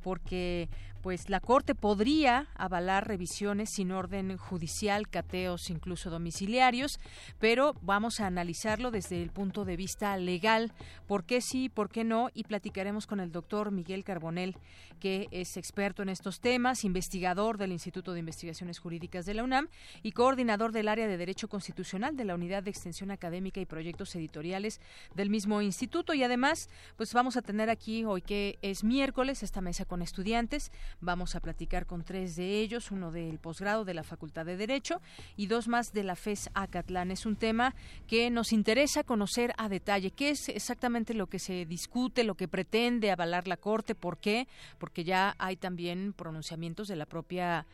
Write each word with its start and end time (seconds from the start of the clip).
porque 0.03 0.67
pues 1.05 1.29
la 1.29 1.39
Corte 1.39 1.75
podría 1.75 2.47
avalar 2.55 3.07
revisiones 3.07 3.69
sin 3.69 3.91
orden 3.91 4.37
judicial, 4.37 5.07
cateos 5.07 5.69
incluso 5.69 6.09
domiciliarios, 6.09 6.99
pero 7.37 7.75
vamos 7.83 8.19
a 8.19 8.25
analizarlo 8.25 8.89
desde 8.89 9.21
el 9.21 9.29
punto 9.29 9.65
de 9.65 9.77
vista 9.77 10.17
legal, 10.17 10.71
por 11.05 11.23
qué 11.23 11.41
sí, 11.41 11.69
por 11.69 11.89
qué 11.89 12.03
no, 12.03 12.31
y 12.33 12.45
platicaremos 12.45 13.05
con 13.05 13.19
el 13.19 13.31
doctor 13.31 13.69
Miguel 13.69 14.03
Carbonel, 14.03 14.57
que 14.99 15.27
es 15.29 15.57
experto 15.57 16.01
en 16.01 16.09
estos 16.09 16.39
temas, 16.39 16.83
investigador 16.83 17.59
del 17.59 17.71
Instituto 17.71 18.13
de 18.13 18.21
Investigaciones 18.21 18.79
Jurídicas 18.79 19.27
de 19.27 19.35
la 19.35 19.43
UNAM 19.43 19.67
y 20.01 20.11
coordinador 20.11 20.71
del 20.71 20.87
área 20.87 21.07
de 21.07 21.17
Derecho 21.17 21.47
Constitucional 21.47 22.17
de 22.17 22.25
la 22.25 22.33
Unidad 22.33 22.63
de 22.63 22.71
Extensión 22.71 23.11
Académica 23.11 23.59
y 23.59 23.67
Proyectos 23.67 24.15
Editoriales 24.15 24.81
del 25.13 25.29
mismo 25.29 25.61
instituto. 25.61 26.15
Y 26.15 26.23
además, 26.23 26.67
pues 26.97 27.13
vamos 27.13 27.37
a 27.37 27.43
tener 27.43 27.69
aquí 27.69 28.05
hoy 28.05 28.23
que 28.23 28.57
es 28.63 28.83
miércoles 28.83 29.43
esta 29.43 29.61
mesa 29.61 29.85
con 29.85 30.01
estudiantes 30.01 30.71
Vamos 31.01 31.35
a 31.35 31.39
platicar 31.39 31.85
con 31.85 32.03
tres 32.03 32.35
de 32.35 32.59
ellos, 32.59 32.91
uno 32.91 33.11
del 33.11 33.37
posgrado 33.37 33.85
de 33.85 33.93
la 33.93 34.03
Facultad 34.03 34.45
de 34.45 34.57
Derecho 34.57 35.01
y 35.35 35.47
dos 35.47 35.67
más 35.67 35.91
de 35.93 36.03
la 36.03 36.15
FES 36.15 36.49
Acatlán. 36.53 37.11
Es 37.11 37.25
un 37.25 37.35
tema 37.35 37.75
que 38.07 38.29
nos 38.29 38.53
interesa 38.53 39.03
conocer 39.03 39.53
a 39.57 39.69
detalle. 39.69 40.11
¿Qué 40.11 40.29
es 40.29 40.49
exactamente 40.49 41.13
lo 41.13 41.27
que 41.27 41.39
se 41.39 41.65
discute, 41.65 42.23
lo 42.23 42.35
que 42.35 42.47
pretende 42.47 43.11
avalar 43.11 43.47
la 43.47 43.57
Corte? 43.57 43.95
¿Por 43.95 44.17
qué? 44.17 44.47
Porque 44.77 45.03
ya 45.03 45.35
hay 45.37 45.57
también 45.57 46.13
pronunciamientos 46.13 46.87
de 46.87 46.95
la 46.95 47.05
propia 47.05 47.65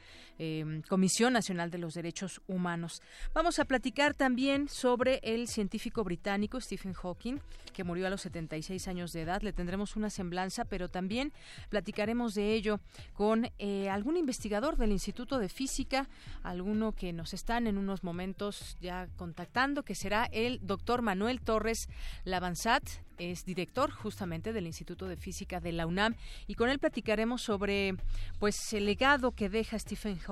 eh, 0.43 0.81
Comisión 0.89 1.33
Nacional 1.33 1.69
de 1.69 1.77
los 1.77 1.93
Derechos 1.93 2.41
Humanos. 2.47 3.03
Vamos 3.31 3.59
a 3.59 3.65
platicar 3.65 4.15
también 4.15 4.67
sobre 4.69 5.19
el 5.21 5.47
científico 5.47 6.03
británico 6.03 6.59
Stephen 6.59 6.93
Hawking, 6.93 7.37
que 7.73 7.83
murió 7.83 8.07
a 8.07 8.09
los 8.09 8.21
76 8.21 8.87
años 8.87 9.11
de 9.11 9.21
edad. 9.21 9.43
Le 9.43 9.53
tendremos 9.53 9.95
una 9.95 10.09
semblanza, 10.09 10.65
pero 10.65 10.89
también 10.89 11.31
platicaremos 11.69 12.33
de 12.33 12.55
ello 12.55 12.79
con 13.13 13.51
eh, 13.59 13.87
algún 13.91 14.17
investigador 14.17 14.77
del 14.77 14.91
Instituto 14.91 15.37
de 15.37 15.47
Física, 15.47 16.09
alguno 16.41 16.93
que 16.93 17.13
nos 17.13 17.35
están 17.35 17.67
en 17.67 17.77
unos 17.77 18.03
momentos 18.03 18.77
ya 18.81 19.09
contactando, 19.17 19.83
que 19.83 19.93
será 19.93 20.25
el 20.31 20.59
doctor 20.63 21.03
Manuel 21.03 21.39
Torres 21.39 21.87
Lavanzat, 22.23 22.83
es 23.21 23.45
director 23.45 23.91
justamente 23.91 24.51
del 24.51 24.65
Instituto 24.65 25.07
de 25.07 25.15
Física 25.15 25.59
de 25.59 25.71
la 25.71 25.85
UNAM 25.85 26.15
y 26.47 26.55
con 26.55 26.69
él 26.69 26.79
platicaremos 26.79 27.41
sobre 27.43 27.95
pues 28.39 28.73
el 28.73 28.85
legado 28.85 29.31
que 29.31 29.49
deja 29.49 29.77
Stephen 29.77 30.17
Hawking, 30.17 30.30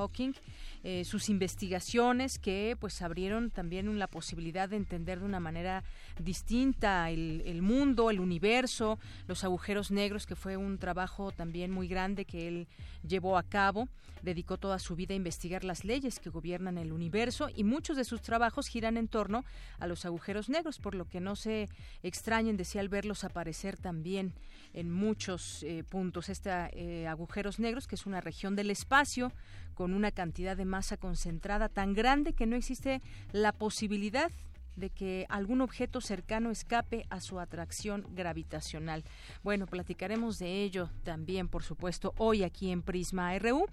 eh, 0.83 1.03
sus 1.03 1.29
investigaciones 1.29 2.39
que 2.39 2.77
pues 2.79 3.01
abrieron 3.01 3.51
también 3.51 3.99
la 3.99 4.07
posibilidad 4.07 4.69
de 4.69 4.77
entender 4.77 5.19
de 5.19 5.25
una 5.25 5.39
manera 5.39 5.83
distinta 6.19 7.09
el, 7.09 7.43
el 7.45 7.61
mundo, 7.61 8.09
el 8.09 8.19
universo, 8.19 8.99
los 9.27 9.43
agujeros 9.43 9.91
negros, 9.91 10.25
que 10.25 10.35
fue 10.35 10.57
un 10.57 10.77
trabajo 10.77 11.31
también 11.31 11.71
muy 11.71 11.87
grande 11.87 12.25
que 12.25 12.47
él 12.47 12.67
llevó 13.07 13.37
a 13.37 13.43
cabo 13.43 13.87
dedicó 14.21 14.57
toda 14.57 14.79
su 14.79 14.95
vida 14.95 15.13
a 15.13 15.17
investigar 15.17 15.63
las 15.63 15.83
leyes 15.83 16.19
que 16.19 16.29
gobiernan 16.29 16.77
el 16.77 16.91
universo 16.91 17.49
y 17.53 17.63
muchos 17.63 17.97
de 17.97 18.03
sus 18.03 18.21
trabajos 18.21 18.67
giran 18.67 18.97
en 18.97 19.07
torno 19.07 19.45
a 19.79 19.87
los 19.87 20.05
agujeros 20.05 20.49
negros, 20.49 20.79
por 20.79 20.95
lo 20.95 21.05
que 21.05 21.19
no 21.19 21.35
se 21.35 21.69
extrañen, 22.03 22.57
decía, 22.57 22.81
al 22.81 22.89
verlos 22.89 23.23
aparecer 23.23 23.77
también 23.77 24.33
en 24.73 24.91
muchos 24.91 25.63
eh, 25.63 25.83
puntos. 25.83 26.29
Este 26.29 26.49
eh, 26.73 27.07
agujeros 27.07 27.59
negros, 27.59 27.87
que 27.87 27.95
es 27.95 28.05
una 28.05 28.21
región 28.21 28.55
del 28.55 28.71
espacio 28.71 29.31
con 29.73 29.93
una 29.93 30.11
cantidad 30.11 30.57
de 30.57 30.65
masa 30.65 30.97
concentrada 30.97 31.69
tan 31.69 31.93
grande 31.93 32.33
que 32.33 32.45
no 32.45 32.55
existe 32.55 33.01
la 33.31 33.53
posibilidad 33.53 34.31
de 34.79 34.89
que 34.89 35.25
algún 35.29 35.61
objeto 35.61 36.01
cercano 36.01 36.51
escape 36.51 37.05
a 37.09 37.21
su 37.21 37.39
atracción 37.39 38.05
gravitacional. 38.15 39.03
Bueno, 39.43 39.67
platicaremos 39.67 40.39
de 40.39 40.63
ello 40.63 40.89
también, 41.03 41.47
por 41.47 41.63
supuesto, 41.63 42.13
hoy 42.17 42.43
aquí 42.43 42.71
en 42.71 42.81
Prisma 42.81 43.37
RU. 43.37 43.65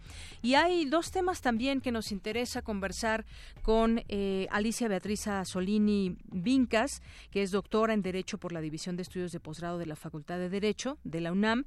Y 0.43 0.55
hay 0.55 0.84
dos 0.84 1.11
temas 1.11 1.41
también 1.41 1.81
que 1.81 1.93
nos 1.93 2.12
interesa 2.12 2.62
conversar 2.62 3.25
con 3.62 4.03
eh, 4.09 4.47
Alicia 4.50 4.89
Beatriz 4.89 5.27
Solini 5.44 6.17
Vincas, 6.31 7.03
que 7.31 7.43
es 7.43 7.50
doctora 7.50 7.94
en 7.94 8.03
Derecho 8.03 8.38
por 8.38 8.53
la 8.53 8.61
División 8.61 8.97
de 8.97 9.03
Estudios 9.03 9.33
de 9.33 9.41
Posgrado 9.41 9.78
de 9.78 9.87
la 9.87 9.97
Facultad 9.97 10.38
de 10.38 10.49
Derecho 10.49 10.99
de 11.05 11.21
la 11.21 11.33
UNAM, 11.33 11.65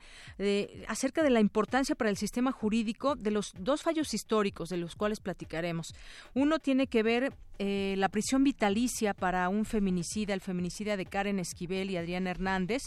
acerca 0.87 1.23
de 1.23 1.29
la 1.29 1.39
importancia 1.39 1.95
para 1.95 2.09
el 2.09 2.17
sistema 2.17 2.51
jurídico 2.51 3.15
de 3.15 3.31
los 3.31 3.53
dos 3.57 3.81
fallos 3.81 4.13
históricos 4.13 4.69
de 4.69 4.77
los 4.77 4.95
cuales 4.95 5.19
platicaremos. 5.19 5.93
Uno 6.33 6.59
tiene 6.59 6.87
que 6.87 7.03
ver 7.03 7.33
eh, 7.61 7.95
la 7.97 8.07
prisión 8.07 8.43
vitalicia 8.45 9.13
para 9.13 9.49
un 9.49 9.65
feminicida, 9.65 10.33
el 10.33 10.39
feminicida 10.39 10.95
de 10.95 11.05
Karen 11.05 11.39
Esquivel 11.39 11.91
y 11.91 11.97
Adrián 11.97 12.25
Hernández, 12.25 12.83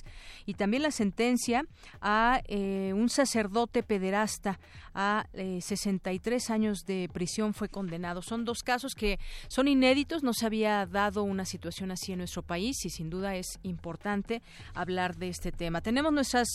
y 0.47 0.55
también 0.55 0.83
la 0.83 0.91
sentencia 0.91 1.67
a 2.01 2.41
eh, 2.49 2.95
un 2.95 3.11
sacerdote 3.11 3.83
pederasta 3.83 4.59
a 4.95 5.27
63 5.35 6.49
eh, 6.49 6.53
años 6.55 6.85
de 6.87 7.11
prisión 7.13 7.53
fue 7.53 7.69
condenado. 7.69 8.23
Son 8.23 8.47
dos 8.47 8.63
casos 8.63 8.95
que 8.95 9.19
son 9.49 9.69
inéditos, 9.69 10.23
no 10.23 10.33
se 10.33 10.47
había 10.47 10.87
dado 10.87 11.23
una 11.23 11.45
situación 11.45 11.91
así 11.91 12.13
en 12.13 12.19
nuestro 12.19 12.43
país 12.43 12.83
y 12.87 12.89
sin 12.89 13.11
duda 13.11 13.37
es 13.37 13.59
importante 13.63 14.41
hablar 14.73 15.17
de 15.17 15.29
este 15.29 15.53
tema. 15.53 15.83
Tenemos 15.83 16.15
nuestras 16.15 16.49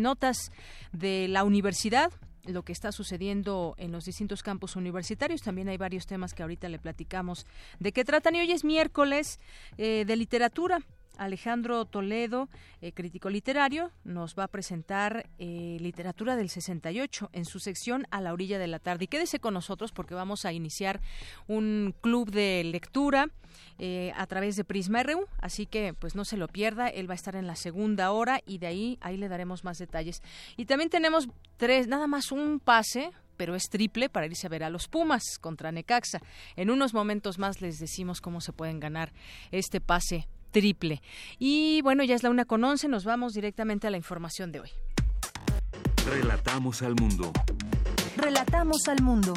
notas 0.00 0.52
de 0.92 1.26
la 1.26 1.42
universidad, 1.42 2.12
lo 2.46 2.62
que 2.62 2.72
está 2.72 2.92
sucediendo 2.92 3.74
en 3.78 3.92
los 3.92 4.04
distintos 4.04 4.42
campos 4.42 4.76
universitarios. 4.76 5.42
También 5.42 5.68
hay 5.68 5.76
varios 5.76 6.06
temas 6.06 6.34
que 6.34 6.42
ahorita 6.42 6.68
le 6.68 6.78
platicamos 6.78 7.46
de 7.78 7.92
qué 7.92 8.04
tratan. 8.04 8.34
Y 8.34 8.40
hoy 8.40 8.52
es 8.52 8.64
miércoles 8.64 9.40
eh, 9.78 10.04
de 10.06 10.16
literatura. 10.16 10.80
Alejandro 11.16 11.84
Toledo, 11.84 12.48
eh, 12.80 12.92
crítico 12.92 13.30
literario, 13.30 13.92
nos 14.04 14.34
va 14.34 14.44
a 14.44 14.48
presentar 14.48 15.28
eh, 15.38 15.76
literatura 15.80 16.36
del 16.36 16.48
68 16.48 17.30
en 17.32 17.44
su 17.44 17.58
sección 17.58 18.06
A 18.10 18.20
la 18.20 18.32
orilla 18.32 18.58
de 18.58 18.66
la 18.66 18.78
tarde. 18.78 19.04
Y 19.04 19.08
quédese 19.08 19.38
con 19.38 19.54
nosotros 19.54 19.92
porque 19.92 20.14
vamos 20.14 20.44
a 20.44 20.52
iniciar 20.52 21.00
un 21.46 21.94
club 22.00 22.30
de 22.30 22.62
lectura 22.64 23.30
eh, 23.78 24.12
a 24.16 24.26
través 24.26 24.56
de 24.56 24.64
Prisma 24.64 25.02
RU, 25.02 25.26
así 25.38 25.66
que 25.66 25.94
pues 25.94 26.14
no 26.14 26.24
se 26.24 26.36
lo 26.36 26.48
pierda, 26.48 26.88
él 26.88 27.08
va 27.08 27.12
a 27.12 27.16
estar 27.16 27.36
en 27.36 27.46
la 27.46 27.56
segunda 27.56 28.10
hora 28.12 28.40
y 28.46 28.58
de 28.58 28.66
ahí 28.66 28.98
ahí 29.00 29.16
le 29.16 29.28
daremos 29.28 29.64
más 29.64 29.78
detalles. 29.78 30.22
Y 30.56 30.66
también 30.66 30.90
tenemos 30.90 31.28
tres, 31.56 31.86
nada 31.86 32.06
más 32.06 32.32
un 32.32 32.60
pase 32.60 33.10
pero 33.36 33.54
es 33.54 33.68
triple 33.68 34.08
para 34.08 34.26
irse 34.26 34.46
a 34.46 34.50
ver 34.50 34.64
a 34.64 34.70
los 34.70 34.88
Pumas 34.88 35.38
contra 35.40 35.72
Necaxa. 35.72 36.20
En 36.56 36.70
unos 36.70 36.94
momentos 36.94 37.38
más 37.38 37.60
les 37.60 37.78
decimos 37.78 38.20
cómo 38.20 38.40
se 38.40 38.52
pueden 38.52 38.80
ganar 38.80 39.12
este 39.50 39.80
pase 39.80 40.26
triple. 40.56 41.02
Y 41.38 41.82
bueno, 41.82 42.02
ya 42.02 42.14
es 42.14 42.22
la 42.22 42.30
una 42.30 42.46
con 42.46 42.64
once, 42.64 42.88
nos 42.88 43.04
vamos 43.04 43.34
directamente 43.34 43.86
a 43.88 43.90
la 43.90 43.98
información 43.98 44.52
de 44.52 44.60
hoy. 44.60 44.70
Relatamos 46.06 46.80
al 46.80 46.94
mundo. 46.94 47.30
Relatamos 48.16 48.88
al 48.88 49.02
mundo. 49.02 49.34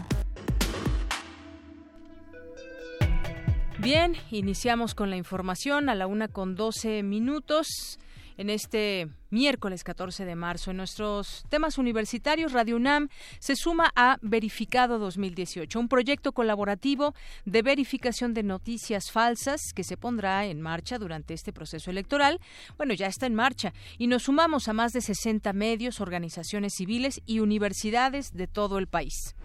Bien, 3.80 4.16
iniciamos 4.31 4.95
con 4.95 5.10
la 5.10 5.18
información 5.18 5.89
a 5.89 5.95
la 5.95 6.07
una 6.07 6.30
con 6.30 6.56
doce 6.56 7.04
minutos. 7.04 8.00
En 8.39 8.50
este 8.50 9.09
miércoles 9.31 9.83
14 9.83 10.24
de 10.24 10.36
marzo. 10.36 10.71
En 10.71 10.77
nuestros 10.77 11.44
temas 11.50 11.77
universitarios, 11.77 12.53
Radio 12.53 12.77
UNAM 12.77 13.09
se 13.39 13.57
suma 13.57 13.91
a 13.97 14.18
Verificado 14.21 14.97
2018, 14.97 15.77
un 15.77 15.89
proyecto 15.89 16.31
colaborativo 16.31 17.13
de 17.44 17.62
verificación 17.62 18.33
de 18.33 18.44
noticias 18.44 19.12
falsas 19.12 19.74
que 19.75 19.83
se 19.83 19.97
pondrá 19.97 20.45
en 20.45 20.62
marcha 20.62 20.97
durante 20.97 21.33
este 21.33 21.51
proceso 21.51 21.91
electoral. 21.91 22.39
Bueno, 22.77 22.94
ya 22.94 23.07
está 23.07 23.25
en 23.25 23.36
marcha 23.36 23.74
y 23.97 24.07
nos 24.07 24.24
sumamos 24.24 24.69
a 24.69 24.74
más 24.74 24.94
de 24.94 25.01
60 25.01 25.51
medios, 25.51 26.00
organizaciones 26.00 26.75
civiles 26.77 27.21
y 27.25 27.42
universidades 27.42 28.31
de 28.31 28.47
todo 28.47 28.77
el 28.77 28.88
país 28.88 29.35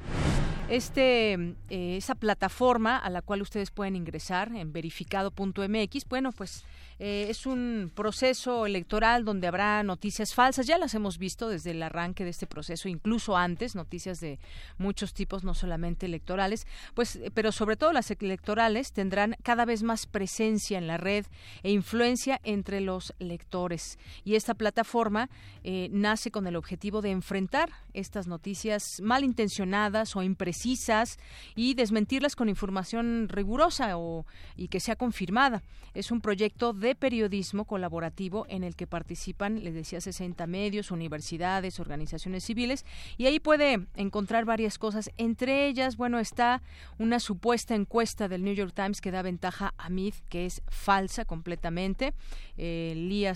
este 0.69 1.35
eh, 1.69 1.97
esa 1.97 2.14
plataforma 2.14 2.97
a 2.97 3.11
la 3.11 3.23
cual 3.23 3.43
ustedes 3.43 3.70
pueden 3.70 3.97
ingresar 3.97 4.55
en 4.55 4.73
verificado.mx, 4.73 6.08
bueno, 6.08 6.32
pues 6.32 6.64
eh, 6.99 7.26
es 7.29 7.46
un 7.46 7.91
proceso 7.94 8.67
electoral 8.67 9.25
donde 9.25 9.46
habrá 9.46 9.82
noticias 9.82 10.35
falsas, 10.35 10.67
ya 10.67 10.79
las 10.79 10.94
hemos 10.94 11.19
visto 11.19 11.49
desde 11.49 11.73
el 11.73 11.82
arranque 11.82 12.25
de 12.25 12.31
este 12.31 12.46
proceso, 12.46 12.88
incluso 12.88 13.37
antes, 13.37 13.75
noticias 13.75 14.20
de 14.20 14.38
muchos 14.79 15.14
tipos, 15.14 15.44
no 15.44 15.55
solamente 15.55 16.06
electorales, 16.06 16.67
pues, 16.94 17.17
eh, 17.17 17.31
pero 17.35 17.52
sobre 17.52 17.76
todo 17.76 17.93
las 17.93 18.11
electorales 18.11 18.93
tendrán 18.93 19.37
cada 19.43 19.64
vez 19.64 19.82
más 19.82 20.06
presencia 20.06 20.79
en 20.79 20.87
la 20.87 20.96
red 20.96 21.26
e 21.62 21.70
influencia 21.70 22.41
entre 22.44 22.81
los 22.81 23.14
lectores. 23.19 23.99
Y 24.25 24.37
esta 24.37 24.55
plataforma 24.55 25.31
eh, 25.64 25.88
nace 25.90 26.31
con 26.31 26.47
el 26.47 26.56
objetivo 26.56 27.02
de 27.02 27.11
enfrentar 27.11 27.70
estas 27.93 28.26
noticias 28.26 29.00
malintencionadas 29.02 30.17
o 30.17 30.23
imprecisas 30.23 31.19
y 31.55 31.75
desmentirlas 31.75 32.37
con 32.37 32.49
información 32.49 33.29
rigurosa 33.29 33.97
o, 33.97 34.26
y 34.56 34.69
que 34.69 34.81
sea 34.81 34.97
confirmada. 34.97 35.62
Es 35.94 36.11
un 36.11 36.20
proyecto 36.20 36.73
de 36.73 36.83
periodismo 36.94 37.64
colaborativo 37.64 38.44
en 38.50 38.64
el 38.64 38.76
que 38.76 38.86
participan, 38.86 39.64
les 39.64 39.72
decía, 39.72 40.02
60 40.02 40.46
medios, 40.46 40.90
universidades, 40.90 41.81
organizaciones 41.81 42.44
civiles, 42.44 42.84
y 43.16 43.25
ahí 43.25 43.40
puede 43.40 43.86
encontrar 43.94 44.44
varias 44.44 44.76
cosas. 44.76 45.10
Entre 45.16 45.66
ellas, 45.66 45.96
bueno, 45.96 46.19
está 46.19 46.60
una 46.98 47.19
supuesta 47.20 47.75
encuesta 47.75 48.28
del 48.28 48.44
New 48.44 48.54
York 48.54 48.72
Times 48.75 49.00
que 49.00 49.10
da 49.10 49.22
ventaja 49.22 49.72
a 49.78 49.88
Myth, 49.88 50.16
que 50.28 50.44
es 50.44 50.62
falsa 50.69 51.25
completamente. 51.25 52.12
Eh, 52.58 52.94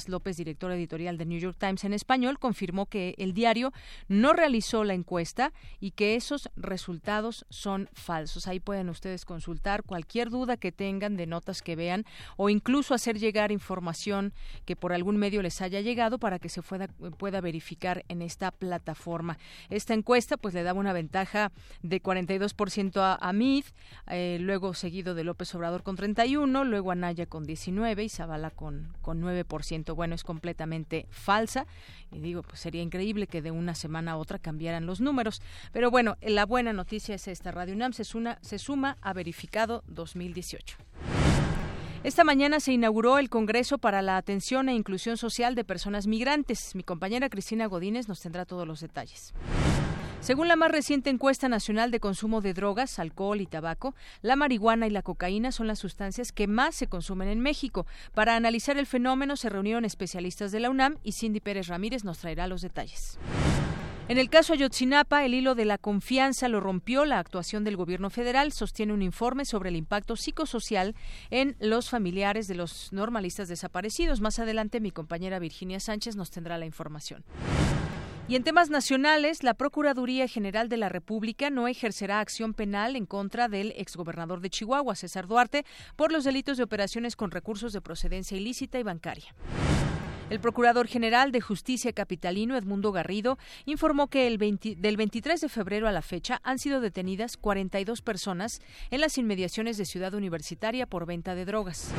López, 0.08 0.36
director 0.36 0.70
editorial 0.72 1.16
del 1.16 1.28
New 1.28 1.38
York 1.38 1.56
Times 1.58 1.84
en 1.84 1.92
español, 1.92 2.38
confirmó 2.38 2.86
que 2.86 3.14
el 3.18 3.32
diario 3.32 3.72
no 4.08 4.32
realizó 4.32 4.84
la 4.84 4.94
encuesta 4.94 5.52
y 5.80 5.92
que 5.92 6.16
esos 6.16 6.50
resultados 6.56 7.46
son 7.48 7.88
falsos. 7.92 8.46
Ahí 8.46 8.60
pueden 8.60 8.88
ustedes 8.88 9.24
consultar 9.24 9.82
cualquier 9.82 10.30
duda 10.30 10.56
que 10.56 10.72
tengan 10.72 11.16
de 11.16 11.26
notas 11.26 11.62
que 11.62 11.76
vean 11.76 12.04
o 12.36 12.50
incluso 12.50 12.94
hacer 12.94 13.18
llegar 13.18 13.37
información 13.46 14.32
que 14.64 14.76
por 14.76 14.92
algún 14.92 15.16
medio 15.16 15.42
les 15.42 15.60
haya 15.62 15.80
llegado 15.80 16.18
para 16.18 16.38
que 16.38 16.48
se 16.48 16.62
pueda, 16.62 17.40
verificar 17.40 18.04
en 18.08 18.22
esta 18.22 18.50
plataforma. 18.50 19.38
Esta 19.70 19.94
encuesta 19.94 20.36
pues 20.36 20.54
le 20.54 20.62
daba 20.62 20.80
una 20.80 20.92
ventaja 20.92 21.52
de 21.82 22.02
42% 22.02 23.00
a, 23.00 23.14
a 23.14 23.32
Mid, 23.32 23.64
eh, 24.08 24.38
luego 24.40 24.74
seguido 24.74 25.14
de 25.14 25.24
López 25.24 25.54
Obrador 25.54 25.82
con 25.82 25.96
31, 25.96 26.64
luego 26.64 26.90
Anaya 26.90 27.26
con 27.26 27.44
19 27.44 28.04
y 28.04 28.08
Zavala 28.08 28.50
con, 28.50 28.94
con 29.00 29.22
9%. 29.22 29.94
Bueno, 29.94 30.14
es 30.14 30.24
completamente 30.24 31.06
falsa 31.10 31.66
y 32.10 32.18
digo, 32.20 32.42
pues 32.42 32.60
sería 32.60 32.82
increíble 32.82 33.26
que 33.26 33.42
de 33.42 33.50
una 33.50 33.74
semana 33.74 34.12
a 34.12 34.16
otra 34.16 34.38
cambiaran 34.38 34.86
los 34.86 35.00
números. 35.00 35.40
Pero 35.72 35.90
bueno, 35.90 36.16
la 36.20 36.46
buena 36.46 36.72
noticia 36.72 37.14
es 37.14 37.28
esta. 37.28 37.52
Radio 37.52 37.74
UNAM 37.74 37.92
se, 37.92 38.04
se 38.04 38.58
suma 38.58 38.96
a 39.00 39.12
verificado 39.12 39.84
2018. 39.86 40.76
Esta 42.04 42.22
mañana 42.22 42.60
se 42.60 42.72
inauguró 42.72 43.18
el 43.18 43.28
Congreso 43.28 43.78
para 43.78 44.02
la 44.02 44.16
Atención 44.16 44.68
e 44.68 44.74
Inclusión 44.74 45.16
Social 45.16 45.56
de 45.56 45.64
Personas 45.64 46.06
Migrantes. 46.06 46.76
Mi 46.76 46.84
compañera 46.84 47.28
Cristina 47.28 47.66
Godínez 47.66 48.06
nos 48.06 48.20
tendrá 48.20 48.44
todos 48.44 48.68
los 48.68 48.80
detalles. 48.80 49.34
Según 50.20 50.46
la 50.46 50.54
más 50.54 50.70
reciente 50.70 51.10
encuesta 51.10 51.48
nacional 51.48 51.90
de 51.90 51.98
consumo 51.98 52.40
de 52.40 52.54
drogas, 52.54 53.00
alcohol 53.00 53.40
y 53.40 53.46
tabaco, 53.46 53.96
la 54.22 54.36
marihuana 54.36 54.86
y 54.86 54.90
la 54.90 55.02
cocaína 55.02 55.50
son 55.50 55.66
las 55.66 55.80
sustancias 55.80 56.30
que 56.30 56.46
más 56.46 56.76
se 56.76 56.86
consumen 56.86 57.28
en 57.28 57.40
México. 57.40 57.84
Para 58.14 58.36
analizar 58.36 58.78
el 58.78 58.86
fenómeno 58.86 59.36
se 59.36 59.48
reunieron 59.48 59.84
especialistas 59.84 60.52
de 60.52 60.60
la 60.60 60.70
UNAM 60.70 60.98
y 61.02 61.12
Cindy 61.12 61.40
Pérez 61.40 61.66
Ramírez 61.66 62.04
nos 62.04 62.18
traerá 62.18 62.46
los 62.46 62.62
detalles. 62.62 63.18
En 64.08 64.16
el 64.16 64.30
caso 64.30 64.54
Ayotzinapa, 64.54 65.26
el 65.26 65.34
hilo 65.34 65.54
de 65.54 65.66
la 65.66 65.76
confianza 65.76 66.48
lo 66.48 66.60
rompió 66.60 67.04
la 67.04 67.18
actuación 67.18 67.62
del 67.62 67.76
gobierno 67.76 68.08
federal, 68.08 68.52
sostiene 68.52 68.94
un 68.94 69.02
informe 69.02 69.44
sobre 69.44 69.68
el 69.68 69.76
impacto 69.76 70.16
psicosocial 70.16 70.94
en 71.28 71.56
los 71.60 71.90
familiares 71.90 72.48
de 72.48 72.54
los 72.54 72.90
normalistas 72.90 73.48
desaparecidos. 73.48 74.22
Más 74.22 74.38
adelante 74.38 74.80
mi 74.80 74.92
compañera 74.92 75.38
Virginia 75.38 75.78
Sánchez 75.78 76.16
nos 76.16 76.30
tendrá 76.30 76.56
la 76.56 76.64
información. 76.64 77.22
Y 78.28 78.36
en 78.36 78.44
temas 78.44 78.70
nacionales, 78.70 79.42
la 79.42 79.52
Procuraduría 79.52 80.26
General 80.26 80.70
de 80.70 80.78
la 80.78 80.88
República 80.88 81.50
no 81.50 81.68
ejercerá 81.68 82.20
acción 82.20 82.54
penal 82.54 82.96
en 82.96 83.04
contra 83.04 83.48
del 83.48 83.74
exgobernador 83.76 84.40
de 84.40 84.48
Chihuahua, 84.48 84.94
César 84.94 85.26
Duarte, 85.26 85.66
por 85.96 86.12
los 86.12 86.24
delitos 86.24 86.56
de 86.56 86.64
operaciones 86.64 87.14
con 87.14 87.30
recursos 87.30 87.74
de 87.74 87.82
procedencia 87.82 88.38
ilícita 88.38 88.78
y 88.78 88.84
bancaria. 88.84 89.34
El 90.30 90.40
Procurador 90.40 90.86
General 90.88 91.32
de 91.32 91.40
Justicia 91.40 91.94
Capitalino, 91.94 92.54
Edmundo 92.54 92.92
Garrido, 92.92 93.38
informó 93.64 94.08
que 94.08 94.26
el 94.26 94.36
del 94.36 94.96
23 94.98 95.40
de 95.40 95.48
febrero 95.48 95.88
a 95.88 95.92
la 95.92 96.02
fecha 96.02 96.42
han 96.44 96.58
sido 96.58 96.82
detenidas 96.82 97.38
42 97.38 98.02
personas 98.02 98.60
en 98.90 99.00
las 99.00 99.16
inmediaciones 99.16 99.78
de 99.78 99.86
Ciudad 99.86 100.12
Universitaria 100.12 100.84
por 100.86 101.06
venta 101.06 101.34
de 101.34 101.46
drogas. 101.46 101.92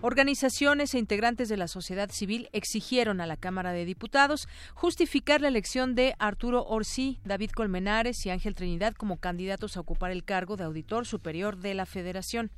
Organizaciones 0.00 0.94
e 0.94 0.98
integrantes 0.98 1.50
de 1.50 1.58
la 1.58 1.68
sociedad 1.68 2.10
civil 2.10 2.48
exigieron 2.52 3.20
a 3.20 3.26
la 3.26 3.36
Cámara 3.36 3.72
de 3.72 3.84
Diputados 3.84 4.48
justificar 4.72 5.42
la 5.42 5.48
elección 5.48 5.94
de 5.94 6.14
Arturo 6.18 6.64
Orsi, 6.64 7.18
David 7.24 7.50
Colmenares 7.50 8.24
y 8.24 8.30
Ángel 8.30 8.54
Trinidad 8.54 8.94
como 8.94 9.18
candidatos 9.18 9.76
a 9.76 9.80
ocupar 9.80 10.10
el 10.10 10.24
cargo 10.24 10.56
de 10.56 10.64
auditor 10.64 11.06
superior 11.06 11.58
de 11.58 11.74
la 11.74 11.84
Federación. 11.84 12.50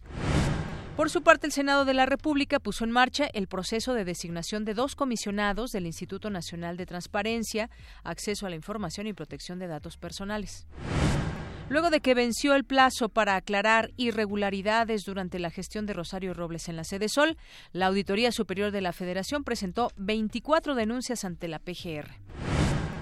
Por 0.98 1.10
su 1.10 1.22
parte, 1.22 1.46
el 1.46 1.52
Senado 1.52 1.84
de 1.84 1.94
la 1.94 2.06
República 2.06 2.58
puso 2.58 2.82
en 2.82 2.90
marcha 2.90 3.28
el 3.32 3.46
proceso 3.46 3.94
de 3.94 4.04
designación 4.04 4.64
de 4.64 4.74
dos 4.74 4.96
comisionados 4.96 5.70
del 5.70 5.86
Instituto 5.86 6.28
Nacional 6.28 6.76
de 6.76 6.86
Transparencia, 6.86 7.70
Acceso 8.02 8.46
a 8.46 8.50
la 8.50 8.56
Información 8.56 9.06
y 9.06 9.12
Protección 9.12 9.60
de 9.60 9.68
Datos 9.68 9.96
Personales. 9.96 10.66
Luego 11.68 11.90
de 11.90 12.00
que 12.00 12.14
venció 12.14 12.56
el 12.56 12.64
plazo 12.64 13.10
para 13.10 13.36
aclarar 13.36 13.92
irregularidades 13.96 15.04
durante 15.04 15.38
la 15.38 15.50
gestión 15.50 15.86
de 15.86 15.92
Rosario 15.92 16.34
Robles 16.34 16.68
en 16.68 16.74
la 16.74 16.82
sede 16.82 17.08
Sol, 17.08 17.36
la 17.70 17.86
Auditoría 17.86 18.32
Superior 18.32 18.72
de 18.72 18.80
la 18.80 18.92
Federación 18.92 19.44
presentó 19.44 19.92
24 19.98 20.74
denuncias 20.74 21.24
ante 21.24 21.46
la 21.46 21.60
PGR 21.60 22.47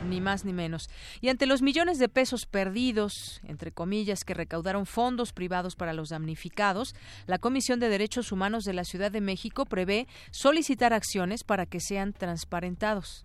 ni 0.07 0.21
más 0.21 0.45
ni 0.45 0.53
menos. 0.53 0.89
Y 1.21 1.29
ante 1.29 1.47
los 1.47 1.63
millones 1.63 1.99
de 1.99 2.09
pesos 2.09 2.47
perdidos, 2.47 3.41
entre 3.45 3.73
comillas, 3.73 4.25
que 4.25 4.35
recaudaron 4.35 4.87
fondos 4.87 5.33
privados 5.33 5.77
para 5.77 5.93
los 5.93 6.09
damnificados, 6.09 6.95
la 7.27 7.39
Comisión 7.39 7.81
de 7.81 7.89
Derechos 7.89 8.33
Humanos 8.33 8.65
de 8.65 8.73
la 8.73 8.85
Ciudad 8.85 9.11
de 9.11 9.21
México 9.21 9.67
prevé 9.67 10.07
solicitar 10.31 10.93
acciones 10.93 11.45
para 11.45 11.67
que 11.67 11.81
sean 11.81 12.13
transparentados 12.13 13.25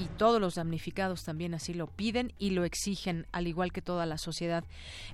y 0.00 0.06
todos 0.16 0.40
los 0.40 0.54
damnificados 0.54 1.24
también 1.24 1.52
así 1.54 1.74
lo 1.74 1.86
piden 1.86 2.32
y 2.38 2.50
lo 2.50 2.64
exigen, 2.64 3.26
al 3.32 3.46
igual 3.46 3.70
que 3.72 3.82
toda 3.82 4.06
la 4.06 4.16
sociedad. 4.16 4.64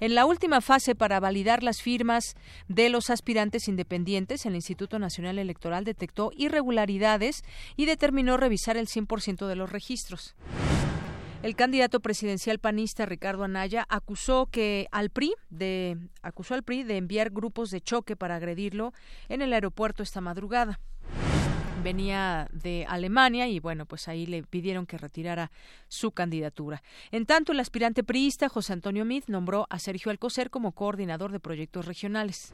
En 0.01 0.15
la 0.15 0.27
última 0.27 0.61
fase 0.61 0.95
para 0.95 1.19
validar 1.19 1.63
las 1.63 1.83
firmas 1.83 2.37
de 2.69 2.89
los 2.89 3.11
aspirantes 3.11 3.67
independientes, 3.69 4.47
el 4.47 4.55
Instituto 4.55 4.99
Nacional 4.99 5.39
Electoral 5.39 5.85
detectó 5.85 6.31
irregularidades 6.37 7.43
y 7.77 7.87
determinó 7.87 8.37
revisar 8.37 8.77
el 8.77 8.87
100% 8.87 9.47
de 9.47 9.57
los 9.57 9.71
registros. 9.71 10.37
El 11.43 11.55
candidato 11.55 12.01
presidencial 12.01 12.59
panista 12.59 13.07
Ricardo 13.07 13.45
Anaya 13.45 13.87
acusó 13.89 14.47
que 14.47 14.89
al 14.91 15.11
PRI 15.11 15.35
de 15.51 15.99
acusó 16.23 16.55
al 16.55 16.63
PRI 16.63 16.83
de 16.83 16.97
enviar 16.97 17.31
grupos 17.31 17.71
de 17.71 17.81
choque 17.81 18.17
para 18.17 18.37
agredirlo 18.37 18.93
en 19.29 19.43
el 19.43 19.53
aeropuerto 19.53 20.03
esta 20.03 20.21
madrugada 20.21 20.81
venía 21.87 22.49
de 22.51 22.85
Alemania 22.89 23.47
y 23.47 23.61
bueno, 23.61 23.87
pues 23.87 24.09
ahí 24.09 24.27
le 24.27 24.43
pidieron 24.43 24.87
que 24.87 24.99
retirara 24.99 25.53
su 25.87 26.11
candidatura. 26.11 26.83
En 27.13 27.27
tanto, 27.27 27.53
el 27.53 27.61
aspirante 27.61 28.03
priista 28.03 28.49
José 28.49 28.73
Antonio 28.73 29.05
Mid 29.05 29.23
nombró 29.29 29.69
a 29.71 29.79
Sergio 29.79 30.11
Alcocer 30.11 30.51
como 30.51 30.73
coordinador 30.73 31.31
de 31.31 31.39
proyectos 31.39 31.87
regionales. 31.87 32.53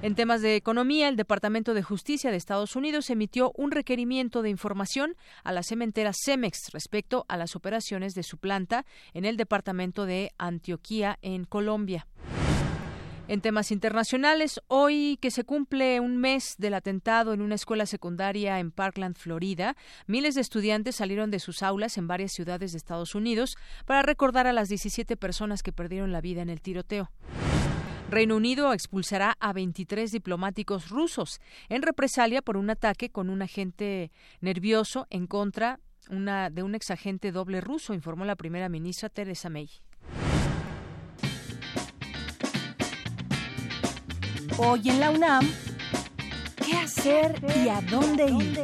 En 0.00 0.14
temas 0.14 0.40
de 0.40 0.56
economía, 0.56 1.10
el 1.10 1.16
Departamento 1.16 1.74
de 1.74 1.82
Justicia 1.82 2.30
de 2.30 2.38
Estados 2.38 2.76
Unidos 2.76 3.10
emitió 3.10 3.52
un 3.56 3.72
requerimiento 3.72 4.40
de 4.40 4.48
información 4.48 5.16
a 5.44 5.52
la 5.52 5.62
cementera 5.62 6.12
Cemex 6.14 6.70
respecto 6.72 7.26
a 7.28 7.36
las 7.36 7.54
operaciones 7.56 8.14
de 8.14 8.22
su 8.22 8.38
planta 8.38 8.86
en 9.12 9.26
el 9.26 9.36
departamento 9.36 10.06
de 10.06 10.30
Antioquía, 10.38 11.18
en 11.20 11.44
Colombia. 11.44 12.06
En 13.30 13.42
temas 13.42 13.70
internacionales, 13.70 14.60
hoy 14.66 15.16
que 15.22 15.30
se 15.30 15.44
cumple 15.44 16.00
un 16.00 16.16
mes 16.16 16.56
del 16.58 16.74
atentado 16.74 17.32
en 17.32 17.42
una 17.42 17.54
escuela 17.54 17.86
secundaria 17.86 18.58
en 18.58 18.72
Parkland, 18.72 19.16
Florida, 19.16 19.76
miles 20.08 20.34
de 20.34 20.40
estudiantes 20.40 20.96
salieron 20.96 21.30
de 21.30 21.38
sus 21.38 21.62
aulas 21.62 21.96
en 21.96 22.08
varias 22.08 22.32
ciudades 22.32 22.72
de 22.72 22.78
Estados 22.78 23.14
Unidos 23.14 23.56
para 23.86 24.02
recordar 24.02 24.48
a 24.48 24.52
las 24.52 24.68
17 24.68 25.16
personas 25.16 25.62
que 25.62 25.70
perdieron 25.70 26.10
la 26.10 26.20
vida 26.20 26.42
en 26.42 26.50
el 26.50 26.60
tiroteo. 26.60 27.12
Reino 28.10 28.34
Unido 28.34 28.72
expulsará 28.72 29.36
a 29.38 29.52
23 29.52 30.10
diplomáticos 30.10 30.88
rusos 30.88 31.40
en 31.68 31.82
represalia 31.82 32.42
por 32.42 32.56
un 32.56 32.68
ataque 32.68 33.10
con 33.10 33.30
un 33.30 33.42
agente 33.42 34.10
nervioso 34.40 35.06
en 35.08 35.28
contra 35.28 35.78
de 36.08 36.62
un 36.64 36.74
exagente 36.74 37.30
doble 37.30 37.60
ruso, 37.60 37.94
informó 37.94 38.24
la 38.24 38.34
primera 38.34 38.68
ministra 38.68 39.08
Teresa 39.08 39.48
May. 39.50 39.70
Hoy 44.62 44.82
en 44.90 45.00
la 45.00 45.10
UNAM, 45.10 45.50
¿qué 46.62 46.74
hacer 46.74 47.34
y 47.64 47.68
a 47.68 47.80
dónde 47.90 48.26
ir? 48.26 48.60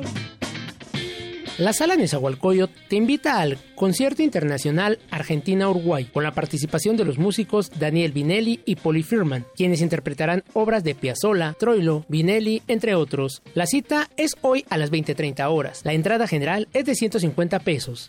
La 1.57 1.73
Sala 1.73 1.97
Nezahualcóyotl 1.97 2.79
te 2.87 2.97
invita 2.97 3.41
al 3.41 3.57
Concierto 3.75 4.23
Internacional 4.23 4.99
Argentina-Uruguay, 5.11 6.11
con 6.13 6.23
la 6.23 6.33
participación 6.33 6.99
de 6.99 7.07
los 7.07 7.17
músicos 7.17 7.71
Daniel 7.79 8.13
Vinelli 8.13 8.61
y 8.67 8.77
Poli 8.77 9.03
Firman, 9.03 9.47
quienes 9.57 9.81
interpretarán 9.81 10.45
obras 10.53 10.85
de 10.85 10.95
Piazzolla, 10.95 11.55
Troilo, 11.59 12.05
Vinelli, 12.09 12.63
entre 12.69 12.95
otros. 12.95 13.41
La 13.55 13.67
cita 13.67 14.11
es 14.19 14.37
hoy 14.43 14.67
a 14.69 14.77
las 14.77 14.93
20.30 14.93 15.51
horas. 15.51 15.81
La 15.85 15.95
entrada 15.95 16.27
general 16.27 16.69
es 16.75 16.85
de 16.85 16.95
150 16.95 17.61
pesos. 17.61 18.07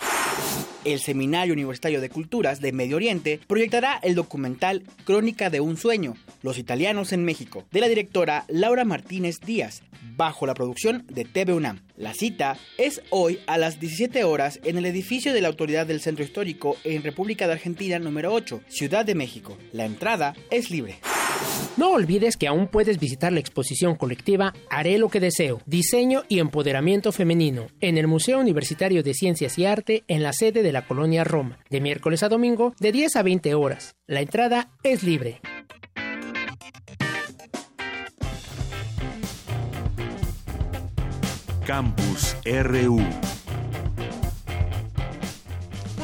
El 0.88 1.01
Seminario 1.01 1.53
Universitario 1.53 2.00
de 2.00 2.10
Culturas 2.10 2.62
de 2.62 2.72
Medio 2.72 2.96
Oriente 2.96 3.41
proyectará 3.46 4.00
el 4.01 4.15
documental 4.15 4.84
Crónica 5.03 5.50
de 5.50 5.60
un 5.60 5.75
Sueño, 5.75 6.13
Los 6.44 6.58
Italianos 6.58 7.12
en 7.12 7.25
México, 7.25 7.65
de 7.72 7.82
la 7.82 7.89
directora 7.89 8.46
Laura 8.48 8.86
Martínez 8.86 9.41
Díaz, 9.41 9.84
bajo 10.15 10.48
la 10.48 10.53
producción 10.53 11.06
de 11.12 11.25
TV 11.25 11.51
UNAM. 11.51 11.82
La 11.98 12.13
cita 12.13 12.58
es 12.77 13.01
hoy 13.10 13.39
a 13.48 13.58
las 13.58 13.82
17 13.82 14.24
horas 14.24 14.62
en 14.63 14.77
el 14.77 14.86
edificio 14.86 15.34
de 15.34 15.41
la 15.41 15.50
Autoridad 15.50 15.86
del 15.86 16.00
Centro 16.00 16.24
Histórico 16.24 16.77
en 16.86 17.03
República 17.03 17.48
de 17.48 17.53
Argentina 17.53 18.00
número 18.00 18.34
8, 18.34 18.62
Ciudad 18.70 19.03
de 19.03 19.15
México. 19.15 19.58
La 19.74 19.84
entrada 19.84 20.36
es 20.50 20.72
libre. 20.72 21.00
No 21.77 21.91
olvides 21.91 22.38
que 22.38 22.48
aún 22.48 22.67
puedes 22.67 23.00
visitar 23.00 23.32
la 23.32 23.39
exposición 23.39 23.96
colectiva 23.96 24.53
Haré 24.70 24.98
lo 24.98 25.10
que 25.10 25.20
deseo, 25.20 25.62
diseño 25.67 26.24
y 26.27 26.39
empoderamiento 26.39 27.12
femenino, 27.12 27.67
en 27.82 27.98
el 27.98 28.08
Museo 28.08 28.39
Universitario 28.39 29.03
de 29.03 29.13
Ciencias 29.13 29.60
y 29.60 29.65
Arte 29.65 30.03
en 30.08 30.24
la 30.24 30.34
sede 30.34 30.63
de 30.63 30.72
la 30.72 30.76
colonia 30.86 31.24
Roma, 31.24 31.60
de 31.69 31.81
miércoles 31.81 32.24
a 32.24 32.29
domingo 32.29 32.74
de 32.79 32.91
10 32.91 33.15
a 33.15 33.24
20 33.24 33.53
horas. 33.55 33.96
La 34.05 34.22
entrada 34.22 34.69
es 34.84 35.03
libre. 35.03 35.41
Campus 41.65 42.36
RU. 42.46 43.37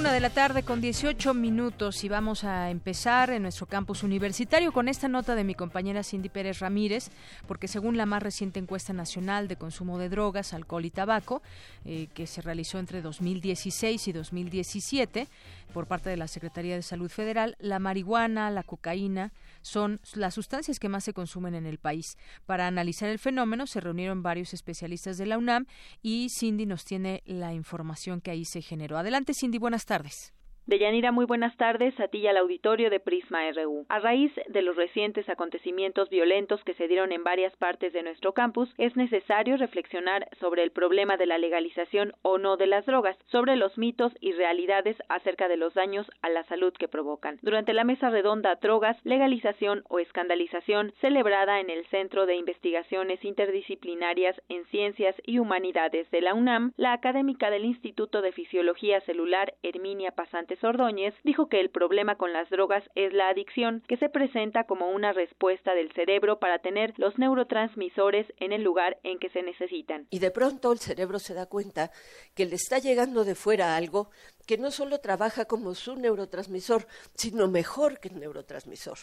Una 0.03 0.11
de 0.11 0.19
la 0.19 0.31
tarde 0.31 0.63
con 0.63 0.81
18 0.81 1.33
minutos 1.33 2.03
y 2.03 2.09
vamos 2.09 2.43
a 2.43 2.69
empezar 2.69 3.29
en 3.29 3.41
nuestro 3.41 3.67
campus 3.67 4.03
universitario 4.03 4.73
con 4.73 4.89
esta 4.89 5.07
nota 5.07 5.33
de 5.33 5.45
mi 5.45 5.55
compañera 5.55 6.03
Cindy 6.03 6.27
Pérez 6.27 6.59
Ramírez, 6.59 7.09
porque 7.47 7.69
según 7.69 7.95
la 7.95 8.05
más 8.05 8.21
reciente 8.21 8.59
encuesta 8.59 8.91
nacional 8.91 9.47
de 9.47 9.55
consumo 9.55 9.97
de 9.97 10.09
drogas, 10.09 10.53
alcohol 10.53 10.83
y 10.83 10.89
tabaco, 10.89 11.41
eh, 11.85 12.09
que 12.13 12.27
se 12.27 12.41
realizó 12.41 12.79
entre 12.79 13.01
2016 13.01 14.09
y 14.09 14.11
2017 14.11 15.29
por 15.73 15.87
parte 15.87 16.09
de 16.09 16.17
la 16.17 16.27
Secretaría 16.27 16.75
de 16.75 16.81
Salud 16.81 17.09
Federal, 17.09 17.55
la 17.59 17.79
marihuana, 17.79 18.51
la 18.51 18.63
cocaína, 18.63 19.31
son 19.63 19.99
las 20.13 20.35
sustancias 20.35 20.77
que 20.77 20.89
más 20.89 21.03
se 21.03 21.13
consumen 21.13 21.55
en 21.55 21.65
el 21.65 21.79
país. 21.79 22.17
Para 22.45 22.67
analizar 22.67 23.09
el 23.09 23.17
fenómeno 23.17 23.65
se 23.65 23.79
reunieron 23.79 24.21
varios 24.21 24.53
especialistas 24.53 25.17
de 25.17 25.25
la 25.25 25.39
UNAM 25.39 25.65
y 26.03 26.29
Cindy 26.29 26.67
nos 26.67 26.85
tiene 26.85 27.23
la 27.25 27.53
información 27.53 28.21
que 28.21 28.29
ahí 28.29 28.45
se 28.45 28.61
generó. 28.61 28.99
Adelante, 28.99 29.33
Cindy, 29.33 29.57
buenas 29.57 29.85
tardes. 29.85 30.33
Deyanira, 30.65 31.11
muy 31.11 31.25
buenas 31.25 31.57
tardes 31.57 31.99
a 31.99 32.07
ti 32.07 32.19
y 32.19 32.27
al 32.27 32.37
auditorio 32.37 32.89
de 32.89 33.01
Prisma 33.01 33.51
RU. 33.51 33.85
A 33.89 33.99
raíz 33.99 34.31
de 34.47 34.61
los 34.61 34.77
recientes 34.77 35.27
acontecimientos 35.27 36.09
violentos 36.09 36.63
que 36.63 36.73
se 36.75 36.87
dieron 36.87 37.11
en 37.11 37.21
varias 37.21 37.53
partes 37.57 37.91
de 37.91 38.01
nuestro 38.01 38.31
campus, 38.33 38.73
es 38.77 38.95
necesario 38.95 39.57
reflexionar 39.57 40.29
sobre 40.39 40.63
el 40.63 40.71
problema 40.71 41.17
de 41.17 41.25
la 41.25 41.37
legalización 41.37 42.13
o 42.21 42.37
no 42.37 42.55
de 42.55 42.67
las 42.67 42.85
drogas, 42.85 43.17
sobre 43.29 43.57
los 43.57 43.77
mitos 43.77 44.13
y 44.21 44.31
realidades 44.31 44.95
acerca 45.09 45.49
de 45.49 45.57
los 45.57 45.73
daños 45.73 46.09
a 46.21 46.29
la 46.29 46.45
salud 46.45 46.71
que 46.71 46.87
provocan. 46.87 47.39
Durante 47.41 47.73
la 47.73 47.83
mesa 47.83 48.09
redonda 48.09 48.55
Drogas, 48.55 48.95
Legalización 49.03 49.83
o 49.89 49.99
Escandalización, 49.99 50.93
celebrada 51.01 51.59
en 51.59 51.71
el 51.71 51.85
Centro 51.87 52.25
de 52.25 52.37
Investigaciones 52.37 53.21
Interdisciplinarias 53.25 54.41
en 54.47 54.63
Ciencias 54.67 55.17
y 55.25 55.39
Humanidades 55.39 56.09
de 56.09 56.21
la 56.21 56.33
UNAM, 56.33 56.71
la 56.77 56.93
académica 56.93 57.49
del 57.49 57.65
Instituto 57.65 58.21
de 58.21 58.31
Fisiología 58.31 59.01
Celular, 59.01 59.55
Herminia 59.61 60.11
Pasante 60.11 60.52
Ordóñez, 60.61 61.13
dijo 61.23 61.47
que 61.47 61.61
el 61.61 61.69
problema 61.69 62.17
con 62.17 62.33
las 62.33 62.49
drogas 62.49 62.83
es 62.95 63.13
la 63.13 63.29
adicción, 63.29 63.81
que 63.87 63.97
se 63.97 64.09
presenta 64.09 64.65
como 64.65 64.89
una 64.89 65.13
respuesta 65.13 65.73
del 65.73 65.91
cerebro 65.93 66.39
para 66.39 66.59
tener 66.59 66.93
los 66.97 67.17
neurotransmisores 67.17 68.27
en 68.39 68.51
el 68.51 68.63
lugar 68.63 68.97
en 69.03 69.19
que 69.19 69.29
se 69.29 69.41
necesitan. 69.41 70.07
Y 70.09 70.19
de 70.19 70.31
pronto 70.31 70.71
el 70.71 70.79
cerebro 70.79 71.19
se 71.19 71.33
da 71.33 71.45
cuenta 71.45 71.91
que 72.35 72.45
le 72.45 72.55
está 72.55 72.79
llegando 72.79 73.23
de 73.23 73.35
fuera 73.35 73.75
algo 73.77 74.09
que 74.45 74.57
no 74.57 74.71
solo 74.71 74.99
trabaja 74.99 75.45
como 75.45 75.75
su 75.75 75.95
neurotransmisor, 75.95 76.85
sino 77.15 77.47
mejor 77.47 77.99
que 77.99 78.09
el 78.09 78.19
neurotransmisor. 78.19 78.97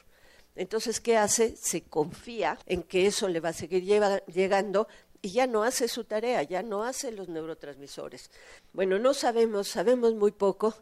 Entonces, 0.56 1.00
¿qué 1.00 1.16
hace? 1.16 1.56
Se 1.56 1.82
confía 1.82 2.58
en 2.66 2.82
que 2.82 3.06
eso 3.06 3.28
le 3.28 3.40
va 3.40 3.50
a 3.50 3.54
seguir 3.54 3.84
llegando 3.84 4.88
y 5.22 5.32
ya 5.32 5.46
no 5.46 5.62
hace 5.62 5.88
su 5.88 6.04
tarea, 6.04 6.42
ya 6.42 6.62
no 6.62 6.82
hace 6.82 7.12
los 7.12 7.28
neurotransmisores. 7.28 8.30
Bueno, 8.72 8.98
no 8.98 9.14
sabemos, 9.14 9.68
sabemos 9.68 10.14
muy 10.14 10.32
poco 10.32 10.74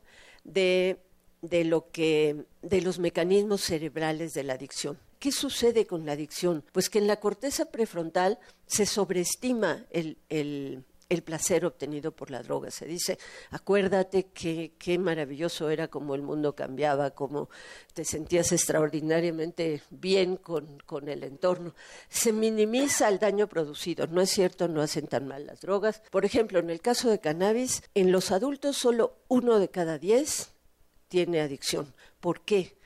de, 0.44 0.98
de, 1.42 1.64
lo 1.64 1.90
que, 1.90 2.44
de 2.62 2.80
los 2.80 2.98
mecanismos 2.98 3.62
cerebrales 3.62 4.34
de 4.34 4.44
la 4.44 4.54
adicción. 4.54 4.98
¿Qué 5.18 5.32
sucede 5.32 5.86
con 5.86 6.06
la 6.06 6.12
adicción? 6.12 6.64
Pues 6.72 6.88
que 6.88 6.98
en 6.98 7.08
la 7.08 7.18
corteza 7.18 7.66
prefrontal 7.66 8.38
se 8.66 8.86
sobreestima 8.86 9.84
el, 9.90 10.18
el, 10.28 10.84
el 11.08 11.22
placer 11.22 11.64
obtenido 11.64 12.12
por 12.12 12.30
la 12.30 12.42
droga. 12.42 12.70
Se 12.70 12.84
dice, 12.86 13.18
acuérdate 13.50 14.26
que 14.26 14.74
qué 14.78 14.98
maravilloso 14.98 15.70
era 15.70 15.88
como 15.88 16.14
el 16.14 16.22
mundo 16.22 16.54
cambiaba, 16.54 17.12
como 17.12 17.48
te 17.94 18.04
sentías 18.04 18.52
extraordinariamente 18.52 19.82
bien 19.90 20.36
con, 20.36 20.78
con, 20.84 21.08
el 21.08 21.24
entorno. 21.24 21.74
Se 22.08 22.32
minimiza 22.32 23.08
el 23.08 23.18
daño 23.18 23.48
producido. 23.48 24.06
No 24.06 24.20
es 24.20 24.30
cierto, 24.30 24.68
no 24.68 24.82
hacen 24.82 25.06
tan 25.06 25.26
mal 25.26 25.46
las 25.46 25.60
drogas. 25.60 26.02
Por 26.10 26.24
ejemplo, 26.24 26.58
en 26.58 26.70
el 26.70 26.80
caso 26.80 27.10
de 27.10 27.20
cannabis, 27.20 27.82
en 27.94 28.12
los 28.12 28.30
adultos 28.30 28.76
solo 28.76 29.16
uno 29.28 29.58
de 29.58 29.70
cada 29.70 29.98
diez 29.98 30.52
tiene 31.08 31.40
adicción. 31.40 31.94
¿Por 32.20 32.42
qué? 32.42 32.76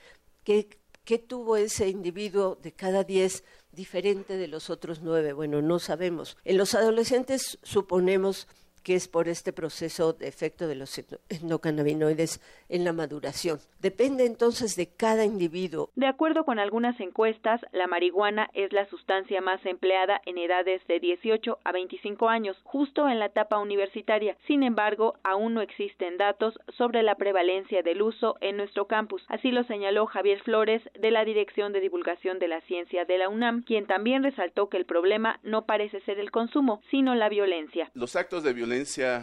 ¿Qué, 0.44 0.68
qué 1.04 1.18
tuvo 1.18 1.56
ese 1.56 1.88
individuo 1.88 2.56
de 2.62 2.72
cada 2.72 3.02
diez 3.02 3.42
diferente 3.72 4.36
de 4.36 4.48
los 4.48 4.70
otros 4.70 5.00
nueve? 5.02 5.32
Bueno, 5.32 5.62
no 5.62 5.78
sabemos. 5.78 6.36
En 6.44 6.58
los 6.58 6.74
adolescentes 6.74 7.58
suponemos 7.62 8.46
que 8.82 8.94
es 8.94 9.08
por 9.08 9.28
este 9.28 9.52
proceso 9.52 10.12
de 10.12 10.28
efecto 10.28 10.66
de 10.66 10.74
los 10.74 10.98
endocannabinoides 11.28 12.40
en 12.68 12.84
la 12.84 12.92
maduración. 12.92 13.58
Depende 13.80 14.26
entonces 14.26 14.76
de 14.76 14.88
cada 14.88 15.24
individuo. 15.24 15.90
De 15.94 16.06
acuerdo 16.06 16.44
con 16.44 16.58
algunas 16.58 16.98
encuestas, 17.00 17.60
la 17.72 17.86
marihuana 17.86 18.50
es 18.54 18.72
la 18.72 18.88
sustancia 18.88 19.40
más 19.40 19.64
empleada 19.64 20.20
en 20.26 20.38
edades 20.38 20.82
de 20.88 21.00
18 21.00 21.58
a 21.64 21.72
25 21.72 22.28
años, 22.28 22.56
justo 22.64 23.08
en 23.08 23.18
la 23.18 23.26
etapa 23.26 23.58
universitaria. 23.58 24.36
Sin 24.46 24.62
embargo, 24.62 25.14
aún 25.22 25.54
no 25.54 25.60
existen 25.60 26.18
datos 26.18 26.54
sobre 26.76 27.02
la 27.02 27.14
prevalencia 27.14 27.82
del 27.82 28.02
uso 28.02 28.36
en 28.40 28.56
nuestro 28.56 28.86
campus. 28.86 29.22
Así 29.28 29.50
lo 29.50 29.64
señaló 29.64 30.06
Javier 30.06 30.42
Flores 30.42 30.82
de 30.98 31.10
la 31.10 31.24
Dirección 31.24 31.72
de 31.72 31.80
Divulgación 31.80 32.38
de 32.38 32.48
la 32.48 32.60
Ciencia 32.62 33.04
de 33.04 33.18
la 33.18 33.28
UNAM, 33.28 33.62
quien 33.62 33.86
también 33.86 34.22
resaltó 34.22 34.68
que 34.68 34.76
el 34.76 34.86
problema 34.86 35.38
no 35.42 35.66
parece 35.66 36.00
ser 36.00 36.18
el 36.18 36.30
consumo, 36.30 36.82
sino 36.90 37.14
la 37.14 37.28
violencia. 37.28 37.90
Los 37.94 38.16
actos 38.16 38.42
de 38.42 38.52
violencia 38.52 38.71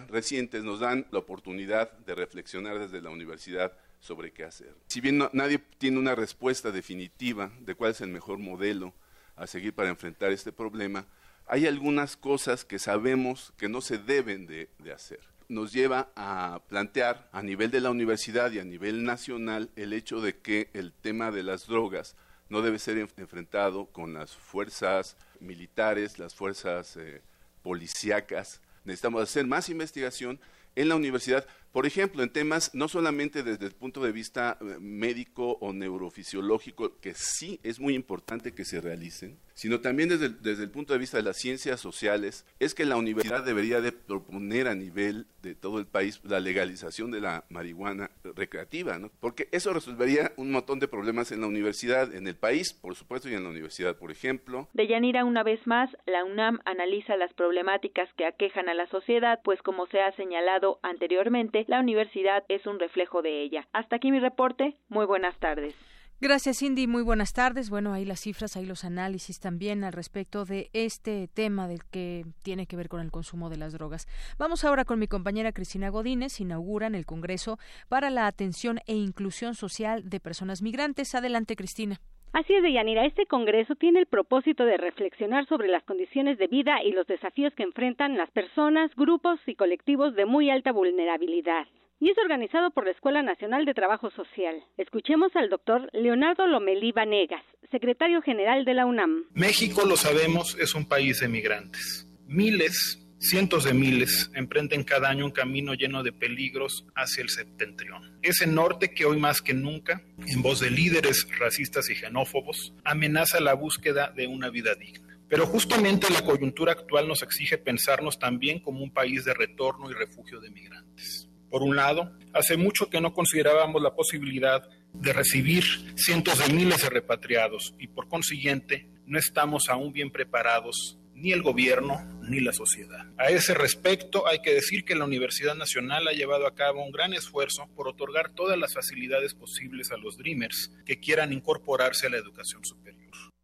recientes 0.09 0.63
nos 0.63 0.79
dan 0.79 1.05
la 1.11 1.19
oportunidad 1.19 1.91
de 1.99 2.15
reflexionar 2.15 2.79
desde 2.79 3.01
la 3.01 3.09
universidad 3.09 3.73
sobre 3.99 4.31
qué 4.31 4.43
hacer. 4.43 4.73
Si 4.87 5.01
bien 5.01 5.21
nadie 5.33 5.59
tiene 5.77 5.99
una 5.99 6.15
respuesta 6.15 6.71
definitiva 6.71 7.51
de 7.59 7.75
cuál 7.75 7.91
es 7.91 8.01
el 8.01 8.09
mejor 8.09 8.39
modelo 8.39 8.93
a 9.35 9.47
seguir 9.47 9.73
para 9.73 9.89
enfrentar 9.89 10.31
este 10.31 10.51
problema, 10.51 11.05
hay 11.47 11.65
algunas 11.65 12.15
cosas 12.15 12.63
que 12.63 12.79
sabemos 12.79 13.53
que 13.57 13.69
no 13.69 13.81
se 13.81 13.97
deben 13.97 14.45
de, 14.45 14.69
de 14.79 14.91
hacer. 14.91 15.19
Nos 15.47 15.73
lleva 15.73 16.11
a 16.15 16.61
plantear 16.67 17.27
a 17.31 17.41
nivel 17.41 17.71
de 17.71 17.81
la 17.81 17.89
universidad 17.89 18.51
y 18.51 18.59
a 18.59 18.63
nivel 18.63 19.03
nacional 19.03 19.71
el 19.75 19.93
hecho 19.93 20.21
de 20.21 20.37
que 20.37 20.69
el 20.73 20.93
tema 20.93 21.31
de 21.31 21.41
las 21.41 21.65
drogas 21.65 22.15
no 22.49 22.61
debe 22.61 22.79
ser 22.79 22.97
enfrentado 23.17 23.85
con 23.87 24.13
las 24.13 24.35
fuerzas 24.35 25.17
militares, 25.39 26.19
las 26.19 26.35
fuerzas 26.35 26.97
eh, 26.97 27.21
policíacas, 27.63 28.61
necesitamos 28.89 29.23
hacer 29.23 29.45
más 29.47 29.69
investigación 29.69 30.39
en 30.75 30.89
la 30.89 30.95
universidad, 30.95 31.47
por 31.71 31.85
ejemplo, 31.85 32.23
en 32.23 32.29
temas 32.31 32.71
no 32.73 32.87
solamente 32.87 33.43
desde 33.43 33.65
el 33.65 33.73
punto 33.73 34.01
de 34.01 34.11
vista 34.11 34.57
eh, 34.59 34.77
médico 34.79 35.57
o 35.61 35.73
neurofisiológico, 35.73 36.99
que 36.99 37.13
sí 37.13 37.59
es 37.63 37.79
muy 37.79 37.95
importante 37.95 38.53
que 38.53 38.65
se 38.65 38.81
realicen, 38.81 39.37
sino 39.53 39.79
también 39.81 40.09
desde 40.09 40.27
el, 40.27 40.41
desde 40.41 40.63
el 40.63 40.71
punto 40.71 40.93
de 40.93 40.99
vista 40.99 41.17
de 41.17 41.23
las 41.23 41.37
ciencias 41.37 41.79
sociales, 41.79 42.45
es 42.59 42.73
que 42.73 42.85
la 42.85 42.97
universidad 42.97 43.43
debería 43.43 43.81
de 43.81 43.91
proponer 43.91 44.67
a 44.67 44.75
nivel 44.75 45.27
de 45.41 45.55
todo 45.55 45.79
el 45.79 45.85
país 45.85 46.21
la 46.23 46.39
legalización 46.39 47.11
de 47.11 47.21
la 47.21 47.45
marihuana 47.49 48.09
recreativa, 48.23 48.97
¿no? 48.99 49.11
Porque 49.19 49.47
eso 49.51 49.73
resolvería 49.73 50.31
un 50.37 50.51
montón 50.51 50.79
de 50.79 50.87
problemas 50.87 51.31
en 51.31 51.41
la 51.41 51.47
universidad, 51.47 52.13
en 52.13 52.27
el 52.27 52.35
país, 52.35 52.73
por 52.73 52.95
supuesto, 52.95 53.29
y 53.29 53.33
en 53.33 53.43
la 53.43 53.49
universidad, 53.49 53.95
por 53.95 54.11
ejemplo. 54.11 54.67
De 54.73 54.87
Yanira, 54.87 55.25
una 55.25 55.43
vez 55.43 55.65
más, 55.67 55.89
la 56.05 56.23
UNAM 56.25 56.59
analiza 56.65 57.15
las 57.17 57.33
problemáticas 57.33 58.09
que 58.17 58.25
aquejan 58.25 58.69
a 58.69 58.73
la 58.73 58.87
sociedad, 58.87 59.39
pues 59.43 59.61
como 59.61 59.87
se 59.87 60.01
ha 60.01 60.11
señalado 60.15 60.79
anteriormente, 60.83 61.58
la 61.67 61.79
universidad 61.79 62.43
es 62.47 62.65
un 62.65 62.79
reflejo 62.79 63.21
de 63.21 63.41
ella. 63.41 63.67
Hasta 63.73 63.97
aquí 63.97 64.11
mi 64.11 64.19
reporte. 64.19 64.75
Muy 64.87 65.05
buenas 65.05 65.37
tardes. 65.39 65.75
Gracias, 66.21 66.59
Cindy. 66.59 66.85
Muy 66.85 67.01
buenas 67.01 67.31
tardes. 67.31 67.69
Bueno, 67.69 67.93
ahí 67.93 68.03
las 68.03 68.19
cifras, 68.19 68.57
ahí 68.57 68.65
los 68.65 68.83
análisis 68.83 69.39
también 69.39 69.85
al 69.85 69.93
respecto 69.93 70.43
de 70.43 70.69
este 70.73 71.29
tema 71.29 71.69
del 71.69 71.85
que 71.85 72.25
tiene 72.43 72.67
que 72.67 72.75
ver 72.75 72.89
con 72.89 72.99
el 72.99 73.09
consumo 73.09 73.49
de 73.49 73.55
las 73.55 73.71
drogas. 73.71 74.05
Vamos 74.37 74.65
ahora 74.65 74.83
con 74.83 74.99
mi 74.99 75.07
compañera 75.07 75.53
Cristina 75.53 75.87
Godínez. 75.87 76.41
Inauguran 76.41 76.93
el 76.93 77.05
Congreso 77.05 77.57
para 77.87 78.09
la 78.09 78.27
Atención 78.27 78.79
e 78.85 78.95
Inclusión 78.95 79.55
Social 79.55 80.09
de 80.09 80.19
Personas 80.19 80.61
Migrantes. 80.61 81.15
Adelante, 81.15 81.55
Cristina. 81.55 82.01
Así 82.33 82.53
es, 82.53 82.63
Deyanira. 82.63 83.05
Este 83.05 83.25
Congreso 83.25 83.75
tiene 83.75 83.99
el 83.99 84.05
propósito 84.05 84.65
de 84.65 84.77
reflexionar 84.77 85.47
sobre 85.47 85.67
las 85.67 85.83
condiciones 85.83 86.37
de 86.37 86.47
vida 86.47 86.83
y 86.83 86.91
los 86.91 87.07
desafíos 87.07 87.53
que 87.55 87.63
enfrentan 87.63 88.17
las 88.17 88.29
personas, 88.31 88.91
grupos 88.95 89.39
y 89.47 89.55
colectivos 89.55 90.15
de 90.15 90.25
muy 90.25 90.49
alta 90.49 90.71
vulnerabilidad 90.71 91.67
y 91.99 92.09
es 92.09 92.17
organizado 92.17 92.71
por 92.71 92.85
la 92.85 92.91
Escuela 92.91 93.21
Nacional 93.21 93.65
de 93.65 93.73
Trabajo 93.73 94.09
Social. 94.11 94.63
Escuchemos 94.77 95.35
al 95.35 95.49
doctor 95.49 95.89
Leonardo 95.91 96.47
Lomelí 96.47 96.91
Vanegas, 96.91 97.43
secretario 97.71 98.21
general 98.21 98.65
de 98.65 98.73
la 98.73 98.85
UNAM. 98.85 99.25
México, 99.33 99.85
lo 99.85 99.97
sabemos, 99.97 100.57
es 100.59 100.75
un 100.75 100.87
país 100.87 101.19
de 101.19 101.27
migrantes. 101.27 102.07
Miles, 102.25 103.05
cientos 103.19 103.65
de 103.65 103.73
miles, 103.73 104.31
emprenden 104.33 104.83
cada 104.83 105.09
año 105.09 105.25
un 105.25 105.31
camino 105.31 105.73
lleno 105.73 106.03
de 106.03 106.13
peligros 106.13 106.85
hacia 106.95 107.21
el 107.21 107.29
septentrión. 107.29 108.17
Ese 108.21 108.47
norte 108.47 108.93
que 108.93 109.05
hoy 109.05 109.17
más 109.17 109.41
que 109.41 109.53
nunca, 109.53 110.01
en 110.25 110.41
voz 110.41 110.61
de 110.61 110.71
líderes 110.71 111.27
racistas 111.37 111.89
y 111.89 111.95
xenófobos, 111.95 112.73
amenaza 112.83 113.39
la 113.39 113.53
búsqueda 113.53 114.11
de 114.15 114.27
una 114.27 114.49
vida 114.49 114.73
digna. 114.75 115.19
Pero 115.27 115.45
justamente 115.45 116.09
la 116.09 116.23
coyuntura 116.23 116.71
actual 116.71 117.07
nos 117.07 117.21
exige 117.21 117.57
pensarnos 117.57 118.17
también 118.17 118.59
como 118.59 118.81
un 118.81 118.91
país 118.91 119.25
de 119.25 119.33
retorno 119.33 119.91
y 119.91 119.93
refugio 119.93 120.39
de 120.39 120.49
migrantes. 120.49 121.27
Por 121.51 121.61
un 121.61 121.75
lado, 121.75 122.17
hace 122.33 122.57
mucho 122.57 122.89
que 122.89 123.01
no 123.01 123.13
considerábamos 123.13 123.81
la 123.81 123.95
posibilidad 123.95 124.67
de 124.93 125.13
recibir 125.13 125.63
cientos 125.95 126.39
de 126.39 126.53
miles 126.53 126.81
de 126.81 126.89
repatriados 126.89 127.75
y 127.77 127.87
por 127.87 128.07
consiguiente 128.07 128.87
no 129.05 129.19
estamos 129.19 129.69
aún 129.69 129.91
bien 129.91 130.11
preparados 130.11 130.98
ni 131.19 131.31
el 131.31 131.41
gobierno 131.41 131.97
ni 132.29 132.39
la 132.39 132.53
sociedad. 132.53 133.07
A 133.17 133.29
ese 133.29 133.53
respecto, 133.53 134.27
hay 134.27 134.41
que 134.41 134.53
decir 134.53 134.85
que 134.85 134.95
la 134.95 135.05
Universidad 135.05 135.55
Nacional 135.55 136.07
ha 136.07 136.13
llevado 136.13 136.47
a 136.47 136.55
cabo 136.55 136.83
un 136.83 136.91
gran 136.91 137.13
esfuerzo 137.13 137.67
por 137.75 137.87
otorgar 137.87 138.33
todas 138.33 138.57
las 138.57 138.73
facilidades 138.73 139.33
posibles 139.33 139.91
a 139.91 139.97
los 139.97 140.17
Dreamers 140.17 140.71
que 140.85 140.99
quieran 140.99 141.33
incorporarse 141.33 142.07
a 142.07 142.09
la 142.09 142.17
educación 142.17 142.63
superior. 142.63 142.99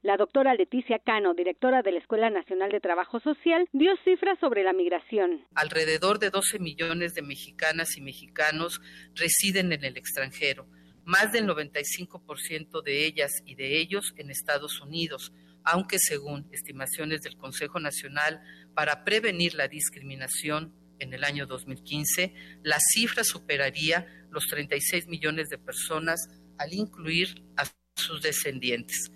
La 0.06 0.18
doctora 0.18 0.54
Leticia 0.54 1.00
Cano, 1.00 1.34
directora 1.34 1.82
de 1.82 1.92
la 1.92 1.98
Escuela 1.98 2.30
Nacional 2.30 2.70
de 2.70 2.80
Trabajo 2.80 3.20
Social, 3.22 3.68
dio 3.74 3.92
cifras 4.04 4.38
sobre 4.40 4.64
la 4.64 4.72
migración. 4.72 5.44
Alrededor 5.56 6.20
de 6.20 6.30
12 6.30 6.60
millones 6.60 7.16
de 7.16 7.24
mexicanas 7.24 7.98
y 7.98 8.02
mexicanos 8.02 8.82
residen 9.16 9.74
en 9.74 9.84
el 9.84 9.98
extranjero, 9.98 10.68
más 11.06 11.32
del 11.32 11.48
95% 11.48 12.84
de 12.84 13.06
ellas 13.08 13.32
y 13.48 13.56
de 13.56 13.80
ellos 13.80 14.14
en 14.18 14.30
Estados 14.30 14.80
Unidos, 14.80 15.34
aunque 15.66 15.98
según 16.00 16.48
estimaciones 16.52 17.22
del 17.22 17.36
Consejo 17.38 17.80
Nacional 17.80 18.42
para 18.74 19.04
Prevenir 19.04 19.56
la 19.56 19.68
Discriminación 19.68 20.74
en 21.00 21.14
el 21.14 21.24
año 21.24 21.48
2015, 21.48 22.34
la 22.64 22.78
cifra 22.80 23.24
superaría 23.24 24.26
los 24.30 24.46
36 24.48 25.08
millones 25.08 25.50
de 25.50 25.58
personas 25.58 26.30
al 26.58 26.74
incluir 26.74 27.44
a 27.58 27.66
sus 27.96 28.22
descendientes. 28.22 29.12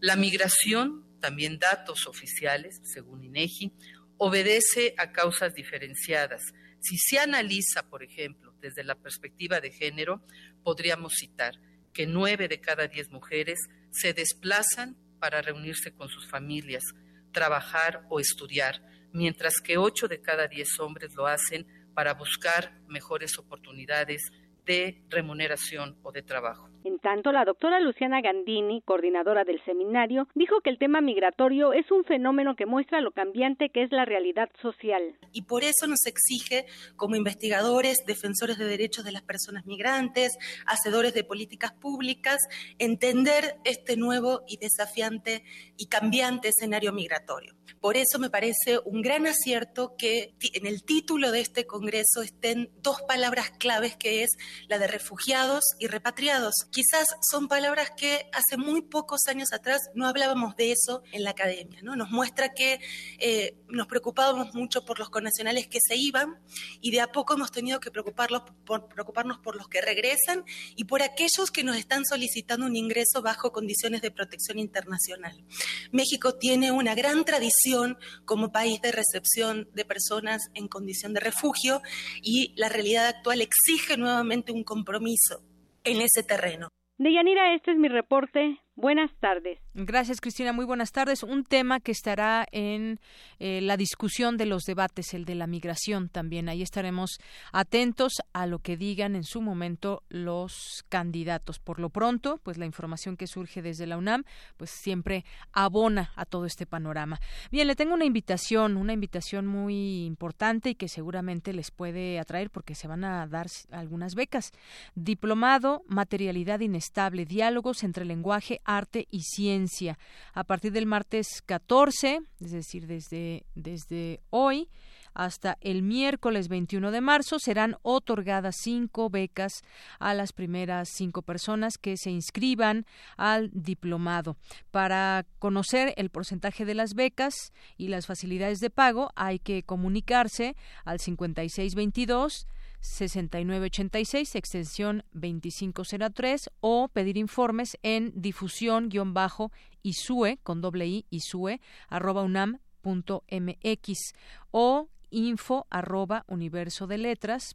La 0.00 0.16
migración, 0.16 1.06
también 1.20 1.58
datos 1.58 2.06
oficiales, 2.06 2.80
según 2.82 3.24
INEGI, 3.24 3.72
obedece 4.18 4.94
a 4.98 5.12
causas 5.12 5.54
diferenciadas. 5.54 6.42
Si 6.80 6.96
se 6.98 7.20
analiza, 7.20 7.88
por 7.88 8.02
ejemplo, 8.02 8.54
desde 8.60 8.82
la 8.82 8.96
perspectiva 8.96 9.60
de 9.60 9.70
género, 9.70 10.24
podríamos 10.64 11.14
citar 11.14 11.54
que 11.92 12.06
nueve 12.06 12.48
de 12.48 12.60
cada 12.60 12.88
diez 12.88 13.10
mujeres 13.10 13.60
se 13.90 14.12
desplazan 14.12 14.96
para 15.22 15.40
reunirse 15.40 15.94
con 15.94 16.08
sus 16.08 16.28
familias, 16.28 16.82
trabajar 17.30 18.04
o 18.10 18.18
estudiar, 18.18 18.82
mientras 19.12 19.60
que 19.62 19.78
ocho 19.78 20.08
de 20.08 20.20
cada 20.20 20.48
diez 20.48 20.80
hombres 20.80 21.14
lo 21.14 21.28
hacen 21.28 21.64
para 21.94 22.14
buscar 22.14 22.80
mejores 22.88 23.38
oportunidades 23.38 24.20
de 24.66 25.04
remuneración 25.08 25.96
o 26.02 26.10
de 26.10 26.22
trabajo. 26.22 26.71
En 26.84 26.98
tanto, 26.98 27.32
la 27.32 27.44
doctora 27.44 27.80
Luciana 27.80 28.20
Gandini, 28.20 28.82
coordinadora 28.82 29.44
del 29.44 29.62
seminario, 29.64 30.28
dijo 30.34 30.60
que 30.60 30.70
el 30.70 30.78
tema 30.78 31.00
migratorio 31.00 31.72
es 31.72 31.90
un 31.90 32.04
fenómeno 32.04 32.56
que 32.56 32.66
muestra 32.66 33.00
lo 33.00 33.12
cambiante 33.12 33.70
que 33.70 33.84
es 33.84 33.92
la 33.92 34.04
realidad 34.04 34.48
social. 34.60 35.16
Y 35.32 35.42
por 35.42 35.62
eso 35.62 35.86
nos 35.86 36.04
exige, 36.06 36.66
como 36.96 37.16
investigadores, 37.16 38.04
defensores 38.06 38.58
de 38.58 38.64
derechos 38.64 39.04
de 39.04 39.12
las 39.12 39.22
personas 39.22 39.64
migrantes, 39.64 40.32
hacedores 40.66 41.14
de 41.14 41.24
políticas 41.24 41.72
públicas, 41.72 42.38
entender 42.78 43.56
este 43.64 43.96
nuevo 43.96 44.42
y 44.48 44.56
desafiante 44.56 45.44
y 45.76 45.86
cambiante 45.86 46.48
escenario 46.48 46.92
migratorio. 46.92 47.54
Por 47.80 47.96
eso 47.96 48.18
me 48.18 48.30
parece 48.30 48.78
un 48.84 49.02
gran 49.02 49.26
acierto 49.26 49.94
que 49.96 50.34
en 50.54 50.66
el 50.66 50.84
título 50.84 51.32
de 51.32 51.40
este 51.40 51.66
Congreso 51.66 52.22
estén 52.22 52.70
dos 52.80 53.02
palabras 53.08 53.50
claves 53.50 53.96
que 53.96 54.22
es 54.22 54.30
la 54.68 54.78
de 54.78 54.86
refugiados 54.86 55.64
y 55.78 55.86
repatriados. 55.88 56.54
Quizás 56.72 57.06
son 57.30 57.48
palabras 57.48 57.90
que 57.94 58.30
hace 58.32 58.56
muy 58.56 58.80
pocos 58.80 59.26
años 59.28 59.52
atrás 59.52 59.90
no 59.94 60.08
hablábamos 60.08 60.56
de 60.56 60.72
eso 60.72 61.02
en 61.12 61.22
la 61.22 61.30
academia. 61.32 61.80
¿no? 61.82 61.96
Nos 61.96 62.10
muestra 62.10 62.54
que 62.54 62.80
eh, 63.18 63.58
nos 63.68 63.86
preocupábamos 63.88 64.54
mucho 64.54 64.82
por 64.86 64.98
los 64.98 65.10
connacionales 65.10 65.68
que 65.68 65.80
se 65.86 65.96
iban 65.96 66.40
y 66.80 66.90
de 66.90 67.02
a 67.02 67.12
poco 67.12 67.34
hemos 67.34 67.52
tenido 67.52 67.78
que 67.78 67.90
preocuparnos 67.90 68.42
por 68.64 69.54
los 69.54 69.68
que 69.68 69.82
regresan 69.82 70.46
y 70.74 70.84
por 70.84 71.02
aquellos 71.02 71.50
que 71.52 71.62
nos 71.62 71.76
están 71.76 72.06
solicitando 72.06 72.64
un 72.64 72.74
ingreso 72.74 73.20
bajo 73.20 73.52
condiciones 73.52 74.00
de 74.00 74.10
protección 74.10 74.58
internacional. 74.58 75.44
México 75.90 76.36
tiene 76.36 76.72
una 76.72 76.94
gran 76.94 77.26
tradición 77.26 77.98
como 78.24 78.50
país 78.50 78.80
de 78.80 78.92
recepción 78.92 79.68
de 79.74 79.84
personas 79.84 80.48
en 80.54 80.68
condición 80.68 81.12
de 81.12 81.20
refugio 81.20 81.82
y 82.22 82.54
la 82.56 82.70
realidad 82.70 83.08
actual 83.08 83.42
exige 83.42 83.98
nuevamente 83.98 84.52
un 84.52 84.64
compromiso 84.64 85.42
en 85.84 86.00
ese 86.00 86.22
terreno. 86.22 86.68
Deyanira, 86.98 87.54
este 87.54 87.72
es 87.72 87.78
mi 87.78 87.88
reporte. 87.88 88.58
Buenas 88.82 89.12
tardes. 89.20 89.60
Gracias, 89.74 90.20
Cristina. 90.20 90.52
Muy 90.52 90.64
buenas 90.64 90.90
tardes. 90.90 91.22
Un 91.22 91.44
tema 91.44 91.78
que 91.78 91.92
estará 91.92 92.44
en 92.50 92.98
eh, 93.38 93.60
la 93.60 93.76
discusión 93.76 94.36
de 94.36 94.44
los 94.44 94.64
debates, 94.64 95.14
el 95.14 95.24
de 95.24 95.36
la 95.36 95.46
migración 95.46 96.08
también. 96.08 96.48
Ahí 96.48 96.62
estaremos 96.62 97.20
atentos 97.52 98.14
a 98.32 98.44
lo 98.46 98.58
que 98.58 98.76
digan 98.76 99.14
en 99.14 99.22
su 99.22 99.40
momento 99.40 100.02
los 100.08 100.84
candidatos. 100.88 101.60
Por 101.60 101.78
lo 101.78 101.90
pronto, 101.90 102.40
pues 102.42 102.58
la 102.58 102.66
información 102.66 103.16
que 103.16 103.28
surge 103.28 103.62
desde 103.62 103.86
la 103.86 103.96
UNAM, 103.96 104.24
pues 104.56 104.70
siempre 104.70 105.24
abona 105.52 106.10
a 106.16 106.26
todo 106.26 106.44
este 106.44 106.66
panorama. 106.66 107.20
Bien, 107.52 107.68
le 107.68 107.76
tengo 107.76 107.94
una 107.94 108.04
invitación, 108.04 108.76
una 108.76 108.94
invitación 108.94 109.46
muy 109.46 110.06
importante 110.06 110.70
y 110.70 110.74
que 110.74 110.88
seguramente 110.88 111.52
les 111.52 111.70
puede 111.70 112.18
atraer 112.18 112.50
porque 112.50 112.74
se 112.74 112.88
van 112.88 113.04
a 113.04 113.28
dar 113.28 113.46
algunas 113.70 114.16
becas. 114.16 114.50
Diplomado, 114.96 115.84
materialidad 115.86 116.58
inestable, 116.58 117.26
diálogos 117.26 117.84
entre 117.84 118.04
lenguaje, 118.04 118.60
arte 118.76 119.06
y 119.10 119.22
ciencia. 119.22 119.98
A 120.34 120.44
partir 120.44 120.72
del 120.72 120.86
martes 120.86 121.42
14, 121.44 122.20
es 122.40 122.50
decir, 122.50 122.86
desde, 122.86 123.44
desde 123.54 124.20
hoy, 124.30 124.68
hasta 125.14 125.58
el 125.60 125.82
miércoles 125.82 126.48
21 126.48 126.90
de 126.90 127.00
marzo 127.00 127.38
serán 127.38 127.76
otorgadas 127.82 128.56
cinco 128.58 129.10
becas 129.10 129.62
a 129.98 130.14
las 130.14 130.32
primeras 130.32 130.88
cinco 130.88 131.22
personas 131.22 131.78
que 131.78 131.96
se 131.96 132.10
inscriban 132.10 132.86
al 133.16 133.50
diplomado. 133.52 134.36
Para 134.70 135.26
conocer 135.38 135.92
el 135.96 136.10
porcentaje 136.10 136.64
de 136.64 136.74
las 136.74 136.94
becas 136.94 137.52
y 137.76 137.88
las 137.88 138.06
facilidades 138.06 138.60
de 138.60 138.70
pago 138.70 139.10
hay 139.14 139.38
que 139.38 139.62
comunicarse 139.62 140.56
al 140.84 140.98
5622 140.98 142.46
6986, 142.82 144.34
extensión 144.34 145.04
2503, 145.12 146.50
o 146.60 146.88
pedir 146.88 147.16
informes 147.16 147.78
en 147.82 148.12
difusión-isue, 148.14 150.38
con 150.42 150.60
doble 150.60 150.86
i, 150.86 151.06
isue, 151.10 151.60
arroba 151.88 152.22
unam 152.22 152.58
mx 152.84 154.14
o 154.50 154.88
info 155.10 155.66
arroba 155.70 156.24
universo 156.26 156.86
de 156.86 156.98
letras 156.98 157.54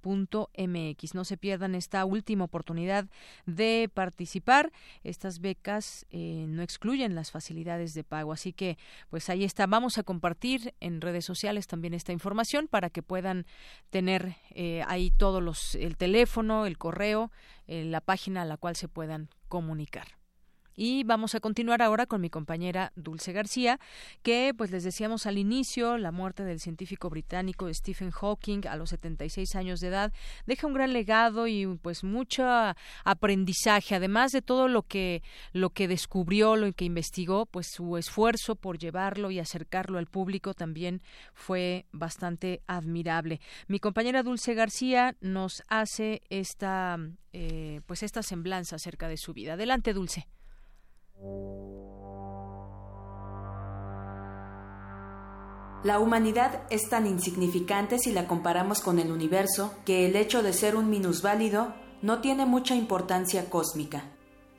punto 0.00 0.50
mx 0.56 1.14
No 1.14 1.24
se 1.24 1.36
pierdan 1.36 1.74
esta 1.74 2.04
última 2.04 2.44
oportunidad 2.44 3.06
de 3.46 3.90
participar. 3.92 4.72
Estas 5.04 5.40
becas 5.40 6.06
eh, 6.10 6.46
no 6.48 6.62
excluyen 6.62 7.14
las 7.14 7.30
facilidades 7.30 7.94
de 7.94 8.04
pago, 8.04 8.32
así 8.32 8.52
que 8.52 8.78
pues 9.10 9.28
ahí 9.28 9.44
está. 9.44 9.66
Vamos 9.66 9.98
a 9.98 10.02
compartir 10.02 10.74
en 10.80 11.00
redes 11.00 11.24
sociales 11.24 11.66
también 11.66 11.94
esta 11.94 12.12
información 12.12 12.68
para 12.68 12.90
que 12.90 13.02
puedan 13.02 13.46
tener 13.90 14.36
eh, 14.50 14.82
ahí 14.86 15.10
todos 15.10 15.42
los 15.42 15.74
el 15.74 15.96
teléfono, 15.96 16.66
el 16.66 16.78
correo, 16.78 17.30
eh, 17.66 17.84
la 17.84 18.00
página 18.00 18.42
a 18.42 18.44
la 18.44 18.56
cual 18.56 18.76
se 18.76 18.88
puedan 18.88 19.28
comunicar. 19.48 20.17
Y 20.80 21.02
vamos 21.02 21.34
a 21.34 21.40
continuar 21.40 21.82
ahora 21.82 22.06
con 22.06 22.20
mi 22.20 22.30
compañera 22.30 22.92
Dulce 22.94 23.32
García, 23.32 23.80
que 24.22 24.54
pues 24.56 24.70
les 24.70 24.84
decíamos 24.84 25.26
al 25.26 25.36
inicio, 25.36 25.98
la 25.98 26.12
muerte 26.12 26.44
del 26.44 26.60
científico 26.60 27.10
británico 27.10 27.68
Stephen 27.74 28.12
Hawking 28.12 28.60
a 28.68 28.76
los 28.76 28.90
76 28.90 29.56
años 29.56 29.80
de 29.80 29.88
edad 29.88 30.12
deja 30.46 30.68
un 30.68 30.74
gran 30.74 30.92
legado 30.92 31.48
y 31.48 31.66
pues 31.82 32.04
mucho 32.04 32.44
aprendizaje, 33.02 33.96
además 33.96 34.30
de 34.30 34.40
todo 34.40 34.68
lo 34.68 34.84
que 34.84 35.24
lo 35.52 35.70
que 35.70 35.88
descubrió, 35.88 36.54
lo 36.54 36.72
que 36.72 36.84
investigó, 36.84 37.46
pues 37.46 37.66
su 37.72 37.96
esfuerzo 37.96 38.54
por 38.54 38.78
llevarlo 38.78 39.32
y 39.32 39.40
acercarlo 39.40 39.98
al 39.98 40.06
público 40.06 40.54
también 40.54 41.02
fue 41.34 41.86
bastante 41.90 42.62
admirable. 42.68 43.40
Mi 43.66 43.80
compañera 43.80 44.22
Dulce 44.22 44.54
García 44.54 45.16
nos 45.20 45.64
hace 45.66 46.22
esta 46.30 47.00
eh, 47.32 47.80
pues 47.86 48.04
esta 48.04 48.22
semblanza 48.22 48.76
acerca 48.76 49.08
de 49.08 49.16
su 49.16 49.32
vida. 49.32 49.54
Adelante, 49.54 49.92
Dulce. 49.92 50.28
La 55.84 56.00
humanidad 56.00 56.62
es 56.70 56.88
tan 56.88 57.06
insignificante 57.06 57.98
si 57.98 58.12
la 58.12 58.26
comparamos 58.26 58.80
con 58.80 58.98
el 58.98 59.12
universo 59.12 59.72
que 59.84 60.06
el 60.06 60.16
hecho 60.16 60.42
de 60.42 60.52
ser 60.52 60.74
un 60.74 60.90
minusválido 60.90 61.72
no 62.02 62.20
tiene 62.20 62.46
mucha 62.46 62.74
importancia 62.74 63.48
cósmica. 63.48 64.04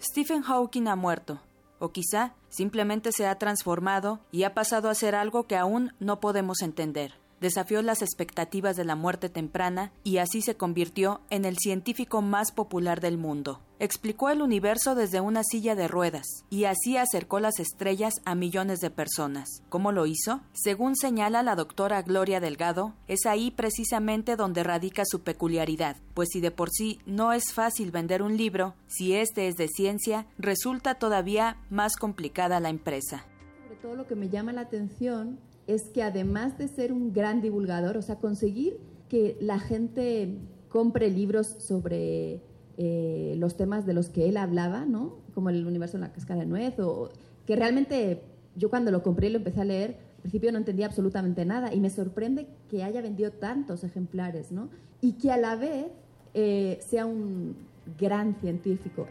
Stephen 0.01 0.43
Hawking 0.43 0.87
ha 0.87 0.95
muerto, 0.95 1.41
o 1.77 1.91
quizá 1.91 2.33
simplemente 2.49 3.11
se 3.11 3.27
ha 3.27 3.37
transformado 3.37 4.19
y 4.31 4.43
ha 4.43 4.53
pasado 4.53 4.89
a 4.89 4.95
ser 4.95 5.13
algo 5.13 5.43
que 5.43 5.57
aún 5.57 5.93
no 5.99 6.19
podemos 6.19 6.61
entender 6.61 7.13
desafió 7.41 7.81
las 7.81 8.01
expectativas 8.01 8.75
de 8.75 8.85
la 8.85 8.95
muerte 8.95 9.29
temprana 9.29 9.91
y 10.03 10.17
así 10.17 10.41
se 10.41 10.55
convirtió 10.55 11.21
en 11.29 11.45
el 11.45 11.57
científico 11.57 12.21
más 12.21 12.51
popular 12.51 13.01
del 13.01 13.17
mundo. 13.17 13.61
Explicó 13.81 14.29
el 14.29 14.41
universo 14.41 14.93
desde 14.93 15.21
una 15.21 15.41
silla 15.43 15.73
de 15.73 15.87
ruedas 15.87 16.25
y 16.49 16.65
así 16.65 16.97
acercó 16.97 17.39
las 17.39 17.59
estrellas 17.59 18.13
a 18.25 18.35
millones 18.35 18.79
de 18.81 18.89
personas. 18.89 19.63
¿Cómo 19.69 19.93
lo 19.93 20.05
hizo? 20.05 20.41
Según 20.51 20.97
señala 20.97 21.43
la 21.43 21.55
doctora 21.55 22.01
Gloria 22.01 22.41
Delgado, 22.41 22.93
es 23.07 23.25
ahí 23.25 23.51
precisamente 23.51 24.35
donde 24.35 24.63
radica 24.63 25.03
su 25.05 25.21
peculiaridad, 25.21 25.95
pues 26.13 26.27
si 26.33 26.41
de 26.41 26.51
por 26.51 26.69
sí 26.71 26.99
no 27.05 27.31
es 27.31 27.53
fácil 27.53 27.91
vender 27.91 28.21
un 28.21 28.35
libro, 28.35 28.75
si 28.87 29.15
este 29.15 29.47
es 29.47 29.55
de 29.55 29.69
ciencia, 29.69 30.27
resulta 30.37 30.95
todavía 30.95 31.55
más 31.69 31.95
complicada 31.95 32.59
la 32.59 32.69
empresa. 32.69 33.25
Sobre 33.63 33.75
todo 33.77 33.95
lo 33.95 34.07
que 34.07 34.15
me 34.15 34.27
llama 34.27 34.51
la 34.51 34.61
atención 34.61 35.39
es 35.69 35.83
que 35.83 36.01
además 36.01 36.57
de 36.57 36.67
ser 36.67 36.91
un 36.91 37.13
gran 37.13 37.41
divulgador, 37.41 37.95
o 37.95 38.01
sea, 38.01 38.15
conseguir 38.15 38.79
que 39.07 39.37
la 39.39 39.59
gente 39.59 40.39
compre 40.67 41.11
libros 41.11 41.47
sobre 41.47 42.41
eh, 42.77 43.35
los 43.37 43.55
temas 43.55 43.85
de 43.85 43.93
los 43.93 44.09
que 44.09 44.27
él 44.27 44.37
hablaba, 44.37 44.85
¿no? 44.85 45.17
Como 45.35 45.51
el 45.51 45.67
universo 45.67 45.97
en 45.97 46.01
la 46.01 46.11
cascada 46.11 46.39
de 46.39 46.47
nuez, 46.47 46.79
o 46.79 47.09
que 47.45 47.55
realmente 47.55 48.23
yo 48.55 48.71
cuando 48.71 48.89
lo 48.89 49.03
compré 49.03 49.27
y 49.27 49.31
lo 49.31 49.37
empecé 49.37 49.61
a 49.61 49.65
leer, 49.65 49.97
al 50.15 50.21
principio 50.21 50.51
no 50.51 50.57
entendía 50.57 50.87
absolutamente 50.87 51.45
nada 51.45 51.71
y 51.71 51.79
me 51.79 51.91
sorprende 51.91 52.47
que 52.67 52.83
haya 52.83 53.01
vendido 53.01 53.31
tantos 53.31 53.83
ejemplares, 53.83 54.51
¿no? 54.51 54.69
Y 55.01 55.13
que 55.13 55.31
a 55.31 55.37
la 55.37 55.55
vez 55.55 55.87
eh, 56.33 56.79
sea 56.81 57.05
un 57.05 57.55
gran 57.99 58.35
científico. 58.41 59.05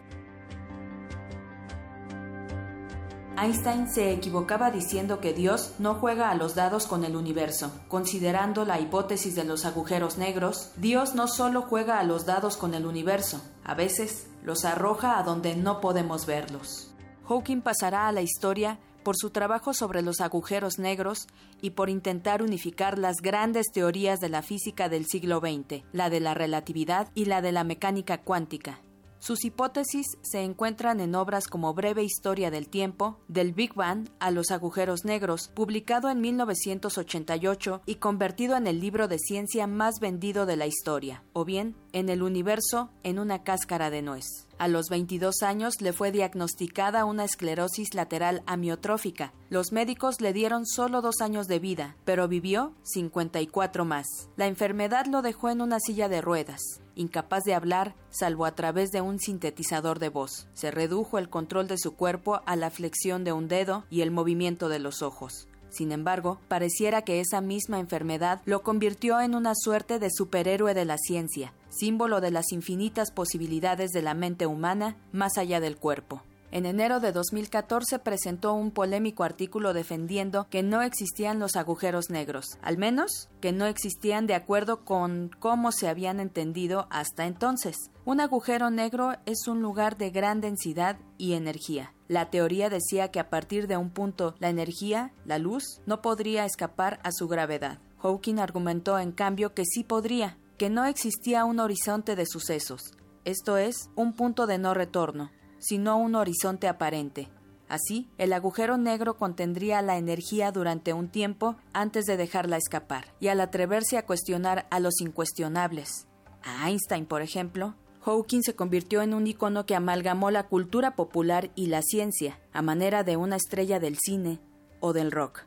Einstein 3.40 3.88
se 3.88 4.12
equivocaba 4.12 4.70
diciendo 4.72 5.20
que 5.20 5.32
Dios 5.32 5.74
no 5.78 5.94
juega 5.94 6.30
a 6.30 6.34
los 6.34 6.54
dados 6.56 6.86
con 6.86 7.04
el 7.04 7.14
universo. 7.14 7.70
Considerando 7.86 8.64
la 8.64 8.80
hipótesis 8.80 9.36
de 9.36 9.44
los 9.44 9.64
agujeros 9.64 10.18
negros, 10.18 10.72
Dios 10.76 11.14
no 11.14 11.28
solo 11.28 11.62
juega 11.62 12.00
a 12.00 12.04
los 12.04 12.26
dados 12.26 12.56
con 12.56 12.74
el 12.74 12.84
universo, 12.84 13.40
a 13.64 13.74
veces 13.74 14.26
los 14.42 14.64
arroja 14.64 15.18
a 15.18 15.22
donde 15.22 15.54
no 15.54 15.80
podemos 15.80 16.26
verlos. 16.26 16.92
Hawking 17.28 17.60
pasará 17.60 18.08
a 18.08 18.12
la 18.12 18.22
historia 18.22 18.78
por 19.04 19.16
su 19.16 19.30
trabajo 19.30 19.72
sobre 19.72 20.02
los 20.02 20.20
agujeros 20.20 20.78
negros 20.78 21.28
y 21.62 21.70
por 21.70 21.90
intentar 21.90 22.42
unificar 22.42 22.98
las 22.98 23.18
grandes 23.22 23.66
teorías 23.72 24.18
de 24.20 24.28
la 24.28 24.42
física 24.42 24.88
del 24.88 25.06
siglo 25.06 25.40
XX, 25.40 25.84
la 25.92 26.10
de 26.10 26.20
la 26.20 26.34
relatividad 26.34 27.08
y 27.14 27.26
la 27.26 27.40
de 27.40 27.52
la 27.52 27.64
mecánica 27.64 28.18
cuántica. 28.18 28.80
Sus 29.20 29.44
hipótesis 29.44 30.06
se 30.22 30.42
encuentran 30.42 31.00
en 31.00 31.14
obras 31.14 31.48
como 31.48 31.74
Breve 31.74 32.04
Historia 32.04 32.50
del 32.50 32.68
Tiempo, 32.68 33.18
del 33.28 33.52
Big 33.52 33.74
Bang 33.74 34.08
a 34.20 34.30
los 34.30 34.50
agujeros 34.50 35.04
negros, 35.04 35.50
publicado 35.54 36.08
en 36.08 36.20
1988 36.20 37.82
y 37.84 37.96
convertido 37.96 38.56
en 38.56 38.66
el 38.66 38.80
libro 38.80 39.08
de 39.08 39.18
ciencia 39.18 39.66
más 39.66 39.94
vendido 40.00 40.46
de 40.46 40.56
la 40.56 40.66
historia, 40.66 41.24
o 41.32 41.44
bien 41.44 41.74
en 41.92 42.08
el 42.08 42.22
universo 42.22 42.90
en 43.02 43.18
una 43.18 43.42
cáscara 43.42 43.90
de 43.90 44.02
nuez. 44.02 44.47
A 44.58 44.66
los 44.66 44.88
22 44.88 45.42
años 45.42 45.80
le 45.80 45.92
fue 45.92 46.10
diagnosticada 46.10 47.04
una 47.04 47.24
esclerosis 47.24 47.94
lateral 47.94 48.42
amiotrófica. 48.46 49.32
Los 49.50 49.70
médicos 49.70 50.20
le 50.20 50.32
dieron 50.32 50.66
solo 50.66 51.00
dos 51.00 51.20
años 51.20 51.46
de 51.46 51.60
vida, 51.60 51.96
pero 52.04 52.26
vivió 52.26 52.74
54 52.82 53.84
más. 53.84 54.06
La 54.36 54.46
enfermedad 54.46 55.06
lo 55.06 55.22
dejó 55.22 55.48
en 55.50 55.60
una 55.60 55.78
silla 55.78 56.08
de 56.08 56.20
ruedas 56.20 56.80
incapaz 56.98 57.44
de 57.44 57.54
hablar 57.54 57.94
salvo 58.10 58.44
a 58.44 58.54
través 58.54 58.90
de 58.90 59.00
un 59.00 59.18
sintetizador 59.18 59.98
de 59.98 60.08
voz. 60.08 60.48
Se 60.52 60.70
redujo 60.70 61.18
el 61.18 61.30
control 61.30 61.68
de 61.68 61.78
su 61.78 61.94
cuerpo 61.94 62.42
a 62.44 62.56
la 62.56 62.70
flexión 62.70 63.24
de 63.24 63.32
un 63.32 63.48
dedo 63.48 63.84
y 63.88 64.02
el 64.02 64.10
movimiento 64.10 64.68
de 64.68 64.80
los 64.80 65.02
ojos. 65.02 65.48
Sin 65.70 65.92
embargo, 65.92 66.38
pareciera 66.48 67.02
que 67.02 67.20
esa 67.20 67.40
misma 67.40 67.78
enfermedad 67.78 68.40
lo 68.44 68.62
convirtió 68.62 69.20
en 69.20 69.34
una 69.34 69.52
suerte 69.54 69.98
de 69.98 70.10
superhéroe 70.10 70.74
de 70.74 70.84
la 70.84 70.98
ciencia, 70.98 71.52
símbolo 71.68 72.20
de 72.20 72.30
las 72.30 72.52
infinitas 72.52 73.10
posibilidades 73.10 73.90
de 73.90 74.02
la 74.02 74.14
mente 74.14 74.46
humana 74.46 74.96
más 75.12 75.36
allá 75.38 75.60
del 75.60 75.76
cuerpo. 75.76 76.22
En 76.50 76.64
enero 76.64 76.98
de 76.98 77.12
2014 77.12 77.98
presentó 77.98 78.54
un 78.54 78.70
polémico 78.70 79.22
artículo 79.22 79.74
defendiendo 79.74 80.46
que 80.48 80.62
no 80.62 80.80
existían 80.80 81.38
los 81.38 81.56
agujeros 81.56 82.08
negros, 82.08 82.58
al 82.62 82.78
menos 82.78 83.28
que 83.42 83.52
no 83.52 83.66
existían 83.66 84.26
de 84.26 84.34
acuerdo 84.34 84.82
con 84.86 85.30
cómo 85.38 85.72
se 85.72 85.88
habían 85.88 86.20
entendido 86.20 86.86
hasta 86.90 87.26
entonces. 87.26 87.76
Un 88.06 88.20
agujero 88.20 88.70
negro 88.70 89.12
es 89.26 89.46
un 89.46 89.60
lugar 89.60 89.98
de 89.98 90.08
gran 90.08 90.40
densidad 90.40 90.98
y 91.18 91.34
energía. 91.34 91.92
La 92.08 92.30
teoría 92.30 92.70
decía 92.70 93.10
que 93.10 93.20
a 93.20 93.28
partir 93.28 93.66
de 93.66 93.76
un 93.76 93.90
punto 93.90 94.34
la 94.38 94.48
energía, 94.48 95.12
la 95.26 95.38
luz, 95.38 95.82
no 95.84 96.00
podría 96.00 96.46
escapar 96.46 96.98
a 97.02 97.12
su 97.12 97.28
gravedad. 97.28 97.78
Hawking 97.98 98.38
argumentó 98.38 98.98
en 98.98 99.12
cambio 99.12 99.52
que 99.52 99.64
sí 99.66 99.84
podría, 99.84 100.38
que 100.56 100.70
no 100.70 100.86
existía 100.86 101.44
un 101.44 101.60
horizonte 101.60 102.16
de 102.16 102.24
sucesos, 102.24 102.92
esto 103.28 103.58
es, 103.58 103.90
un 103.94 104.14
punto 104.14 104.46
de 104.46 104.56
no 104.56 104.72
retorno, 104.72 105.30
sino 105.58 105.96
un 105.96 106.14
horizonte 106.14 106.68
aparente. 106.68 107.28
Así, 107.68 108.08
el 108.16 108.32
agujero 108.32 108.78
negro 108.78 109.16
contendría 109.16 109.82
la 109.82 109.98
energía 109.98 110.52
durante 110.52 110.92
un 110.92 111.08
tiempo 111.08 111.56
antes 111.72 112.06
de 112.06 112.16
dejarla 112.16 112.56
escapar, 112.56 113.12
y 113.20 113.28
al 113.28 113.40
atreverse 113.40 113.98
a 113.98 114.06
cuestionar 114.06 114.66
a 114.70 114.80
los 114.80 115.00
incuestionables, 115.00 116.06
a 116.42 116.68
Einstein, 116.68 117.06
por 117.06 117.22
ejemplo, 117.22 117.74
Hawking 118.00 118.42
se 118.42 118.54
convirtió 118.54 119.02
en 119.02 119.12
un 119.12 119.26
icono 119.26 119.66
que 119.66 119.74
amalgamó 119.74 120.30
la 120.30 120.46
cultura 120.46 120.94
popular 120.94 121.50
y 121.54 121.66
la 121.66 121.82
ciencia, 121.82 122.40
a 122.52 122.62
manera 122.62 123.02
de 123.02 123.16
una 123.16 123.36
estrella 123.36 123.80
del 123.80 123.98
cine 123.98 124.40
o 124.80 124.92
del 124.92 125.12
rock, 125.12 125.42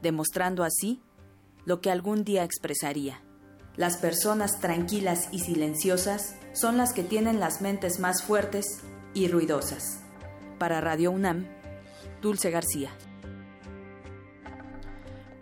demostrando 0.00 0.62
así 0.62 1.00
lo 1.64 1.80
que 1.80 1.90
algún 1.90 2.24
día 2.24 2.44
expresaría. 2.44 3.22
Las 3.76 3.96
personas 3.96 4.60
tranquilas 4.60 5.28
y 5.32 5.40
silenciosas 5.40 6.36
son 6.52 6.76
las 6.76 6.92
que 6.92 7.02
tienen 7.02 7.40
las 7.40 7.60
mentes 7.60 7.98
más 7.98 8.22
fuertes 8.22 8.84
y 9.14 9.28
ruidosas. 9.28 10.02
Para 10.58 10.80
Radio 10.80 11.12
UNAM, 11.12 11.46
Dulce 12.20 12.50
García. 12.50 12.90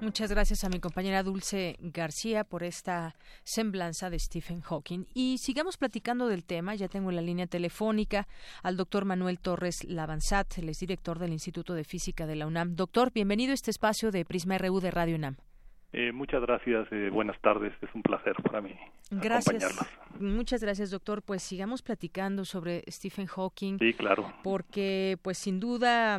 Muchas 0.02 0.30
gracias 0.30 0.64
a 0.64 0.68
mi 0.68 0.80
compañera 0.80 1.22
Dulce 1.22 1.76
García 1.80 2.42
por 2.42 2.64
esta 2.64 3.14
semblanza 3.44 4.10
de 4.10 4.18
Stephen 4.18 4.60
Hawking. 4.60 5.06
Y 5.14 5.38
sigamos 5.38 5.76
platicando 5.76 6.26
del 6.26 6.44
tema. 6.44 6.74
Ya 6.74 6.88
tengo 6.88 7.10
en 7.10 7.16
la 7.16 7.22
línea 7.22 7.46
telefónica 7.46 8.26
al 8.64 8.76
doctor 8.76 9.04
Manuel 9.04 9.38
Torres 9.38 9.84
Lavanzat, 9.84 10.58
el 10.58 10.72
director 10.72 11.20
del 11.20 11.32
Instituto 11.32 11.74
de 11.74 11.84
Física 11.84 12.26
de 12.26 12.34
la 12.34 12.48
UNAM. 12.48 12.74
Doctor, 12.74 13.12
bienvenido 13.12 13.52
a 13.52 13.54
este 13.54 13.70
espacio 13.70 14.10
de 14.10 14.24
Prisma 14.24 14.58
RU 14.58 14.80
de 14.80 14.90
Radio 14.90 15.14
UNAM. 15.14 15.36
Eh, 15.94 16.10
muchas 16.10 16.40
gracias, 16.40 16.88
eh, 16.90 17.10
buenas 17.10 17.38
tardes, 17.42 17.72
es 17.82 17.94
un 17.94 18.02
placer 18.02 18.34
para 18.42 18.62
mí. 18.62 18.74
Gracias. 19.10 19.76
Muchas 20.18 20.62
gracias, 20.62 20.90
doctor. 20.90 21.22
Pues 21.22 21.42
sigamos 21.42 21.82
platicando 21.82 22.46
sobre 22.46 22.82
Stephen 22.90 23.26
Hawking. 23.26 23.78
Sí, 23.78 23.92
claro. 23.92 24.32
Porque, 24.42 25.18
pues 25.20 25.36
sin 25.36 25.60
duda, 25.60 26.18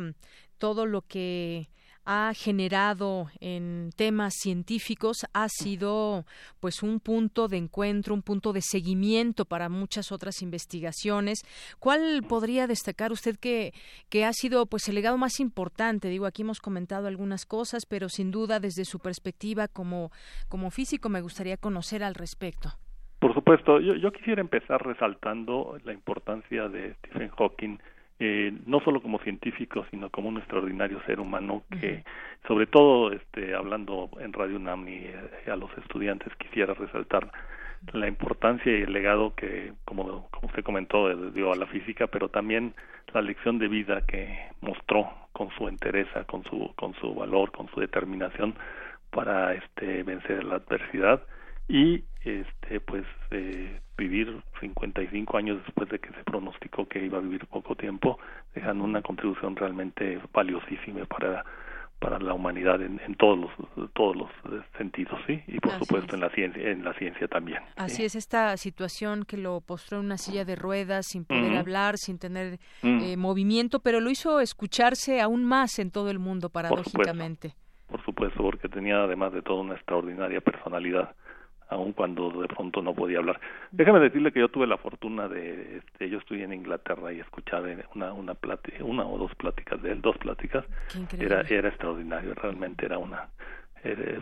todo 0.58 0.86
lo 0.86 1.02
que 1.02 1.68
ha 2.04 2.32
generado 2.34 3.28
en 3.40 3.90
temas 3.96 4.34
científicos 4.34 5.26
ha 5.32 5.48
sido 5.48 6.24
pues 6.60 6.82
un 6.82 7.00
punto 7.00 7.48
de 7.48 7.56
encuentro, 7.56 8.14
un 8.14 8.22
punto 8.22 8.52
de 8.52 8.60
seguimiento 8.60 9.44
para 9.44 9.68
muchas 9.68 10.12
otras 10.12 10.42
investigaciones. 10.42 11.42
¿Cuál 11.78 12.22
podría 12.28 12.66
destacar 12.66 13.12
usted 13.12 13.36
que, 13.36 13.72
que 14.08 14.24
ha 14.24 14.32
sido 14.32 14.66
pues 14.66 14.88
el 14.88 14.96
legado 14.96 15.18
más 15.18 15.40
importante? 15.40 16.08
Digo, 16.08 16.26
aquí 16.26 16.42
hemos 16.42 16.60
comentado 16.60 17.06
algunas 17.06 17.46
cosas, 17.46 17.86
pero 17.86 18.08
sin 18.08 18.30
duda 18.30 18.60
desde 18.60 18.84
su 18.84 18.98
perspectiva 18.98 19.68
como, 19.68 20.10
como 20.48 20.70
físico 20.70 21.08
me 21.08 21.20
gustaría 21.20 21.56
conocer 21.56 22.02
al 22.02 22.14
respecto. 22.14 22.70
Por 23.18 23.32
supuesto, 23.32 23.80
yo, 23.80 23.94
yo 23.94 24.12
quisiera 24.12 24.42
empezar 24.42 24.84
resaltando 24.84 25.78
la 25.84 25.94
importancia 25.94 26.68
de 26.68 26.94
Stephen 26.96 27.30
Hawking 27.30 27.78
eh, 28.20 28.52
no 28.66 28.80
solo 28.80 29.02
como 29.02 29.18
científico, 29.18 29.84
sino 29.90 30.10
como 30.10 30.28
un 30.28 30.38
extraordinario 30.38 31.00
ser 31.04 31.18
humano 31.18 31.64
que, 31.80 32.04
sobre 32.46 32.66
todo, 32.66 33.12
este, 33.12 33.54
hablando 33.54 34.08
en 34.20 34.32
Radio 34.32 34.56
UNAM 34.56 34.88
y 34.88 35.06
eh, 35.06 35.50
a 35.50 35.56
los 35.56 35.70
estudiantes, 35.78 36.32
quisiera 36.36 36.74
resaltar 36.74 37.30
la 37.92 38.06
importancia 38.06 38.72
y 38.72 38.82
el 38.82 38.92
legado 38.92 39.34
que, 39.34 39.72
como, 39.84 40.28
como 40.30 40.46
usted 40.46 40.62
comentó, 40.62 41.14
dio 41.32 41.52
a 41.52 41.56
la 41.56 41.66
física, 41.66 42.06
pero 42.06 42.28
también 42.28 42.74
la 43.12 43.20
lección 43.20 43.58
de 43.58 43.68
vida 43.68 44.02
que 44.06 44.38
mostró 44.60 45.10
con 45.32 45.50
su 45.50 45.68
entereza, 45.68 46.24
con 46.24 46.44
su, 46.44 46.72
con 46.76 46.94
su 46.94 47.14
valor, 47.14 47.50
con 47.50 47.68
su 47.68 47.80
determinación 47.80 48.54
para 49.10 49.54
este, 49.54 50.02
vencer 50.02 50.44
la 50.44 50.56
adversidad 50.56 51.22
y 51.68 52.04
este 52.22 52.80
pues 52.80 53.04
eh, 53.30 53.80
vivir 53.96 54.42
55 54.60 55.36
años 55.36 55.62
después 55.64 55.88
de 55.88 55.98
que 55.98 56.08
se 56.10 56.24
pronosticó 56.24 56.86
que 56.88 57.04
iba 57.04 57.18
a 57.18 57.20
vivir 57.20 57.46
poco 57.46 57.74
tiempo 57.74 58.18
dejando 58.54 58.84
una 58.84 59.02
contribución 59.02 59.56
realmente 59.56 60.20
valiosísima 60.32 61.04
para 61.06 61.44
para 62.00 62.18
la 62.18 62.34
humanidad 62.34 62.82
en, 62.82 62.98
todos 63.14 63.38
los 63.38 63.92
todos 63.94 64.16
los 64.16 64.28
sentidos 64.76 65.18
sí 65.26 65.42
y 65.46 65.58
por 65.58 65.78
supuesto 65.78 66.14
en 66.14 66.20
la 66.20 66.28
ciencia 66.30 66.70
en 66.70 66.84
la 66.84 66.92
ciencia 66.94 67.28
también 67.28 67.62
así 67.76 68.04
es 68.04 68.14
esta 68.14 68.56
situación 68.58 69.24
que 69.24 69.38
lo 69.38 69.60
postró 69.60 70.00
en 70.00 70.06
una 70.06 70.18
silla 70.18 70.44
de 70.44 70.56
ruedas 70.56 71.06
sin 71.06 71.24
poder 71.24 71.56
hablar 71.56 71.96
sin 71.96 72.18
tener 72.18 72.58
eh, 72.82 73.16
movimiento 73.16 73.78
pero 73.80 74.00
lo 74.00 74.10
hizo 74.10 74.40
escucharse 74.40 75.20
aún 75.20 75.44
más 75.44 75.78
en 75.78 75.90
todo 75.90 76.10
el 76.10 76.18
mundo 76.18 76.50
paradójicamente. 76.50 77.54
por 77.86 78.04
supuesto 78.04 78.42
porque 78.42 78.68
tenía 78.68 79.02
además 79.04 79.32
de 79.32 79.40
todo 79.40 79.60
una 79.60 79.74
extraordinaria 79.74 80.40
personalidad 80.42 81.14
aun 81.68 81.92
cuando 81.92 82.30
de 82.30 82.48
pronto 82.48 82.82
no 82.82 82.94
podía 82.94 83.18
hablar. 83.18 83.40
Déjame 83.70 84.00
decirle 84.00 84.32
que 84.32 84.40
yo 84.40 84.48
tuve 84.48 84.66
la 84.66 84.76
fortuna 84.76 85.28
de, 85.28 85.78
este, 85.78 86.08
yo 86.08 86.18
estuve 86.18 86.42
en 86.42 86.52
Inglaterra 86.52 87.12
y 87.12 87.20
escuchar 87.20 87.62
una 87.94 88.12
una 88.12 88.36
una 88.80 89.06
o 89.06 89.18
dos 89.18 89.34
pláticas 89.34 89.80
de 89.82 89.92
él, 89.92 90.00
dos 90.00 90.16
pláticas, 90.18 90.64
era 91.18 91.42
era 91.42 91.68
extraordinario, 91.68 92.34
realmente 92.34 92.86
era 92.86 92.98
una 92.98 93.28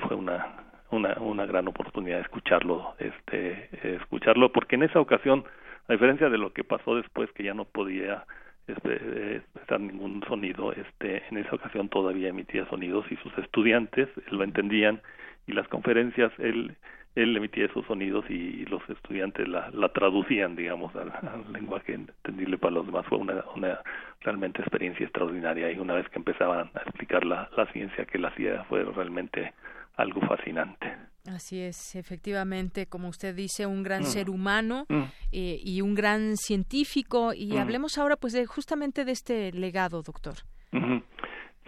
fue 0.06 0.16
una 0.16 0.46
una 0.90 1.14
una 1.20 1.46
gran 1.46 1.68
oportunidad 1.68 2.20
escucharlo, 2.20 2.94
este 2.98 3.68
escucharlo 3.96 4.52
porque 4.52 4.76
en 4.76 4.84
esa 4.84 5.00
ocasión, 5.00 5.44
a 5.88 5.92
diferencia 5.92 6.28
de 6.28 6.38
lo 6.38 6.52
que 6.52 6.64
pasó 6.64 6.96
después 6.96 7.30
que 7.32 7.44
ya 7.44 7.54
no 7.54 7.64
podía 7.64 8.24
este, 8.66 9.42
ningún 9.78 10.22
sonido, 10.28 10.72
este 10.72 11.22
en 11.30 11.38
esa 11.38 11.56
ocasión 11.56 11.88
todavía 11.88 12.28
emitía 12.28 12.68
sonidos 12.68 13.04
y 13.10 13.16
sus 13.16 13.36
estudiantes 13.38 14.08
lo 14.30 14.44
entendían 14.44 15.00
y 15.46 15.52
las 15.52 15.66
conferencias 15.68 16.32
él 16.38 16.76
él 17.14 17.36
emitía 17.36 17.66
esos 17.66 17.84
sonidos 17.86 18.24
y 18.30 18.64
los 18.66 18.82
estudiantes 18.88 19.46
la, 19.46 19.70
la 19.70 19.90
traducían, 19.90 20.56
digamos, 20.56 20.94
al, 20.96 21.12
lenguaje 21.52 21.94
entendible 21.94 22.56
para 22.58 22.74
los 22.74 22.86
demás. 22.86 23.04
Fue 23.06 23.18
una, 23.18 23.44
una 23.54 23.80
realmente 24.20 24.62
experiencia 24.62 25.04
extraordinaria 25.04 25.70
y 25.70 25.78
una 25.78 25.94
vez 25.94 26.08
que 26.08 26.18
empezaban 26.18 26.70
a 26.74 26.80
explicar 26.80 27.24
la, 27.24 27.50
la 27.56 27.66
ciencia 27.72 28.06
que 28.06 28.18
él 28.18 28.24
hacía 28.24 28.64
fue 28.64 28.84
realmente 28.84 29.52
algo 29.96 30.20
fascinante. 30.22 30.92
Así 31.26 31.60
es, 31.60 31.94
efectivamente, 31.94 32.86
como 32.86 33.08
usted 33.08 33.34
dice, 33.34 33.66
un 33.66 33.82
gran 33.82 34.02
mm. 34.02 34.06
ser 34.06 34.30
humano 34.30 34.86
mm. 34.88 35.02
eh, 35.32 35.60
y 35.62 35.80
un 35.80 35.94
gran 35.94 36.36
científico. 36.36 37.32
Y 37.32 37.52
mm. 37.52 37.58
hablemos 37.58 37.98
ahora, 37.98 38.16
pues, 38.16 38.32
de 38.32 38.44
justamente 38.46 39.04
de 39.04 39.12
este 39.12 39.52
legado, 39.52 40.02
doctor. 40.02 40.34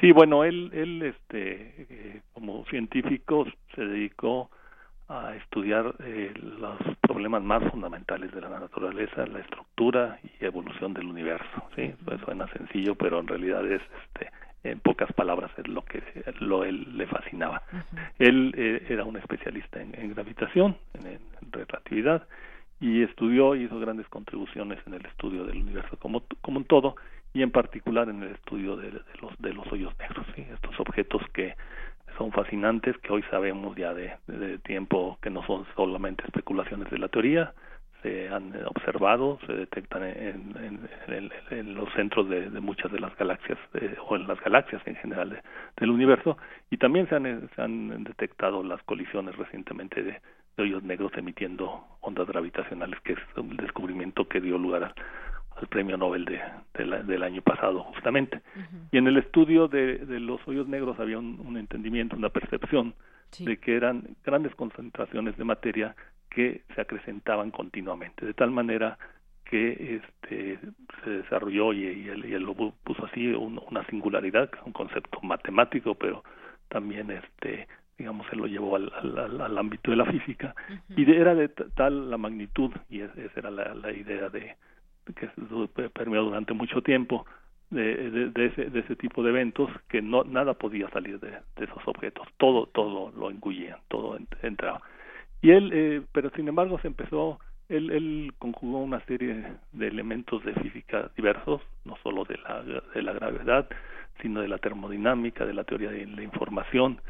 Sí, 0.00 0.10
bueno, 0.10 0.44
él, 0.44 0.70
él, 0.72 1.02
este, 1.02 1.86
eh, 1.88 2.22
como 2.32 2.64
científico, 2.66 3.46
se 3.74 3.82
dedicó 3.82 4.50
a 5.08 5.34
estudiar 5.36 5.94
eh, 6.00 6.32
los 6.34 6.78
problemas 7.00 7.42
más 7.42 7.62
fundamentales 7.70 8.32
de 8.32 8.40
la 8.40 8.48
naturaleza, 8.48 9.26
la 9.26 9.40
estructura 9.40 10.18
y 10.22 10.44
evolución 10.44 10.94
del 10.94 11.06
universo. 11.06 11.68
Sí, 11.76 11.94
pues 12.04 12.20
suena 12.22 12.46
sencillo, 12.48 12.94
pero 12.94 13.20
en 13.20 13.26
realidad 13.26 13.64
es, 13.70 13.82
este, 14.02 14.30
en 14.64 14.80
pocas 14.80 15.12
palabras, 15.12 15.50
es 15.58 15.68
lo 15.68 15.84
que 15.84 16.02
lo 16.40 16.64
él 16.64 16.96
le 16.96 17.06
fascinaba. 17.06 17.62
Él 18.18 18.54
eh, 18.56 18.86
era 18.88 19.04
un 19.04 19.16
especialista 19.16 19.80
en, 19.80 20.14
gravitación, 20.14 20.76
en, 20.94 21.20
relatividad 21.52 22.26
y 22.80 23.02
estudió 23.02 23.54
y 23.54 23.64
hizo 23.64 23.78
grandes 23.78 24.08
contribuciones 24.08 24.78
en 24.86 24.94
el 24.94 25.06
estudio 25.06 25.44
del 25.44 25.58
universo 25.58 25.96
como 25.98 26.24
como 26.40 26.58
un 26.58 26.64
todo 26.64 26.96
y 27.32 27.42
en 27.42 27.52
particular 27.52 28.08
en 28.08 28.22
el 28.22 28.32
estudio 28.32 28.76
de, 28.76 28.90
de 28.90 29.02
los 29.20 29.38
de 29.38 29.52
los 29.52 29.70
hoyos 29.70 29.96
negros, 29.98 30.26
¿sí? 30.34 30.44
estos 30.52 30.80
objetos 30.80 31.22
que 31.32 31.54
son 32.18 32.32
fascinantes 32.32 32.96
que 32.98 33.12
hoy 33.12 33.22
sabemos 33.30 33.76
ya 33.76 33.94
de, 33.94 34.58
tiempo 34.64 35.18
que 35.22 35.30
no 35.30 35.44
son 35.46 35.66
solamente 35.74 36.24
especulaciones 36.24 36.90
de 36.90 36.98
la 36.98 37.08
teoría, 37.08 37.52
se 38.02 38.28
han 38.28 38.52
observado, 38.66 39.38
se 39.46 39.52
detectan 39.54 40.02
en, 40.04 40.88
en, 41.50 41.74
los 41.74 41.90
centros 41.94 42.28
de, 42.28 42.48
muchas 42.60 42.92
de 42.92 43.00
las 43.00 43.16
galaxias 43.16 43.58
eh, 43.74 43.96
o 44.08 44.16
en 44.16 44.26
las 44.26 44.38
galaxias 44.40 44.82
en 44.86 44.96
general 44.96 45.40
del 45.78 45.90
universo 45.90 46.36
y 46.70 46.76
también 46.76 47.08
se 47.08 47.16
han, 47.16 47.48
se 47.56 47.62
han 47.62 48.04
detectado 48.04 48.62
las 48.62 48.82
colisiones 48.82 49.34
recientemente 49.36 50.02
de, 50.02 50.20
hoyos 50.56 50.82
negros 50.82 51.12
emitiendo 51.16 51.84
ondas 52.00 52.26
gravitacionales, 52.26 53.00
que 53.00 53.14
es 53.14 53.18
el 53.36 53.56
descubrimiento 53.56 54.28
que 54.28 54.40
dio 54.40 54.58
lugar 54.58 54.94
al 55.56 55.66
premio 55.68 55.96
Nobel 55.96 56.24
de, 56.24 56.40
del 57.04 57.22
año 57.22 57.42
pasado 57.42 57.84
justamente. 57.84 58.40
Y 58.90 58.98
en 58.98 59.06
el 59.06 59.16
estudio 59.16 59.68
de, 59.68 59.98
de, 59.98 60.20
los 60.20 60.40
hoyos 60.46 60.66
negros 60.68 60.98
había 60.98 61.18
un, 61.18 61.56
entendimiento, 61.56 62.16
una 62.16 62.30
percepción 62.30 62.94
de 63.38 63.56
que 63.58 63.76
eran 63.76 64.16
grandes 64.24 64.54
concentraciones 64.54 65.36
de 65.36 65.44
materia 65.44 65.96
que 66.30 66.62
se 66.74 66.80
acrecentaban 66.80 67.50
continuamente, 67.50 68.26
de 68.26 68.34
tal 68.34 68.50
manera 68.50 68.98
que 69.44 70.00
este, 70.00 70.58
se 71.04 71.10
desarrolló 71.10 71.72
y, 71.72 71.84
y, 71.84 72.08
él, 72.08 72.24
y 72.24 72.32
él, 72.34 72.42
lo 72.42 72.54
puso 72.54 73.06
así 73.06 73.28
una 73.28 73.84
singularidad, 73.86 74.50
un 74.64 74.72
concepto 74.72 75.20
matemático, 75.22 75.94
pero 75.94 76.24
también 76.68 77.10
este 77.10 77.68
digamos 77.96 78.26
se 78.28 78.36
lo 78.36 78.46
llevó 78.46 78.76
al, 78.76 78.92
al, 78.92 79.40
al 79.40 79.58
ámbito 79.58 79.90
de 79.90 79.96
la 79.96 80.06
física. 80.06 80.54
Y 80.96 81.08
era 81.10 81.34
de 81.34 81.48
tal 81.48 82.10
la 82.10 82.18
magnitud 82.18 82.72
y 82.90 83.00
esa 83.00 83.12
era 83.36 83.50
la, 83.50 83.74
la 83.74 83.92
idea 83.92 84.28
de, 84.28 84.56
que 85.14 85.28
permeó 85.90 86.22
durante 86.24 86.54
mucho 86.54 86.82
tiempo 86.82 87.26
de, 87.70 88.30
de, 88.30 88.46
ese, 88.46 88.70
de 88.70 88.80
ese 88.80 88.96
tipo 88.96 89.22
de 89.22 89.30
eventos 89.30 89.70
que 89.88 90.00
no 90.00 90.24
nada 90.24 90.54
podía 90.54 90.88
salir 90.90 91.18
de, 91.20 91.38
esos 91.56 91.86
objetos. 91.86 92.26
Todo 92.36 92.66
todo 92.66 93.12
lo 93.16 93.30
engullían 93.30 93.78
todo 93.88 94.18
entraba. 94.42 94.80
Y 95.42 95.50
él 95.50 95.70
eh, 95.72 96.02
pero 96.12 96.30
sin 96.30 96.48
embargo 96.48 96.78
se 96.80 96.88
empezó 96.88 97.38
él, 97.68 97.90
él 97.90 98.32
conjugó 98.38 98.78
una 98.78 99.00
serie 99.06 99.44
de 99.72 99.88
elementos 99.88 100.44
de 100.44 100.54
física 100.54 101.10
diversos 101.16 101.62
no 101.84 101.96
solo 102.02 102.24
de 102.24 102.38
la 102.38 102.62
de 102.62 103.02
la 103.02 103.12
gravedad 103.12 103.68
sino 104.20 104.40
de 104.40 104.48
la 104.48 104.58
termodinámica 104.58 105.44
de 105.44 105.54
la 105.54 105.64
teoría 105.64 105.90
de 105.90 106.06
la 106.06 106.22
información 106.22 107.00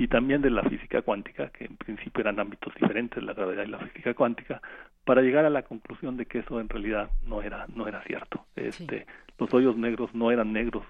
y 0.00 0.08
también 0.08 0.40
de 0.40 0.48
la 0.48 0.62
física 0.62 1.02
cuántica, 1.02 1.50
que 1.50 1.66
en 1.66 1.76
principio 1.76 2.22
eran 2.22 2.40
ámbitos 2.40 2.72
diferentes, 2.74 3.22
la 3.22 3.34
gravedad 3.34 3.64
y 3.64 3.70
la 3.70 3.80
física 3.80 4.14
cuántica, 4.14 4.62
para 5.10 5.22
llegar 5.22 5.44
a 5.44 5.50
la 5.50 5.62
conclusión 5.62 6.16
de 6.16 6.26
que 6.26 6.38
eso 6.38 6.60
en 6.60 6.68
realidad 6.68 7.10
no 7.26 7.42
era 7.42 7.66
no 7.74 7.88
era 7.88 8.00
cierto. 8.04 8.46
Este, 8.54 9.06
los 9.40 9.52
hoyos 9.52 9.76
negros 9.76 10.14
no 10.14 10.30
eran 10.30 10.52
negros 10.52 10.84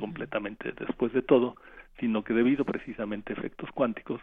completamente 0.00 0.72
después 0.72 1.12
de 1.12 1.20
todo, 1.20 1.54
sino 2.00 2.24
que 2.24 2.32
debido 2.32 2.64
precisamente 2.64 3.34
a 3.34 3.36
efectos 3.36 3.68
cuánticos 3.72 4.22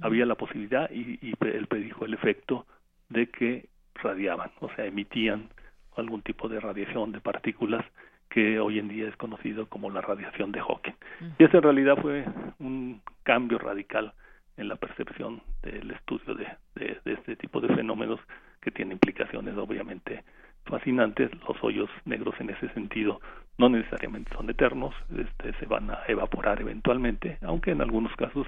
había 0.00 0.24
la 0.24 0.34
posibilidad 0.34 0.90
y, 0.90 1.18
y 1.20 1.34
él 1.44 1.66
predijo 1.66 2.06
el 2.06 2.14
efecto 2.14 2.64
de 3.10 3.28
que 3.28 3.68
radiaban, 3.96 4.50
o 4.60 4.70
sea, 4.70 4.86
emitían 4.86 5.50
algún 5.94 6.22
tipo 6.22 6.48
de 6.48 6.58
radiación 6.58 7.12
de 7.12 7.20
partículas 7.20 7.84
que 8.30 8.58
hoy 8.58 8.78
en 8.78 8.88
día 8.88 9.10
es 9.10 9.16
conocido 9.16 9.66
como 9.66 9.90
la 9.90 10.00
radiación 10.00 10.52
de 10.52 10.62
Hawking. 10.62 10.96
Y 11.38 11.44
eso 11.44 11.58
en 11.58 11.64
realidad 11.64 11.98
fue 12.00 12.24
un 12.60 13.02
cambio 13.24 13.58
radical 13.58 14.14
en 14.56 14.68
la 14.68 14.76
percepción 14.76 15.42
del 15.62 15.90
estudio 15.90 16.34
de, 16.34 16.46
de, 16.76 17.12
este 17.12 17.36
tipo 17.36 17.60
de 17.60 17.74
fenómenos 17.74 18.20
que 18.66 18.72
tiene 18.72 18.94
implicaciones 18.94 19.56
obviamente 19.56 20.24
fascinantes. 20.64 21.30
Los 21.46 21.56
hoyos 21.62 21.88
negros 22.04 22.34
en 22.40 22.50
ese 22.50 22.68
sentido 22.70 23.20
no 23.58 23.68
necesariamente 23.68 24.34
son 24.34 24.50
eternos, 24.50 24.92
este, 25.16 25.52
se 25.60 25.66
van 25.66 25.88
a 25.88 26.00
evaporar 26.08 26.60
eventualmente, 26.60 27.38
aunque 27.42 27.70
en 27.70 27.80
algunos 27.80 28.12
casos 28.16 28.44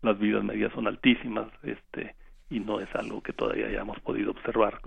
las 0.00 0.18
vidas 0.18 0.42
medias 0.42 0.72
son 0.72 0.86
altísimas 0.86 1.48
este, 1.62 2.14
y 2.48 2.60
no 2.60 2.80
es 2.80 2.88
algo 2.94 3.22
que 3.22 3.34
todavía 3.34 3.66
hayamos 3.66 4.00
podido 4.00 4.30
observar, 4.30 4.80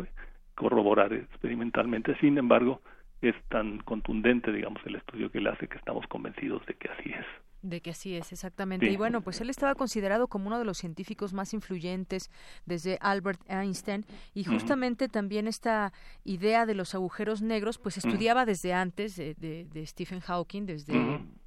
corroborar 0.56 1.14
experimentalmente. 1.14 2.16
Sin 2.20 2.40
embargo, 2.40 2.82
es 3.22 3.36
tan 3.50 3.78
contundente, 3.78 4.52
digamos, 4.52 4.82
el 4.88 4.96
estudio 4.96 5.32
que 5.32 5.38
él 5.38 5.48
hace 5.48 5.68
que 5.68 5.78
estamos 5.78 6.08
convencidos 6.08 6.66
de 6.66 6.74
que 6.74 6.90
así 6.90 7.12
es. 7.12 7.43
De 7.64 7.80
que 7.80 7.92
así 7.92 8.16
es, 8.16 8.34
exactamente. 8.34 8.92
Y 8.92 8.98
bueno, 8.98 9.22
pues 9.22 9.40
él 9.40 9.50
estaba 9.50 9.74
considerado 9.74 10.28
como 10.28 10.48
uno 10.48 10.60
de 10.60 10.66
los 10.66 10.78
científicos 10.78 11.32
más 11.32 11.54
influyentes 11.54 12.30
desde 12.66 12.98
Albert 13.00 13.40
Einstein 13.50 14.06
y 14.34 14.44
justamente 14.44 15.08
también 15.08 15.48
esta 15.48 15.94
idea 16.26 16.66
de 16.66 16.76
los 16.76 16.94
agujeros 16.94 17.42
negros, 17.42 17.78
pues 17.78 17.98
estudiaba 17.98 18.46
desde 18.46 18.74
antes 18.74 19.16
de, 19.16 19.34
de, 19.34 19.86
Stephen 19.88 20.20
Hawking, 20.20 20.66
desde 20.66 20.94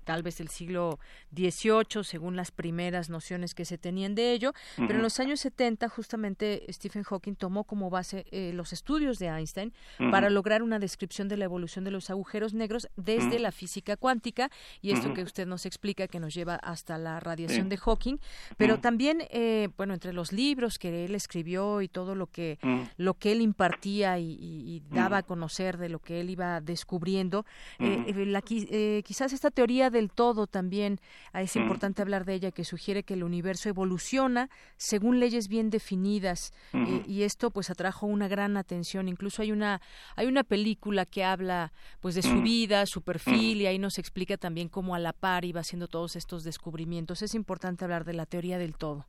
tal 0.07 0.23
vez 0.23 0.40
el 0.40 0.49
siglo 0.49 1.01
XVIII, 1.35 2.05
según 2.05 2.37
las 2.37 2.53
primeras 2.53 3.11
nociones 3.11 3.57
que 3.57 3.64
se 3.64 3.77
tenían 3.77 4.14
de 4.14 4.33
ello, 4.33 4.53
pero 4.77 4.95
en 4.95 5.03
los 5.03 5.19
años 5.19 5.40
70 5.40 5.88
justamente 5.88 6.64
Stephen 6.71 7.03
Hawking 7.03 7.35
tomó 7.35 7.64
como 7.64 7.90
base 7.90 8.25
eh, 8.31 8.53
los 8.55 8.73
estudios 8.73 9.19
de 9.19 9.27
Einstein 9.27 9.75
para 10.12 10.31
lograr 10.31 10.62
una 10.62 10.79
descripción 10.79 11.27
de 11.27 11.37
la 11.37 11.45
evolución 11.45 11.85
de 11.85 11.90
los 11.90 12.09
agujeros 12.09 12.55
negros 12.55 12.88
desde 12.97 13.40
la 13.40 13.51
física 13.51 13.97
cuántica 13.97 14.49
y 14.81 14.92
esto 14.92 15.12
que 15.12 15.25
usted 15.25 15.45
nos 15.45 15.66
explica 15.66 16.07
que 16.07 16.21
nos 16.21 16.33
lleva 16.33 16.55
hasta 16.55 16.99
la 16.99 17.19
radiación 17.19 17.69
de 17.69 17.77
Hawking, 17.77 18.19
pero 18.57 18.79
también, 18.79 19.25
eh, 19.31 19.71
bueno, 19.77 19.92
entre 19.92 20.12
los 20.12 20.33
libros 20.33 20.79
que 20.79 21.05
él 21.05 21.16
escribió 21.16 21.83
y 21.83 21.88
todo 21.88 22.14
lo 22.14 22.29
que, 22.29 22.59
lo 22.97 23.14
que 23.14 23.33
él 23.33 23.40
impartía 23.40 24.21
y, 24.21 24.83
daba 24.90 25.19
a 25.19 25.23
conocer 25.25 25.79
de 25.79 25.88
lo 25.88 25.99
que 25.99 26.21
él 26.21 26.31
iba 26.31 26.61
descubriendo, 26.61 27.45
eh, 27.81 29.03
quizás 29.05 29.33
esta 29.33 29.51
teoría 29.51 29.90
del 29.97 30.11
todo 30.11 30.47
también 30.47 30.99
ah, 31.33 31.43
es 31.43 31.57
importante 31.57 32.03
hablar 32.03 32.25
de 32.25 32.35
ella 32.35 32.51
que 32.51 32.65
sugiere 32.65 33.03
que 33.03 33.15
el 33.15 33.25
universo 33.25 33.69
evoluciona 33.69 34.49
según 34.77 35.21
leyes 35.21 35.49
bien 35.49 35.71
definidas 35.71 36.53
eh, 36.73 37.03
y 37.07 37.23
esto 37.23 37.51
pues 37.51 37.71
atrajo 37.71 38.07
una 38.07 38.29
gran 38.29 38.57
atención. 38.57 39.09
Incluso 39.09 39.43
hay 39.43 39.53
una 39.53 39.81
hay 40.17 40.27
una 40.27 40.45
película 40.45 41.07
que 41.07 41.25
habla 41.25 41.73
pues 42.01 42.15
de 42.15 42.23
su 42.23 42.43
vida 42.43 42.87
su 42.87 43.03
perfil 43.03 43.63
y 43.63 43.67
ahí 43.67 43.79
nos 43.79 43.99
explica 43.99 44.37
también 44.37 44.69
cómo 44.69 44.95
a 44.95 44.99
la 44.99 45.13
par 45.13 45.45
iba 45.45 45.61
haciendo 45.61 45.89
todos 45.89 46.17
estos 46.17 46.45
descubrimientos. 46.45 47.23
Es 47.23 47.35
importante 47.35 47.85
hablar 47.85 48.05
de 48.05 48.15
la 48.15 48.27
teoría 48.27 48.59
del 48.59 48.75
todo. 48.77 49.07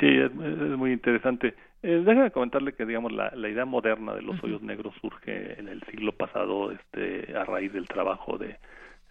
Sí, 0.00 0.06
es, 0.06 0.32
muy 0.32 0.92
interesante. 0.92 1.54
Eh, 1.82 2.02
déjame 2.04 2.30
comentarle 2.30 2.72
que, 2.72 2.86
digamos, 2.86 3.12
la, 3.12 3.30
la 3.34 3.48
idea 3.50 3.66
moderna 3.66 4.14
de 4.14 4.22
los 4.22 4.42
hoyos 4.42 4.62
negros 4.62 4.94
surge 5.00 5.60
en 5.60 5.68
el 5.68 5.82
siglo 5.90 6.12
pasado 6.12 6.72
este, 6.72 7.36
a 7.36 7.44
raíz 7.44 7.72
del 7.72 7.86
trabajo 7.86 8.38
de 8.38 8.56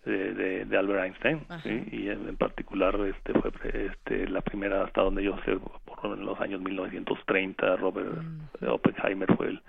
de, 0.06 0.66
de, 0.66 0.78
Albert 0.78 1.04
Einstein 1.04 1.42
¿sí? 1.64 1.84
y 1.92 2.10
en, 2.10 2.36
particular 2.38 2.96
este 3.02 3.34
fue 3.34 3.52
este 3.74 4.28
la 4.30 4.42
primera 4.42 4.84
hasta 4.84 5.02
donde 5.02 5.24
yo 5.24 5.38
sé 5.46 5.58
por 5.86 6.18
en 6.18 6.26
los 6.26 6.40
años 6.40 6.62
1930 6.62 7.76
Robert 7.78 8.22
mm. 8.22 8.68
Oppenheimer 8.68 9.36
fue 9.36 9.48
el, 9.48 9.54
uno 9.54 9.62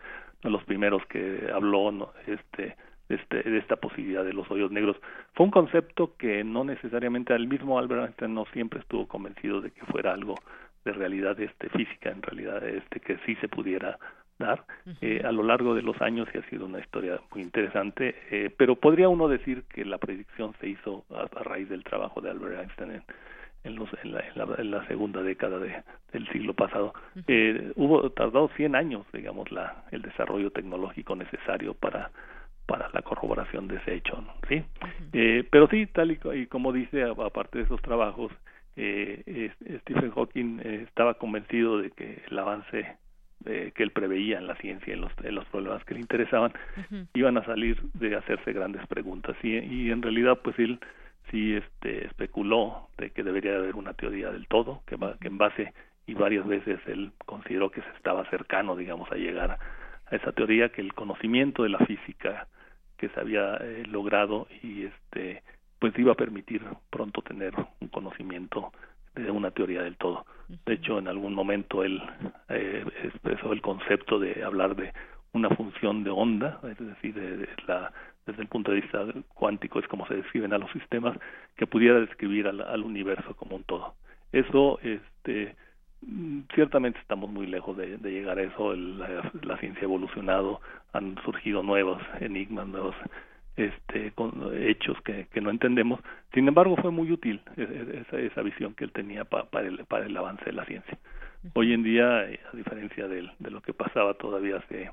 de 0.42 0.50
los 0.50 0.64
primeros 0.64 1.04
que 1.06 1.50
habló 1.52 2.12
este 2.26 2.76
de, 3.08 3.16
este, 3.16 3.42
de 3.42 3.58
esta 3.58 3.76
posibilidad 3.76 4.24
de 4.24 4.32
los 4.32 4.48
hoyos 4.50 4.70
negros 4.70 4.96
fue 5.34 5.46
un 5.46 5.52
concepto 5.52 6.16
que 6.16 6.44
no 6.44 6.62
necesariamente 6.64 7.34
el 7.34 7.48
mismo 7.48 7.78
Albert 7.78 8.04
Einstein 8.04 8.34
no 8.34 8.44
siempre 8.52 8.80
estuvo 8.80 9.08
convencido 9.08 9.60
de 9.60 9.72
que 9.72 9.84
fuera 9.86 10.12
algo 10.12 10.36
de 10.84 10.92
realidad 10.92 11.38
este 11.40 11.68
física 11.70 12.10
en 12.10 12.22
realidad 12.22 12.66
este 12.66 13.00
que 13.00 13.18
sí 13.26 13.34
se 13.36 13.48
pudiera 13.48 13.98
dar 14.40 14.64
eh, 15.00 15.22
a 15.24 15.30
lo 15.30 15.44
largo 15.44 15.74
de 15.76 15.82
los 15.82 16.00
años 16.02 16.26
y 16.34 16.38
ha 16.38 16.42
sido 16.50 16.66
una 16.66 16.80
historia 16.80 17.20
muy 17.32 17.42
interesante, 17.42 18.16
eh, 18.30 18.52
pero 18.56 18.74
podría 18.74 19.08
uno 19.08 19.28
decir 19.28 19.62
que 19.72 19.84
la 19.84 19.98
predicción 19.98 20.52
se 20.60 20.68
hizo 20.68 21.04
a, 21.14 21.26
raíz 21.44 21.68
del 21.68 21.84
trabajo 21.84 22.20
de 22.20 22.30
Albert 22.30 22.60
Einstein 22.60 22.90
en, 22.90 23.02
en, 23.62 23.76
los, 23.76 23.88
en, 24.02 24.12
la, 24.12 24.24
en, 24.58 24.70
la, 24.72 24.86
segunda 24.88 25.22
década 25.22 25.58
de, 25.60 25.82
del 26.12 26.26
siglo 26.32 26.54
pasado. 26.54 26.92
eh, 27.28 27.72
hubo 27.76 28.10
tardado 28.10 28.50
100 28.56 28.74
años, 28.74 29.06
digamos, 29.12 29.52
la, 29.52 29.84
el 29.92 30.02
desarrollo 30.02 30.50
tecnológico 30.50 31.14
necesario 31.14 31.74
para 31.74 32.10
para 32.66 32.88
la 32.92 33.02
corroboración 33.02 33.66
de 33.66 33.78
ese 33.78 33.94
hecho, 33.94 34.24
¿sí? 34.48 34.62
eh, 35.12 35.44
pero 35.50 35.66
sí, 35.66 35.86
tal 35.86 36.12
y, 36.12 36.20
y 36.34 36.46
como 36.46 36.72
dice, 36.72 37.02
aparte 37.02 37.58
de 37.58 37.64
esos 37.64 37.82
trabajos, 37.82 38.30
eh, 38.76 39.50
Stephen 39.80 40.12
Hawking 40.12 40.60
eh, 40.62 40.84
estaba 40.86 41.14
convencido 41.14 41.78
de 41.78 41.90
que 41.90 42.22
el 42.30 42.38
avance 42.38 42.96
que 43.44 43.82
él 43.82 43.90
preveía 43.90 44.38
en 44.38 44.46
la 44.46 44.56
ciencia, 44.56 44.92
en 44.92 45.00
los, 45.00 45.12
en 45.22 45.34
los 45.34 45.46
problemas 45.46 45.84
que 45.84 45.94
le 45.94 46.00
interesaban, 46.00 46.52
iban 47.14 47.38
a 47.38 47.44
salir 47.44 47.80
de 47.94 48.16
hacerse 48.16 48.52
grandes 48.52 48.86
preguntas. 48.86 49.36
Y, 49.42 49.58
y 49.58 49.90
en 49.90 50.02
realidad, 50.02 50.38
pues 50.42 50.58
él 50.58 50.78
sí 51.30 51.54
este, 51.54 52.06
especuló 52.06 52.88
de 52.98 53.10
que 53.10 53.22
debería 53.22 53.56
haber 53.56 53.76
una 53.76 53.94
teoría 53.94 54.30
del 54.30 54.46
todo, 54.46 54.82
que, 54.86 54.96
que 55.20 55.28
en 55.28 55.38
base, 55.38 55.72
y 56.06 56.14
varias 56.14 56.46
veces 56.46 56.80
él 56.86 57.12
consideró 57.24 57.70
que 57.70 57.82
se 57.82 57.90
estaba 57.90 58.28
cercano, 58.30 58.76
digamos, 58.76 59.10
a 59.12 59.16
llegar 59.16 59.58
a 60.06 60.16
esa 60.16 60.32
teoría, 60.32 60.70
que 60.70 60.80
el 60.80 60.92
conocimiento 60.92 61.62
de 61.62 61.70
la 61.70 61.78
física 61.78 62.48
que 62.96 63.08
se 63.08 63.20
había 63.20 63.56
eh, 63.56 63.84
logrado 63.86 64.46
y 64.62 64.84
este 64.84 65.42
pues 65.78 65.98
iba 65.98 66.12
a 66.12 66.16
permitir 66.16 66.62
pronto 66.90 67.22
tener 67.22 67.54
un 67.80 67.88
conocimiento 67.88 68.70
de 69.14 69.30
una 69.30 69.50
teoría 69.50 69.82
del 69.82 69.96
todo. 69.96 70.24
De 70.66 70.74
hecho, 70.74 70.98
en 70.98 71.08
algún 71.08 71.34
momento 71.34 71.84
él 71.84 72.02
eh, 72.48 72.84
expresó 73.04 73.52
el 73.52 73.60
concepto 73.60 74.18
de 74.18 74.42
hablar 74.42 74.76
de 74.76 74.92
una 75.32 75.48
función 75.50 76.02
de 76.04 76.10
onda, 76.10 76.60
es 76.64 76.78
decir, 76.78 77.14
de, 77.14 77.48
la, 77.66 77.92
desde 78.26 78.42
el 78.42 78.48
punto 78.48 78.72
de 78.72 78.80
vista 78.80 79.04
cuántico 79.34 79.78
es 79.78 79.86
como 79.88 80.06
se 80.06 80.14
describen 80.14 80.52
a 80.52 80.58
los 80.58 80.70
sistemas, 80.72 81.16
que 81.56 81.66
pudiera 81.66 82.00
describir 82.00 82.48
al, 82.48 82.60
al 82.60 82.82
universo 82.82 83.34
como 83.36 83.56
un 83.56 83.64
todo. 83.64 83.94
Eso, 84.32 84.78
este, 84.82 85.54
ciertamente 86.54 86.98
estamos 87.00 87.30
muy 87.30 87.46
lejos 87.46 87.76
de, 87.76 87.98
de 87.98 88.10
llegar 88.10 88.38
a 88.38 88.42
eso. 88.42 88.74
la, 88.74 89.30
la, 89.42 89.56
ciencia 89.58 89.82
ha 89.82 89.84
evolucionado, 89.84 90.60
han 90.92 91.16
surgido 91.24 91.62
nuevos 91.62 92.00
enigmas, 92.20 92.66
nuevos 92.66 92.96
este, 93.56 94.12
con 94.12 94.50
hechos 94.56 95.00
que, 95.02 95.26
que 95.32 95.40
no 95.40 95.50
entendemos. 95.50 96.00
Sin 96.32 96.48
embargo, 96.48 96.76
fue 96.76 96.90
muy 96.90 97.10
útil 97.10 97.40
e, 97.56 97.62
e, 97.62 98.00
esa, 98.00 98.18
esa 98.18 98.42
visión 98.42 98.74
que 98.74 98.84
él 98.84 98.92
tenía 98.92 99.24
para, 99.24 99.66
el, 99.66 99.84
para 99.86 100.06
el 100.06 100.16
avance 100.16 100.44
de 100.44 100.52
la 100.52 100.64
ciencia. 100.64 100.98
Hoy 101.54 101.72
en 101.72 101.82
día, 101.82 102.30
eh, 102.30 102.40
a 102.52 102.56
diferencia 102.56 103.08
de, 103.08 103.28
de 103.38 103.50
lo 103.50 103.60
que 103.62 103.72
pasaba 103.72 104.14
todavía 104.14 104.58
hace 104.58 104.90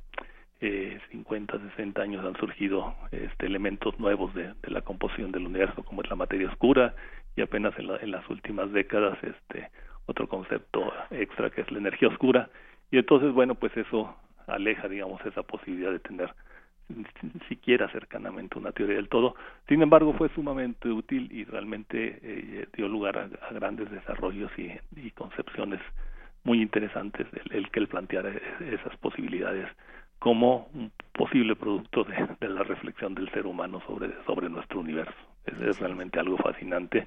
eh, 0.62 1.00
50, 1.12 1.60
60 1.76 2.02
años, 2.02 2.26
han 2.26 2.36
surgido 2.38 2.96
este, 3.12 3.46
elementos 3.46 4.00
nuevos 4.00 4.34
de, 4.34 4.54
de, 4.62 4.72
la 4.72 4.82
composición 4.82 5.32
del 5.32 5.46
universo, 5.46 5.84
como 5.84 6.02
es 6.02 6.10
la 6.10 6.16
materia 6.16 6.48
oscura, 6.48 6.96
y 7.36 7.42
apenas 7.42 7.78
en, 7.78 7.88
la, 7.88 7.98
en 7.98 8.12
las 8.12 8.28
últimas 8.30 8.72
décadas 8.72 9.18
este, 9.22 9.70
otro 10.08 10.28
concepto 10.28 10.92
extra 11.12 11.50
que 11.52 11.62
es 11.62 11.72
la 11.72 11.78
energía 11.78 12.08
oscura. 12.08 12.50
Y 12.90 12.98
entonces, 12.98 13.32
bueno, 13.34 13.56
pues 13.56 13.76
eso 13.78 14.16
aleja, 14.48 14.88
digamos, 14.88 15.24
esa 15.26 15.44
posibilidad 15.44 15.92
de 15.92 16.00
tener 16.00 16.34
siquiera 17.50 17.90
cercanamente 17.90 18.58
una 18.58 18.72
teoría 18.72 18.96
del 18.96 19.10
todo. 19.10 19.36
Sin 19.68 19.82
embargo, 19.82 20.14
fue 20.14 20.30
sumamente 20.30 20.90
útil 20.90 21.30
y 21.32 21.44
realmente 21.44 22.20
eh, 22.22 22.68
dio 22.76 22.88
lugar 22.88 23.18
a, 23.18 23.54
grandes 23.54 23.90
desarrollos 23.92 24.52
y, 24.58 24.72
y, 24.96 25.12
concepciones 25.12 25.82
muy 26.44 26.62
interesantes 26.62 27.28
el, 27.52 27.70
que 27.72 27.80
él 27.80 27.88
planteara 27.88 28.32
esas 28.62 28.96
posibilidades 28.98 29.68
como 30.20 30.70
un 30.74 30.92
posible 31.12 31.56
producto 31.56 32.04
de, 32.04 32.28
de, 32.40 32.50
la 32.50 32.64
reflexión 32.64 33.14
del 33.14 33.30
ser 33.32 33.46
humano 33.46 33.82
sobre, 33.86 34.12
sobre 34.26 34.50
nuestro 34.50 34.80
universo. 34.80 35.14
Es, 35.46 35.60
es 35.62 35.80
realmente 35.80 36.20
algo 36.20 36.38
fascinante 36.38 37.06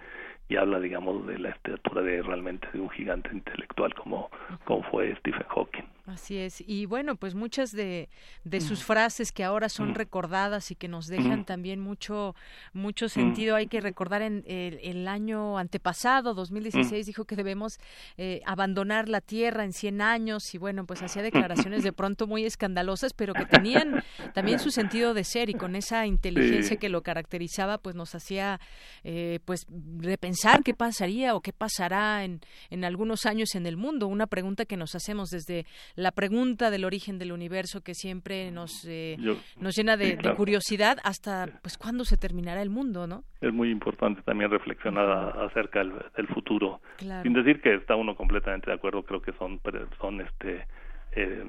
y 0.51 0.57
habla, 0.57 0.81
digamos, 0.81 1.25
de 1.29 1.39
la 1.39 1.51
estatura 1.51 2.03
de 2.03 2.23
realmente 2.23 2.67
de 2.73 2.81
un 2.81 2.91
gigante 2.91 3.31
intelectual 3.33 3.95
como, 3.95 4.29
como 4.65 4.83
fue 4.91 5.15
Stephen 5.21 5.47
Hawking. 5.49 5.85
Así 6.07 6.39
es. 6.39 6.61
Y 6.67 6.87
bueno, 6.87 7.15
pues 7.15 7.37
muchas 7.37 7.71
de, 7.71 8.09
de 8.43 8.61
sus 8.61 8.83
frases 8.83 9.31
que 9.31 9.45
ahora 9.45 9.69
son 9.69 9.95
recordadas 9.95 10.73
y 10.73 10.75
que 10.75 10.89
nos 10.89 11.07
dejan 11.07 11.45
también 11.45 11.79
mucho, 11.79 12.35
mucho 12.73 13.09
sentido. 13.09 13.55
Hay 13.55 13.69
que 13.69 13.81
recordar 13.81 14.23
en 14.23 14.43
el, 14.49 15.07
año 15.07 15.57
antepasado, 15.57 16.35
2016, 16.35 17.07
dijo 17.07 17.27
que 17.27 17.37
debemos 17.37 17.79
eh, 18.17 18.43
abandonar 18.45 19.09
la 19.09 19.21
Tierra 19.21 19.65
en 19.65 19.73
100 19.73 20.03
años 20.03 20.53
y 20.53 20.59
bueno, 20.59 20.85
pues 20.85 21.01
hacía 21.03 21.23
declaraciones 21.23 21.85
de 21.85 21.93
pronto 21.93 22.27
muy 22.27 22.45
escandalosas, 22.45 23.13
pero 23.13 23.33
que 23.33 23.47
tenían 23.47 24.03
también 24.35 24.59
su 24.59 24.73
sentido 24.73 25.15
de 25.15 25.23
ser 25.23 25.49
y 25.49 25.55
con 25.55 25.77
esa 25.77 26.07
inteligencia 26.07 26.77
que 26.77 26.89
lo 26.89 27.03
caracterizaba, 27.03 27.79
pues 27.79 27.95
nos 27.95 28.17
hacía 28.17 28.59
eh, 29.05 29.39
pues 29.45 29.69
repensar 29.99 30.40
qué 30.65 30.75
pasaría 30.75 31.35
o 31.35 31.41
qué 31.41 31.53
pasará 31.53 32.25
en, 32.25 32.41
en 32.71 32.85
algunos 32.85 33.27
años 33.27 33.55
en 33.55 33.67
el 33.67 33.77
mundo. 33.77 34.07
Una 34.07 34.27
pregunta 34.27 34.65
que 34.65 34.77
nos 34.77 34.95
hacemos 34.95 35.31
desde 35.31 35.67
la 35.97 36.13
pregunta 36.13 36.71
del 36.71 36.85
origen 36.85 37.19
del 37.19 37.33
universo 37.33 37.83
que 37.83 37.95
siempre 37.95 38.51
nos 38.51 38.85
eh, 38.89 39.17
nos 39.59 39.77
llena 39.77 39.97
de, 39.97 40.19
curiosidad 40.37 40.99
hasta 41.05 41.47
pues 41.63 41.77
cuándo 41.77 42.05
se 42.05 42.17
terminará 42.17 42.63
el 42.63 42.71
mundo, 42.71 43.07
¿no? 43.07 43.25
Es 43.41 43.53
muy 43.53 43.71
importante 43.71 44.23
también 44.23 44.51
reflexionar 44.51 45.39
acerca 45.41 45.81
del, 45.81 46.27
futuro, 46.29 46.81
sin 46.99 47.33
decir 47.33 47.61
que 47.61 47.75
está 47.75 47.97
uno 47.97 48.15
completamente 48.15 48.71
de 48.71 48.77
acuerdo. 48.77 49.03
Creo 49.03 49.23
que 49.23 49.33
son 49.33 49.61
son 50.01 50.21
este 50.21 50.67
eh, 51.13 51.45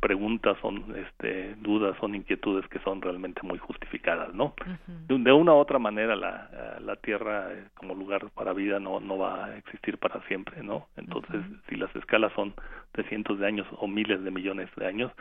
preguntas, 0.00 0.56
son 0.60 0.94
este, 0.96 1.54
dudas, 1.56 1.96
son 2.00 2.14
inquietudes 2.14 2.66
que 2.68 2.78
son 2.80 3.00
realmente 3.00 3.40
muy 3.42 3.58
justificadas, 3.58 4.34
¿no? 4.34 4.54
de, 4.86 5.32
una 5.32 5.52
u 5.52 5.56
otra 5.56 5.78
manera 5.78 6.16
la, 6.16 6.78
la 6.80 6.96
Tierra 6.96 7.52
eh, 7.52 7.64
como 7.74 7.94
lugar 7.94 8.30
para 8.34 8.52
vida 8.52 8.78
no, 8.78 9.00
no 9.00 9.18
va 9.18 9.46
a 9.46 9.56
existir 9.56 9.98
para 9.98 10.20
siempre, 10.28 10.62
¿no? 10.62 10.86
Entonces, 10.96 11.42
si 11.68 11.76
las 11.76 11.94
escalas 11.96 12.32
son 12.34 12.54
de 12.94 13.04
cientos 13.04 13.38
de 13.38 13.46
años 13.46 13.66
o 13.78 13.86
miles 13.86 14.22
de 14.22 14.30
millones 14.30 14.68
de 14.76 14.86
años, 14.86 15.12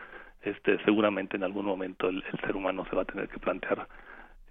este, 0.43 0.77
seguramente 0.85 1.37
en 1.37 1.43
algún 1.43 1.65
momento 1.65 2.07
el, 2.07 2.23
ser 2.41 2.55
humano 2.55 2.85
se 2.89 2.95
va 2.95 3.01
a 3.01 3.05
tener 3.05 3.27
que 3.27 3.39
plantear 3.39 3.87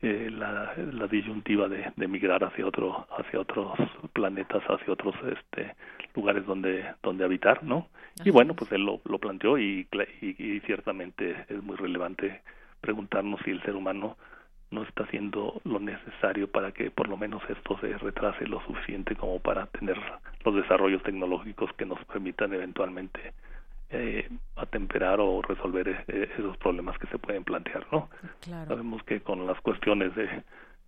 eh, 0.02 0.28
la, 0.30 0.74
la, 0.76 1.06
disyuntiva 1.06 1.68
de, 1.68 1.92
de, 1.96 2.08
migrar 2.08 2.42
hacia 2.44 2.66
otro 2.66 3.06
hacia 3.16 3.40
otros 3.40 3.78
planetas 4.12 4.62
hacia 4.64 4.92
otros 4.92 5.14
este 5.32 5.74
lugares 6.14 6.44
donde 6.46 6.84
donde 7.02 7.24
habitar 7.24 7.62
no 7.62 7.86
y 8.22 8.30
bueno 8.30 8.54
pues 8.54 8.70
él 8.72 8.82
lo, 8.82 9.00
lo 9.04 9.18
planteó 9.18 9.58
y, 9.58 9.88
y, 10.20 10.60
ciertamente 10.60 11.44
es 11.48 11.62
muy 11.62 11.76
relevante 11.76 12.42
preguntarnos 12.80 13.40
si 13.44 13.50
el 13.50 13.62
ser 13.62 13.74
humano 13.74 14.16
no 14.70 14.82
está 14.82 15.04
haciendo 15.04 15.60
lo 15.64 15.80
necesario 15.80 16.50
para 16.50 16.72
que 16.72 16.90
por 16.90 17.08
lo 17.08 17.16
menos 17.16 17.42
esto 17.48 17.78
se 17.80 17.96
retrase 17.98 18.46
lo 18.46 18.60
suficiente 18.62 19.16
como 19.16 19.38
para 19.40 19.66
tener 19.66 19.98
los 20.44 20.54
desarrollos 20.54 21.02
tecnológicos 21.02 21.72
que 21.74 21.86
nos 21.86 22.02
permitan 22.04 22.52
eventualmente 22.52 23.32
eh, 23.90 24.28
atemperar 24.56 25.20
o 25.20 25.42
resolver 25.42 26.04
eh, 26.08 26.28
esos 26.36 26.56
problemas 26.56 26.98
que 26.98 27.06
se 27.08 27.18
pueden 27.18 27.44
plantear, 27.44 27.86
¿no? 27.92 28.08
Sabemos 28.40 29.02
que 29.04 29.20
con 29.20 29.46
las 29.46 29.60
cuestiones 29.60 30.14
de 30.16 30.42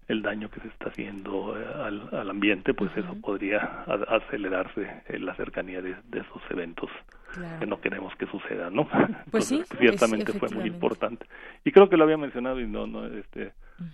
el 0.09 0.23
daño 0.23 0.49
que 0.51 0.61
se 0.61 0.69
está 0.69 0.89
haciendo 0.89 1.59
eh, 1.59 1.65
al, 1.75 2.09
al, 2.13 2.31
ambiente, 2.31 2.75
pues 2.75 2.91
eso 2.97 3.15
podría 3.21 3.85
acelerarse 4.09 5.03
en 5.09 5.27
la 5.27 5.35
cercanía 5.35 5.83
de, 5.83 5.97
esos 6.13 6.43
eventos 6.51 6.91
que 7.59 7.67
no 7.67 7.81
queremos 7.81 8.15
que 8.17 8.27
sucedan, 8.27 8.75
¿no? 8.75 8.89
Pues 9.31 9.47
sí, 9.47 9.63
ciertamente 9.79 10.33
fue 10.33 10.49
muy 10.51 10.67
importante. 10.67 11.27
Y 11.65 11.73
creo 11.73 11.89
que 11.89 11.97
lo 11.97 12.05
había 12.05 12.17
mencionado 12.17 12.61
y 12.61 12.67
no, 12.67 12.87
no, 12.87 13.07
este, 13.07 13.53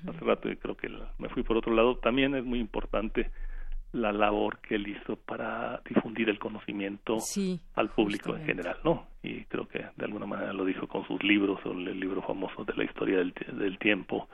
hace 0.09 0.25
rato 0.25 0.49
y 0.49 0.57
creo 0.57 0.77
que 0.77 0.89
me 1.19 1.29
fui 1.31 1.43
por 1.43 1.57
otro 1.57 1.75
lado. 1.75 1.97
También 1.97 2.35
es 2.35 2.45
muy 2.45 2.61
importante 2.61 3.31
la 3.93 4.11
labor 4.11 4.59
que 4.59 4.77
él 4.77 4.89
hizo 4.89 5.17
para 5.17 5.81
difundir 5.89 6.31
el 6.31 6.39
conocimiento 6.39 7.19
al 7.75 7.91
público 7.91 8.35
en 8.35 8.45
general, 8.45 8.79
¿no? 8.85 9.07
Y 9.23 9.45
creo 9.45 9.69
que 9.69 9.79
de 9.97 10.05
alguna 10.05 10.27
manera 10.27 10.53
lo 10.53 10.65
dijo 10.65 10.87
con 10.89 11.07
sus 11.07 11.23
libros, 11.23 11.61
el 11.65 12.01
libro 12.01 12.23
famoso 12.23 12.65
de 12.65 12.75
la 12.75 12.85
historia 12.85 13.19
del, 13.19 13.35
del 13.53 13.79
tiempo 13.79 14.29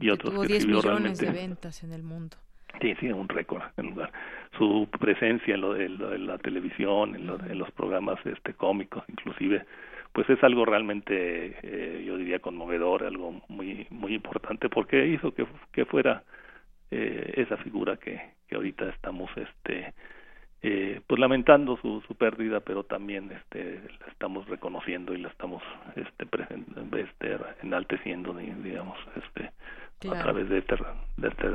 y 0.00 0.10
otros 0.10 0.30
que, 0.30 0.36
tuvo 0.36 0.46
10 0.46 0.66
millones 0.66 1.18
de 1.18 1.30
ventas 1.30 1.82
en 1.82 1.92
el 1.92 2.02
mundo. 2.02 2.36
Sí, 2.80 2.94
sí, 3.00 3.10
un 3.10 3.28
récord 3.28 3.62
en 3.76 3.86
lugar. 3.86 4.12
Su 4.56 4.88
presencia 5.00 5.54
en, 5.54 5.60
lo, 5.62 5.74
en, 5.74 6.26
la 6.26 6.38
televisión, 6.38 7.16
en, 7.16 7.58
los 7.58 7.70
programas 7.72 8.18
este 8.24 8.52
cómicos, 8.54 9.02
inclusive, 9.08 9.64
pues 10.12 10.28
es 10.30 10.42
algo 10.44 10.64
realmente, 10.64 11.56
eh, 11.62 12.04
yo 12.06 12.16
diría, 12.18 12.38
conmovedor, 12.38 13.04
algo 13.04 13.40
muy 13.48 13.86
muy 13.90 14.14
importante, 14.14 14.68
porque 14.68 15.06
hizo 15.08 15.32
que, 15.32 15.46
que 15.72 15.86
fuera 15.86 16.22
eh, 16.90 17.34
esa 17.36 17.56
figura 17.58 17.96
que, 17.96 18.20
que 18.46 18.56
ahorita 18.56 18.88
estamos 18.88 19.30
este 19.36 19.94
eh, 20.60 21.00
pues 21.06 21.20
lamentando 21.20 21.76
su, 21.76 22.02
su 22.08 22.14
pérdida 22.16 22.60
pero 22.60 22.82
también 22.82 23.30
este 23.30 23.80
la 24.00 24.06
estamos 24.08 24.48
reconociendo 24.48 25.14
y 25.14 25.18
la 25.18 25.28
estamos 25.28 25.62
este, 25.94 26.26
este 27.00 27.38
enalteciendo 27.62 28.34
digamos 28.34 28.98
este 29.16 29.52
a 30.08 30.22
través 30.22 30.48
de 30.48 30.58
este, 30.58 30.76
de 31.16 31.28
este 31.28 31.48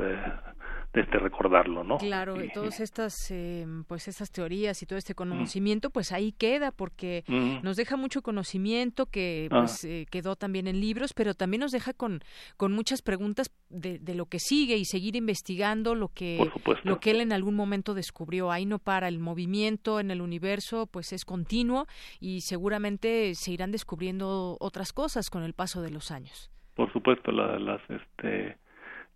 este 1.00 1.18
recordarlo, 1.18 1.84
¿no? 1.84 1.98
Claro, 1.98 2.42
y, 2.42 2.48
todas 2.50 2.80
estas, 2.80 3.14
eh, 3.30 3.66
pues 3.88 4.08
estas 4.08 4.30
teorías 4.30 4.82
y 4.82 4.86
todo 4.86 4.98
este 4.98 5.14
conocimiento, 5.14 5.90
pues 5.90 6.12
ahí 6.12 6.32
queda 6.32 6.70
porque 6.70 7.24
nos 7.62 7.76
deja 7.76 7.96
mucho 7.96 8.22
conocimiento 8.22 9.06
que 9.06 9.48
ah. 9.50 9.60
pues 9.60 9.84
eh, 9.84 10.06
quedó 10.10 10.36
también 10.36 10.66
en 10.66 10.80
libros, 10.80 11.12
pero 11.14 11.34
también 11.34 11.60
nos 11.60 11.72
deja 11.72 11.92
con 11.92 12.20
con 12.56 12.72
muchas 12.72 13.02
preguntas 13.02 13.50
de, 13.68 13.98
de 13.98 14.14
lo 14.14 14.26
que 14.26 14.38
sigue 14.38 14.76
y 14.76 14.84
seguir 14.84 15.16
investigando 15.16 15.94
lo 15.94 16.08
que 16.08 16.50
lo 16.84 17.00
que 17.00 17.10
él 17.10 17.20
en 17.20 17.32
algún 17.32 17.54
momento 17.54 17.94
descubrió. 17.94 18.50
Ahí 18.50 18.66
no 18.66 18.78
para 18.78 19.08
el 19.08 19.18
movimiento 19.18 20.00
en 20.00 20.10
el 20.10 20.20
universo, 20.20 20.86
pues 20.86 21.12
es 21.12 21.24
continuo 21.24 21.86
y 22.20 22.42
seguramente 22.42 23.34
se 23.34 23.52
irán 23.52 23.72
descubriendo 23.72 24.56
otras 24.60 24.92
cosas 24.92 25.30
con 25.30 25.42
el 25.42 25.54
paso 25.54 25.82
de 25.82 25.90
los 25.90 26.10
años. 26.10 26.50
Por 26.74 26.92
supuesto, 26.92 27.30
las 27.30 27.80
este 27.88 28.58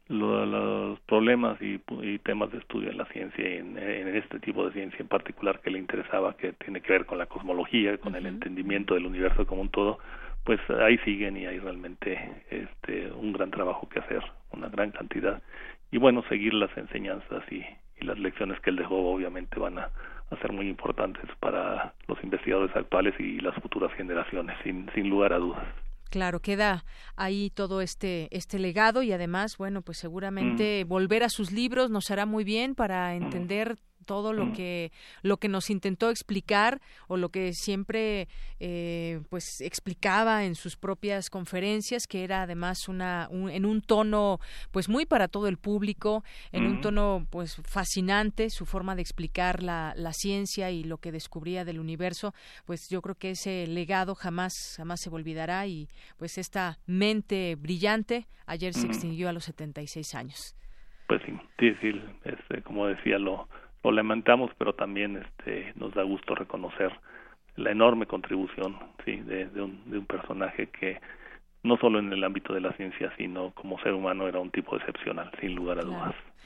los 0.09 0.98
problemas 1.00 1.61
y, 1.61 1.78
temas 2.20 2.50
de 2.50 2.59
estudio 2.59 2.90
en 2.90 2.98
la 2.98 3.04
ciencia 3.06 3.48
y 3.48 3.59
en, 3.59 3.78
este 4.16 4.40
tipo 4.40 4.64
de 4.64 4.72
ciencia 4.72 4.98
en 5.00 5.09
particular 5.09 5.61
que 5.61 5.70
le 5.70 5.78
interesaba, 5.78 6.36
que 6.36 6.52
tiene 6.52 6.80
que 6.80 6.92
ver 6.92 7.06
con 7.06 7.18
la 7.18 7.26
cosmología, 7.26 7.98
con 7.98 8.14
el 8.14 8.26
entendimiento 8.26 8.94
del 8.94 9.06
universo 9.06 9.46
como 9.46 9.62
un 9.62 9.68
todo, 9.68 9.98
pues 10.44 10.61
ahí 10.70 10.98
siguen 10.98 11.36
y 11.36 11.46
hay 11.46 11.59
realmente 11.59 12.42
este, 12.50 13.12
un 13.12 13.32
gran 13.32 13.50
trabajo 13.50 13.88
que 13.88 14.00
hacer, 14.00 14.22
una 14.52 14.68
gran 14.68 14.90
cantidad. 14.90 15.42
Y 15.90 15.98
bueno, 15.98 16.22
seguir 16.28 16.54
las 16.54 16.74
enseñanzas 16.76 17.44
y, 17.50 17.64
y 18.00 18.04
las 18.04 18.18
lecciones 18.18 18.59
que 18.61 18.70
él 18.70 18.76
dejó 18.76 19.12
obviamente 19.12 19.59
van 19.59 19.78
a, 19.78 19.90
a 20.30 20.36
ser 20.36 20.52
muy 20.52 20.68
importantes 20.68 21.24
para 21.40 21.92
los 22.06 22.22
investigadores 22.22 22.74
actuales 22.74 23.14
y 23.18 23.40
las 23.40 23.54
futuras 23.56 23.92
generaciones, 23.92 24.56
sin, 24.62 24.90
sin 24.94 25.09
lugar 25.09 25.32
a 25.32 25.38
dudas. 25.38 25.64
Claro, 26.11 26.40
queda 26.40 26.84
ahí 27.16 27.50
todo 27.50 27.80
este 27.80 28.28
este 28.30 28.59
legado 28.59 29.02
y 29.02 29.12
además, 29.12 29.59
bueno, 29.59 29.82
pues 29.82 29.98
seguramente 29.98 30.84
mm. 30.84 30.88
volver 30.88 31.22
a 31.22 31.28
sus 31.28 31.52
libros 31.52 31.90
nos 31.90 32.11
hará 32.11 32.24
muy 32.24 32.44
bien 32.44 32.74
para 32.74 33.11
mm. 33.11 33.22
entender 33.22 33.78
todo 34.05 34.32
lo 34.32 34.46
mm. 34.46 34.53
que 34.53 34.92
lo 35.22 35.36
que 35.36 35.49
nos 35.49 35.70
intentó 35.70 36.11
explicar 36.11 36.80
o 37.07 37.16
lo 37.16 37.28
que 37.28 37.53
siempre 37.53 38.28
eh, 38.61 39.20
pues 39.28 39.61
explicaba 39.61 40.44
en 40.44 40.55
sus 40.55 40.76
propias 40.76 41.30
conferencias 41.30 42.07
que 42.07 42.24
era 42.24 42.42
además 42.42 42.88
una 42.88 43.28
en 43.30 43.64
un 43.64 43.80
tono 43.80 44.40
pues 44.70 44.88
muy 44.88 45.07
para 45.07 45.28
todo 45.28 45.49
el 45.49 45.59
público 45.59 46.24
en 46.53 46.66
un 46.66 46.80
tono 46.80 47.26
pues 47.30 47.57
fascinante 47.64 48.51
su 48.51 48.66
forma 48.66 48.94
de 48.94 49.03
explicar 49.03 49.62
la, 49.62 49.92
la 49.96 50.12
ciencia 50.12 50.70
y 50.70 50.84
lo 50.84 50.99
que 50.99 51.12
descubría 51.12 51.64
del 51.64 51.80
universo 51.80 52.34
pues 52.64 52.88
yo 52.88 53.03
creo 53.03 53.14
que 53.14 53.30
ese 53.30 53.66
legado 53.66 54.14
jamás 54.14 54.74
jamás 54.76 55.01
se 55.01 55.11
olvidará 55.11 55.66
y 55.66 55.88
pues 56.16 56.38
esta 56.38 56.78
mente 56.86 57.57
brillante 57.57 58.26
ayer 58.46 58.72
se 58.72 58.86
extinguió 58.86 59.28
a 59.28 59.32
los 59.32 59.44
76 59.44 60.14
años. 60.14 60.55
Pues 61.07 61.22
sí, 61.24 61.32
difícil, 61.59 62.03
este, 62.24 62.62
como 62.62 62.86
decía, 62.86 63.18
lo, 63.18 63.49
lo 63.82 63.92
lamentamos, 63.92 64.50
pero 64.58 64.74
también 64.74 65.16
este, 65.16 65.72
nos 65.76 65.94
da 65.94 66.02
gusto 66.02 66.34
reconocer 66.34 66.92
la 67.56 67.70
enorme 67.70 68.06
contribución 68.06 68.76
sí, 69.04 69.16
de, 69.16 69.46
de, 69.46 69.62
un, 69.62 69.90
de 69.90 69.98
un 69.98 70.06
personaje 70.06 70.68
que 70.68 71.00
no 71.62 71.76
solo 71.76 71.98
en 71.98 72.12
el 72.12 72.22
ámbito 72.24 72.54
de 72.54 72.60
la 72.60 72.72
ciencia, 72.72 73.12
sino 73.16 73.50
como 73.52 73.78
ser 73.80 73.92
humano 73.92 74.28
era 74.28 74.38
un 74.38 74.50
tipo 74.50 74.76
excepcional, 74.76 75.30
sin 75.40 75.54
lugar 75.54 75.78
a 75.78 75.82
dudas. 75.82 76.14
Claro, 76.14 76.38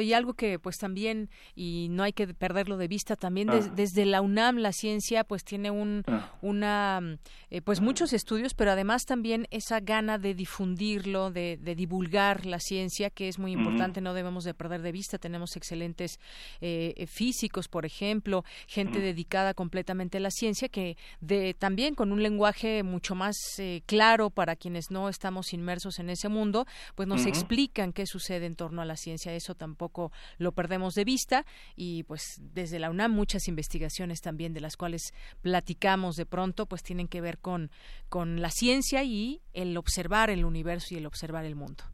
y 0.00 0.12
algo 0.12 0.34
que 0.34 0.58
pues 0.58 0.78
también, 0.78 1.30
y 1.54 1.88
no 1.90 2.02
hay 2.02 2.12
que 2.12 2.26
perderlo 2.34 2.76
de 2.76 2.88
vista, 2.88 3.16
también 3.16 3.50
ah. 3.50 3.60
desde 3.74 4.04
la 4.04 4.20
UNAM 4.20 4.58
la 4.58 4.72
ciencia 4.72 5.24
pues 5.24 5.44
tiene 5.44 5.70
un, 5.70 6.04
ah. 6.06 6.32
una, 6.42 7.18
eh, 7.50 7.62
pues 7.62 7.80
muchos 7.80 8.12
estudios, 8.12 8.54
pero 8.54 8.72
además 8.72 9.04
también 9.04 9.46
esa 9.50 9.80
gana 9.80 10.18
de 10.18 10.34
difundirlo, 10.34 11.30
de, 11.30 11.58
divulgar 11.76 12.46
la 12.46 12.58
ciencia, 12.58 13.10
que 13.10 13.28
es 13.28 13.38
muy 13.38 13.52
importante, 13.52 14.00
no 14.00 14.14
debemos 14.14 14.44
de 14.44 14.54
perder 14.54 14.82
de 14.82 14.92
vista. 14.92 15.18
Tenemos 15.18 15.56
excelentes 15.56 16.18
eh, 16.60 17.06
físicos, 17.08 17.68
por 17.68 17.86
ejemplo, 17.86 18.44
gente 18.66 19.00
dedicada 19.00 19.54
completamente 19.54 20.18
a 20.18 20.20
la 20.20 20.30
ciencia, 20.30 20.68
que 20.68 20.96
de, 21.20 21.54
también 21.54 21.94
con 21.94 22.12
un 22.12 22.22
lenguaje 22.22 22.82
mucho 22.82 23.14
más 23.14 23.36
eh, 23.58 23.82
claro 23.86 24.30
para 24.30 24.56
quienes 24.56 24.90
no 24.90 25.08
estamos 25.08 25.52
inmersos 25.52 25.98
en 25.98 26.10
ese 26.10 26.28
mundo, 26.28 26.66
pues 26.94 27.08
nos 27.08 27.26
explican 27.26 27.92
qué 27.92 28.06
sucede 28.06 28.46
en 28.46 28.56
torno 28.56 28.82
a 28.82 28.84
la 28.84 28.96
ciencia. 28.96 29.34
Eso 29.34 29.54
tampoco 29.60 30.10
lo 30.38 30.52
perdemos 30.52 30.94
de 30.94 31.04
vista 31.04 31.44
y 31.76 32.02
pues 32.04 32.40
desde 32.54 32.78
la 32.78 32.90
UNAM 32.90 33.12
muchas 33.12 33.46
investigaciones 33.46 34.22
también 34.22 34.54
de 34.54 34.60
las 34.60 34.76
cuales 34.76 35.12
platicamos 35.42 36.16
de 36.16 36.26
pronto 36.26 36.64
pues 36.66 36.82
tienen 36.82 37.08
que 37.08 37.20
ver 37.20 37.38
con, 37.38 37.70
con 38.08 38.40
la 38.40 38.48
ciencia 38.48 39.04
y 39.04 39.40
el 39.52 39.76
observar 39.76 40.30
el 40.30 40.44
universo 40.44 40.94
y 40.94 40.98
el 40.98 41.06
observar 41.06 41.44
el 41.44 41.54
mundo. 41.54 41.84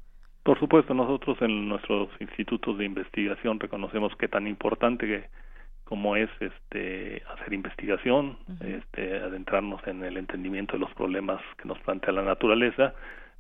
Por 0.45 0.61
supuesto, 0.61 0.95
nosotros 0.95 1.37
en 1.41 1.69
nuestros 1.69 2.09
institutos 2.21 2.79
de 2.79 2.85
investigación 2.85 3.59
reconocemos 3.59 4.15
que 4.17 4.29
tan 4.29 4.47
importante 4.47 5.05
que 5.05 5.25
como 5.83 6.17
es 6.17 6.31
este 6.41 7.23
hacer 7.35 7.53
investigación, 7.53 8.39
este 8.61 9.19
adentrarnos 9.19 9.85
en 9.87 10.05
el 10.05 10.17
entendimiento 10.17 10.75
de 10.75 10.81
los 10.81 10.93
problemas 10.95 11.41
que 11.59 11.69
nos 11.69 11.79
plantea 11.81 12.13
la 12.13 12.23
naturaleza 12.23 12.95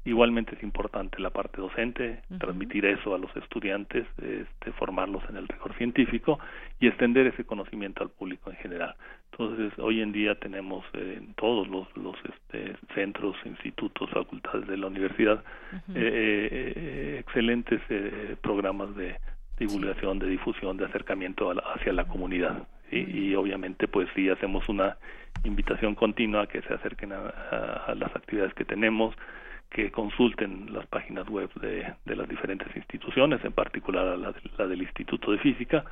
Igualmente 0.07 0.54
es 0.54 0.62
importante 0.62 1.20
la 1.20 1.30
parte 1.30 1.61
docente, 1.61 2.22
transmitir 2.38 2.86
eso 2.86 3.16
a 3.16 3.18
los 3.18 3.36
estudiantes, 3.36 4.07
este, 4.22 4.70
formarlos 4.78 5.24
en 5.28 5.36
el 5.36 5.48
rigor 5.48 5.74
científico 5.74 6.38
y 6.78 6.86
extender 6.86 7.26
ese 7.26 7.42
conocimiento 7.44 8.04
al 8.04 8.11
público 8.11 8.50
en 8.50 8.57
general. 8.59 8.94
Entonces, 9.32 9.76
hoy 9.80 10.02
en 10.02 10.12
día 10.12 10.36
tenemos 10.36 10.84
eh, 10.92 11.16
en 11.18 11.34
todos 11.34 11.66
los, 11.66 11.88
los 11.96 12.14
este, 12.24 12.76
centros, 12.94 13.34
institutos, 13.46 14.09
facultades 14.11 14.68
de 14.68 14.76
la 14.76 14.86
universidad 14.86 15.42
eh, 15.72 16.72
eh, 16.76 17.16
excelentes 17.18 17.80
programas 18.42 18.94
de 18.94 19.16
divulgación, 19.59 20.20
de 20.20 20.28
difusión, 20.28 20.76
de 20.76 20.84
acercamiento 20.84 21.50
hacia 21.50 21.92
la 21.92 22.04
comunidad. 22.07 22.68
Y 22.92 23.34
obviamente, 23.34 23.88
pues 23.88 24.09
sí, 24.14 24.28
hacemos 24.28 24.68
una 24.68 24.98
invitación 25.42 25.96
continua 25.96 26.42
a 26.42 26.46
que 26.46 26.62
se 26.62 26.72
acerquen 26.72 27.12
a 27.12 27.92
las 27.96 28.14
actividades 28.14 28.54
que 28.54 28.64
tenemos, 28.64 29.12
que 29.77 29.91
consulten 29.91 30.72
las 30.72 30.87
páginas 30.87 31.29
web 31.29 31.53
de, 31.61 31.85
de 32.07 32.16
las 32.16 32.27
diferentes 32.27 32.74
instituciones, 32.74 33.45
en 33.45 33.53
particular 33.53 34.18
la, 34.18 34.33
la 34.57 34.66
del 34.66 34.81
Instituto 34.81 35.33
de 35.33 35.39
Física, 35.39 35.85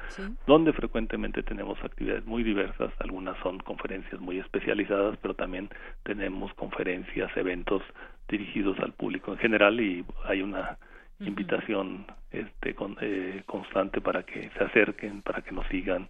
donde 0.47 0.72
frecuentemente 0.72 1.43
tenemos 1.43 1.78
actividades 1.85 2.24
muy 2.24 2.43
diversas, 2.43 2.91
algunas 3.01 3.37
son 3.41 3.59
conferencias 3.59 4.18
muy 4.22 4.39
especializadas, 4.39 5.18
pero 5.20 5.35
también 5.35 5.68
tenemos 6.03 6.55
conferencias, 6.55 7.30
eventos 7.37 7.82
dirigidos 8.26 8.78
al 8.78 8.95
público 8.95 9.32
en 9.32 9.39
general 9.39 9.78
y 9.78 10.03
hay 10.24 10.41
una 10.41 10.78
invitación 11.20 12.07
este, 12.32 12.74
eh, 13.03 13.43
constante 13.45 14.01
para 14.01 14.22
que 14.22 14.49
se 14.57 14.64
acerquen, 14.64 15.20
para 15.20 15.43
que 15.43 15.53
nos 15.53 15.66
sigan, 15.66 16.09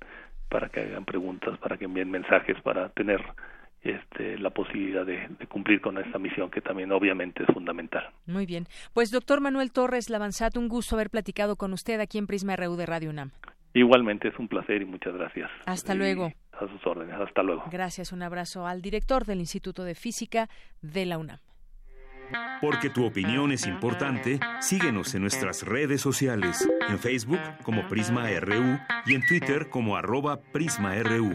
para 0.49 0.69
que 0.69 0.79
hagan 0.79 1.05
preguntas, 1.05 1.59
para 1.59 1.77
que 1.77 1.87
envíen 1.87 2.13
mensajes, 2.13 2.57
para 2.61 2.91
tener 2.91 3.21
este, 3.85 4.39
la 4.39 4.51
posibilidad 4.51 5.05
de, 5.05 5.29
cumplir 5.49 5.81
con 5.81 5.99
esta 5.99 6.19
misión 6.19 6.51
que 6.51 6.61
también 6.61 6.91
obviamente 6.93 7.43
es 7.43 7.55
fundamental. 7.55 8.11
Muy 8.27 8.47
bien. 8.47 8.67
Pues 8.93 9.11
doctor 9.11 9.41
Manuel 9.41 9.73
Torres 9.73 10.11
Lavanzat, 10.11 10.57
un 10.57 10.69
gusto 10.69 10.97
haber 10.97 11.11
platicado 11.11 11.57
con 11.57 11.73
usted 11.73 12.01
aquí 12.01 12.19
en 12.19 12.27
Prisma 12.27 12.57
RU 12.57 12.77
de 12.77 12.87
Radio 12.87 13.11
UNAM. 13.11 13.31
Igualmente 13.75 14.29
es 14.29 14.39
un 14.39 14.49
placer 14.49 14.83
y 14.83 14.85
muchas 14.85 15.15
gracias. 15.15 15.51
Hasta 15.67 15.95
luego. 15.95 16.33
A 16.53 16.69
sus 16.69 16.87
órdenes. 16.87 17.17
Hasta 17.21 17.43
luego. 17.43 17.65
Gracias. 17.71 18.13
Un 18.13 18.23
abrazo 18.23 18.67
al 18.67 18.81
director 18.81 19.25
del 19.25 19.41
Instituto 19.41 19.85
de 19.85 19.95
Física 19.95 20.49
de 20.81 21.07
la 21.07 21.19
UNAM. 21.19 21.39
Porque 22.61 22.89
tu 22.89 23.05
opinión 23.05 23.53
es 23.53 23.67
importante, 23.67 24.41
síguenos 24.61 25.15
en 25.15 25.23
nuestras 25.23 25.63
redes 25.63 26.01
sociales, 26.01 26.67
en 26.89 26.99
Facebook 26.99 27.41
como 27.63 27.87
Prisma 27.89 28.29
RU 28.41 28.79
y 29.07 29.15
en 29.15 29.27
Twitter 29.27 29.69
como 29.69 29.97
arroba 29.97 30.41
PrismaRU. 30.53 31.35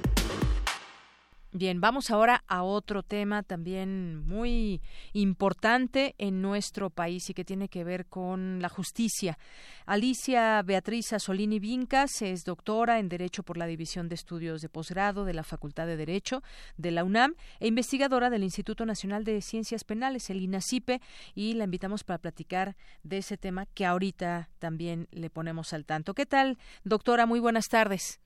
Bien, 1.53 1.81
vamos 1.81 2.11
ahora 2.11 2.45
a 2.47 2.63
otro 2.63 3.03
tema 3.03 3.43
también 3.43 4.25
muy 4.25 4.81
importante 5.11 6.15
en 6.17 6.41
nuestro 6.41 6.89
país 6.89 7.29
y 7.29 7.33
que 7.33 7.43
tiene 7.43 7.67
que 7.67 7.83
ver 7.83 8.05
con 8.05 8.61
la 8.61 8.69
justicia. 8.69 9.37
Alicia 9.85 10.61
Beatriz 10.61 11.11
Asolini 11.11 11.59
Vincas 11.59 12.21
es 12.21 12.45
doctora 12.45 12.99
en 12.99 13.09
Derecho 13.09 13.43
por 13.43 13.57
la 13.57 13.65
División 13.65 14.07
de 14.07 14.15
Estudios 14.15 14.61
de 14.61 14.69
Posgrado 14.69 15.25
de 15.25 15.33
la 15.33 15.43
Facultad 15.43 15.87
de 15.87 15.97
Derecho 15.97 16.41
de 16.77 16.91
la 16.91 17.03
UNAM 17.03 17.35
e 17.59 17.67
investigadora 17.67 18.29
del 18.29 18.45
Instituto 18.45 18.85
Nacional 18.85 19.25
de 19.25 19.41
Ciencias 19.41 19.83
Penales, 19.83 20.29
el 20.29 20.41
INACIPE, 20.41 21.01
y 21.35 21.55
la 21.55 21.65
invitamos 21.65 22.05
para 22.05 22.19
platicar 22.19 22.77
de 23.03 23.17
ese 23.17 23.35
tema 23.35 23.65
que 23.65 23.85
ahorita 23.85 24.47
también 24.59 25.09
le 25.11 25.29
ponemos 25.29 25.73
al 25.73 25.83
tanto. 25.83 26.13
¿Qué 26.13 26.25
tal, 26.25 26.57
doctora? 26.85 27.25
Muy 27.25 27.41
buenas 27.41 27.67
tardes. 27.67 28.21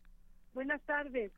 Buenas 0.54 0.84
tardes. 0.84 1.32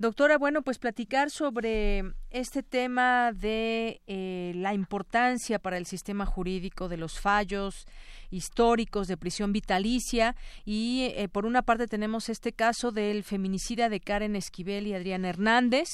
Doctora, 0.00 0.38
bueno, 0.38 0.62
pues 0.62 0.78
platicar 0.78 1.30
sobre 1.30 2.14
este 2.30 2.62
tema 2.62 3.32
de 3.32 4.00
eh, 4.06 4.52
la 4.54 4.72
importancia 4.72 5.58
para 5.58 5.76
el 5.76 5.84
sistema 5.84 6.24
jurídico 6.24 6.88
de 6.88 6.96
los 6.96 7.20
fallos 7.20 7.86
históricos 8.30 9.08
de 9.08 9.16
prisión 9.16 9.52
vitalicia 9.52 10.36
y 10.64 11.12
eh, 11.16 11.28
por 11.28 11.44
una 11.44 11.62
parte 11.62 11.86
tenemos 11.86 12.28
este 12.28 12.52
caso 12.52 12.92
del 12.92 13.24
feminicida 13.24 13.88
de 13.88 14.00
Karen 14.00 14.36
Esquivel 14.36 14.86
y 14.86 14.94
Adrián 14.94 15.24
Hernández, 15.24 15.88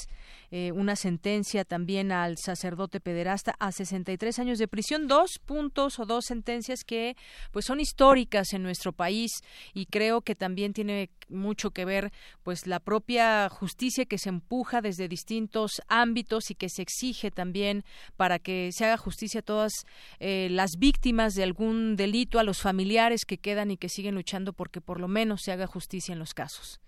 eh, 0.50 0.70
una 0.72 0.94
sentencia 0.94 1.64
también 1.64 2.12
al 2.12 2.36
sacerdote 2.36 3.00
pederasta 3.00 3.56
a 3.58 3.72
63 3.72 4.38
años 4.38 4.58
de 4.58 4.68
prisión, 4.68 5.08
dos 5.08 5.40
puntos 5.44 5.98
o 5.98 6.04
dos 6.04 6.26
sentencias 6.26 6.84
que 6.84 7.16
pues 7.50 7.64
son 7.64 7.80
históricas 7.80 8.52
en 8.52 8.62
nuestro 8.62 8.92
país 8.92 9.32
y 9.72 9.86
creo 9.86 10.20
que 10.20 10.34
también 10.34 10.74
tiene 10.74 11.10
mucho 11.28 11.70
que 11.70 11.84
ver 11.84 12.12
pues 12.44 12.66
la 12.66 12.78
propia 12.78 13.48
justicia 13.48 13.65
que 13.74 14.18
se 14.18 14.28
empuja 14.28 14.80
desde 14.80 15.08
distintos 15.08 15.82
ámbitos 15.88 16.50
y 16.50 16.54
que 16.54 16.68
se 16.68 16.82
exige 16.82 17.30
también 17.30 17.82
para 18.16 18.38
que 18.38 18.70
se 18.72 18.84
haga 18.84 18.96
justicia 18.96 19.40
a 19.40 19.42
todas 19.42 19.72
eh, 20.20 20.48
las 20.50 20.78
víctimas 20.78 21.34
de 21.34 21.42
algún 21.42 21.96
delito 21.96 22.38
a 22.38 22.44
los 22.44 22.62
familiares 22.62 23.24
que 23.24 23.38
quedan 23.38 23.70
y 23.70 23.76
que 23.76 23.88
siguen 23.88 24.14
luchando 24.14 24.52
porque 24.52 24.80
por 24.80 25.00
lo 25.00 25.08
menos 25.08 25.42
se 25.42 25.52
haga 25.52 25.66
justicia 25.66 26.12
en 26.12 26.18
los 26.18 26.34
casos. 26.34 26.80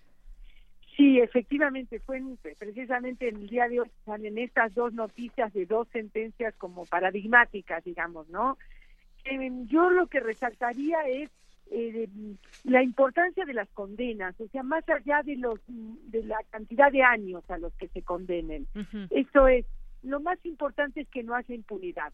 Sí, 0.96 1.20
efectivamente, 1.20 2.00
fue 2.00 2.20
precisamente 2.58 3.28
en 3.28 3.36
el 3.36 3.48
día 3.48 3.68
de 3.68 3.80
hoy 3.80 3.90
en 4.24 4.36
estas 4.36 4.74
dos 4.74 4.92
noticias 4.92 5.52
de 5.52 5.64
dos 5.64 5.86
sentencias 5.92 6.54
como 6.56 6.86
paradigmáticas, 6.86 7.84
digamos, 7.84 8.28
¿no? 8.28 8.58
yo 9.66 9.90
lo 9.90 10.06
que 10.06 10.20
resaltaría 10.20 11.00
es 11.06 11.30
eh, 11.70 12.08
la 12.64 12.82
importancia 12.82 13.44
de 13.44 13.54
las 13.54 13.68
condenas, 13.70 14.38
o 14.40 14.48
sea, 14.48 14.62
más 14.62 14.88
allá 14.88 15.22
de 15.22 15.36
los 15.36 15.60
de 15.66 16.24
la 16.24 16.38
cantidad 16.50 16.90
de 16.90 17.02
años 17.02 17.42
a 17.50 17.58
los 17.58 17.72
que 17.74 17.88
se 17.88 18.02
condenen. 18.02 18.66
Eso 19.10 19.48
es, 19.48 19.66
lo 20.02 20.20
más 20.20 20.38
importante 20.44 21.02
es 21.02 21.08
que 21.08 21.22
no 21.22 21.34
haya 21.34 21.54
impunidad. 21.54 22.12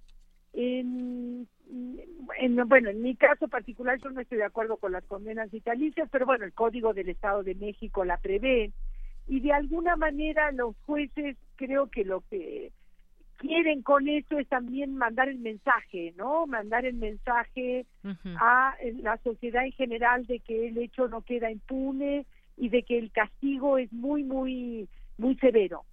En, 0.52 1.48
bueno, 2.66 2.90
en 2.90 3.02
mi 3.02 3.16
caso 3.16 3.48
particular 3.48 3.98
yo 4.02 4.11
no 4.11 4.20
estoy 4.20 4.38
de 4.38 4.44
acuerdo 4.44 4.76
con 4.76 4.92
las 4.92 5.05
condenas 5.05 5.50
vitalicias, 5.50 6.09
pero 6.11 6.26
bueno, 6.26 6.44
el 6.44 6.52
Código 6.52 6.94
del 6.94 7.09
Estado 7.09 7.42
de 7.42 7.55
México 7.55 8.05
la 8.05 8.18
prevé 8.18 8.72
y 9.26 9.40
de 9.40 9.52
alguna 9.52 9.96
manera 9.96 10.52
los 10.52 10.76
jueces 10.86 11.36
creo 11.57 11.88
que 11.88 12.05
lo 12.05 12.20
que 12.22 12.72
quieren 13.39 13.82
con 13.82 14.09
esto 14.09 14.39
es 14.39 14.49
también 14.49 14.97
mandar 14.97 15.28
el 15.28 15.39
mensaje, 15.39 16.14
¿no? 16.16 16.47
Mandar 16.47 16.85
el 16.85 16.95
mensaje 16.95 17.87
a 18.41 18.74
la 19.03 19.16
sociedad 19.18 19.64
en 19.64 19.72
general 19.72 20.26
de 20.26 20.41
que 20.41 20.68
el 20.68 20.78
hecho 20.78 21.09
no 21.09 21.22
queda 21.22 21.51
impune 21.51 22.26
y 22.57 22.68
de 22.68 22.82
que 22.82 22.99
el 22.99 23.11
castigo 23.11 23.78
es 23.78 23.93
muy, 23.93 24.24
muy, 24.24 24.89
muy 25.18 25.37
severo. 25.37 25.85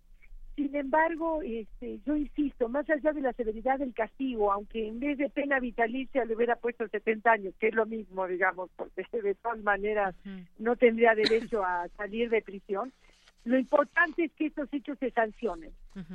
Sin 0.56 0.76
embargo, 0.76 1.42
este, 1.42 2.00
yo 2.06 2.16
insisto, 2.16 2.68
más 2.68 2.88
allá 2.90 3.14
de 3.14 3.22
la 3.22 3.34
severidad 3.34 3.80
del 3.80 3.94
castigo, 3.94 4.52
aunque 4.52 4.90
en 4.90 5.00
vez 5.00 5.18
de 5.18 5.30
pena 5.30 5.60
vitalicia 5.60 6.26
le 6.26 6.36
hubiera 6.36 6.58
puesto 6.58 6.88
70 6.88 7.32
años, 7.32 7.54
que 7.58 7.70
es 7.70 7.74
lo 7.74 7.86
mismo, 7.86 8.28
digamos, 8.28 8.70
porque 8.76 9.06
de 9.24 9.36
todas 9.36 9.60
maneras 9.64 10.14
no 10.60 10.76
tendría 10.76 11.16
derecho 11.16 11.64
a 11.64 11.88
salir 11.98 12.30
de 12.30 12.42
prisión, 12.42 12.92
lo 13.44 13.58
importante 13.58 14.26
es 14.26 14.32
que 14.34 14.48
estos 14.48 14.72
hechos 14.72 14.98
se 15.00 15.12
sancionen. 15.12 15.72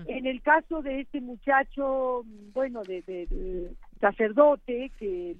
En 0.07 0.27
el 0.27 0.41
caso 0.43 0.81
de 0.83 1.01
este 1.01 1.21
muchacho, 1.21 2.25
bueno, 2.55 2.83
de, 2.83 3.73
sacerdote, 4.01 4.93
que 4.99 5.37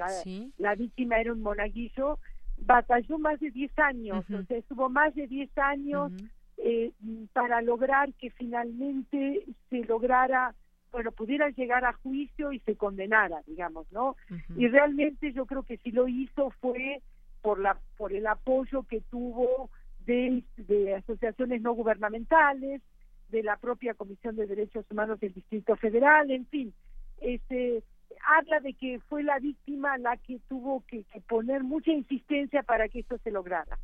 la, 0.59 0.75
víctima 0.75 1.19
era 1.19 1.33
un 1.33 1.43
monaguillo, 1.43 2.19
batalló 2.59 3.19
más 3.19 3.39
de 3.41 3.51
10 3.51 3.79
años, 3.79 4.25
o 4.31 4.43
sea, 4.45 4.57
estuvo 4.57 4.89
más 4.89 5.15
de 5.15 5.27
10 5.27 5.57
años 5.59 6.13
eh, 6.59 6.91
para 7.33 7.63
lograr 7.63 8.13
que 8.15 8.31
finalmente 8.31 9.45
se 9.71 9.85
lograra 9.85 10.55
bueno, 10.93 11.13
pudiera 11.13 11.51
llegar 11.51 11.85
a 11.85 11.93
juicio 11.93 12.53
y 12.53 12.61
se 12.61 12.77
condenara, 12.77 13.43
digamos, 13.47 13.87
¿no? 13.93 14.17
Y 14.57 14.67
realmente 14.69 15.33
yo 15.33 15.45
creo 15.45 15.63
que 15.63 15.77
si 15.79 15.91
lo 15.91 16.09
hizo 16.09 16.51
fue 16.63 17.03
por 17.43 17.59
la 17.59 17.77
por 17.99 18.15
el 18.15 18.27
apoyo 18.27 18.83
que 18.85 19.03
tuvo 19.03 19.69
de, 20.07 20.43
de 20.57 20.95
asociaciones 20.95 21.61
no 21.63 21.73
gubernamentales, 21.75 22.83
de 23.29 23.43
la 23.43 23.57
propia 23.57 23.95
Comisión 23.95 24.37
de 24.37 24.47
Derechos 24.47 24.87
Humanos 24.91 25.19
del 25.21 25.33
Distrito 25.33 25.77
Federal, 25.77 26.31
en 26.31 26.47
fin, 26.47 26.73
este 27.21 27.83
habla 28.25 28.61
de 28.61 28.75
que 28.75 29.01
fue 29.09 29.23
la 29.23 29.39
víctima 29.39 29.99
la 29.99 30.17
que 30.17 30.39
tuvo 30.49 30.85
que 30.87 31.05
poner 31.29 31.65
mucha 31.65 31.91
insistencia 31.91 32.63
para 32.63 32.89
que 32.89 33.01
esto 33.01 33.19
se 33.19 33.31
lograra. 33.31 33.79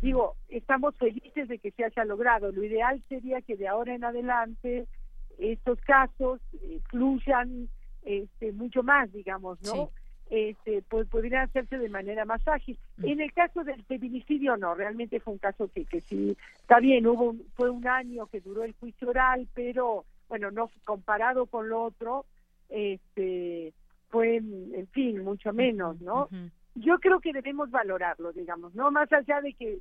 Digo, 0.00 0.36
estamos 0.48 0.94
felices 0.96 1.48
de 1.48 1.58
que 1.58 1.72
se 1.72 1.84
haya 1.84 2.04
logrado. 2.04 2.52
Lo 2.52 2.62
ideal 2.62 3.02
sería 3.08 3.42
que 3.42 3.56
de 3.56 3.66
ahora 3.66 3.92
en 3.94 4.04
adelante 4.04 4.86
estos 5.38 5.80
casos 5.80 6.40
eh, 6.52 6.80
fluyan 6.88 7.68
este, 8.04 8.52
mucho 8.52 8.84
más, 8.84 9.12
digamos, 9.12 9.60
¿no? 9.62 9.90
Este, 10.34 10.82
pues 10.88 11.06
podrían 11.08 11.42
hacerse 11.42 11.76
de 11.76 11.90
manera 11.90 12.24
más 12.24 12.40
ágil. 12.48 12.78
Mm. 12.96 13.06
En 13.06 13.20
el 13.20 13.34
caso 13.34 13.64
del 13.64 13.82
feminicidio, 13.84 14.56
no, 14.56 14.74
realmente 14.74 15.20
fue 15.20 15.34
un 15.34 15.38
caso 15.38 15.68
que, 15.68 15.84
que 15.84 16.00
sí, 16.00 16.34
está 16.58 16.80
bien, 16.80 17.06
hubo 17.06 17.36
fue 17.54 17.68
un 17.68 17.86
año 17.86 18.26
que 18.28 18.40
duró 18.40 18.64
el 18.64 18.72
juicio 18.80 19.10
oral, 19.10 19.46
pero 19.52 20.06
bueno, 20.30 20.50
no 20.50 20.70
comparado 20.84 21.44
con 21.44 21.68
lo 21.68 21.82
otro, 21.82 22.24
este, 22.70 23.74
fue, 24.08 24.36
en 24.36 24.88
fin, 24.92 25.22
mucho 25.22 25.52
menos, 25.52 26.00
¿no? 26.00 26.30
yo 26.76 26.98
creo 26.98 27.20
que 27.20 27.34
debemos 27.34 27.70
valorarlo, 27.70 28.32
digamos, 28.32 28.74
no 28.74 28.90
más 28.90 29.12
allá 29.12 29.42
de 29.42 29.52
que 29.52 29.80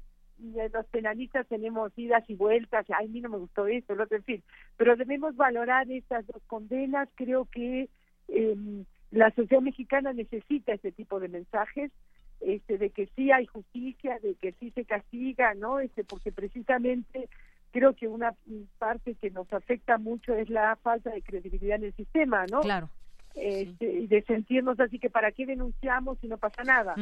los 0.74 0.86
penalistas 0.88 1.48
tenemos 1.48 1.98
idas 1.98 2.30
y 2.30 2.36
vueltas, 2.36 2.86
ay, 2.90 3.06
a 3.06 3.10
mí 3.10 3.22
no 3.22 3.30
me 3.30 3.38
gustó 3.38 3.68
esto, 3.68 3.96
lo 3.96 4.04
otro, 4.04 4.18
en 4.18 4.24
fin, 4.24 4.44
pero 4.76 4.98
debemos 4.98 5.34
valorar 5.38 5.90
estas 5.90 6.28
dos 6.28 6.42
condenas, 6.48 7.08
creo 7.16 7.46
que 7.46 7.88
eh, 8.28 8.84
la 9.12 9.30
sociedad 9.32 9.62
mexicana 9.62 10.14
necesita 10.14 10.74
este 10.74 10.92
tipo 10.92 11.20
de 11.20 11.28
mensajes, 11.28 11.92
este, 12.40 12.78
de 12.78 12.90
que 12.90 13.08
sí 13.16 13.32
hay 13.32 13.46
justicia, 13.46 14.18
de 14.20 14.36
que 14.36 14.54
sí 14.54 14.72
se 14.72 14.86
castiga, 14.86 15.54
¿no? 15.54 15.80
Este, 15.80 16.04
porque 16.04 16.32
precisamente 16.32 17.30
creo 17.72 17.94
que 17.94 18.08
una 18.08 18.34
parte 18.80 19.16
que 19.16 19.30
nos 19.30 19.52
afecta 19.54 19.98
mucho 19.98 20.34
es 20.34 20.50
la 20.50 20.76
falta 20.78 21.12
de 21.12 21.22
credibilidad 21.22 21.78
en 21.78 21.86
el 21.86 21.94
sistema, 21.94 22.46
¿no? 22.48 22.62
Claro. 22.62 22.90
Este, 23.36 23.86
y 23.86 24.08
de 24.08 24.24
sentirnos 24.24 24.80
así 24.80 25.00
que 25.00 25.10
para 25.10 25.32
qué 25.32 25.46
denunciamos 25.46 26.20
si 26.20 26.28
no 26.28 26.38
pasa 26.38 26.66
nada 26.66 26.96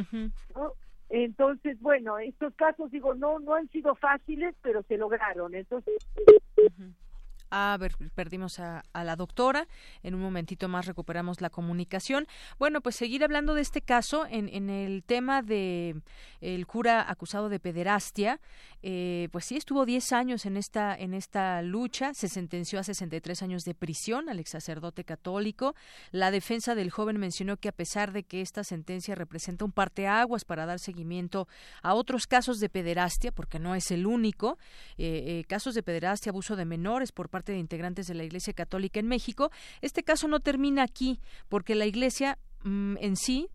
entonces 1.10 1.80
bueno 1.80 2.20
estos 2.20 2.54
casos 2.54 2.90
digo 2.92 3.14
no 3.14 3.40
no 3.40 3.56
han 3.56 3.68
sido 3.70 3.94
fáciles 3.96 4.54
pero 4.62 4.82
se 4.84 4.96
lograron. 4.96 5.54
Entonces 5.54 5.94
a 7.50 7.76
ver, 7.78 7.96
perdimos 8.14 8.60
a, 8.60 8.82
la 8.94 9.16
doctora. 9.16 9.66
En 10.02 10.14
un 10.14 10.20
momentito 10.20 10.68
más 10.68 10.86
recuperamos 10.86 11.40
la 11.40 11.50
comunicación. 11.50 12.26
Bueno, 12.58 12.80
pues 12.80 12.96
seguir 12.96 13.24
hablando 13.24 13.54
de 13.54 13.62
este 13.62 13.82
caso 13.82 14.26
en, 14.30 14.70
el 14.70 15.02
tema 15.02 15.42
de 15.42 16.00
el 16.40 16.66
cura 16.66 17.10
acusado 17.10 17.48
de 17.48 17.58
pederastia. 17.58 18.40
Eh, 18.82 19.28
pues 19.32 19.44
sí, 19.44 19.56
estuvo 19.56 19.84
10 19.84 20.12
años 20.12 20.46
en 20.46 20.56
esta, 20.56 20.94
en 20.94 21.12
esta 21.12 21.60
lucha. 21.62 22.14
Se 22.14 22.28
sentenció 22.28 22.78
a 22.78 22.84
63 22.84 23.42
años 23.42 23.64
de 23.64 23.74
prisión 23.74 24.28
al 24.28 24.38
ex 24.38 24.50
sacerdote 24.50 25.04
católico. 25.04 25.74
La 26.12 26.30
defensa 26.30 26.74
del 26.74 26.90
joven 26.90 27.18
mencionó 27.18 27.56
que 27.56 27.68
a 27.68 27.72
pesar 27.72 28.12
de 28.12 28.22
que 28.22 28.40
esta 28.40 28.64
sentencia 28.64 29.14
representa 29.14 29.64
un 29.64 29.72
parteaguas 29.72 30.44
para 30.44 30.66
dar 30.66 30.78
seguimiento 30.78 31.48
a 31.82 31.94
otros 31.94 32.26
casos 32.26 32.60
de 32.60 32.68
pederastia, 32.68 33.32
porque 33.32 33.58
no 33.58 33.74
es 33.74 33.90
el 33.90 34.06
único, 34.06 34.58
eh, 34.96 35.40
eh, 35.40 35.44
casos 35.48 35.74
de 35.74 35.82
pederastia, 35.82 36.30
abuso 36.30 36.56
de 36.56 36.64
menores 36.64 37.12
por 37.12 37.28
parte 37.28 37.39
de 37.44 37.58
integrantes 37.58 38.06
de 38.06 38.14
la 38.14 38.24
Iglesia 38.24 38.52
Católica 38.52 39.00
en 39.00 39.06
México. 39.06 39.50
Este 39.80 40.02
caso 40.02 40.28
no 40.28 40.40
termina 40.40 40.82
aquí, 40.82 41.20
porque 41.48 41.74
la 41.74 41.86
Iglesia 41.86 42.38
mm, 42.62 42.96
en 43.00 43.16
sí 43.16 43.48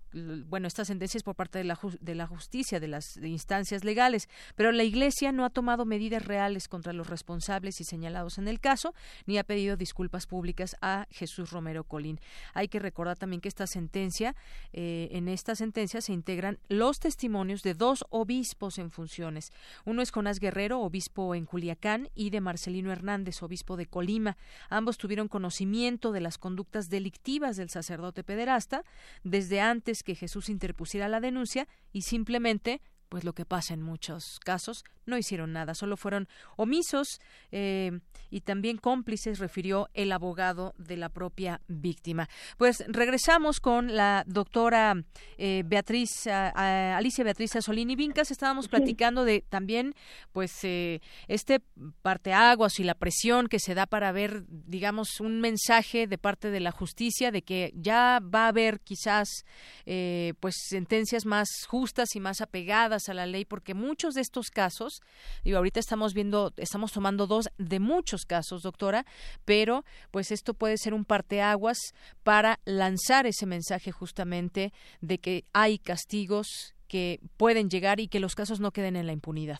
bueno, 0.47 0.67
esta 0.67 0.85
sentencia 0.85 1.17
es 1.17 1.23
por 1.23 1.35
parte 1.35 1.57
de 1.57 1.65
la, 1.65 1.77
de 1.99 2.15
la 2.15 2.25
justicia, 2.25 2.79
de 2.79 2.87
las 2.87 3.17
instancias 3.17 3.83
legales, 3.83 4.29
pero 4.55 4.71
la 4.71 4.83
Iglesia 4.83 5.31
no 5.31 5.45
ha 5.45 5.49
tomado 5.49 5.85
medidas 5.85 6.25
reales 6.25 6.67
contra 6.67 6.93
los 6.93 7.07
responsables 7.07 7.81
y 7.81 7.83
señalados 7.83 8.37
en 8.37 8.47
el 8.47 8.59
caso, 8.59 8.93
ni 9.25 9.37
ha 9.37 9.43
pedido 9.43 9.75
disculpas 9.75 10.25
públicas 10.25 10.75
a 10.81 11.07
Jesús 11.11 11.51
Romero 11.51 11.83
Colín. 11.83 12.19
Hay 12.53 12.67
que 12.69 12.79
recordar 12.79 13.17
también 13.17 13.41
que 13.41 13.49
esta 13.49 13.67
sentencia, 13.67 14.35
eh, 14.71 15.09
en 15.11 15.27
esta 15.27 15.55
sentencia 15.55 16.01
se 16.01 16.13
integran 16.13 16.59
los 16.69 16.99
testimonios 16.99 17.61
de 17.61 17.73
dos 17.73 18.05
obispos 18.09 18.77
en 18.77 18.91
funciones. 18.91 19.51
Uno 19.83 20.01
es 20.01 20.11
Jonás 20.11 20.39
Guerrero, 20.39 20.79
obispo 20.79 21.35
en 21.35 21.45
Culiacán, 21.45 22.09
y 22.15 22.29
de 22.29 22.41
Marcelino 22.41 22.91
Hernández, 22.91 23.43
obispo 23.43 23.75
de 23.75 23.87
Colima. 23.87 24.37
Ambos 24.69 24.97
tuvieron 24.97 25.27
conocimiento 25.27 26.11
de 26.11 26.21
las 26.21 26.37
conductas 26.37 26.89
delictivas 26.89 27.57
del 27.57 27.69
sacerdote 27.69 28.23
pederasta 28.23 28.83
desde 29.23 29.59
antes 29.59 30.03
que 30.05 30.15
Jesús 30.15 30.47
interpusiera 30.47 31.09
la 31.09 31.19
denuncia 31.19 31.67
y 31.91 32.03
simplemente 32.03 32.81
pues 33.09 33.23
lo 33.23 33.33
que 33.33 33.45
pasa 33.45 33.73
en 33.73 33.81
muchos 33.81 34.39
casos, 34.43 34.83
no 35.05 35.17
hicieron 35.17 35.53
nada, 35.53 35.75
solo 35.75 35.97
fueron 35.97 36.27
omisos 36.57 37.19
eh, 37.51 37.99
y 38.29 38.41
también 38.41 38.77
cómplices, 38.77 39.39
refirió 39.39 39.89
el 39.93 40.11
abogado 40.11 40.73
de 40.77 40.97
la 40.97 41.09
propia 41.09 41.61
víctima. 41.67 42.27
Pues 42.57 42.83
regresamos 42.87 43.59
con 43.59 43.95
la 43.95 44.23
doctora 44.27 44.95
eh, 45.37 45.63
Beatriz, 45.65 46.27
Alicia 46.27 47.23
Beatriz 47.23 47.51
Solini 47.61 47.95
Vincas, 47.95 48.31
estábamos 48.31 48.67
platicando 48.67 49.25
de 49.25 49.41
también, 49.41 49.93
pues, 50.31 50.63
eh, 50.63 51.01
este 51.27 51.61
parteaguas 52.01 52.79
y 52.79 52.83
la 52.83 52.95
presión 52.95 53.47
que 53.47 53.59
se 53.59 53.75
da 53.75 53.85
para 53.85 54.11
ver, 54.11 54.43
digamos, 54.47 55.19
un 55.19 55.39
mensaje 55.39 56.07
de 56.07 56.17
parte 56.17 56.49
de 56.49 56.59
la 56.59 56.71
justicia 56.71 57.31
de 57.31 57.43
que 57.43 57.71
ya 57.75 58.19
va 58.21 58.45
a 58.45 58.47
haber 58.49 58.79
quizás, 58.81 59.45
pues, 59.85 60.55
sentencias 60.67 61.25
más 61.25 61.49
justas 61.67 62.15
y 62.15 62.19
más 62.19 62.41
apegadas 62.41 62.94
a 63.09 63.13
la 63.13 63.25
ley, 63.25 63.45
porque 63.45 63.73
muchos 63.73 64.13
de 64.13 64.21
estos 64.21 64.49
casos, 64.49 65.01
digo, 65.43 65.57
ahorita 65.57 65.79
estamos 65.79 66.13
viendo, 66.13 66.51
estamos 66.57 66.91
tomando 66.91 67.27
dos 67.27 67.49
de 67.57 67.79
muchos 67.79 68.25
casos, 68.25 68.61
doctora, 68.63 69.05
pero 69.45 69.83
pues 70.11 70.31
esto 70.31 70.53
puede 70.53 70.77
ser 70.77 70.93
un 70.93 71.05
parteaguas 71.05 71.77
para 72.23 72.59
lanzar 72.65 73.25
ese 73.25 73.45
mensaje 73.45 73.91
justamente 73.91 74.71
de 75.01 75.17
que 75.17 75.43
hay 75.53 75.77
castigos 75.77 76.75
que 76.87 77.19
pueden 77.37 77.69
llegar 77.69 77.99
y 77.99 78.07
que 78.07 78.19
los 78.19 78.35
casos 78.35 78.59
no 78.59 78.71
queden 78.71 78.95
en 78.95 79.07
la 79.07 79.13
impunidad. 79.13 79.59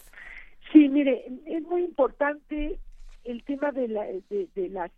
Sí, 0.71 0.89
mire, 0.89 1.25
es 1.45 1.63
muy 1.63 1.83
importante 1.83 2.79
el 3.23 3.43
tema 3.43 3.71
de, 3.71 3.87
la, 3.87 4.05
de, 4.29 4.47
de 4.55 4.69
las 4.69 4.91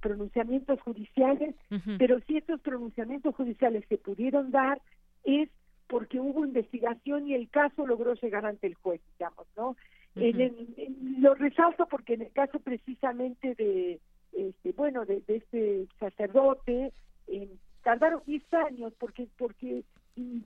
pronunciamientos 0.00 0.80
judiciales, 0.80 1.54
pero 1.98 2.20
si 2.26 2.36
estos 2.36 2.60
pronunciamientos 2.60 3.34
judiciales 3.34 3.84
se 3.88 3.96
pudieron 3.96 4.50
dar 4.50 4.80
es 5.24 5.48
porque 5.94 6.18
hubo 6.18 6.44
investigación 6.44 7.28
y 7.28 7.34
el 7.34 7.48
caso 7.48 7.86
logró 7.86 8.14
llegar 8.14 8.44
ante 8.44 8.66
el 8.66 8.74
juez, 8.74 9.00
digamos, 9.16 9.46
¿no? 9.56 9.76
lo 10.16 11.36
resalto 11.36 11.86
porque 11.86 12.14
en 12.14 12.22
el 12.22 12.32
caso 12.32 12.58
precisamente 12.58 13.54
de, 13.54 14.00
este, 14.32 14.72
bueno, 14.72 15.04
de, 15.04 15.22
este 15.28 15.86
sacerdote, 16.00 16.92
eh, 17.28 17.48
tardaron 17.84 18.22
10 18.26 18.42
años 18.54 18.92
porque, 18.98 19.28
porque 19.38 19.84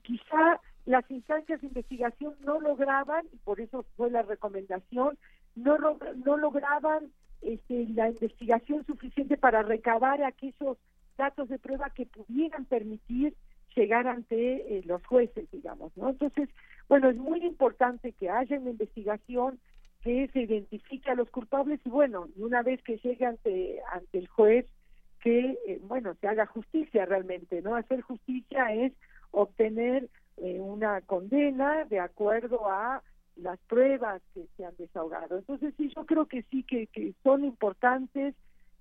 quizá 0.03 0.61
las 0.85 1.11
instancias 1.11 1.63
de 1.63 1.69
investigación 1.69 2.35
no 2.45 2.61
lograban, 2.61 3.25
y 3.33 3.39
por 3.39 3.63
eso 3.63 3.87
fue 3.97 4.11
la 4.11 4.21
recomendación, 4.21 5.17
no, 5.55 5.79
no 6.27 6.37
lograban 6.37 7.11
este, 7.41 7.87
la 7.95 8.11
investigación 8.11 8.85
suficiente 8.85 9.39
para 9.39 9.63
recabar 9.63 10.23
aquellos 10.23 10.77
datos 11.17 11.49
de 11.49 11.59
prueba 11.59 11.89
que 11.89 12.05
pudieran 12.05 12.67
permitir 12.67 13.35
llegar 13.75 14.07
ante 14.07 14.79
eh, 14.79 14.83
los 14.85 15.05
jueces, 15.07 15.51
digamos, 15.51 15.97
¿no? 15.97 16.11
Entonces, 16.11 16.49
bueno, 16.89 17.11
es 17.11 17.16
muy 17.16 17.45
importante 17.45 18.12
que 18.12 18.31
haya 18.31 18.59
una 18.59 18.71
investigación 18.71 19.59
que 20.03 20.29
se 20.33 20.43
identifique 20.43 21.11
a 21.11 21.14
los 21.14 21.29
culpables 21.31 21.81
y 21.85 21.91
bueno, 21.91 22.29
una 22.37 22.62
vez 22.62 22.83
que 22.83 22.99
llegue 22.99 23.27
ante 23.27 23.81
ante 23.93 24.19
el 24.19 24.29
juez 24.29 24.66
que 25.21 25.59
eh, 25.66 25.81
bueno, 25.83 26.14
se 26.21 26.29
haga 26.29 26.47
justicia 26.47 27.05
realmente, 27.05 27.61
¿no? 27.62 27.75
Hacer 27.75 28.01
justicia 28.03 28.73
es 28.73 28.93
obtener 29.33 30.09
eh, 30.37 30.61
una 30.61 31.01
condena 31.03 31.85
de 31.85 31.99
acuerdo 31.99 32.71
a 32.71 33.03
las 33.37 33.59
pruebas 33.61 34.23
que 34.35 34.47
se 34.57 34.64
han 34.64 34.75
desahogado. 34.77 35.39
Entonces, 35.39 35.75
sí, 35.77 35.93
yo 35.95 36.07
creo 36.07 36.27
que 36.27 36.43
sí 36.45 36.62
que, 36.62 36.87
que 36.89 37.14
son 37.23 37.45
importantes 37.45 38.35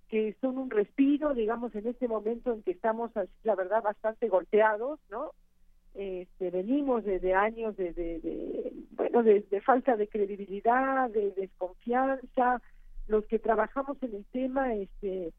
que 0.09 0.35
son 0.39 0.57
un 0.57 0.69
respiro, 0.69 1.33
digamos, 1.33 1.75
en 1.75 1.87
este 1.87 2.07
momento 2.07 2.53
en 2.53 2.63
que 2.63 2.71
estamos, 2.71 3.11
la 3.43 3.55
verdad, 3.55 3.83
bastante 3.83 4.29
golpeados, 4.29 4.99
¿no? 5.09 5.31
Este, 5.95 6.51
venimos 6.51 7.03
desde 7.03 7.33
años 7.33 7.75
de, 7.75 7.91
de, 7.91 8.71
bueno, 8.91 9.23
de, 9.23 9.61
falta 9.61 9.95
de 9.97 10.07
credibilidad, 10.07 11.09
de 11.09 11.31
desconfianza. 11.31 12.61
Los 13.07 13.25
que 13.25 13.39
trabajamos 13.39 13.97
en 14.03 14.15
el 14.15 14.25
tema, 14.25 14.73
este, 14.75 15.33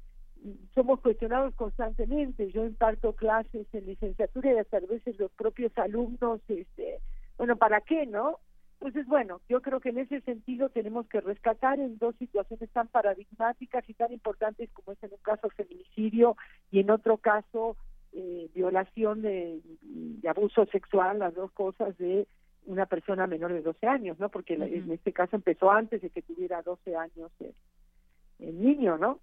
somos 0.74 1.00
cuestionados 1.00 1.54
constantemente. 1.54 2.50
Yo 2.50 2.64
imparto 2.64 3.14
clases 3.14 3.66
en 3.72 3.86
licenciatura 3.86 4.52
y 4.52 4.58
hasta 4.58 4.78
a 4.78 4.80
veces 4.80 5.18
los 5.18 5.30
propios 5.32 5.76
alumnos, 5.78 6.40
este, 6.48 6.98
bueno, 7.36 7.56
¿para 7.56 7.80
qué, 7.80 8.04
no? 8.06 8.38
Entonces, 8.80 9.06
bueno, 9.08 9.40
yo 9.48 9.60
creo 9.60 9.80
que 9.80 9.88
en 9.88 9.98
ese 9.98 10.20
sentido 10.20 10.68
tenemos 10.68 11.08
que 11.08 11.20
rescatar 11.20 11.80
en 11.80 11.98
dos 11.98 12.14
situaciones 12.16 12.70
tan 12.70 12.86
paradigmáticas 12.86 13.88
y 13.88 13.94
tan 13.94 14.12
importantes 14.12 14.70
como 14.72 14.92
es 14.92 15.02
en 15.02 15.12
un 15.12 15.18
caso 15.18 15.50
feminicidio 15.50 16.36
y 16.70 16.80
en 16.80 16.90
otro 16.90 17.16
caso 17.16 17.76
eh, 18.12 18.48
violación 18.54 19.22
de, 19.22 19.60
abuso 20.28 20.64
sexual, 20.66 21.18
las 21.18 21.34
dos 21.34 21.50
cosas 21.52 21.98
de 21.98 22.28
una 22.66 22.86
persona 22.86 23.26
menor 23.26 23.52
de 23.52 23.62
12 23.62 23.86
años, 23.86 24.18
¿no? 24.20 24.28
Porque 24.28 24.54
en 24.54 24.92
este 24.92 25.12
caso 25.12 25.36
empezó 25.36 25.70
antes 25.70 26.00
de 26.00 26.10
que 26.10 26.22
tuviera 26.22 26.62
12 26.62 26.94
años 26.94 27.32
el, 28.38 28.62
niño, 28.62 28.96
¿no? 28.96 29.18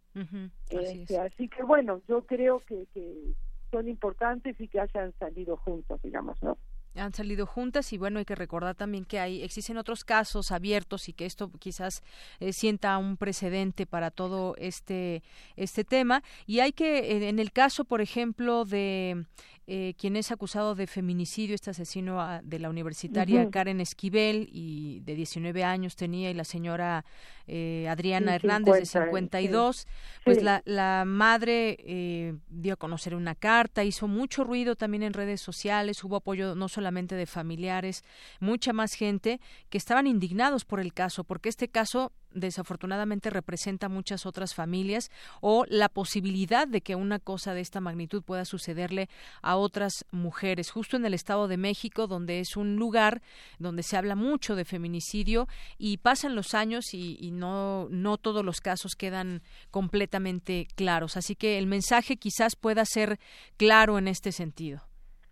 Este, 0.70 1.18
así, 1.18 1.48
que 1.48 1.64
bueno, 1.64 2.02
yo 2.10 2.26
creo 2.26 2.60
que, 2.60 2.88
que 2.94 3.34
son 3.72 3.88
importantes 3.88 4.60
y 4.60 4.68
que 4.68 4.82
hayan 4.82 5.14
salido 5.14 5.56
juntos, 5.58 6.02
digamos, 6.02 6.42
¿no? 6.44 6.58
Han 6.96 7.14
salido 7.14 7.46
juntas 7.46 7.92
y 7.94 7.98
bueno 7.98 8.20
hay 8.20 8.26
que 8.26 8.36
recordar 8.36 8.76
también 8.76 9.06
que 9.06 9.20
hay 9.20 9.44
existen 9.44 9.78
otros 9.78 10.04
casos 10.04 10.52
abiertos 10.52 11.10
y 11.10 11.14
que 11.14 11.26
esto 11.26 11.52
quizás 11.60 12.04
eh, 12.40 12.54
sienta 12.54 12.98
un 12.98 13.18
precedente 13.18 13.86
para 13.86 14.12
todo 14.12 14.56
este 14.58 15.24
este 15.56 15.84
tema. 15.84 16.24
Y 16.46 16.60
hay 16.60 16.72
que 16.72 17.28
en 17.30 17.40
el 17.40 17.52
caso 17.52 17.86
por 17.86 18.02
ejemplo 18.02 18.66
de 18.66 19.26
eh, 19.68 19.96
quien 19.98 20.16
es 20.16 20.32
acusado 20.32 20.76
de 20.76 20.86
feminicidio, 20.86 21.56
este 21.56 21.72
asesino 21.72 22.22
ah, 22.22 22.42
de 22.44 22.60
la 22.60 22.70
universitaria 22.70 23.50
Karen 23.50 23.82
Esquivel, 23.82 24.48
y 24.52 25.00
de 25.00 25.16
19 25.16 25.64
años 25.64 25.96
tenía, 25.96 26.30
y 26.30 26.36
la 26.36 26.44
señora 26.44 27.04
eh, 27.48 27.88
Adriana 27.90 28.36
Hernández, 28.36 28.76
de 28.76 28.86
52, 28.86 29.88
pues 30.24 30.44
La, 30.44 30.62
la 30.66 31.04
madre 31.06 31.78
eh, 31.80 32.36
dio 32.48 32.74
a 32.74 32.78
conocer 32.78 33.16
una 33.16 33.34
carta, 33.34 33.84
hizo 33.84 34.08
mucho 34.08 34.44
ruido 34.44 34.76
también 34.76 35.02
en 35.02 35.14
redes 35.14 35.42
sociales, 35.42 36.04
hubo 36.04 36.18
apoyo 36.18 36.54
no 36.54 36.70
solamente 36.70 37.16
de 37.16 37.26
familiares, 37.26 38.04
mucha 38.40 38.72
más 38.72 38.94
gente 38.94 39.40
que 39.70 39.80
estaban 39.80 40.06
indignados 40.06 40.64
por 40.64 40.80
el 40.80 40.94
caso, 40.94 41.24
porque 41.24 41.50
este 41.50 41.70
caso 41.70 42.12
desafortunadamente 42.36 43.30
representa 43.30 43.90
muchas 43.90 44.26
otras 44.26 44.54
familias 44.54 45.10
o 45.42 45.66
la 45.68 45.90
posibilidad 45.90 46.68
de 46.68 46.82
que 46.82 46.96
una 46.96 47.20
cosa 47.20 47.54
de 47.54 47.62
esta 47.62 47.82
magnitud 47.82 48.22
pueda 48.22 48.46
sucederle 48.46 49.10
a 49.42 49.56
otras 49.56 50.06
mujeres, 50.12 50.70
justo 50.70 50.98
en 50.98 51.06
el 51.06 51.14
Estado 51.14 51.48
de 51.48 51.58
México, 51.58 52.06
donde 52.06 52.40
es 52.40 52.56
un 52.56 52.76
lugar 52.76 53.22
donde 53.58 53.82
se 53.82 53.98
habla 53.98 54.16
mucho 54.16 54.56
de 54.56 54.66
feminicidio 54.66 55.48
y 55.78 55.98
pasan 55.98 56.36
los 56.36 56.54
años 56.54 56.94
y, 56.94 57.32
no, 57.32 57.88
no 57.90 58.18
todos 58.18 58.46
los 58.46 58.62
casos 58.62 58.96
quedan 58.96 59.42
completamente 59.72 60.68
claros. 60.76 61.18
Así 61.18 61.36
que 61.36 61.58
el 61.58 61.66
mensaje 61.66 62.18
quizás 62.18 62.56
pueda 62.56 62.86
ser 62.86 63.18
claro 63.58 63.98
en 63.98 64.08
este 64.08 64.32
sentido. 64.32 64.82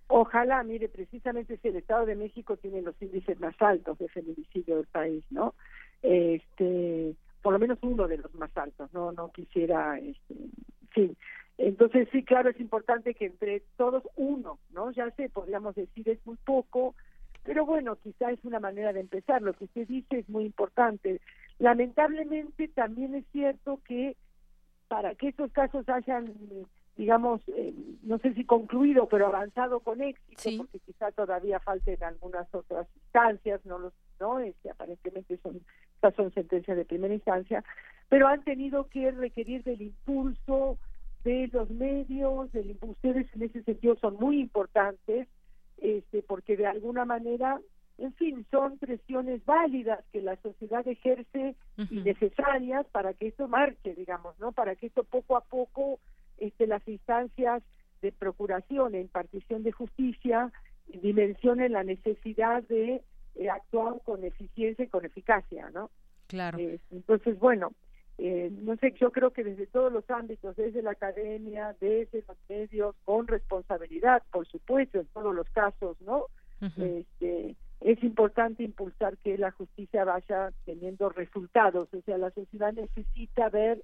Ojalá, 0.08 0.62
mire, 0.64 0.89
precisamente 0.89 1.58
si 1.58 1.70
el 1.70 1.78
Estado 1.78 2.06
de 2.06 2.16
México 2.16 2.56
tiene 2.58 2.82
los 2.82 3.01
índices 3.01 3.39
más 3.39 3.56
altos 3.60 3.97
de 3.97 4.08
feminicidio 4.10 4.78
del 4.78 4.86
país, 4.86 5.24
¿no? 5.32 5.56
Este, 6.04 7.16
por 7.41 7.54
lo 7.54 7.60
menos 7.60 7.80
uno 7.82 8.08
de 8.08 8.18
los 8.18 8.34
más 8.36 8.56
altos, 8.56 8.93
no 8.93 9.12
no 9.12 9.32
quisiera, 9.32 9.97
este, 9.97 10.36
sí. 10.93 11.16
Entonces 11.58 12.08
sí, 12.12 12.24
claro, 12.24 12.49
es 12.49 12.60
importante 12.60 13.14
que 13.14 13.26
entre 13.26 13.62
todos 13.78 14.04
uno, 14.16 14.60
¿no? 14.72 14.91
Ya 14.91 15.10
sé, 15.12 15.30
podríamos 15.30 15.76
decir 15.76 16.08
es 16.10 16.26
muy 16.26 16.38
poco, 16.38 16.95
pero 17.43 17.66
bueno, 17.66 17.95
quizá 17.97 18.32
es 18.32 18.43
una 18.43 18.60
manera 18.60 18.93
de 18.93 19.01
empezar. 19.01 19.41
Lo 19.41 19.54
que 19.54 19.66
usted 19.66 19.88
dice 19.88 20.20
es 20.20 20.30
muy 20.30 20.45
importante. 20.45 21.22
Lamentablemente 21.60 22.68
también 22.70 23.16
es 23.16 23.26
cierto 23.32 23.80
que 23.88 24.16
para 24.88 25.16
que 25.16 25.30
estos 25.30 25.51
casos 25.51 25.88
hayan 25.89 26.34
digamos, 26.95 27.41
eh, 27.47 27.74
no 28.04 28.20
sé 28.20 28.34
si 28.34 28.45
concluido, 28.45 29.08
pero 29.08 29.28
avanzado 29.28 29.80
con 29.80 30.01
éxito, 30.01 30.58
porque 30.58 30.80
quizá 30.80 31.12
todavía 31.12 31.60
falten 31.60 32.04
algunas 32.04 32.47
otras 32.54 32.88
instancias, 32.95 33.66
no 33.66 33.80
los, 33.80 33.93
no, 34.20 34.39
este, 34.39 34.70
aparentemente 34.70 35.38
son, 35.41 35.62
estas 36.04 36.16
son 36.16 36.34
sentencias 36.34 36.76
de 36.76 36.84
primera 36.84 37.14
instancia, 37.14 37.64
pero 38.10 38.28
han 38.28 38.43
tenido 38.43 38.89
que 38.89 39.10
requerir 39.12 39.64
del 39.64 39.82
impulso 39.82 40.78
de 41.24 41.49
los 41.54 41.70
medios, 41.70 42.51
del 42.51 42.78
ustedes 42.82 43.34
en 43.34 43.43
ese 43.43 43.64
sentido 43.64 43.95
son 43.95 44.16
muy 44.16 44.41
importantes, 44.41 45.30
este, 45.78 46.22
porque 46.22 46.58
de 46.58 46.68
alguna 46.68 47.06
manera 47.06 47.60
en 47.99 48.12
fin, 48.16 48.45
son 48.49 48.80
presiones 48.80 49.45
válidas 49.45 50.04
que 50.12 50.22
la 50.22 50.36
sociedad 50.38 50.86
ejerce 50.88 51.56
y 51.78 52.01
necesarias 52.01 52.88
para 52.91 53.14
que 53.14 53.28
esto 53.28 53.47
marche, 53.47 53.93
digamos, 53.93 54.38
¿no? 54.39 54.51
Para 54.51 54.76
que 54.76 54.88
esto 54.88 55.04
poco 55.04 55.38
a 55.38 55.41
poco 55.41 55.99
este, 56.39 56.66
las 56.66 56.86
instancias 56.88 57.62
de 58.01 58.12
procuración 58.12 58.95
e 58.95 58.99
impartición 58.99 59.62
de 59.62 59.72
justicia 59.72 60.51
dimensionen 60.88 61.72
la 61.72 61.84
necesidad 61.84 62.64
de 62.64 63.04
eh, 63.36 63.50
actuar 63.50 64.02
con 64.04 64.24
eficiencia 64.24 64.86
y 64.86 64.88
con 64.88 65.06
eficacia, 65.06 65.70
¿no? 65.72 65.90
Claro. 66.28 66.58
Eh, 66.60 66.80
entonces, 66.92 67.40
bueno, 67.40 67.74
eh, 68.18 68.52
no 68.52 68.76
sé, 68.78 68.94
yo 69.00 69.12
creo 69.12 69.32
que 69.32 69.44
desde 69.44 69.68
todos 69.68 69.92
los 69.92 70.08
ámbitos, 70.10 70.56
desde 70.56 70.82
la 70.82 70.92
academia, 70.92 71.76
desde 71.80 72.24
los 72.28 72.38
medios, 72.48 72.96
con 73.06 73.28
responsabilidad, 73.28 74.22
por 74.32 74.48
supuesto, 74.48 75.00
en 75.00 75.08
todos 75.08 75.34
los 75.34 75.50
casos, 75.50 76.00
¿no? 76.02 76.28
este, 76.78 77.56
es 77.82 78.04
importante 78.04 78.64
impulsar 78.64 79.18
que 79.18 79.38
la 79.38 79.52
justicia 79.52 80.06
vaya 80.06 80.54
teniendo 80.64 81.10
resultados, 81.10 81.94
o 81.94 82.02
sea, 82.04 82.18
la 82.18 82.32
sociedad 82.32 82.72
necesita 82.72 83.50
ver 83.50 83.84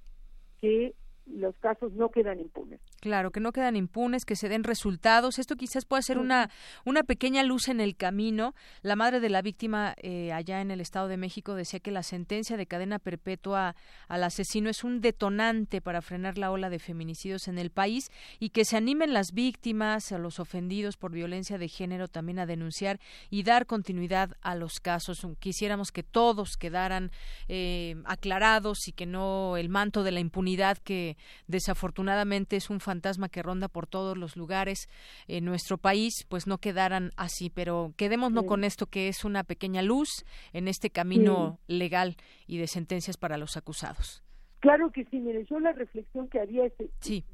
que 0.60 0.94
los 1.26 1.56
casos 1.56 1.92
no 1.92 2.10
quedan 2.10 2.40
impunes. 2.40 2.80
Claro, 3.00 3.30
que 3.30 3.40
no 3.40 3.52
quedan 3.52 3.76
impunes, 3.76 4.24
que 4.24 4.36
se 4.36 4.48
den 4.48 4.64
resultados. 4.64 5.38
Esto 5.38 5.56
quizás 5.56 5.84
pueda 5.84 6.02
ser 6.02 6.18
una, 6.18 6.50
una 6.84 7.02
pequeña 7.02 7.42
luz 7.42 7.68
en 7.68 7.80
el 7.80 7.96
camino. 7.96 8.54
La 8.82 8.96
madre 8.96 9.20
de 9.20 9.30
la 9.30 9.42
víctima 9.42 9.94
eh, 9.98 10.32
allá 10.32 10.60
en 10.60 10.70
el 10.70 10.80
Estado 10.80 11.08
de 11.08 11.16
México 11.16 11.54
decía 11.54 11.80
que 11.80 11.90
la 11.90 12.02
sentencia 12.02 12.56
de 12.56 12.66
cadena 12.66 12.98
perpetua 12.98 13.74
al 14.08 14.24
asesino 14.24 14.68
es 14.68 14.84
un 14.84 15.00
detonante 15.00 15.80
para 15.80 16.02
frenar 16.02 16.36
la 16.36 16.50
ola 16.50 16.68
de 16.68 16.78
feminicidios 16.78 17.48
en 17.48 17.58
el 17.58 17.70
país 17.70 18.10
y 18.38 18.50
que 18.50 18.64
se 18.64 18.76
animen 18.76 19.14
las 19.14 19.32
víctimas, 19.32 20.12
a 20.12 20.18
los 20.18 20.40
ofendidos 20.40 20.96
por 20.96 21.12
violencia 21.12 21.58
de 21.58 21.68
género 21.68 22.08
también 22.08 22.38
a 22.38 22.46
denunciar 22.46 23.00
y 23.30 23.42
dar 23.44 23.66
continuidad 23.66 24.36
a 24.42 24.54
los 24.54 24.80
casos. 24.80 25.26
Quisiéramos 25.38 25.92
que 25.92 26.02
todos 26.02 26.56
quedaran 26.56 27.10
eh, 27.48 27.96
aclarados 28.04 28.88
y 28.88 28.92
que 28.92 29.06
no 29.06 29.56
el 29.56 29.68
manto 29.68 30.02
de 30.02 30.12
la 30.12 30.20
impunidad 30.20 30.78
que 30.78 31.09
desafortunadamente 31.46 32.56
es 32.56 32.70
un 32.70 32.80
fantasma 32.80 33.28
que 33.28 33.42
ronda 33.42 33.68
por 33.68 33.86
todos 33.86 34.16
los 34.16 34.36
lugares 34.36 34.88
en 35.28 35.44
nuestro 35.44 35.78
país, 35.78 36.26
pues 36.28 36.46
no 36.46 36.58
quedaran 36.58 37.10
así. 37.16 37.50
Pero 37.50 37.92
quedémonos 37.96 38.44
con 38.44 38.64
esto 38.64 38.86
que 38.86 39.08
es 39.08 39.24
una 39.24 39.44
pequeña 39.44 39.82
luz 39.82 40.24
en 40.52 40.68
este 40.68 40.90
camino 40.90 41.58
legal 41.66 42.16
y 42.46 42.58
de 42.58 42.66
sentencias 42.66 43.16
para 43.16 43.36
los 43.36 43.56
acusados. 43.56 44.22
Claro 44.60 44.90
que 44.90 45.04
sí, 45.06 45.18
mire, 45.18 45.44
yo 45.46 45.58
la 45.58 45.72
reflexión 45.72 46.28
que 46.28 46.38
haría 46.38 46.66
es, 46.66 46.72
sí. 47.00 47.24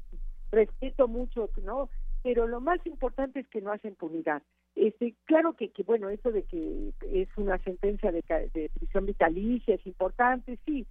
respeto 0.51 1.07
mucho, 1.07 1.49
¿no? 1.63 1.89
Pero 2.23 2.47
lo 2.47 2.61
más 2.61 2.85
importante 2.85 3.41
es 3.41 3.47
que 3.49 3.61
no 3.61 3.71
haya 3.71 3.89
impunidad. 3.89 4.41
Este, 4.75 5.15
claro 5.25 5.53
que, 5.53 5.69
que, 5.69 5.83
bueno, 5.83 6.09
eso 6.09 6.31
de 6.31 6.43
que 6.43 6.93
es 7.11 7.27
una 7.35 7.57
sentencia 7.59 8.11
de, 8.11 8.23
de 8.53 8.69
prisión 8.77 9.05
vitalicia 9.05 9.75
es 9.75 9.85
importante, 9.87 10.59
sí, 10.65 10.85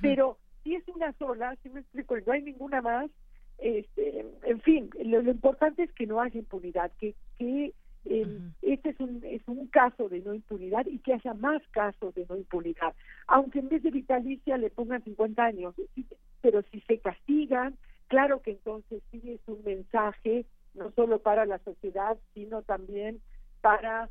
pero 0.00 0.38
si 0.62 0.74
es 0.74 0.86
una 0.88 1.12
sola, 1.14 1.56
si 1.62 1.68
me 1.70 1.80
explico, 1.80 2.16
no 2.26 2.32
hay 2.32 2.42
ninguna 2.42 2.80
más, 2.80 3.10
este, 3.58 4.24
en 4.44 4.60
fin, 4.60 4.90
lo, 5.04 5.20
importante 5.20 5.84
es 5.84 5.92
que 5.92 6.06
no 6.06 6.20
haya 6.20 6.38
impunidad, 6.38 6.90
que, 6.98 7.14
que 7.38 7.72
em, 8.04 8.52
este 8.62 8.90
es 8.90 9.00
un, 9.00 9.22
es 9.24 9.42
un 9.46 9.66
caso 9.68 10.08
de 10.08 10.20
no 10.20 10.34
impunidad 10.34 10.86
y 10.86 10.98
que 10.98 11.14
haya 11.14 11.34
más 11.34 11.62
casos 11.70 12.14
de 12.14 12.26
no 12.28 12.36
impunidad, 12.36 12.94
aunque 13.26 13.60
en 13.60 13.68
vez 13.68 13.82
de 13.82 13.90
vitalicia 13.90 14.56
le 14.56 14.70
pongan 14.70 15.04
50 15.04 15.44
años, 15.44 15.74
pero 16.40 16.62
si 16.72 16.80
se 16.80 16.98
castigan, 16.98 17.76
claro 18.08 18.42
que 18.42 18.52
entonces 18.52 19.02
sí 19.10 19.22
es 19.24 19.40
un 19.46 19.62
mensaje 19.64 20.44
no 20.74 20.90
solo 20.92 21.20
para 21.20 21.46
la 21.46 21.58
sociedad, 21.58 22.16
sino 22.34 22.62
también 22.62 23.20
para, 23.60 24.08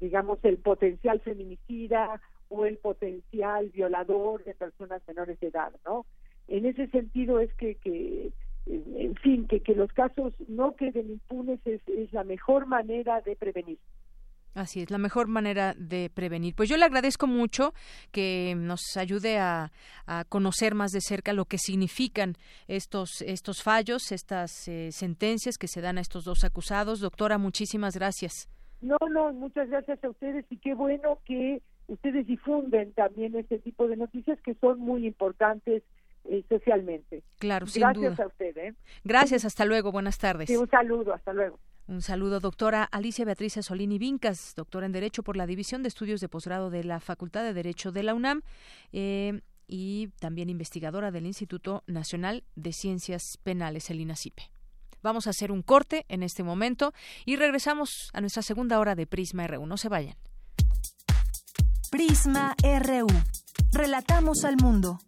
digamos, 0.00 0.38
el 0.42 0.58
potencial 0.58 1.20
feminicida 1.20 2.20
o 2.48 2.66
el 2.66 2.78
potencial 2.78 3.70
violador 3.70 4.44
de 4.44 4.54
personas 4.54 5.02
menores 5.06 5.38
de 5.40 5.48
edad, 5.48 5.72
¿no? 5.84 6.06
En 6.48 6.66
ese 6.66 6.86
sentido 6.88 7.40
es 7.40 7.52
que, 7.54 7.76
que 7.76 8.32
en 8.66 9.14
fin, 9.16 9.46
que, 9.46 9.60
que 9.60 9.74
los 9.74 9.92
casos 9.92 10.34
no 10.48 10.74
queden 10.76 11.10
impunes 11.10 11.60
es, 11.64 11.80
es 11.88 12.12
la 12.12 12.24
mejor 12.24 12.66
manera 12.66 13.20
de 13.20 13.36
prevenir. 13.36 13.78
Así 14.54 14.82
es, 14.82 14.90
la 14.90 14.98
mejor 14.98 15.26
manera 15.26 15.74
de 15.76 16.10
prevenir. 16.14 16.54
Pues 16.54 16.68
yo 16.68 16.76
le 16.76 16.84
agradezco 16.84 17.26
mucho 17.26 17.74
que 18.12 18.54
nos 18.56 18.96
ayude 18.96 19.38
a, 19.38 19.72
a 20.06 20.24
conocer 20.24 20.76
más 20.76 20.92
de 20.92 21.00
cerca 21.00 21.32
lo 21.32 21.46
que 21.46 21.58
significan 21.58 22.34
estos, 22.68 23.20
estos 23.22 23.64
fallos, 23.64 24.12
estas 24.12 24.68
eh, 24.68 24.92
sentencias 24.92 25.58
que 25.58 25.66
se 25.66 25.80
dan 25.80 25.98
a 25.98 26.02
estos 26.02 26.24
dos 26.24 26.44
acusados. 26.44 27.00
Doctora, 27.00 27.36
muchísimas 27.36 27.96
gracias. 27.96 28.48
No, 28.80 28.96
no, 29.10 29.32
muchas 29.32 29.68
gracias 29.68 30.02
a 30.04 30.10
ustedes 30.10 30.44
y 30.50 30.58
qué 30.58 30.74
bueno 30.74 31.18
que 31.24 31.60
ustedes 31.86 32.26
difunden 32.26 32.92
también 32.92 33.34
este 33.36 33.58
tipo 33.58 33.88
de 33.88 33.96
noticias 33.96 34.40
que 34.42 34.54
son 34.54 34.80
muy 34.80 35.06
importantes 35.06 35.82
eh, 36.24 36.44
socialmente. 36.48 37.22
Claro, 37.38 37.66
sin 37.66 37.82
Gracias 37.82 38.16
duda. 38.16 38.24
a 38.24 38.26
usted. 38.28 38.56
¿eh? 38.56 38.74
Gracias, 39.04 39.44
hasta 39.44 39.64
luego, 39.64 39.92
buenas 39.92 40.18
tardes. 40.18 40.48
Sí, 40.48 40.56
un 40.56 40.68
saludo, 40.68 41.12
hasta 41.12 41.32
luego. 41.32 41.58
Un 41.86 42.00
saludo, 42.00 42.40
doctora 42.40 42.84
Alicia 42.84 43.26
Beatriz 43.26 43.58
Solini 43.60 43.98
Vincas, 43.98 44.54
doctora 44.56 44.86
en 44.86 44.92
Derecho 44.92 45.22
por 45.22 45.36
la 45.36 45.46
División 45.46 45.82
de 45.82 45.88
Estudios 45.88 46.22
de 46.22 46.30
Posgrado 46.30 46.70
de 46.70 46.82
la 46.82 46.98
Facultad 46.98 47.42
de 47.44 47.52
Derecho 47.52 47.92
de 47.92 48.02
la 48.02 48.14
UNAM 48.14 48.40
eh, 48.92 49.42
y 49.66 50.08
también 50.18 50.48
investigadora 50.48 51.10
del 51.10 51.26
Instituto 51.26 51.82
Nacional 51.86 52.44
de 52.56 52.72
Ciencias 52.72 53.36
Penales, 53.42 53.90
el 53.90 54.00
INACIPE. 54.00 54.44
Vamos 55.02 55.26
a 55.26 55.30
hacer 55.30 55.52
un 55.52 55.60
corte 55.60 56.06
en 56.08 56.22
este 56.22 56.42
momento 56.42 56.94
y 57.26 57.36
regresamos 57.36 58.08
a 58.14 58.22
nuestra 58.22 58.40
segunda 58.40 58.80
hora 58.80 58.94
de 58.94 59.06
Prisma 59.06 59.46
RU. 59.46 59.66
No 59.66 59.76
se 59.76 59.90
vayan. 59.90 60.16
Prisma 61.94 62.56
RU. 62.60 63.06
Relatamos 63.70 64.42
al 64.42 64.56
mundo. 64.56 64.98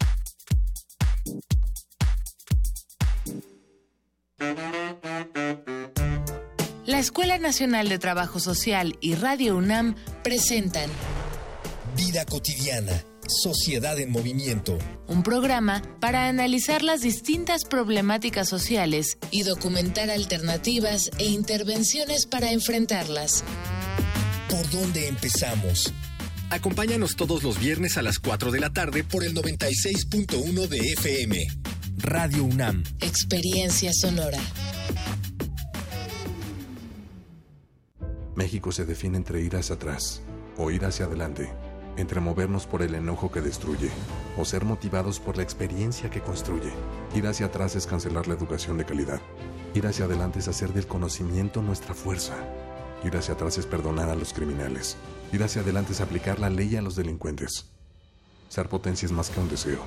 La 6.84 7.01
Escuela 7.01 7.39
Nacional 7.39 7.89
de 7.89 7.99
Trabajo 7.99 8.39
Social 8.39 8.97
y 9.01 9.16
Radio 9.16 9.57
UNAM 9.57 9.97
presentan 10.22 10.89
Vida 11.97 12.24
cotidiana, 12.24 12.93
Sociedad 13.26 13.99
en 13.99 14.12
Movimiento. 14.12 14.78
Un 15.09 15.24
programa 15.24 15.82
para 15.99 16.28
analizar 16.28 16.84
las 16.84 17.01
distintas 17.01 17.64
problemáticas 17.64 18.49
sociales 18.49 19.18
y 19.32 19.43
documentar 19.43 20.09
alternativas 20.09 21.11
e 21.18 21.24
intervenciones 21.24 22.26
para 22.26 22.53
enfrentarlas. 22.53 23.43
¿Por 24.49 24.70
dónde 24.70 25.09
empezamos? 25.09 25.93
Acompáñanos 26.51 27.16
todos 27.16 27.42
los 27.42 27.59
viernes 27.59 27.99
a 27.99 28.03
las 28.03 28.20
4 28.20 28.53
de 28.53 28.61
la 28.61 28.72
tarde 28.72 29.03
por 29.03 29.24
el 29.24 29.34
96.1 29.34 30.68
de 30.68 30.78
FM. 30.92 31.47
Radio 31.99 32.44
UNAM. 32.44 32.84
Experiencia 33.01 33.90
sonora. 33.92 34.38
México 38.36 38.70
se 38.70 38.84
define 38.84 39.16
entre 39.16 39.42
ir 39.42 39.57
hacia 39.57 39.74
atrás 39.74 40.22
o 40.57 40.70
ir 40.70 40.84
hacia 40.84 41.07
adelante, 41.07 41.51
entre 41.97 42.20
movernos 42.20 42.66
por 42.66 42.82
el 42.82 42.94
enojo 42.94 43.32
que 43.32 43.40
destruye 43.40 43.90
o 44.36 44.44
ser 44.44 44.64
motivados 44.64 45.18
por 45.18 45.36
la 45.36 45.42
experiencia 45.42 46.11
que 46.11 46.20
construye. 46.20 46.70
Ir 47.14 47.26
hacia 47.26 47.47
atrás 47.47 47.74
es 47.74 47.86
cancelar 47.86 48.28
la 48.28 48.34
educación 48.34 48.78
de 48.78 48.84
calidad. 48.84 49.20
Ir 49.74 49.86
hacia 49.86 50.05
adelante 50.05 50.38
es 50.38 50.47
hacer 50.49 50.72
del 50.72 50.86
conocimiento 50.86 51.61
nuestra 51.61 51.92
fuerza. 51.92 52.34
Ir 53.03 53.16
hacia 53.16 53.34
atrás 53.34 53.59
es 53.59 53.66
perdonar 53.66 54.11
a 54.11 54.14
los 54.14 54.32
criminales. 54.32 54.97
Ir 55.32 55.42
hacia 55.42 55.62
adelante 55.62 55.92
es 55.92 56.00
aplicar 56.00 56.38
la 56.38 56.50
ley 56.50 56.76
a 56.76 56.82
los 56.82 56.96
delincuentes. 56.96 57.70
Ser 58.48 58.68
potencia 58.68 59.06
es 59.06 59.12
más 59.12 59.30
que 59.30 59.40
un 59.40 59.48
deseo. 59.48 59.80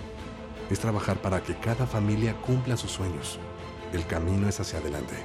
Es 0.70 0.80
trabajar 0.80 1.22
para 1.22 1.42
que 1.42 1.56
cada 1.56 1.88
familia 1.88 2.36
cumpla 2.42 2.78
sus 2.78 2.92
sueños. 2.92 3.40
El 3.94 4.06
camino 4.06 4.48
es 4.50 4.60
hacia 4.60 4.80
adelante. 4.80 5.16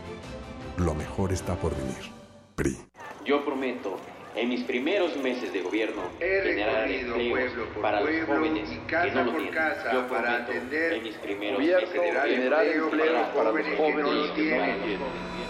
Lo 0.79 0.95
mejor 0.95 1.33
está 1.33 1.57
por 1.57 1.77
venir. 1.77 2.13
PRI. 2.55 2.79
Yo 3.25 3.45
prometo 3.45 3.99
En 4.37 4.49
mis 4.49 4.65
primeros 4.65 5.17
meses 5.19 5.53
de 5.53 5.63
gobierno 5.63 6.03
generar 6.19 6.91
empleos 6.91 7.53
para 7.81 8.01
los 8.01 8.27
jóvenes 8.27 8.69
que 8.69 9.11
no 9.13 9.25
lo 9.25 9.33
tienen. 9.33 9.93
Yo 9.93 10.09
prometo 10.09 10.53
en 10.53 11.03
mis 11.05 11.15
primeros 11.19 11.59
meses 11.61 11.93
de 11.93 11.99
gobierno 11.99 12.21
generar 12.23 12.67
empleos 12.67 13.29
para 13.29 13.53
los 13.53 13.77
jóvenes 13.77 13.77
que 13.77 14.03
no 14.03 14.13
lo 14.13 14.33
tienen. 14.33 15.44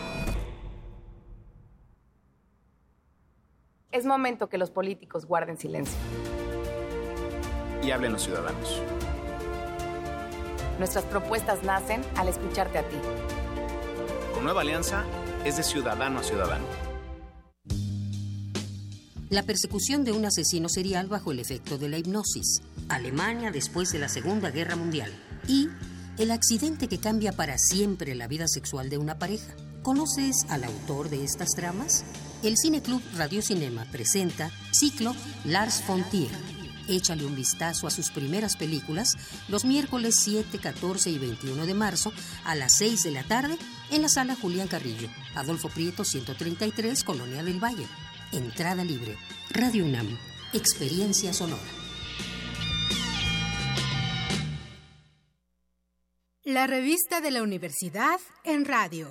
Es 3.95 4.05
momento 4.05 4.49
que 4.49 4.59
los 4.59 4.73
políticos 4.73 5.25
guarden 5.25 5.57
silencio. 5.57 5.97
Y 7.81 7.93
hablen 7.93 8.13
los 8.13 8.25
ciudadanos. 8.25 8.83
Nuestras 10.81 11.05
propuestas 11.05 11.63
nacen 11.63 12.03
al 12.17 12.27
escucharte 12.27 12.79
a 12.79 12.83
ti. 12.83 12.97
Con 14.35 14.43
Nueva 14.43 14.63
Alianza 14.63 15.05
es 15.45 15.59
de 15.59 15.63
ciudadano 15.63 16.19
a 16.19 16.23
ciudadano. 16.25 16.65
La 19.31 19.45
persecución 19.45 20.03
de 20.03 20.11
un 20.11 20.25
asesino 20.25 20.69
serial 20.69 21.07
bajo 21.07 21.31
el 21.31 21.39
efecto 21.39 21.79
de 21.79 21.89
la 21.89 21.99
hipnosis. 21.99 22.63
Alemania 22.89 23.53
después 23.53 23.93
de 23.93 24.01
la 24.01 24.09
Segunda 24.09 24.51
Guerra 24.51 24.75
Mundial. 24.75 25.13
Y 25.47 25.69
el 26.19 26.33
accidente 26.33 26.89
que 26.89 26.99
cambia 26.99 27.31
para 27.31 27.59
siempre 27.59 28.17
la 28.17 28.27
vida 28.27 28.49
sexual 28.49 28.91
de 28.91 28.99
una 28.99 29.21
pareja. 29.21 29.55
¿Conoces 29.85 30.47
al 30.49 30.65
autor 30.65 31.11
de 31.11 31.23
estas 31.23 31.51
tramas? 31.51 32.05
El 32.45 32.59
Cineclub 32.59 33.01
Radio 33.17 33.41
Cinema 33.41 33.87
presenta 33.91 34.51
Ciclo 34.71 35.17
Lars 35.47 35.83
von 35.87 36.05
Trier. 36.11 36.31
Échale 36.89 37.25
un 37.25 37.35
vistazo 37.35 37.87
a 37.87 37.91
sus 37.91 38.11
primeras 38.11 38.57
películas 38.57 39.17
los 39.49 39.65
miércoles 39.65 40.17
7, 40.21 40.59
14 40.59 41.09
y 41.09 41.19
21 41.19 41.65
de 41.65 41.73
marzo 41.73 42.13
a 42.45 42.55
las 42.55 42.77
6 42.77 43.03
de 43.05 43.13
la 43.13 43.23
tarde 43.23 43.57
en 43.91 44.03
la 44.03 44.11
sala 44.11 44.37
Julián 44.37 44.69
Carrillo, 44.69 45.09
Adolfo 45.35 45.71
Prieto 45.71 46.05
133, 46.05 47.03
Colonia 47.03 47.43
del 47.43 47.65
Valle. 47.65 47.87
Entrada 48.31 48.85
libre. 48.85 49.17
Radio 49.49 49.87
UNAM. 49.87 50.19
Experiencia 50.53 51.33
sonora. 51.33 51.63
La 56.43 56.67
revista 56.67 57.23
de 57.23 57.31
la 57.31 57.43
universidad 57.43 58.21
en 58.45 58.67
radio. 58.67 59.11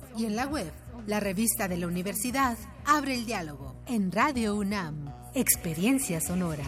y 0.17 0.25
en 0.25 0.35
la 0.35 0.47
web. 0.47 0.71
La 1.07 1.19
revista 1.19 1.67
de 1.67 1.77
la 1.77 1.87
universidad 1.87 2.57
abre 2.85 3.15
el 3.15 3.25
diálogo 3.25 3.75
en 3.87 4.11
Radio 4.11 4.55
UNAM, 4.55 5.13
Experiencia 5.33 6.21
Sonora. 6.21 6.65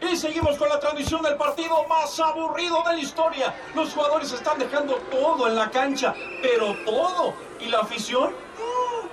Y 0.00 0.16
seguimos 0.16 0.56
con 0.56 0.68
la 0.68 0.80
transmisión 0.80 1.22
del 1.22 1.36
partido 1.36 1.86
más 1.86 2.18
aburrido 2.18 2.82
de 2.88 2.96
la 2.96 3.02
historia. 3.02 3.54
Los 3.74 3.92
jugadores 3.92 4.32
están 4.32 4.58
dejando 4.58 4.94
todo 5.10 5.48
en 5.48 5.56
la 5.56 5.70
cancha, 5.70 6.14
pero 6.40 6.74
todo. 6.84 7.34
¿Y 7.60 7.66
la 7.66 7.80
afición? 7.80 8.32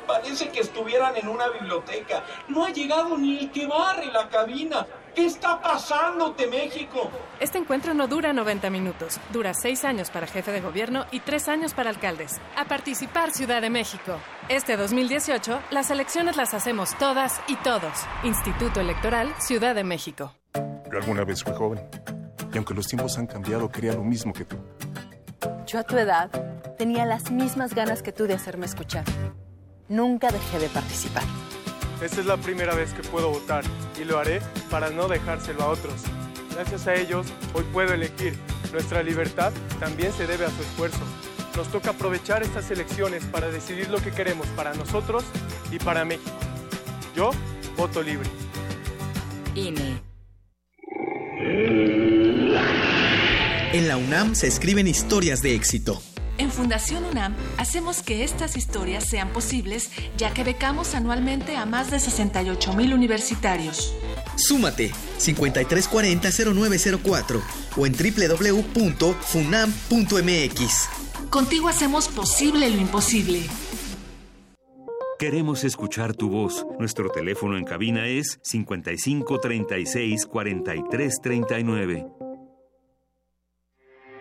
Parece 0.06 0.50
que 0.50 0.62
estuvieran 0.62 1.16
en 1.16 1.28
una 1.28 1.50
biblioteca. 1.50 2.24
No 2.48 2.66
ha 2.66 2.70
llegado 2.70 3.18
ni 3.18 3.40
el 3.40 3.52
que 3.52 3.68
barre 3.68 4.08
la 4.08 4.30
cabina. 4.30 4.86
¿Qué 5.16 5.26
está 5.26 5.62
pasándote, 5.62 6.46
México? 6.48 7.10
Este 7.40 7.58
encuentro 7.58 7.94
no 7.94 8.08
dura 8.08 8.34
90 8.34 8.70
minutos. 8.70 9.20
Dura 9.32 9.54
6 9.54 9.86
años 9.86 10.10
para 10.10 10.28
jefe 10.28 10.52
de 10.52 10.60
gobierno 10.62 11.06
y 11.12 11.22
3 11.22 11.48
años 11.48 11.74
para 11.74 11.90
alcaldes. 11.90 12.40
A 12.58 12.66
participar, 12.66 13.32
Ciudad 13.32 13.62
de 13.62 13.70
México. 13.70 14.20
Este 14.50 14.76
2018, 14.76 15.60
las 15.72 15.90
elecciones 15.90 16.36
las 16.36 16.54
hacemos 16.54 16.98
todas 16.98 17.40
y 17.48 17.56
todos. 17.58 17.94
Instituto 18.24 18.82
Electoral, 18.82 19.34
Ciudad 19.40 19.74
de 19.74 19.86
México. 19.86 20.34
Yo 20.54 20.98
alguna 21.00 21.24
vez 21.24 21.44
fui 21.44 21.54
joven. 21.54 21.80
Y 22.54 22.58
aunque 22.58 22.74
los 22.74 22.88
tiempos 22.88 23.18
han 23.18 23.28
cambiado, 23.28 23.70
quería 23.70 23.94
lo 23.94 24.04
mismo 24.04 24.34
que 24.34 24.46
tú. 24.46 24.58
Yo 25.66 25.80
a 25.80 25.84
tu 25.84 25.98
edad 25.98 26.30
tenía 26.78 27.06
las 27.06 27.32
mismas 27.32 27.74
ganas 27.74 28.02
que 28.04 28.12
tú 28.12 28.28
de 28.28 28.34
hacerme 28.34 28.66
escuchar. 28.66 29.04
Nunca 29.88 30.32
dejé 30.32 30.60
de 30.60 30.70
participar. 30.70 31.24
Esta 32.02 32.20
es 32.20 32.26
la 32.26 32.38
primera 32.38 32.74
vez 32.76 32.94
que 32.94 33.04
puedo 33.04 33.30
votar 33.30 33.64
y 34.00 34.04
lo 34.04 34.20
haré 34.20 34.42
para 34.70 34.90
no 34.90 35.08
dejárselo 35.08 35.64
a 35.64 35.68
otros. 35.68 35.94
Gracias 36.52 36.88
a 36.88 36.96
ellos, 36.96 37.28
hoy 37.54 37.64
puedo 37.72 37.94
elegir. 37.94 38.38
Nuestra 38.72 39.04
libertad 39.04 39.54
también 39.80 40.12
se 40.12 40.28
debe 40.28 40.46
a 40.46 40.50
su 40.50 40.62
esfuerzo. 40.62 41.00
Nos 41.56 41.72
toca 41.72 41.92
aprovechar 41.92 42.44
estas 42.44 42.70
elecciones 42.72 43.24
para 43.26 43.50
decidir 43.50 43.90
lo 43.90 44.00
que 44.00 44.12
queremos 44.12 44.48
para 44.48 44.74
nosotros 44.74 45.24
y 45.72 45.78
para 45.78 46.04
México. 46.04 46.32
Yo 47.16 47.32
voto 47.78 48.02
libre. 48.02 48.30
INE. 49.56 50.02
En 53.74 53.88
la 53.88 53.98
UNAM 53.98 54.36
se 54.36 54.48
escriben 54.48 54.88
historias 54.88 55.42
de 55.42 55.56
éxito. 55.56 56.02
En 56.38 56.52
Fundación 56.52 57.06
UNAM 57.06 57.34
hacemos 57.58 58.02
que 58.02 58.26
estas 58.26 58.58
historias 58.58 59.06
sean 59.06 59.30
posibles 59.30 59.90
ya 60.18 60.34
que 60.34 60.44
becamos 60.44 60.94
anualmente 60.94 61.56
a 61.56 61.66
más 61.66 61.90
de 61.92 62.00
68 62.00 62.74
mil 62.74 62.94
universitarios. 62.94 63.96
Súmate 64.36 64.92
5340-0904 65.20 67.42
o 67.78 67.86
en 67.86 67.94
www.funam.mx. 67.94 70.90
Contigo 71.30 71.70
hacemos 71.70 72.10
posible 72.10 72.70
lo 72.70 72.82
imposible. 72.82 73.44
Queremos 75.18 75.64
escuchar 75.64 76.14
tu 76.14 76.30
voz. 76.30 76.66
Nuestro 76.78 77.10
teléfono 77.10 77.58
en 77.58 77.64
cabina 77.64 78.06
es 78.08 78.38
55 78.44 79.40
36 79.40 80.26
43 80.26 81.22
39. 81.22 82.25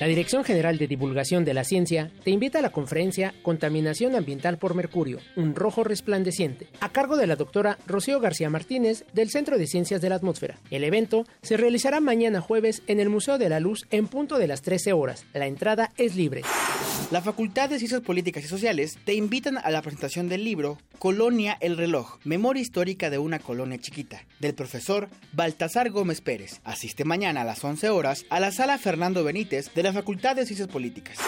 La 0.00 0.06
Dirección 0.06 0.44
General 0.44 0.78
de 0.78 0.86
Divulgación 0.86 1.44
de 1.44 1.52
la 1.52 1.62
Ciencia 1.62 2.10
te 2.24 2.30
invita 2.30 2.60
a 2.60 2.62
la 2.62 2.72
conferencia 2.72 3.34
Contaminación 3.42 4.16
Ambiental 4.16 4.56
por 4.56 4.74
Mercurio, 4.74 5.18
un 5.36 5.54
rojo 5.54 5.84
resplandeciente, 5.84 6.68
a 6.80 6.88
cargo 6.88 7.18
de 7.18 7.26
la 7.26 7.36
doctora 7.36 7.76
Rocío 7.86 8.18
García 8.18 8.48
Martínez 8.48 9.04
del 9.12 9.28
Centro 9.28 9.58
de 9.58 9.66
Ciencias 9.66 10.00
de 10.00 10.08
la 10.08 10.14
Atmósfera. 10.14 10.56
El 10.70 10.84
evento 10.84 11.26
se 11.42 11.58
realizará 11.58 12.00
mañana 12.00 12.40
jueves 12.40 12.82
en 12.86 12.98
el 12.98 13.10
Museo 13.10 13.36
de 13.36 13.50
la 13.50 13.60
Luz 13.60 13.86
en 13.90 14.06
punto 14.06 14.38
de 14.38 14.46
las 14.46 14.62
13 14.62 14.94
horas. 14.94 15.26
La 15.34 15.46
entrada 15.46 15.92
es 15.98 16.16
libre. 16.16 16.44
La 17.10 17.20
Facultad 17.20 17.68
de 17.68 17.78
Ciencias 17.78 18.00
Políticas 18.00 18.44
y 18.44 18.48
Sociales 18.48 18.96
te 19.04 19.12
invitan 19.12 19.58
a 19.58 19.70
la 19.70 19.82
presentación 19.82 20.30
del 20.30 20.44
libro 20.44 20.78
Colonia 20.98 21.58
el 21.60 21.76
Reloj, 21.76 22.18
Memoria 22.24 22.62
Histórica 22.62 23.10
de 23.10 23.18
una 23.18 23.38
Colonia 23.38 23.78
Chiquita, 23.78 24.24
del 24.38 24.54
profesor 24.54 25.08
Baltasar 25.32 25.90
Gómez 25.90 26.20
Pérez. 26.20 26.60
Asiste 26.62 27.04
mañana 27.04 27.42
a 27.42 27.44
las 27.44 27.64
11 27.64 27.90
horas 27.90 28.24
a 28.30 28.38
la 28.38 28.52
sala 28.52 28.78
Fernando 28.78 29.24
Benítez 29.24 29.74
de 29.74 29.82
la 29.82 29.89
Facultad 29.92 30.36
de 30.36 30.46
Ciencias 30.46 30.68
Políticas. 30.68 31.18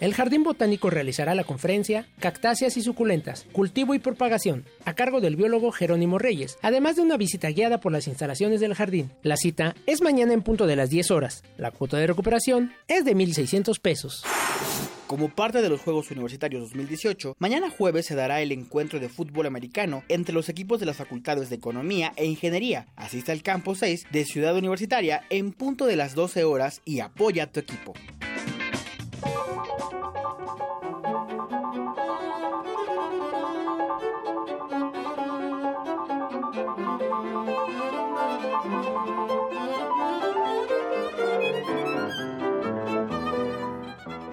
El 0.00 0.12
Jardín 0.12 0.42
Botánico 0.42 0.90
realizará 0.90 1.34
la 1.34 1.44
conferencia 1.44 2.06
Cactáceas 2.18 2.76
y 2.76 2.82
suculentas, 2.82 3.46
cultivo 3.52 3.94
y 3.94 4.00
propagación, 4.00 4.64
a 4.84 4.94
cargo 4.94 5.20
del 5.20 5.36
biólogo 5.36 5.72
Jerónimo 5.72 6.18
Reyes, 6.18 6.58
además 6.62 6.96
de 6.96 7.02
una 7.02 7.16
visita 7.16 7.48
guiada 7.48 7.78
por 7.78 7.92
las 7.92 8.08
instalaciones 8.08 8.60
del 8.60 8.74
jardín. 8.74 9.12
La 9.22 9.36
cita 9.36 9.74
es 9.86 10.02
mañana 10.02 10.32
en 10.32 10.42
punto 10.42 10.66
de 10.66 10.76
las 10.76 10.90
10 10.90 11.10
horas. 11.10 11.44
La 11.56 11.70
cuota 11.70 11.96
de 11.96 12.08
recuperación 12.08 12.72
es 12.88 13.04
de 13.04 13.14
1.600 13.14 13.80
pesos. 13.80 14.24
Como 15.06 15.28
parte 15.28 15.60
de 15.60 15.68
los 15.68 15.82
Juegos 15.82 16.10
Universitarios 16.10 16.62
2018, 16.62 17.36
mañana 17.38 17.68
jueves 17.68 18.06
se 18.06 18.14
dará 18.14 18.40
el 18.40 18.52
encuentro 18.52 18.98
de 19.00 19.10
fútbol 19.10 19.46
americano 19.46 20.02
entre 20.08 20.34
los 20.34 20.48
equipos 20.48 20.80
de 20.80 20.86
las 20.86 20.96
facultades 20.96 21.50
de 21.50 21.56
Economía 21.56 22.14
e 22.16 22.24
Ingeniería. 22.24 22.86
Asiste 22.96 23.30
al 23.30 23.42
campo 23.42 23.74
6 23.74 24.06
de 24.10 24.24
Ciudad 24.24 24.56
Universitaria 24.56 25.22
en 25.28 25.52
punto 25.52 25.84
de 25.84 25.96
las 25.96 26.14
12 26.14 26.44
horas 26.44 26.80
y 26.86 27.00
apoya 27.00 27.44
a 27.44 27.46
tu 27.48 27.60
equipo. 27.60 27.92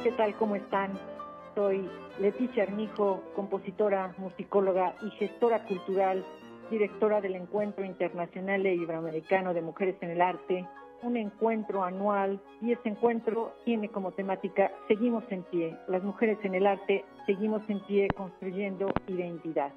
¿Qué 0.04 0.12
tal? 0.14 0.34
¿Cómo 0.38 0.56
están? 0.56 0.98
Soy 1.54 1.88
Leticia 2.20 2.64
Armijo, 2.64 3.22
compositora, 3.36 4.16
musicóloga 4.18 4.96
y 5.04 5.12
gestora 5.12 5.64
cultural, 5.66 6.26
directora 6.72 7.22
del 7.22 7.36
Encuentro 7.36 7.86
Internacional 7.86 8.66
e 8.66 8.74
Iberoamericano 8.74 9.54
de 9.54 9.62
Mujeres 9.62 9.98
en 10.02 10.10
el 10.10 10.22
Arte, 10.22 10.66
un 11.04 11.18
encuentro 11.18 11.84
anual 11.84 12.42
y 12.62 12.72
este 12.72 12.90
encuentro 12.90 13.54
tiene 13.64 13.90
como 13.90 14.12
temática 14.12 14.72
Seguimos 14.88 15.24
en 15.30 15.44
pie, 15.44 15.78
las 15.88 16.04
mujeres 16.04 16.40
en 16.42 16.56
el 16.56 16.66
arte, 16.66 17.06
seguimos 17.28 17.62
en 17.70 17.80
pie 17.82 18.08
construyendo 18.16 18.92
identidad. 19.08 19.72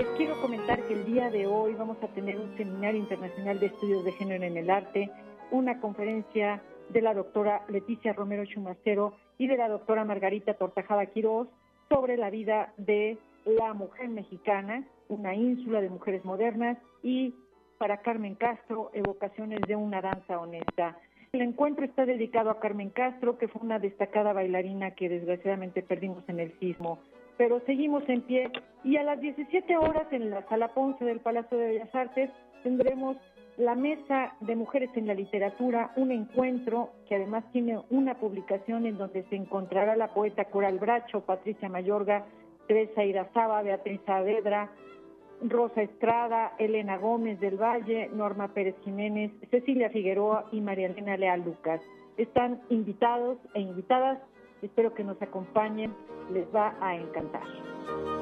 Les 0.00 0.08
quiero 0.16 0.40
comentar 0.40 0.82
que 0.84 0.94
el 0.94 1.04
día 1.04 1.28
de 1.28 1.46
hoy 1.46 1.74
vamos 1.74 1.98
a 2.02 2.06
tener 2.14 2.40
un 2.40 2.56
seminario 2.56 2.98
internacional 2.98 3.60
de 3.60 3.66
estudios 3.66 4.02
de 4.02 4.12
género 4.12 4.44
en 4.44 4.56
el 4.56 4.70
arte, 4.70 5.10
una 5.50 5.78
conferencia 5.78 6.62
de 6.88 7.02
la 7.02 7.12
doctora 7.12 7.66
Leticia 7.68 8.14
Romero 8.14 8.46
Chumacero 8.46 9.12
y 9.36 9.46
de 9.46 9.58
la 9.58 9.68
doctora 9.68 10.06
Margarita 10.06 10.54
Tortajada 10.54 11.04
Quirós 11.04 11.48
sobre 11.90 12.16
la 12.16 12.30
vida 12.30 12.72
de 12.78 13.18
la 13.44 13.74
mujer 13.74 14.08
mexicana, 14.08 14.88
una 15.10 15.34
ínsula 15.34 15.82
de 15.82 15.90
mujeres 15.90 16.24
modernas 16.24 16.78
y 17.02 17.34
para 17.76 17.98
Carmen 17.98 18.36
Castro, 18.36 18.90
evocaciones 18.94 19.60
de 19.68 19.76
una 19.76 20.00
danza 20.00 20.40
honesta. 20.40 20.96
El 21.34 21.42
encuentro 21.42 21.84
está 21.84 22.06
dedicado 22.06 22.48
a 22.48 22.58
Carmen 22.58 22.88
Castro, 22.88 23.36
que 23.36 23.48
fue 23.48 23.60
una 23.60 23.78
destacada 23.78 24.32
bailarina 24.32 24.92
que 24.92 25.10
desgraciadamente 25.10 25.82
perdimos 25.82 26.26
en 26.26 26.40
el 26.40 26.58
sismo. 26.58 27.00
Pero 27.40 27.58
seguimos 27.60 28.06
en 28.06 28.20
pie 28.20 28.50
y 28.84 28.98
a 28.98 29.02
las 29.02 29.18
17 29.18 29.74
horas 29.78 30.06
en 30.10 30.28
la 30.28 30.46
Sala 30.46 30.74
Ponce 30.74 31.06
del 31.06 31.20
Palacio 31.20 31.56
de 31.56 31.68
Bellas 31.68 31.94
Artes 31.94 32.28
tendremos 32.62 33.16
la 33.56 33.74
Mesa 33.74 34.34
de 34.40 34.56
Mujeres 34.56 34.90
en 34.94 35.06
la 35.06 35.14
Literatura, 35.14 35.90
un 35.96 36.12
encuentro 36.12 36.90
que 37.08 37.14
además 37.14 37.44
tiene 37.50 37.80
una 37.88 38.18
publicación 38.18 38.84
en 38.84 38.98
donde 38.98 39.22
se 39.30 39.36
encontrará 39.36 39.96
la 39.96 40.12
poeta 40.12 40.44
Coral 40.44 40.78
Bracho, 40.78 41.22
Patricia 41.22 41.70
Mayorga, 41.70 42.26
Teresa 42.68 43.04
Irazaba, 43.04 43.62
Beatriz 43.62 44.02
Saavedra, 44.04 44.70
Rosa 45.42 45.80
Estrada, 45.80 46.52
Elena 46.58 46.98
Gómez 46.98 47.40
del 47.40 47.56
Valle, 47.56 48.10
Norma 48.12 48.48
Pérez 48.48 48.76
Jiménez, 48.84 49.32
Cecilia 49.50 49.88
Figueroa 49.88 50.44
y 50.52 50.60
María 50.60 50.88
Elena 50.88 51.16
Leal 51.16 51.42
Lucas. 51.42 51.80
Están 52.18 52.60
invitados 52.68 53.38
e 53.54 53.60
invitadas, 53.62 54.18
espero 54.62 54.94
que 54.94 55.04
nos 55.04 55.20
acompañen, 55.22 55.94
les 56.32 56.46
va 56.54 56.74
a 56.80 56.94
encantar. 56.94 58.19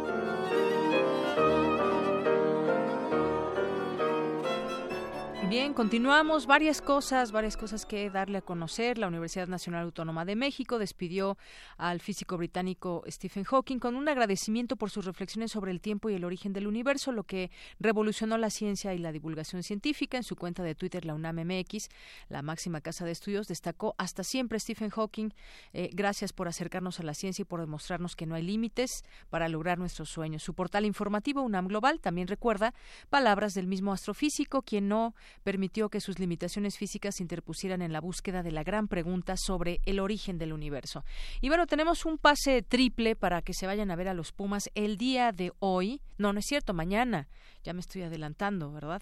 Bien, 5.49 5.73
continuamos. 5.73 6.47
Varias 6.47 6.83
cosas, 6.83 7.33
varias 7.33 7.57
cosas 7.57 7.87
que 7.87 8.11
darle 8.11 8.37
a 8.37 8.43
conocer. 8.43 8.99
La 8.99 9.09
Universidad 9.09 9.49
Nacional 9.49 9.85
Autónoma 9.85 10.27
de 10.27 10.37
México 10.37 10.79
despidió 10.79 11.39
al 11.79 12.01
físico 12.01 12.37
británico 12.37 13.03
Stephen 13.09 13.45
Hawking 13.45 13.79
con 13.79 13.97
un 13.97 14.11
agradecimiento 14.11 14.77
por 14.77 14.91
sus 14.91 15.07
reflexiones 15.07 15.51
sobre 15.51 15.71
el 15.71 15.81
tiempo 15.81 16.11
y 16.11 16.15
el 16.15 16.27
origen 16.27 16.53
del 16.53 16.67
universo, 16.67 17.13
lo 17.13 17.25
que 17.25 17.51
revolucionó 17.81 18.37
la 18.37 18.51
ciencia 18.51 18.93
y 18.93 18.99
la 18.99 19.11
divulgación 19.11 19.63
científica. 19.63 20.19
En 20.19 20.23
su 20.23 20.37
cuenta 20.37 20.63
de 20.63 20.75
Twitter, 20.75 21.07
la 21.07 21.15
UNAM 21.15 21.37
MX, 21.37 21.89
la 22.29 22.43
máxima 22.43 22.83
casa 22.83 23.07
de 23.07 23.13
estudios, 23.13 23.49
destacó 23.49 23.95
hasta 23.97 24.25
siempre 24.25 24.61
Stephen 24.61 24.91
Hawking. 24.91 25.31
Eh, 25.73 25.89
gracias 25.95 26.35
por 26.35 26.49
acercarnos 26.49 27.01
a 27.01 27.05
la 27.05 27.15
ciencia 27.15 27.41
y 27.41 27.47
por 27.47 27.61
demostrarnos 27.61 28.17
que 28.17 28.27
no 28.27 28.35
hay 28.35 28.43
límites 28.43 29.03
para 29.31 29.49
lograr 29.49 29.79
nuestros 29.79 30.11
sueños. 30.11 30.43
Su 30.43 30.53
portal 30.53 30.85
informativo, 30.85 31.41
UNAM 31.41 31.69
Global, 31.69 32.01
también 32.01 32.29
recuerda 32.29 32.75
palabras 33.09 33.55
del 33.55 33.67
mismo 33.67 33.95
astrofísico, 33.95 34.61
quien 34.61 34.89
no 34.89 35.15
permitió 35.49 35.89
que 35.89 36.03
sus 36.03 36.19
limitaciones 36.19 36.77
físicas 36.77 37.15
se 37.15 37.23
interpusieran 37.23 37.81
en 37.81 37.91
la 37.91 38.03
búsqueda 38.03 38.43
de 38.43 38.53
la 38.53 38.65
gran 38.65 38.87
pregunta 38.87 39.35
sobre 39.39 39.81
el 39.87 39.99
origen 39.99 40.37
del 40.37 40.53
universo. 40.53 41.07
Y 41.41 41.49
bueno, 41.49 41.67
tenemos 41.67 42.05
un 42.05 42.19
pase 42.19 42.61
triple 42.61 43.17
para 43.17 43.41
que 43.41 43.55
se 43.55 43.67
vayan 43.67 43.91
a 43.91 43.97
ver 43.97 44.09
a 44.09 44.13
los 44.13 44.31
Pumas 44.31 44.69
el 44.75 44.99
día 44.99 45.33
de 45.33 45.55
hoy. 45.59 46.03
No, 46.19 46.35
no 46.35 46.41
es 46.41 46.45
cierto, 46.45 46.75
mañana. 46.75 47.29
Ya 47.65 47.73
me 47.73 47.81
estoy 47.81 48.03
adelantando, 48.03 48.71
¿verdad? 48.71 49.01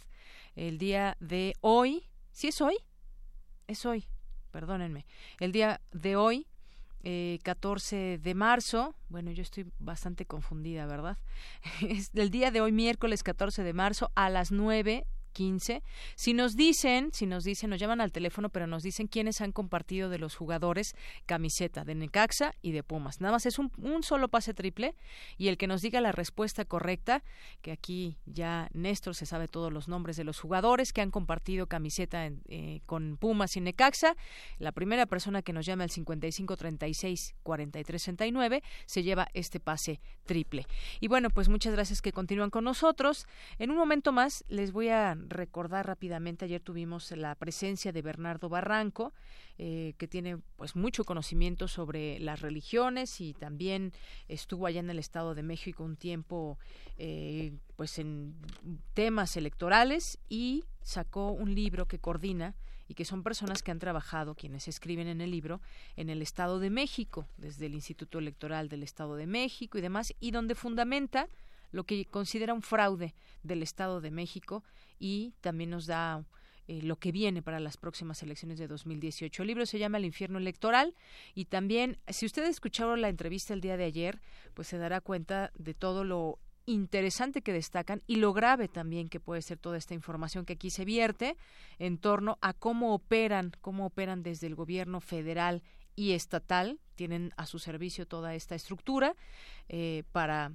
El 0.54 0.78
día 0.78 1.16
de 1.18 1.54
hoy. 1.62 2.04
¿Sí 2.30 2.46
es 2.46 2.60
hoy? 2.60 2.76
Es 3.66 3.84
hoy, 3.84 4.06
perdónenme. 4.52 5.04
El 5.40 5.50
día 5.50 5.80
de 5.90 6.14
hoy 6.14 6.46
14 7.42 8.14
eh, 8.14 8.18
de 8.18 8.34
marzo. 8.36 8.94
Bueno, 9.08 9.32
yo 9.32 9.42
estoy 9.42 9.66
bastante 9.80 10.26
confundida, 10.26 10.86
¿verdad? 10.86 11.18
Es 11.80 12.12
el 12.14 12.30
día 12.30 12.52
de 12.52 12.60
hoy, 12.60 12.70
miércoles 12.70 13.24
14 13.24 13.64
de 13.64 13.72
marzo, 13.72 14.12
a 14.14 14.30
las 14.30 14.52
9 14.52 15.08
15. 15.36 15.82
Si 16.14 16.32
nos 16.32 16.56
dicen, 16.56 17.10
si 17.12 17.26
nos 17.26 17.44
dicen, 17.44 17.68
nos 17.68 17.78
llaman 17.78 18.00
al 18.00 18.10
teléfono, 18.10 18.48
pero 18.48 18.66
nos 18.66 18.82
dicen 18.82 19.06
quiénes 19.06 19.42
han 19.42 19.52
compartido 19.52 20.08
de 20.08 20.18
los 20.18 20.34
jugadores 20.34 20.94
camiseta 21.26 21.84
de 21.84 21.94
Necaxa 21.94 22.54
y 22.62 22.72
de 22.72 22.82
Pumas. 22.82 23.20
Nada 23.20 23.32
más 23.32 23.44
es 23.44 23.58
un, 23.58 23.70
solo 24.02 24.28
pase 24.28 24.54
triple 24.54 24.94
y 25.36 25.48
el 25.48 25.58
que 25.58 25.66
nos 25.66 25.82
diga 25.82 26.00
la 26.00 26.10
respuesta 26.10 26.64
correcta, 26.64 27.22
que 27.60 27.70
aquí 27.70 28.16
ya 28.24 28.70
Néstor 28.72 29.14
se 29.14 29.26
sabe 29.26 29.46
todos 29.46 29.70
los 29.70 29.88
nombres 29.88 30.16
de 30.16 30.24
los 30.24 30.40
jugadores 30.40 30.94
que 30.94 31.02
han 31.02 31.10
compartido 31.10 31.66
camiseta 31.66 32.30
eh, 32.48 32.80
con 32.86 33.18
Pumas 33.18 33.56
y 33.56 33.60
Necaxa, 33.60 34.16
la 34.58 34.72
primera 34.72 35.04
persona 35.04 35.42
que 35.42 35.52
nos 35.52 35.66
llame 35.66 35.84
al 35.84 35.90
55 35.90 36.56
36 36.56 37.34
43 37.42 38.02
69 38.02 38.62
se 38.86 39.02
lleva 39.02 39.28
este 39.34 39.60
pase 39.60 40.00
triple. 40.24 40.66
Y 40.98 41.08
bueno, 41.08 41.28
pues 41.28 41.50
muchas 41.50 41.74
gracias 41.74 42.00
que 42.00 42.12
continúan 42.12 42.48
con 42.48 42.64
nosotros. 42.64 43.26
En 43.58 43.70
un 43.70 43.76
momento 43.76 44.12
más 44.12 44.42
les 44.48 44.72
voy 44.72 44.88
a 44.88 45.14
recordar 45.28 45.86
rápidamente, 45.86 46.44
ayer 46.44 46.60
tuvimos 46.60 47.10
la 47.12 47.34
presencia 47.34 47.92
de 47.92 48.02
Bernardo 48.02 48.48
Barranco, 48.48 49.12
eh, 49.58 49.94
que 49.98 50.08
tiene 50.08 50.38
pues 50.56 50.76
mucho 50.76 51.04
conocimiento 51.04 51.68
sobre 51.68 52.18
las 52.20 52.40
religiones 52.40 53.20
y 53.20 53.34
también 53.34 53.92
estuvo 54.28 54.66
allá 54.66 54.80
en 54.80 54.90
el 54.90 54.98
Estado 54.98 55.34
de 55.34 55.42
México 55.42 55.84
un 55.84 55.96
tiempo 55.96 56.58
eh, 56.98 57.52
pues 57.76 57.98
en 57.98 58.34
temas 58.94 59.36
electorales 59.36 60.18
y 60.28 60.64
sacó 60.82 61.30
un 61.30 61.54
libro 61.54 61.86
que 61.86 61.98
coordina 61.98 62.54
y 62.88 62.94
que 62.94 63.04
son 63.04 63.22
personas 63.22 63.62
que 63.62 63.70
han 63.70 63.78
trabajado, 63.78 64.34
quienes 64.34 64.68
escriben 64.68 65.08
en 65.08 65.20
el 65.20 65.30
libro, 65.30 65.60
en 65.96 66.10
el 66.10 66.22
Estado 66.22 66.60
de 66.60 66.70
México, 66.70 67.26
desde 67.36 67.66
el 67.66 67.74
Instituto 67.74 68.18
Electoral 68.18 68.68
del 68.68 68.82
Estado 68.82 69.16
de 69.16 69.26
México 69.26 69.78
y 69.78 69.80
demás, 69.80 70.14
y 70.20 70.30
donde 70.30 70.54
fundamenta 70.54 71.28
lo 71.70 71.84
que 71.84 72.06
considera 72.06 72.54
un 72.54 72.62
fraude 72.62 73.14
del 73.42 73.62
Estado 73.62 74.00
de 74.00 74.10
México 74.10 74.64
y 74.98 75.34
también 75.40 75.70
nos 75.70 75.86
da 75.86 76.24
eh, 76.68 76.82
lo 76.82 76.96
que 76.96 77.12
viene 77.12 77.42
para 77.42 77.60
las 77.60 77.76
próximas 77.76 78.22
elecciones 78.22 78.58
de 78.58 78.66
2018. 78.66 79.42
El 79.42 79.46
libro 79.46 79.66
se 79.66 79.78
llama 79.78 79.98
El 79.98 80.04
infierno 80.04 80.38
electoral 80.38 80.94
y 81.34 81.44
también, 81.44 81.98
si 82.08 82.26
usted 82.26 82.44
escucharon 82.44 83.00
la 83.00 83.08
entrevista 83.08 83.54
el 83.54 83.60
día 83.60 83.76
de 83.76 83.84
ayer, 83.84 84.20
pues 84.54 84.66
se 84.66 84.78
dará 84.78 85.00
cuenta 85.00 85.52
de 85.56 85.74
todo 85.74 86.02
lo 86.02 86.40
interesante 86.66 87.42
que 87.42 87.52
destacan 87.52 88.02
y 88.08 88.16
lo 88.16 88.32
grave 88.32 88.66
también 88.66 89.08
que 89.08 89.20
puede 89.20 89.42
ser 89.42 89.58
toda 89.58 89.78
esta 89.78 89.94
información 89.94 90.44
que 90.44 90.54
aquí 90.54 90.70
se 90.70 90.84
vierte 90.84 91.36
en 91.78 91.98
torno 91.98 92.38
a 92.40 92.52
cómo 92.52 92.94
operan, 92.94 93.52
cómo 93.60 93.86
operan 93.86 94.24
desde 94.24 94.48
el 94.48 94.56
gobierno 94.56 95.00
federal 95.00 95.62
y 95.94 96.12
estatal, 96.12 96.80
tienen 96.96 97.32
a 97.36 97.46
su 97.46 97.60
servicio 97.60 98.06
toda 98.06 98.34
esta 98.34 98.56
estructura 98.56 99.14
eh, 99.68 100.02
para 100.10 100.52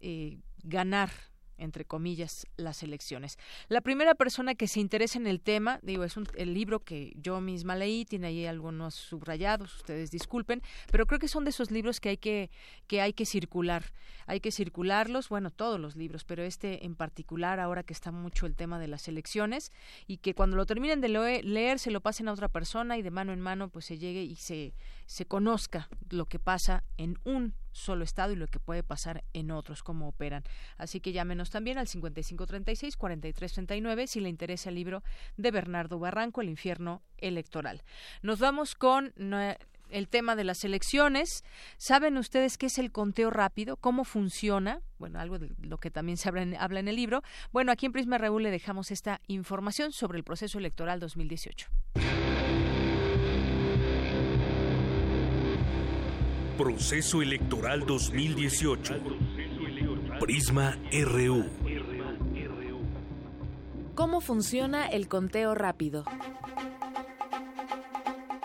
eh, 0.00 0.38
ganar 0.62 1.10
entre 1.58 1.84
comillas, 1.84 2.46
las 2.56 2.82
elecciones. 2.82 3.38
La 3.68 3.80
primera 3.80 4.14
persona 4.14 4.54
que 4.54 4.68
se 4.68 4.80
interesa 4.80 5.18
en 5.18 5.26
el 5.26 5.40
tema, 5.40 5.78
digo, 5.82 6.04
es 6.04 6.16
un, 6.16 6.26
el 6.36 6.54
libro 6.54 6.80
que 6.80 7.12
yo 7.16 7.40
misma 7.40 7.76
leí, 7.76 8.04
tiene 8.04 8.28
ahí 8.28 8.46
algunos 8.46 8.94
subrayados, 8.94 9.76
ustedes 9.76 10.10
disculpen, 10.10 10.62
pero 10.90 11.06
creo 11.06 11.18
que 11.18 11.28
son 11.28 11.44
de 11.44 11.50
esos 11.50 11.70
libros 11.70 12.00
que 12.00 12.10
hay 12.10 12.16
que, 12.16 12.50
que 12.86 13.00
hay 13.00 13.12
que 13.12 13.26
circular. 13.26 13.92
Hay 14.26 14.40
que 14.40 14.50
circularlos, 14.50 15.28
bueno, 15.28 15.50
todos 15.50 15.78
los 15.78 15.96
libros, 15.96 16.24
pero 16.24 16.42
este 16.42 16.84
en 16.84 16.94
particular, 16.94 17.60
ahora 17.60 17.82
que 17.82 17.92
está 17.92 18.10
mucho 18.10 18.46
el 18.46 18.56
tema 18.56 18.78
de 18.78 18.88
las 18.88 19.06
elecciones, 19.08 19.70
y 20.06 20.18
que 20.18 20.34
cuando 20.34 20.56
lo 20.56 20.66
terminen 20.66 21.00
de 21.00 21.08
leer, 21.08 21.78
se 21.78 21.90
lo 21.90 22.00
pasen 22.00 22.28
a 22.28 22.32
otra 22.32 22.48
persona 22.48 22.96
y 22.96 23.02
de 23.02 23.10
mano 23.10 23.32
en 23.32 23.40
mano, 23.40 23.68
pues 23.68 23.84
se 23.84 23.98
llegue 23.98 24.22
y 24.22 24.36
se, 24.36 24.74
se 25.06 25.26
conozca 25.26 25.88
lo 26.10 26.26
que 26.26 26.38
pasa 26.38 26.84
en 26.96 27.18
un 27.24 27.54
solo 27.74 28.04
estado 28.04 28.32
y 28.32 28.36
lo 28.36 28.46
que 28.46 28.60
puede 28.60 28.82
pasar 28.82 29.22
en 29.32 29.50
otros, 29.50 29.82
cómo 29.82 30.08
operan. 30.08 30.44
Así 30.78 31.00
que 31.00 31.12
llámenos 31.12 31.50
también 31.50 31.76
al 31.76 31.86
5536-4339 31.86 34.06
si 34.06 34.20
le 34.20 34.30
interesa 34.30 34.70
el 34.70 34.76
libro 34.76 35.02
de 35.36 35.50
Bernardo 35.50 35.98
Barranco, 35.98 36.40
El 36.40 36.48
infierno 36.48 37.02
electoral. 37.18 37.82
Nos 38.22 38.38
vamos 38.38 38.74
con 38.74 39.12
el 39.90 40.08
tema 40.08 40.36
de 40.36 40.44
las 40.44 40.64
elecciones. 40.64 41.44
¿Saben 41.76 42.16
ustedes 42.16 42.56
qué 42.58 42.66
es 42.66 42.78
el 42.78 42.92
conteo 42.92 43.30
rápido? 43.30 43.76
¿Cómo 43.76 44.04
funciona? 44.04 44.80
Bueno, 44.98 45.18
algo 45.20 45.38
de 45.38 45.50
lo 45.60 45.78
que 45.78 45.90
también 45.90 46.16
se 46.16 46.28
habla 46.28 46.80
en, 46.80 46.88
el 46.88 46.96
libro. 46.96 47.22
Bueno, 47.52 47.72
aquí 47.72 47.86
en 47.86 47.92
Prisma 47.92 48.18
Reúl 48.18 48.42
le 48.42 48.50
dejamos 48.50 48.90
esta 48.90 49.20
información 49.26 49.92
sobre 49.92 50.18
el 50.18 50.24
proceso 50.24 50.58
electoral 50.58 51.00
2018. 51.00 51.68
Proceso 56.56 57.20
Electoral 57.20 57.84
2018. 57.84 58.94
Prisma 60.20 60.78
RU. 60.92 61.44
¿Cómo 63.96 64.20
funciona 64.20 64.86
el 64.86 65.08
conteo 65.08 65.56
rápido? 65.56 66.04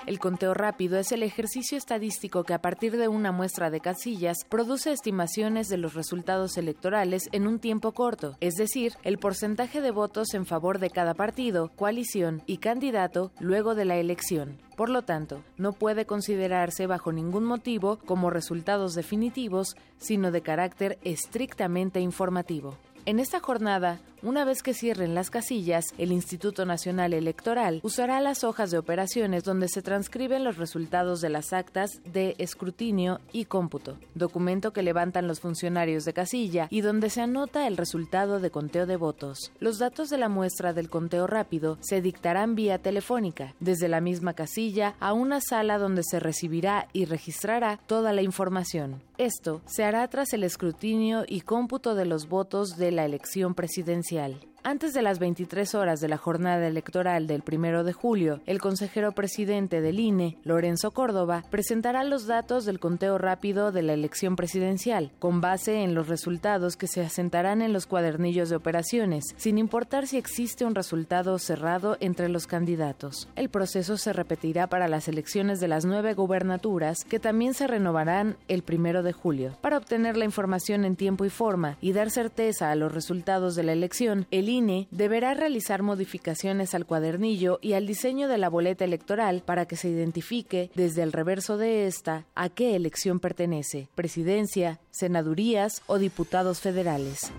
El 0.10 0.18
conteo 0.18 0.56
rápido 0.56 0.98
es 0.98 1.12
el 1.12 1.22
ejercicio 1.22 1.78
estadístico 1.78 2.44
que 2.44 2.56
a 2.56 2.62
partir 2.64 2.98
de 2.98 3.08
una 3.08 3.32
muestra 3.32 3.70
de 3.70 3.80
casillas 3.80 4.38
produce 4.50 4.92
estimaciones 4.92 5.70
de 5.70 5.78
los 5.78 5.94
resultados 5.94 6.58
electorales 6.58 7.30
en 7.32 7.46
un 7.46 7.60
tiempo 7.60 7.92
corto, 7.92 8.36
es 8.40 8.56
decir, 8.56 8.94
el 9.04 9.20
porcentaje 9.20 9.82
de 9.82 9.92
votos 9.92 10.34
en 10.34 10.48
favor 10.48 10.80
de 10.80 10.90
cada 10.90 11.14
partido, 11.14 11.70
coalición 11.76 12.42
y 12.48 12.58
candidato 12.58 13.32
luego 13.40 13.76
de 13.76 13.86
la 13.86 13.98
elección. 13.98 14.58
Por 14.76 14.90
lo 14.90 15.04
tanto, 15.04 15.44
no 15.58 15.74
puede 15.74 16.08
considerarse 16.08 16.88
bajo 16.88 17.12
ningún 17.12 17.44
motivo 17.44 18.00
como 18.04 18.32
resultados 18.32 18.96
definitivos, 18.96 19.76
sino 20.00 20.32
de 20.32 20.42
carácter 20.42 20.98
estrictamente 21.04 22.00
informativo. 22.00 22.80
En 23.06 23.20
esta 23.20 23.40
jornada, 23.40 24.00
una 24.22 24.44
vez 24.44 24.64
que 24.64 24.74
cierren 24.74 25.16
las 25.16 25.30
casillas, 25.30 25.94
el 25.98 26.12
Instituto 26.12 26.66
Nacional 26.66 27.14
Electoral 27.14 27.80
usará 27.84 28.20
las 28.20 28.44
hojas 28.44 28.72
de 28.72 28.78
operaciones 28.78 29.44
donde 29.44 29.68
se 29.68 29.82
transcriben 29.82 30.44
los 30.44 30.58
resultados 30.58 31.22
de 31.22 31.30
las 31.30 31.54
actas 31.54 32.02
de 32.12 32.36
escrutinio 32.38 33.20
y 33.32 33.46
cómputo, 33.46 33.98
documento 34.16 34.74
que 34.74 34.84
levantan 34.84 35.28
los 35.28 35.40
funcionarios 35.40 36.06
de 36.06 36.14
casilla 36.14 36.68
y 36.70 36.82
donde 36.82 37.10
se 37.10 37.22
anota 37.22 37.68
el 37.68 37.78
resultado 37.78 38.40
de 38.40 38.52
conteo 38.52 38.86
de 38.86 38.98
votos. 38.98 39.52
Los 39.60 39.80
datos 39.80 40.10
de 40.10 40.18
la 40.18 40.30
muestra 40.30 40.74
del 40.74 40.90
conteo 40.90 41.28
rápido 41.28 41.78
se 41.82 42.02
dictarán 42.02 42.56
vía 42.56 42.80
telefónica, 42.80 43.54
desde 43.60 43.88
la 43.88 44.02
misma 44.02 44.34
casilla 44.34 44.96
a 45.00 45.14
una 45.14 45.40
sala 45.40 45.78
donde 45.78 46.04
se 46.04 46.20
recibirá 46.20 46.88
y 46.94 47.06
registrará 47.06 47.80
toda 47.86 48.12
la 48.14 48.22
información. 48.22 49.02
Esto 49.18 49.62
se 49.66 49.84
hará 49.84 50.08
tras 50.08 50.32
el 50.32 50.44
escrutinio 50.44 51.26
y 51.28 51.42
cómputo 51.42 51.94
de 51.94 52.06
los 52.06 52.30
votos 52.30 52.78
de 52.78 52.92
la 52.92 53.04
elección 53.04 53.54
presidencial 53.54 54.09
esencial 54.12 54.49
antes 54.64 54.94
de 54.94 55.02
las 55.02 55.20
23 55.20 55.76
horas 55.76 56.00
de 56.00 56.08
la 56.08 56.18
jornada 56.18 56.68
electoral 56.68 57.28
del 57.28 57.44
1 57.50 57.84
de 57.84 57.94
julio, 57.94 58.42
el 58.46 58.60
consejero 58.60 59.12
presidente 59.14 59.82
del 59.82 60.00
INE, 60.00 60.38
Lorenzo 60.44 60.92
Córdoba, 60.92 61.44
presentará 61.50 62.04
los 62.04 62.28
datos 62.28 62.66
del 62.66 62.80
conteo 62.80 63.18
rápido 63.18 63.72
de 63.72 63.82
la 63.82 63.94
elección 63.94 64.36
presidencial, 64.36 65.12
con 65.20 65.42
base 65.42 65.84
en 65.84 65.96
los 65.96 66.08
resultados 66.08 66.76
que 66.78 66.88
se 66.88 67.02
asentarán 67.02 67.62
en 67.62 67.74
los 67.74 67.88
cuadernillos 67.88 68.50
de 68.50 68.56
operaciones, 68.56 69.26
sin 69.38 69.58
importar 69.58 70.08
si 70.08 70.18
existe 70.18 70.66
un 70.66 70.76
resultado 70.76 71.40
cerrado 71.40 71.98
entre 72.00 72.30
los 72.30 72.48
candidatos. 72.48 73.28
El 73.36 73.50
proceso 73.50 73.98
se 73.98 74.14
repetirá 74.14 74.68
para 74.68 74.88
las 74.88 75.08
elecciones 75.08 75.60
de 75.60 75.68
las 75.68 75.86
nueve 75.86 76.14
gubernaturas, 76.14 77.04
que 77.06 77.20
también 77.20 77.54
se 77.54 77.68
renovarán 77.68 78.38
el 78.48 78.64
1 78.68 79.04
de 79.04 79.14
julio. 79.14 79.58
Para 79.62 79.78
obtener 79.78 80.18
la 80.18 80.26
información 80.26 80.86
en 80.86 80.96
tiempo 80.96 81.26
y 81.26 81.30
forma 81.30 81.78
y 81.82 81.94
dar 81.94 82.12
certeza 82.12 82.72
a 82.72 82.76
los 82.76 82.94
resultados 82.94 83.56
de 83.56 83.64
la 83.64 83.74
elección, 83.74 84.28
el 84.32 84.50
INE 84.50 84.59
deberá 84.92 85.34
realizar 85.34 85.84
modificaciones 85.84 86.76
al 86.76 86.86
cuadernillo 86.86 87.60
y 87.62 87.74
al 87.74 87.88
diseño 87.88 88.28
de 88.28 88.38
la 88.38 88.50
boleta 88.50 88.86
electoral 88.86 89.42
para 89.46 89.66
que 89.66 89.76
se 89.76 89.90
identifique 89.90 90.70
desde 90.76 91.04
el 91.04 91.12
reverso 91.12 91.58
de 91.58 91.88
esta 91.88 92.26
a 92.36 92.50
qué 92.50 92.76
elección 92.76 93.20
pertenece, 93.20 93.88
presidencia, 93.96 94.80
senadurías 94.92 95.82
o 95.88 95.98
diputados 95.98 96.60
federales. 96.62 97.32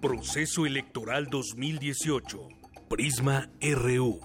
Proceso 0.00 0.64
Electoral 0.64 1.26
2018. 1.28 2.48
Prisma 2.88 3.50
RU. 3.60 4.20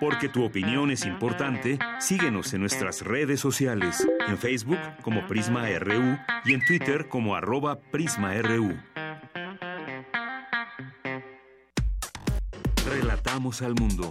Porque 0.00 0.28
tu 0.28 0.44
opinión 0.44 0.90
es 0.90 1.04
importante, 1.04 1.78
síguenos 1.98 2.54
en 2.54 2.60
nuestras 2.60 3.02
redes 3.02 3.40
sociales, 3.40 4.06
en 4.26 4.38
Facebook 4.38 4.78
como 5.02 5.26
Prisma 5.26 5.68
RU 5.78 6.16
y 6.44 6.54
en 6.54 6.64
Twitter 6.64 7.08
como 7.08 7.34
arroba 7.36 7.78
PrismaRU. 7.90 8.78
Relatamos 12.90 13.62
al 13.62 13.74
mundo. 13.80 14.10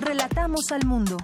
Relatamos 0.00 0.72
al 0.72 0.84
mundo. 0.84 1.16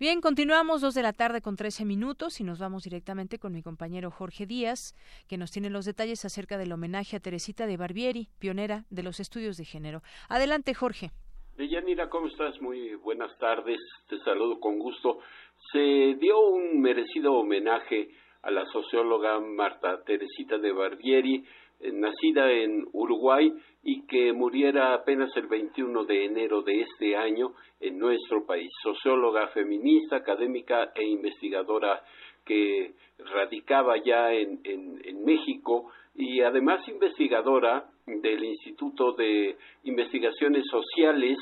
Bien, 0.00 0.22
continuamos 0.22 0.80
dos 0.80 0.94
de 0.94 1.02
la 1.02 1.12
tarde 1.12 1.42
con 1.42 1.54
13 1.54 1.84
minutos 1.84 2.40
y 2.40 2.44
nos 2.44 2.58
vamos 2.58 2.84
directamente 2.84 3.38
con 3.38 3.52
mi 3.52 3.62
compañero 3.62 4.10
Jorge 4.10 4.46
Díaz, 4.46 4.94
que 5.28 5.36
nos 5.36 5.50
tiene 5.50 5.68
los 5.68 5.84
detalles 5.84 6.24
acerca 6.24 6.56
del 6.56 6.72
homenaje 6.72 7.16
a 7.16 7.20
Teresita 7.20 7.66
de 7.66 7.76
Barbieri, 7.76 8.28
pionera 8.38 8.86
de 8.88 9.02
los 9.02 9.20
estudios 9.20 9.58
de 9.58 9.66
género. 9.66 10.00
Adelante, 10.30 10.72
Jorge. 10.72 11.10
Deyanira, 11.58 12.08
¿cómo 12.08 12.28
estás? 12.28 12.58
Muy 12.62 12.94
buenas 12.94 13.36
tardes. 13.36 13.78
Te 14.08 14.18
saludo 14.20 14.60
con 14.60 14.78
gusto. 14.78 15.18
Se 15.72 16.16
dio 16.18 16.40
un 16.40 16.80
merecido 16.80 17.34
homenaje 17.34 18.08
a 18.40 18.50
la 18.50 18.64
socióloga 18.72 19.40
Marta 19.40 20.02
Teresita 20.04 20.56
de 20.56 20.72
Barbieri, 20.72 21.44
nacida 21.80 22.50
en 22.50 22.86
Uruguay 22.92 23.52
y 23.82 24.02
que 24.06 24.32
muriera 24.32 24.94
apenas 24.94 25.34
el 25.36 25.46
21 25.46 26.04
de 26.04 26.24
enero 26.24 26.62
de 26.62 26.80
este 26.82 27.16
año 27.16 27.52
en 27.80 27.98
nuestro 27.98 28.44
país. 28.44 28.70
Socióloga 28.82 29.48
feminista, 29.48 30.16
académica 30.16 30.92
e 30.94 31.04
investigadora 31.04 32.02
que 32.44 32.92
radicaba 33.18 34.02
ya 34.02 34.32
en, 34.32 34.60
en, 34.64 35.24
México 35.24 35.90
y 36.14 36.40
además 36.40 36.88
investigadora 36.88 37.84
del 38.06 38.44
Instituto 38.44 39.12
de 39.12 39.56
Investigaciones 39.84 40.64
Sociales 40.70 41.36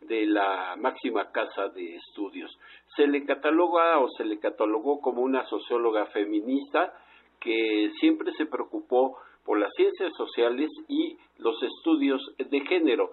de 0.00 0.26
la 0.26 0.76
máxima 0.78 1.30
casa 1.30 1.68
de 1.68 1.96
estudios. 1.96 2.50
Se 2.96 3.06
le 3.06 3.26
cataloga 3.26 3.98
o 3.98 4.08
se 4.16 4.24
le 4.24 4.38
catalogó 4.38 5.00
como 5.00 5.20
una 5.20 5.44
socióloga 5.46 6.06
feminista 6.06 6.94
que 7.40 7.90
siempre 8.00 8.32
se 8.32 8.46
preocupó 8.46 9.18
por 9.48 9.58
las 9.58 9.72
ciencias 9.76 10.12
sociales 10.14 10.70
y 10.88 11.16
los 11.38 11.56
estudios 11.62 12.20
de 12.36 12.60
género. 12.66 13.12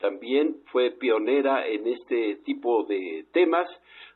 También 0.00 0.56
fue 0.72 0.90
pionera 0.90 1.68
en 1.68 1.86
este 1.86 2.34
tipo 2.44 2.82
de 2.82 3.26
temas 3.32 3.70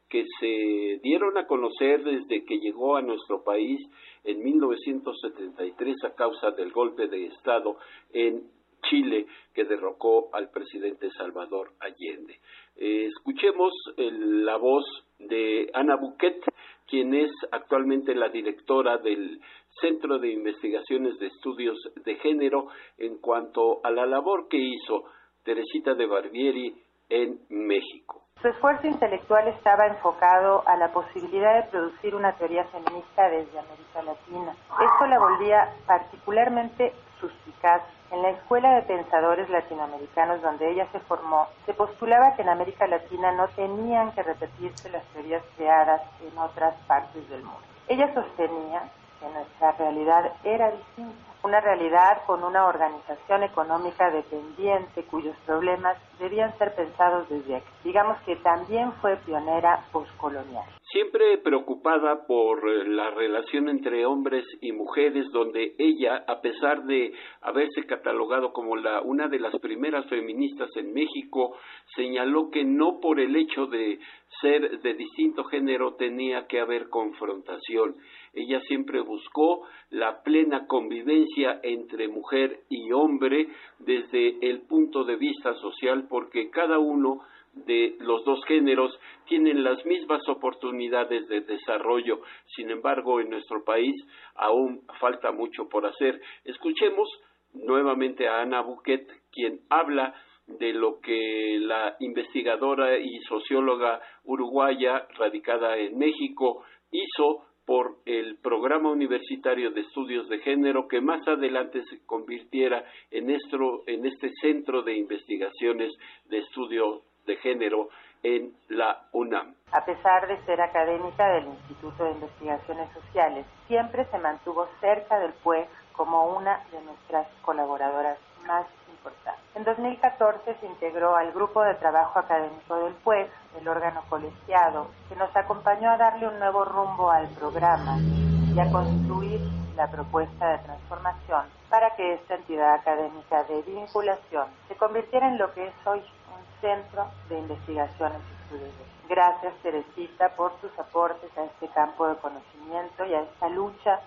que 0.08 0.26
se 0.40 0.98
dieron 1.04 1.38
a 1.38 1.46
conocer 1.46 2.02
desde 2.02 2.44
que 2.46 2.58
llegó 2.58 2.96
a 2.96 3.02
nuestro 3.02 3.44
país 3.44 3.80
en 4.24 4.42
1973 4.42 6.02
a 6.02 6.16
causa 6.16 6.50
del 6.50 6.72
golpe 6.72 7.06
de 7.06 7.26
Estado 7.26 7.76
en 8.12 8.42
Chile 8.90 9.26
que 9.54 9.64
derrocó 9.64 10.30
al 10.32 10.50
presidente 10.50 11.10
Salvador 11.12 11.70
Allende. 11.78 12.40
Eh, 12.74 13.06
escuchemos 13.06 13.72
la 13.96 14.56
voz 14.56 14.84
de 15.20 15.70
Ana 15.74 15.94
Buquet, 15.94 16.42
quien 16.88 17.14
es 17.14 17.30
actualmente 17.52 18.16
la 18.16 18.30
directora 18.30 18.98
del 18.98 19.40
Centro 19.80 20.18
de 20.18 20.32
Investigaciones 20.32 21.18
de 21.18 21.26
Estudios 21.26 21.78
de 22.04 22.14
Género 22.16 22.68
en 22.98 23.18
cuanto 23.18 23.80
a 23.84 23.90
la 23.90 24.06
labor 24.06 24.48
que 24.48 24.58
hizo 24.58 25.04
Teresita 25.44 25.94
de 25.94 26.06
Barbieri 26.06 26.74
en 27.08 27.40
México. 27.48 28.22
Su 28.40 28.48
esfuerzo 28.48 28.88
intelectual 28.88 29.46
estaba 29.48 29.86
enfocado 29.86 30.66
a 30.66 30.76
la 30.76 30.92
posibilidad 30.92 31.62
de 31.62 31.70
producir 31.70 32.14
una 32.14 32.32
teoría 32.32 32.64
feminista 32.64 33.28
desde 33.28 33.58
América 33.58 34.02
Latina. 34.02 34.52
Esto 34.52 35.06
la 35.06 35.18
volvía 35.18 35.74
particularmente 35.86 36.92
suspicaz. 37.20 37.82
En 38.10 38.20
la 38.20 38.30
Escuela 38.30 38.74
de 38.74 38.82
Pensadores 38.82 39.48
Latinoamericanos 39.48 40.42
donde 40.42 40.70
ella 40.70 40.86
se 40.90 40.98
formó, 41.00 41.46
se 41.66 41.72
postulaba 41.72 42.34
que 42.34 42.42
en 42.42 42.48
América 42.48 42.86
Latina 42.86 43.32
no 43.32 43.46
tenían 43.48 44.12
que 44.12 44.22
repetirse 44.22 44.90
las 44.90 45.04
teorías 45.12 45.44
creadas 45.56 46.02
en 46.20 46.36
otras 46.36 46.74
partes 46.86 47.28
del 47.30 47.42
mundo. 47.42 47.60
Ella 47.88 48.12
sostenía 48.12 48.90
nuestra 49.30 49.72
realidad 49.72 50.32
era 50.44 50.70
distinta, 50.70 51.32
una 51.44 51.60
realidad 51.60 52.22
con 52.26 52.44
una 52.44 52.66
organización 52.66 53.42
económica 53.42 54.10
dependiente 54.10 55.04
cuyos 55.10 55.36
problemas 55.44 55.96
debían 56.18 56.56
ser 56.58 56.74
pensados 56.74 57.28
desde 57.28 57.56
aquí. 57.56 57.68
Digamos 57.84 58.20
que 58.22 58.36
también 58.36 58.92
fue 59.00 59.16
pionera 59.24 59.84
postcolonial. 59.92 60.64
Siempre 60.92 61.38
preocupada 61.38 62.26
por 62.26 62.68
eh, 62.68 62.86
la 62.86 63.10
relación 63.10 63.70
entre 63.70 64.04
hombres 64.04 64.44
y 64.60 64.72
mujeres, 64.72 65.24
donde 65.32 65.74
ella, 65.78 66.22
a 66.28 66.42
pesar 66.42 66.84
de 66.84 67.14
haberse 67.40 67.86
catalogado 67.86 68.52
como 68.52 68.76
la, 68.76 69.00
una 69.00 69.26
de 69.28 69.40
las 69.40 69.58
primeras 69.58 70.06
feministas 70.10 70.68
en 70.76 70.92
México, 70.92 71.56
señaló 71.96 72.50
que 72.50 72.64
no 72.64 73.00
por 73.00 73.20
el 73.20 73.34
hecho 73.36 73.66
de 73.66 73.98
ser 74.42 74.80
de 74.80 74.94
distinto 74.94 75.44
género 75.44 75.94
tenía 75.94 76.46
que 76.46 76.60
haber 76.60 76.90
confrontación 76.90 77.96
ella 78.34 78.60
siempre 78.60 79.00
buscó 79.00 79.66
la 79.90 80.22
plena 80.22 80.66
convivencia 80.66 81.60
entre 81.62 82.08
mujer 82.08 82.60
y 82.68 82.90
hombre 82.92 83.48
desde 83.78 84.38
el 84.48 84.62
punto 84.62 85.04
de 85.04 85.16
vista 85.16 85.54
social 85.54 86.06
porque 86.08 86.50
cada 86.50 86.78
uno 86.78 87.20
de 87.52 87.96
los 88.00 88.24
dos 88.24 88.42
géneros 88.46 88.98
tienen 89.26 89.62
las 89.62 89.84
mismas 89.84 90.26
oportunidades 90.28 91.28
de 91.28 91.42
desarrollo. 91.42 92.22
Sin 92.56 92.70
embargo, 92.70 93.20
en 93.20 93.28
nuestro 93.28 93.62
país 93.64 93.94
aún 94.34 94.80
falta 94.98 95.32
mucho 95.32 95.68
por 95.68 95.84
hacer. 95.86 96.20
Escuchemos 96.44 97.08
nuevamente 97.52 98.28
a 98.28 98.40
Ana 98.40 98.62
Buquet, 98.62 99.06
quien 99.30 99.60
habla 99.68 100.14
de 100.46 100.72
lo 100.72 101.00
que 101.00 101.58
la 101.60 101.96
investigadora 102.00 102.98
y 102.98 103.20
socióloga 103.28 104.00
uruguaya 104.24 105.06
radicada 105.16 105.76
en 105.76 105.98
México 105.98 106.64
hizo 106.90 107.44
por 107.72 107.96
el 108.04 108.36
programa 108.36 108.90
universitario 108.90 109.70
de 109.70 109.80
estudios 109.80 110.28
de 110.28 110.40
género 110.40 110.88
que 110.88 111.00
más 111.00 111.26
adelante 111.26 111.82
se 111.88 112.04
convirtiera 112.04 112.84
en, 113.10 113.30
en 113.30 114.04
este 114.04 114.30
centro 114.42 114.82
de 114.82 114.94
investigaciones 114.94 115.90
de 116.26 116.40
estudio 116.40 117.00
de 117.24 117.36
género 117.36 117.88
en 118.22 118.52
la 118.68 119.08
UNAM. 119.12 119.54
A 119.70 119.86
pesar 119.86 120.28
de 120.28 120.36
ser 120.44 120.60
académica 120.60 121.26
del 121.32 121.46
Instituto 121.46 122.04
de 122.04 122.10
Investigaciones 122.10 122.92
Sociales, 122.92 123.46
siempre 123.68 124.04
se 124.10 124.18
mantuvo 124.18 124.68
cerca 124.78 125.18
del 125.18 125.32
PUEG 125.42 125.66
como 125.96 126.36
una 126.36 126.62
de 126.72 126.82
nuestras 126.82 127.26
colaboradoras 127.40 128.18
más 128.46 128.66
importantes. 128.90 129.42
En 129.54 129.64
2014 129.64 130.56
se 130.60 130.66
integró 130.66 131.16
al 131.16 131.32
grupo 131.32 131.62
de 131.62 131.74
trabajo 131.76 132.18
académico 132.18 132.84
del 132.84 132.92
PUEG, 132.96 133.30
el 133.58 133.68
órgano 133.68 134.02
colegiado, 134.08 134.88
que 135.08 135.16
nos 135.16 135.34
acompañó 135.36 135.90
a 135.90 135.96
darle 135.96 136.28
un 136.28 136.38
nuevo 136.38 136.64
rumbo 136.64 137.10
al 137.10 137.28
programa 137.28 137.98
y 137.98 138.58
a 138.58 138.70
construir 138.70 139.40
la 139.76 139.90
propuesta 139.90 140.50
de 140.50 140.58
transformación 140.58 141.46
para 141.70 141.90
que 141.96 142.14
esta 142.14 142.34
entidad 142.34 142.74
académica 142.74 143.44
de 143.44 143.62
vinculación 143.62 144.46
se 144.68 144.76
convirtiera 144.76 145.28
en 145.28 145.38
lo 145.38 145.52
que 145.54 145.66
es 145.66 145.74
hoy 145.86 146.00
un 146.00 146.60
centro 146.60 147.06
de 147.28 147.38
investigaciones 147.38 148.20
y 148.20 148.54
estudios. 148.54 148.74
Gracias, 149.08 149.54
Teresita, 149.62 150.30
por 150.36 150.52
tus 150.56 150.76
aportes 150.78 151.30
a 151.36 151.44
este 151.44 151.68
campo 151.68 152.06
de 152.08 152.16
conocimiento 152.16 153.04
y 153.04 153.14
a 153.14 153.22
esta 153.22 153.48
lucha 153.48 154.00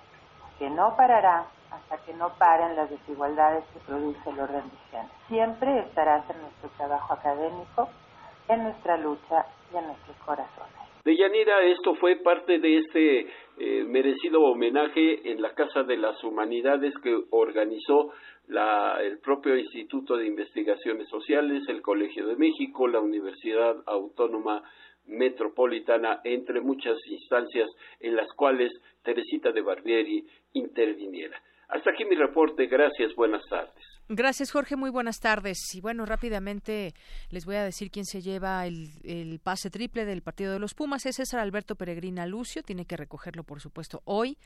que 0.58 0.70
no 0.70 0.96
parará 0.96 1.46
hasta 1.72 1.98
que 2.06 2.14
no 2.14 2.30
paren 2.38 2.76
las 2.76 2.90
desigualdades 2.90 3.64
que 3.74 3.80
produce 3.80 4.30
el 4.30 4.40
orden 4.40 4.64
vigente. 4.64 5.14
Siempre 5.28 5.80
estarás 5.80 6.24
en 6.30 6.42
nuestro 6.42 6.70
trabajo 6.78 7.14
académico, 7.14 7.90
en 8.48 8.64
nuestra 8.64 8.98
lucha 8.98 9.46
y 9.74 9.78
en 9.78 9.88
nuestros 9.88 10.18
corazones. 10.18 10.74
Deyanira, 11.04 11.62
esto 11.66 11.94
fue 11.96 12.16
parte 12.16 12.58
de 12.58 12.78
este 12.80 13.28
eh, 13.60 13.84
merecido 13.84 14.42
homenaje 14.42 15.32
en 15.32 15.42
la 15.42 15.54
Casa 15.54 15.84
de 15.84 15.98
las 15.98 16.24
Humanidades 16.24 16.96
que 17.04 17.16
organizó 17.30 18.12
la, 18.48 18.98
el 19.02 19.20
propio 19.20 19.56
Instituto 19.56 20.18
de 20.18 20.26
Investigaciones 20.26 21.08
Sociales, 21.10 21.64
el 21.68 21.84
Colegio 21.84 22.26
de 22.26 22.36
México, 22.36 22.88
la 22.88 23.00
Universidad 23.00 23.76
Autónoma 23.86 24.64
Metropolitana, 25.06 26.22
entre 26.24 26.62
muchas 26.62 26.98
instancias 27.08 27.70
en 28.00 28.16
las 28.16 28.32
cuales 28.34 28.72
Teresita 29.04 29.52
de 29.52 29.62
Barbieri 29.62 30.26
interviniera. 30.54 31.40
Hasta 31.70 31.92
aquí 31.92 32.06
mi 32.06 32.16
reporte. 32.16 32.66
Gracias. 32.66 33.14
Buenas 33.16 33.44
tardes. 33.48 33.95
Gracias, 34.08 34.52
Jorge. 34.52 34.76
Muy 34.76 34.92
buenas 34.92 35.20
tardes. 35.20 35.58
Y 35.74 35.82
bueno, 35.82 36.06
rápidamente 36.06 36.94
les 37.32 37.44
voy 37.44 37.56
a 37.56 37.64
decir 37.64 37.90
quién 37.90 38.06
se 38.06 38.22
lleva 38.22 38.68
el, 38.68 39.40
pase 39.44 39.72
triple 39.72 40.06
del 40.06 40.22
partido 40.22 40.54
de 40.54 40.60
los 40.60 40.76
Pumas. 40.76 41.08
Es 41.08 41.16
César 41.16 41.40
Alberto 41.40 41.76
Peregrina 41.76 42.28
Lucio. 42.28 42.62
Tiene 42.62 42.86
que 42.86 42.98
recogerlo, 42.98 43.44
por 43.44 43.62
supuesto, 43.62 44.04
hoy, 44.06 44.38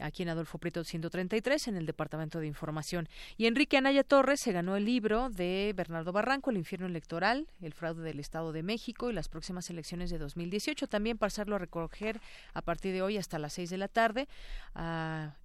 aquí 0.00 0.22
en 0.22 0.28
Adolfo 0.28 0.58
Prieto 0.58 0.84
133, 0.84 1.66
en 1.66 1.76
el 1.76 1.86
Departamento 1.86 2.38
de 2.38 2.46
Información. 2.46 3.08
Y 3.36 3.46
Enrique 3.46 3.76
Anaya 3.76 4.04
Torres 4.04 4.40
se 4.40 4.52
ganó 4.52 4.76
el 4.76 4.84
libro 4.84 5.30
de 5.30 5.72
Bernardo 5.74 6.12
Barranco, 6.12 6.50
El 6.50 6.56
infierno 6.56 6.86
electoral, 6.86 7.48
el 7.60 7.72
fraude 7.72 8.04
del 8.04 8.20
Estado 8.20 8.52
de 8.52 8.62
México 8.62 9.10
y 9.10 9.14
las 9.14 9.28
próximas 9.28 9.68
elecciones 9.68 10.10
de 10.10 10.18
2018. 10.18 10.86
También 10.86 11.18
pasarlo 11.18 11.56
a 11.56 11.58
recoger 11.58 12.20
a 12.54 12.62
partir 12.62 12.92
de 12.92 13.02
hoy 13.02 13.16
hasta 13.16 13.40
las 13.40 13.54
6 13.54 13.70
de 13.70 13.78
la 13.78 13.88
tarde. 13.88 14.28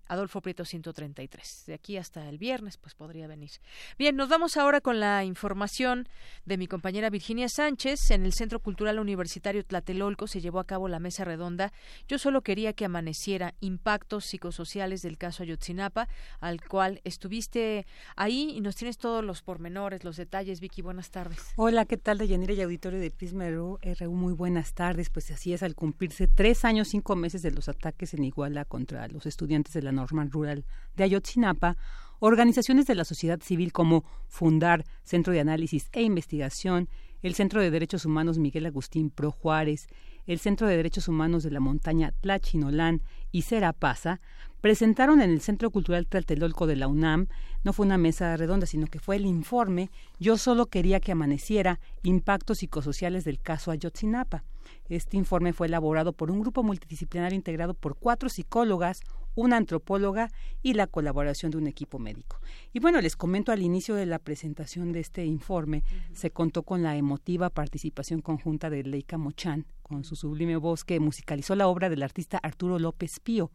Adolfo 0.08 0.42
Prieto 0.42 0.66
133. 0.66 1.64
De 1.68 1.74
aquí 1.74 1.98
hasta 1.98 2.28
el 2.30 2.38
viernes, 2.38 2.78
pues 2.78 2.94
podría 2.94 3.28
venir. 3.28 3.52
Bien, 3.98 4.16
nos 4.16 4.30
vamos 4.30 4.58
ahora 4.58 4.82
con 4.82 5.00
la 5.00 5.24
información 5.24 6.08
de 6.46 6.58
mi 6.58 6.68
compañera 6.68 7.10
Virginia 7.10 7.48
Sánchez. 7.50 8.12
En 8.12 8.26
el 8.26 8.34
Centro 8.34 8.60
Cultural 8.60 9.00
Universitario 9.00 9.64
Tlatelolco 9.64 10.28
se 10.28 10.42
llevó 10.42 10.60
a 10.60 10.66
cabo 10.66 10.88
la 10.88 11.00
mesa 11.00 11.24
redonda. 11.26 11.72
Yo 12.08 12.18
solo 12.18 12.42
quería 12.42 12.74
que 12.74 12.86
amaneciera 12.86 13.54
impactos 13.62 14.26
psicosociales 14.26 15.02
del 15.02 15.18
caso 15.18 15.44
Ayotzinapa, 15.44 16.08
al 16.40 16.62
cual 16.62 17.02
estuviste 17.06 17.86
ahí 18.16 18.52
y 18.56 18.62
nos 18.62 18.76
tienes 18.76 18.98
todos 18.98 19.24
los 19.24 19.42
pormenores, 19.42 20.04
los 20.04 20.18
detalles. 20.18 20.60
Vicky, 20.60 20.82
buenas 20.82 21.12
tardes. 21.12 21.40
Hola, 21.56 21.86
¿qué 21.86 21.98
tal, 21.98 22.18
Deyanira 22.18 22.54
y 22.54 22.62
auditorio 22.62 23.00
de 23.00 23.10
Prisma 23.10 23.50
RU? 23.50 23.80
Muy 24.10 24.34
buenas 24.34 24.74
tardes. 24.74 25.10
Pues 25.10 25.32
así 25.32 25.54
es, 25.54 25.64
al 25.64 25.76
cumplirse 25.76 26.28
tres 26.28 26.66
años, 26.66 26.90
cinco 26.90 27.16
meses 27.16 27.42
de 27.42 27.52
los 27.52 27.70
ataques 27.70 28.14
en 28.14 28.26
Iguala 28.26 28.66
contra 28.66 29.08
los 29.08 29.26
estudiantes 29.26 29.74
de 29.74 29.82
la 29.82 29.93
normal 29.94 30.32
rural 30.32 30.66
de 30.96 31.06
Ayotzinapa, 31.06 31.78
organizaciones 32.20 32.88
de 32.88 32.96
la 32.96 33.06
sociedad 33.06 33.42
civil 33.42 33.72
como 33.72 34.06
Fundar, 34.28 34.86
Centro 35.04 35.34
de 35.34 35.40
Análisis 35.40 35.90
e 35.92 36.02
Investigación, 36.02 36.90
el 37.22 37.36
Centro 37.36 37.62
de 37.62 37.72
Derechos 37.72 38.06
Humanos 38.06 38.38
Miguel 38.38 38.66
Agustín 38.66 39.10
Pro 39.10 39.32
Juárez, 39.32 39.88
el 40.26 40.40
Centro 40.40 40.68
de 40.68 40.78
Derechos 40.78 41.08
Humanos 41.08 41.44
de 41.44 41.52
la 41.52 41.60
Montaña 41.60 42.14
Tlachinolán 42.22 43.02
y 43.32 43.42
Serapasa 43.44 44.22
presentaron 44.62 45.22
en 45.22 45.32
el 45.32 45.42
Centro 45.42 45.70
Cultural 45.72 46.08
Tlatelolco 46.08 46.68
de 46.68 46.78
la 46.78 46.88
UNAM, 46.88 47.28
no 47.64 47.74
fue 47.74 47.86
una 47.86 47.98
mesa 47.98 48.38
redonda, 48.38 48.66
sino 48.66 48.88
que 48.88 49.00
fue 49.00 49.18
el 49.18 49.26
informe 49.26 49.90
Yo 50.20 50.38
solo 50.38 50.68
quería 50.68 51.02
que 51.02 51.12
amaneciera, 51.12 51.82
impactos 52.04 52.60
psicosociales 52.60 53.26
del 53.26 53.42
caso 53.42 53.72
Ayotzinapa. 53.72 54.46
Este 54.94 55.18
informe 55.18 55.54
fue 55.54 55.66
elaborado 55.66 56.14
por 56.14 56.30
un 56.30 56.40
grupo 56.40 56.62
multidisciplinario 56.62 57.36
integrado 57.36 57.74
por 57.74 57.96
cuatro 57.98 58.30
psicólogas, 58.30 59.02
una 59.34 59.58
antropóloga 59.58 60.30
y 60.62 60.76
la 60.76 60.86
colaboración 60.86 61.50
de 61.50 61.58
un 61.58 61.66
equipo 61.66 61.98
médico. 61.98 62.40
Y 62.74 62.80
bueno, 62.80 63.02
les 63.02 63.16
comento 63.16 63.52
al 63.52 63.64
inicio 63.64 63.96
de 63.96 64.06
la 64.06 64.20
presentación 64.20 64.92
de 64.92 65.00
este 65.00 65.26
informe, 65.26 65.84
se 66.14 66.30
contó 66.30 66.62
con 66.62 66.84
la 66.84 66.96
emotiva 66.96 67.50
participación 67.50 68.22
conjunta 68.22 68.70
de 68.70 68.84
Leica 68.84 69.18
Mochan, 69.18 69.66
con 69.94 70.04
su 70.04 70.16
sublime 70.16 70.58
voz 70.58 70.84
que 70.84 71.00
musicalizó 71.00 71.56
la 71.56 71.68
obra 71.68 71.88
del 71.88 72.02
artista 72.02 72.40
Arturo 72.42 72.80
López 72.80 73.20
Pío, 73.20 73.52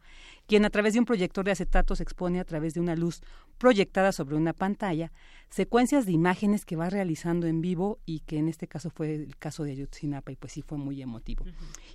quien 0.47 0.65
a 0.65 0.71
través 0.71 0.93
de 0.93 1.01
un 1.01 1.05
proyector 1.05 1.45
de 1.45 1.51
acetatos 1.51 2.01
expone 2.01 2.39
a 2.39 2.45
través 2.45 2.75
de 2.75 2.81
una 2.81 2.95
luz 2.95 3.23
proyectada 3.59 4.13
sobre 4.13 4.37
una 4.37 4.53
pantalla 4.53 5.11
secuencias 5.51 6.05
de 6.05 6.13
imágenes 6.13 6.65
que 6.65 6.77
va 6.77 6.91
realizando 6.91 7.47
en 7.47 7.61
vivo 7.61 7.99
y 8.05 8.21
que 8.21 8.39
en 8.39 8.49
este 8.49 8.69
caso 8.69 8.91
fue 8.91 9.15
el 9.15 9.37
caso 9.37 9.65
de 9.65 9.73
Ayotzinapa 9.73 10.31
y 10.31 10.37
pues 10.37 10.53
sí 10.53 10.63
fue 10.63 10.77
muy 10.79 11.01
emotivo. 11.01 11.45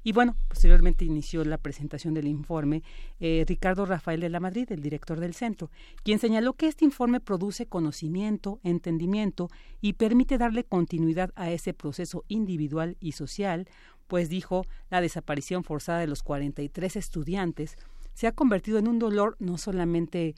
Y 0.04 0.12
bueno, 0.12 0.36
posteriormente 0.48 1.06
inició 1.06 1.46
la 1.46 1.58
presentación 1.58 2.14
del 2.14 2.28
informe 2.28 2.84
eh, 3.20 3.46
Ricardo 3.48 3.86
Rafael 3.86 4.20
de 4.20 4.30
la 4.30 4.40
Madrid, 4.40 4.72
el 4.72 4.82
director 4.82 5.20
del 5.20 5.34
centro, 5.34 5.70
quien 6.04 6.20
señaló 6.20 6.54
que 6.54 6.68
este 6.68 6.86
informe 6.86 7.20
produce 7.20 7.68
conocimiento, 7.68 8.60
entendimiento 8.64 9.50
y 9.82 9.94
permite 9.94 10.38
darle 10.38 10.64
continuidad 10.64 11.32
a 11.36 11.52
ese 11.52 11.74
proceso 11.74 12.26
individual 12.28 12.98
y 13.00 13.12
social, 13.12 13.68
pues 14.14 14.30
dijo 14.30 14.68
la 14.92 15.02
desaparición 15.02 15.64
forzada 15.64 15.98
de 15.98 16.06
los 16.06 16.22
43 16.22 16.98
estudiantes 16.98 17.78
se 18.14 18.28
ha 18.28 18.32
convertido 18.32 18.78
en 18.78 18.88
un 18.88 19.00
dolor 19.00 19.36
no 19.40 19.58
solamente 19.58 20.36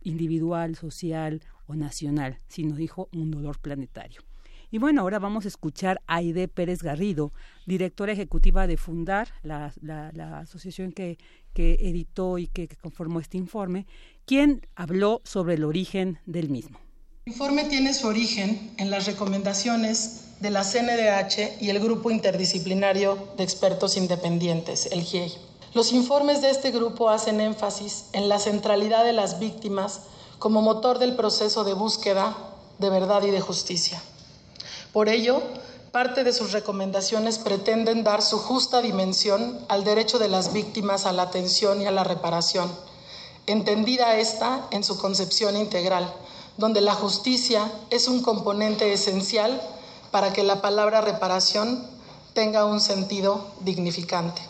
individual, 0.00 0.76
social 0.76 1.42
o 1.66 1.74
nacional, 1.74 2.38
sino 2.46 2.76
dijo 2.76 3.08
un 3.12 3.32
dolor 3.32 3.58
planetario. 3.58 4.22
Y 4.70 4.78
bueno, 4.78 5.00
ahora 5.00 5.18
vamos 5.18 5.44
a 5.44 5.48
escuchar 5.48 6.00
a 6.06 6.18
Aide 6.18 6.46
Pérez 6.46 6.84
Garrido, 6.84 7.32
directora 7.66 8.12
ejecutiva 8.12 8.68
de 8.68 8.76
Fundar, 8.76 9.26
la, 9.42 9.72
asociación 10.38 10.92
que, 10.92 11.18
que, 11.52 11.78
editó 11.80 12.38
y 12.38 12.46
que, 12.46 12.68
que 12.68 12.76
conformó 12.76 13.18
este 13.18 13.38
informe, 13.38 13.88
quien 14.24 14.64
habló 14.76 15.20
sobre 15.24 15.54
el 15.54 15.64
origen 15.64 16.20
del 16.26 16.48
mismo. 16.48 16.85
El 17.26 17.32
informe 17.32 17.64
tiene 17.64 17.92
su 17.92 18.06
origen 18.06 18.72
en 18.76 18.88
las 18.88 19.04
recomendaciones 19.06 20.26
de 20.38 20.50
la 20.50 20.62
CNDH 20.62 21.60
y 21.60 21.70
el 21.70 21.80
Grupo 21.80 22.12
Interdisciplinario 22.12 23.18
de 23.36 23.42
Expertos 23.42 23.96
Independientes, 23.96 24.86
el 24.92 25.02
GIEI. 25.02 25.34
Los 25.74 25.90
informes 25.90 26.40
de 26.40 26.50
este 26.50 26.70
grupo 26.70 27.10
hacen 27.10 27.40
énfasis 27.40 28.04
en 28.12 28.28
la 28.28 28.38
centralidad 28.38 29.04
de 29.04 29.12
las 29.12 29.40
víctimas 29.40 30.02
como 30.38 30.62
motor 30.62 31.00
del 31.00 31.16
proceso 31.16 31.64
de 31.64 31.72
búsqueda 31.72 32.36
de 32.78 32.90
verdad 32.90 33.24
y 33.24 33.32
de 33.32 33.40
justicia. 33.40 34.00
Por 34.92 35.08
ello, 35.08 35.42
parte 35.90 36.22
de 36.22 36.32
sus 36.32 36.52
recomendaciones 36.52 37.38
pretenden 37.38 38.04
dar 38.04 38.22
su 38.22 38.38
justa 38.38 38.82
dimensión 38.82 39.58
al 39.66 39.82
derecho 39.82 40.20
de 40.20 40.28
las 40.28 40.52
víctimas 40.52 41.06
a 41.06 41.12
la 41.12 41.22
atención 41.22 41.82
y 41.82 41.86
a 41.86 41.90
la 41.90 42.04
reparación, 42.04 42.70
entendida 43.48 44.16
esta 44.16 44.68
en 44.70 44.84
su 44.84 44.96
concepción 44.96 45.56
integral, 45.56 46.14
donde 46.58 46.80
la 46.80 46.94
justicia 46.94 47.70
es 47.90 48.08
un 48.08 48.22
componente 48.22 48.92
esencial 48.92 49.60
para 50.10 50.32
que 50.32 50.42
la 50.42 50.60
palabra 50.60 51.00
reparación 51.00 51.86
tenga 52.34 52.64
un 52.64 52.80
sentido 52.80 53.54
dignificante. 53.60 54.42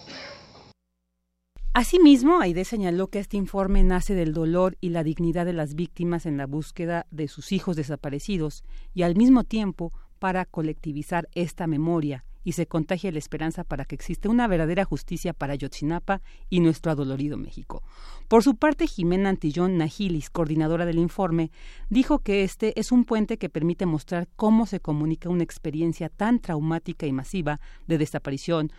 Asimismo, 1.72 2.40
Aide 2.40 2.64
señaló 2.64 3.08
que 3.08 3.18
este 3.18 3.36
informe 3.36 3.84
nace 3.84 4.14
del 4.14 4.32
dolor 4.32 4.78
y 4.80 4.90
la 4.90 5.04
dignidad 5.04 5.44
de 5.44 5.52
las 5.52 5.74
víctimas 5.74 6.24
en 6.24 6.38
la 6.38 6.46
búsqueda 6.46 7.06
de 7.10 7.28
sus 7.28 7.52
hijos 7.52 7.76
desaparecidos 7.76 8.64
y 8.94 9.02
al 9.02 9.14
mismo 9.14 9.44
tiempo 9.44 9.92
para 10.18 10.46
colectivizar 10.46 11.28
esta 11.34 11.66
memoria 11.66 12.24
y 12.46 12.52
se 12.52 12.68
contagie 12.68 13.10
la 13.10 13.18
esperanza 13.18 13.64
para 13.64 13.84
que 13.84 13.96
exista 13.96 14.28
una 14.28 14.46
verdadera 14.46 14.84
justicia 14.84 15.32
para 15.32 15.56
Yotzinapa 15.56 16.22
y 16.48 16.60
nuestro 16.60 16.92
adolorido 16.92 17.36
México. 17.36 17.82
Por 18.28 18.44
su 18.44 18.54
parte, 18.54 18.86
Jimena 18.86 19.30
Antillón 19.30 19.78
Najilis, 19.78 20.30
coordinadora 20.30 20.86
del 20.86 21.00
informe, 21.00 21.50
dijo 21.90 22.20
que 22.20 22.44
este 22.44 22.78
es 22.78 22.92
un 22.92 23.04
puente 23.04 23.36
que 23.36 23.48
permite 23.48 23.84
mostrar 23.84 24.28
cómo 24.36 24.66
se 24.66 24.78
comunica 24.78 25.28
una 25.28 25.42
experiencia 25.42 26.08
tan 26.08 26.38
traumática 26.38 27.04
y 27.04 27.12
masiva 27.12 27.58
de 27.88 27.98
desaparición 27.98 28.70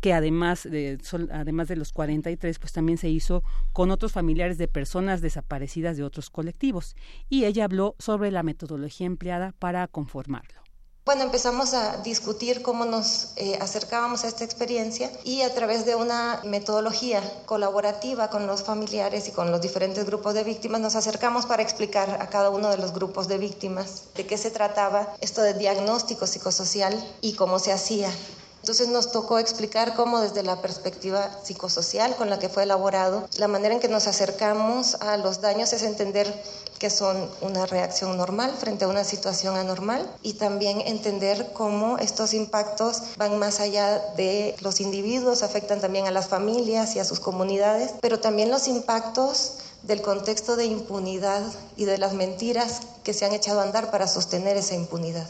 que 0.00 0.12
además 0.12 0.64
de, 0.64 0.98
además 1.30 1.68
de 1.68 1.76
los 1.76 1.92
43, 1.92 2.58
pues 2.58 2.72
también 2.72 2.98
se 2.98 3.08
hizo 3.08 3.44
con 3.72 3.92
otros 3.92 4.10
familiares 4.10 4.58
de 4.58 4.66
personas 4.66 5.20
desaparecidas 5.20 5.96
de 5.96 6.02
otros 6.02 6.28
colectivos. 6.28 6.96
Y 7.28 7.44
ella 7.44 7.66
habló 7.66 7.94
sobre 8.00 8.32
la 8.32 8.42
metodología 8.42 9.06
empleada 9.06 9.52
para 9.60 9.86
conformarlo. 9.86 10.61
Bueno, 11.04 11.24
empezamos 11.24 11.74
a 11.74 11.96
discutir 11.96 12.62
cómo 12.62 12.84
nos 12.84 13.32
eh, 13.34 13.58
acercábamos 13.60 14.22
a 14.22 14.28
esta 14.28 14.44
experiencia 14.44 15.10
y 15.24 15.42
a 15.42 15.52
través 15.52 15.84
de 15.84 15.96
una 15.96 16.40
metodología 16.44 17.20
colaborativa 17.44 18.30
con 18.30 18.46
los 18.46 18.62
familiares 18.62 19.26
y 19.26 19.32
con 19.32 19.50
los 19.50 19.60
diferentes 19.60 20.06
grupos 20.06 20.34
de 20.34 20.44
víctimas 20.44 20.80
nos 20.80 20.94
acercamos 20.94 21.44
para 21.44 21.64
explicar 21.64 22.22
a 22.22 22.30
cada 22.30 22.50
uno 22.50 22.70
de 22.70 22.78
los 22.78 22.92
grupos 22.92 23.26
de 23.26 23.38
víctimas 23.38 24.04
de 24.14 24.28
qué 24.28 24.38
se 24.38 24.52
trataba 24.52 25.12
esto 25.20 25.42
de 25.42 25.54
diagnóstico 25.54 26.28
psicosocial 26.28 26.94
y 27.20 27.32
cómo 27.32 27.58
se 27.58 27.72
hacía. 27.72 28.08
Entonces 28.62 28.86
nos 28.86 29.10
tocó 29.10 29.40
explicar 29.40 29.96
cómo 29.96 30.20
desde 30.20 30.44
la 30.44 30.62
perspectiva 30.62 31.28
psicosocial 31.42 32.14
con 32.14 32.30
la 32.30 32.38
que 32.38 32.48
fue 32.48 32.62
elaborado, 32.62 33.28
la 33.36 33.48
manera 33.48 33.74
en 33.74 33.80
que 33.80 33.88
nos 33.88 34.06
acercamos 34.06 34.94
a 35.00 35.16
los 35.16 35.40
daños 35.40 35.72
es 35.72 35.82
entender 35.82 36.32
que 36.78 36.88
son 36.88 37.28
una 37.40 37.66
reacción 37.66 38.16
normal 38.16 38.54
frente 38.56 38.84
a 38.84 38.88
una 38.88 39.02
situación 39.02 39.56
anormal 39.56 40.08
y 40.22 40.34
también 40.34 40.80
entender 40.80 41.52
cómo 41.52 41.98
estos 41.98 42.34
impactos 42.34 43.02
van 43.16 43.36
más 43.40 43.58
allá 43.58 43.98
de 44.16 44.54
los 44.60 44.80
individuos, 44.80 45.42
afectan 45.42 45.80
también 45.80 46.06
a 46.06 46.12
las 46.12 46.28
familias 46.28 46.94
y 46.94 47.00
a 47.00 47.04
sus 47.04 47.18
comunidades, 47.18 47.94
pero 48.00 48.20
también 48.20 48.52
los 48.52 48.68
impactos 48.68 49.54
del 49.82 50.02
contexto 50.02 50.54
de 50.54 50.66
impunidad 50.66 51.42
y 51.76 51.84
de 51.84 51.98
las 51.98 52.12
mentiras 52.12 52.80
que 53.02 53.12
se 53.12 53.24
han 53.24 53.32
echado 53.32 53.58
a 53.58 53.64
andar 53.64 53.90
para 53.90 54.06
sostener 54.06 54.56
esa 54.56 54.76
impunidad. 54.76 55.28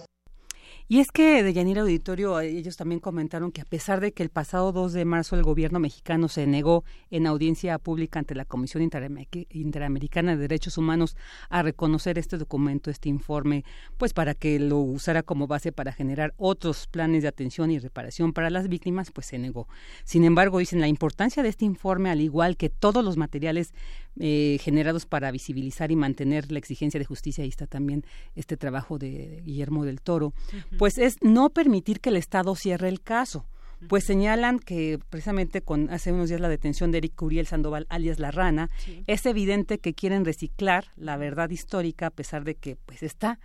Y 0.88 1.00
es 1.00 1.10
que 1.10 1.42
de 1.42 1.52
Yanira 1.52 1.82
Auditorio 1.82 2.40
ellos 2.40 2.76
también 2.76 3.00
comentaron 3.00 3.52
que 3.52 3.60
a 3.60 3.64
pesar 3.64 4.00
de 4.00 4.12
que 4.12 4.22
el 4.22 4.28
pasado 4.28 4.72
2 4.72 4.92
de 4.92 5.04
marzo 5.04 5.36
el 5.36 5.42
gobierno 5.42 5.78
mexicano 5.78 6.28
se 6.28 6.46
negó 6.46 6.84
en 7.10 7.26
audiencia 7.26 7.78
pública 7.78 8.18
ante 8.18 8.34
la 8.34 8.44
Comisión 8.44 8.82
Interamericana 8.82 10.32
de 10.32 10.42
Derechos 10.42 10.76
Humanos 10.78 11.16
a 11.48 11.62
reconocer 11.62 12.18
este 12.18 12.36
documento, 12.36 12.90
este 12.90 13.08
informe, 13.08 13.64
pues 13.96 14.12
para 14.12 14.34
que 14.34 14.58
lo 14.58 14.78
usara 14.78 15.22
como 15.22 15.46
base 15.46 15.72
para 15.72 15.92
generar 15.92 16.34
otros 16.36 16.86
planes 16.88 17.22
de 17.22 17.28
atención 17.28 17.70
y 17.70 17.78
reparación 17.78 18.32
para 18.32 18.50
las 18.50 18.68
víctimas, 18.68 19.10
pues 19.10 19.26
se 19.26 19.38
negó. 19.38 19.68
Sin 20.04 20.24
embargo, 20.24 20.58
dicen 20.58 20.80
la 20.80 20.88
importancia 20.88 21.42
de 21.42 21.48
este 21.48 21.64
informe, 21.64 22.10
al 22.10 22.20
igual 22.20 22.56
que 22.56 22.68
todos 22.68 23.04
los 23.04 23.16
materiales 23.16 23.72
eh, 24.18 24.58
generados 24.60 25.06
para 25.06 25.30
visibilizar 25.30 25.90
y 25.90 25.96
mantener 25.96 26.52
la 26.52 26.58
exigencia 26.58 26.98
de 26.98 27.06
justicia, 27.06 27.44
ahí 27.44 27.48
está 27.48 27.66
también 27.66 28.04
este 28.34 28.56
trabajo 28.56 28.98
de 28.98 29.42
Guillermo 29.44 29.84
del 29.84 30.00
Toro, 30.00 30.34
pues 30.78 30.98
es 30.98 31.16
no 31.22 31.50
permitir 31.50 32.00
que 32.00 32.10
el 32.10 32.16
Estado 32.16 32.54
cierre 32.54 32.88
el 32.88 33.00
caso. 33.00 33.46
Pues 33.88 34.04
señalan 34.04 34.60
que 34.60 35.00
precisamente 35.10 35.60
con 35.60 35.90
hace 35.90 36.12
unos 36.12 36.28
días 36.28 36.40
la 36.40 36.48
detención 36.48 36.92
de 36.92 36.98
Eric 36.98 37.16
Curiel 37.16 37.48
Sandoval, 37.48 37.86
alias 37.88 38.20
La 38.20 38.30
Rana, 38.30 38.70
es 39.08 39.26
evidente 39.26 39.78
que 39.78 39.92
quieren 39.92 40.24
reciclar 40.24 40.92
la 40.94 41.16
verdad 41.16 41.50
histórica 41.50 42.06
a 42.06 42.10
pesar 42.10 42.44
de 42.44 42.54
que 42.54 42.76
pues 42.76 43.02
está 43.02 43.40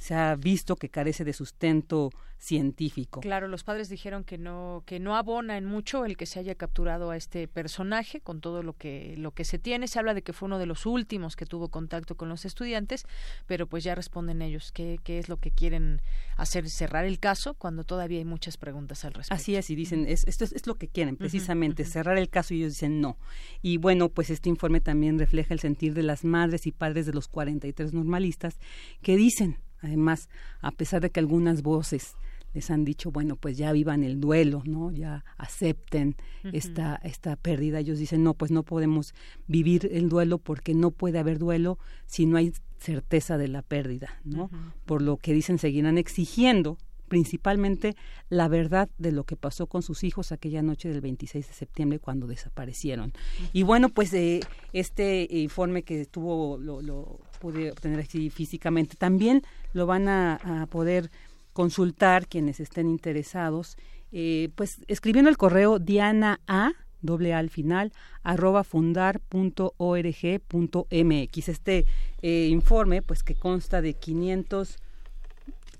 se 0.00 0.14
ha 0.14 0.34
visto 0.34 0.76
que 0.76 0.88
carece 0.88 1.24
de 1.24 1.34
sustento 1.34 2.10
científico. 2.38 3.20
Claro, 3.20 3.48
los 3.48 3.64
padres 3.64 3.90
dijeron 3.90 4.24
que 4.24 4.38
no 4.38 4.82
que 4.86 4.98
no 4.98 5.14
abona 5.14 5.58
en 5.58 5.66
mucho 5.66 6.06
el 6.06 6.16
que 6.16 6.24
se 6.24 6.40
haya 6.40 6.54
capturado 6.54 7.10
a 7.10 7.18
este 7.18 7.46
personaje 7.48 8.22
con 8.22 8.40
todo 8.40 8.62
lo 8.62 8.72
que 8.72 9.14
lo 9.18 9.32
que 9.32 9.44
se 9.44 9.58
tiene. 9.58 9.88
Se 9.88 9.98
habla 9.98 10.14
de 10.14 10.22
que 10.22 10.32
fue 10.32 10.46
uno 10.46 10.58
de 10.58 10.64
los 10.64 10.86
últimos 10.86 11.36
que 11.36 11.44
tuvo 11.44 11.68
contacto 11.68 12.16
con 12.16 12.30
los 12.30 12.46
estudiantes, 12.46 13.04
pero 13.46 13.66
pues 13.66 13.84
ya 13.84 13.94
responden 13.94 14.40
ellos 14.40 14.72
qué, 14.72 14.98
qué 15.04 15.18
es 15.18 15.28
lo 15.28 15.36
que 15.36 15.50
quieren 15.50 16.00
hacer 16.38 16.70
cerrar 16.70 17.04
el 17.04 17.18
caso 17.18 17.52
cuando 17.52 17.84
todavía 17.84 18.20
hay 18.20 18.24
muchas 18.24 18.56
preguntas 18.56 19.04
al 19.04 19.12
respecto. 19.12 19.34
Así 19.34 19.54
es, 19.54 19.68
y 19.68 19.74
dicen, 19.74 20.06
es, 20.08 20.26
esto 20.26 20.44
es, 20.44 20.66
lo 20.66 20.76
que 20.76 20.88
quieren, 20.88 21.18
precisamente, 21.18 21.84
cerrar 21.84 22.16
el 22.16 22.30
caso 22.30 22.54
y 22.54 22.60
ellos 22.60 22.72
dicen 22.72 23.02
no. 23.02 23.18
Y 23.60 23.76
bueno, 23.76 24.08
pues 24.08 24.30
este 24.30 24.48
informe 24.48 24.80
también 24.80 25.18
refleja 25.18 25.52
el 25.52 25.60
sentir 25.60 25.92
de 25.92 26.04
las 26.04 26.24
madres 26.24 26.66
y 26.66 26.72
padres 26.72 27.04
de 27.04 27.12
los 27.12 27.28
43 27.28 27.92
normalistas 27.92 28.58
que 29.02 29.18
dicen 29.18 29.58
Además, 29.80 30.28
a 30.60 30.70
pesar 30.70 31.00
de 31.00 31.10
que 31.10 31.20
algunas 31.20 31.62
voces 31.62 32.16
les 32.52 32.70
han 32.70 32.84
dicho, 32.84 33.10
bueno, 33.10 33.36
pues 33.36 33.56
ya 33.56 33.72
vivan 33.72 34.02
el 34.02 34.20
duelo, 34.20 34.62
¿no? 34.64 34.90
Ya 34.90 35.24
acepten 35.36 36.16
esta, 36.52 36.96
esta 36.96 37.36
pérdida. 37.36 37.78
Ellos 37.78 37.98
dicen, 37.98 38.24
no, 38.24 38.34
pues 38.34 38.50
no 38.50 38.64
podemos 38.64 39.14
vivir 39.46 39.88
el 39.92 40.08
duelo 40.08 40.38
porque 40.38 40.74
no 40.74 40.90
puede 40.90 41.18
haber 41.18 41.38
duelo 41.38 41.78
si 42.06 42.26
no 42.26 42.36
hay 42.36 42.52
certeza 42.78 43.38
de 43.38 43.48
la 43.48 43.62
pérdida, 43.62 44.20
¿no? 44.24 44.50
Por 44.84 45.02
lo 45.02 45.16
que 45.16 45.32
dicen, 45.32 45.58
seguirán 45.58 45.98
exigiendo 45.98 46.78
principalmente 47.10 47.96
la 48.28 48.46
verdad 48.46 48.88
de 48.96 49.10
lo 49.10 49.24
que 49.24 49.34
pasó 49.34 49.66
con 49.66 49.82
sus 49.82 50.04
hijos 50.04 50.30
aquella 50.30 50.62
noche 50.62 50.88
del 50.88 51.00
26 51.00 51.48
de 51.48 51.52
septiembre 51.52 51.98
cuando 51.98 52.28
desaparecieron. 52.28 53.12
Y 53.52 53.64
bueno, 53.64 53.88
pues 53.88 54.14
eh, 54.14 54.38
este 54.72 55.26
informe 55.28 55.82
que 55.82 56.06
tuvo, 56.06 56.56
lo, 56.56 56.80
lo 56.80 57.18
pude 57.40 57.72
obtener 57.72 57.98
aquí 57.98 58.30
físicamente, 58.30 58.94
también 58.96 59.42
lo 59.72 59.86
van 59.86 60.08
a, 60.08 60.68
poder 60.70 61.10
consultar 61.52 62.28
quienes 62.28 62.60
estén 62.60 62.88
interesados, 62.88 63.76
eh, 64.12 64.50
pues 64.54 64.78
escribiendo 64.86 65.30
el 65.30 65.36
correo 65.36 65.80
diana 65.80 66.38
a 66.46 66.70
doble 67.02 67.34
al 67.34 67.50
final, 67.50 67.92
arroba 68.22 68.62
fundar.org.mx. 68.62 71.48
Este 71.48 71.86
eh, 72.22 72.46
informe, 72.48 73.02
pues 73.02 73.24
que 73.24 73.34
consta 73.34 73.82
de 73.82 73.94
500 73.94 74.78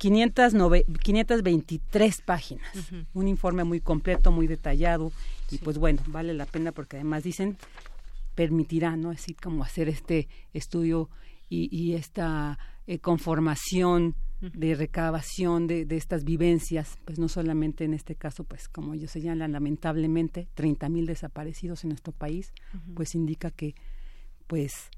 523 0.00 2.22
páginas. 2.22 2.66
Un 3.12 3.28
informe 3.28 3.64
muy 3.64 3.80
completo, 3.80 4.32
muy 4.32 4.46
detallado. 4.46 5.12
Y 5.50 5.58
pues 5.58 5.76
bueno, 5.76 6.00
vale 6.06 6.32
la 6.32 6.46
pena 6.46 6.72
porque 6.72 6.96
además 6.96 7.22
dicen 7.22 7.58
permitirá, 8.34 8.96
¿no? 8.96 9.10
Así 9.10 9.34
como 9.34 9.62
hacer 9.62 9.90
este 9.90 10.26
estudio 10.54 11.10
y, 11.50 11.94
esta 11.94 12.58
eh, 12.86 13.00
conformación 13.00 14.14
de 14.40 14.74
recabación 14.74 15.66
de, 15.66 15.84
de, 15.84 15.96
estas 15.96 16.24
vivencias, 16.24 16.96
pues 17.04 17.18
no 17.18 17.28
solamente 17.28 17.84
en 17.84 17.92
este 17.92 18.14
caso, 18.14 18.44
pues 18.44 18.68
como 18.68 18.94
ellos 18.94 19.10
señalan, 19.10 19.52
lamentablemente, 19.52 20.48
30 20.54 20.88
mil 20.88 21.06
desaparecidos 21.06 21.84
en 21.84 21.90
nuestro 21.90 22.12
país, 22.12 22.52
pues 22.94 23.14
indica 23.14 23.50
que 23.50 23.74
pues 24.46 24.90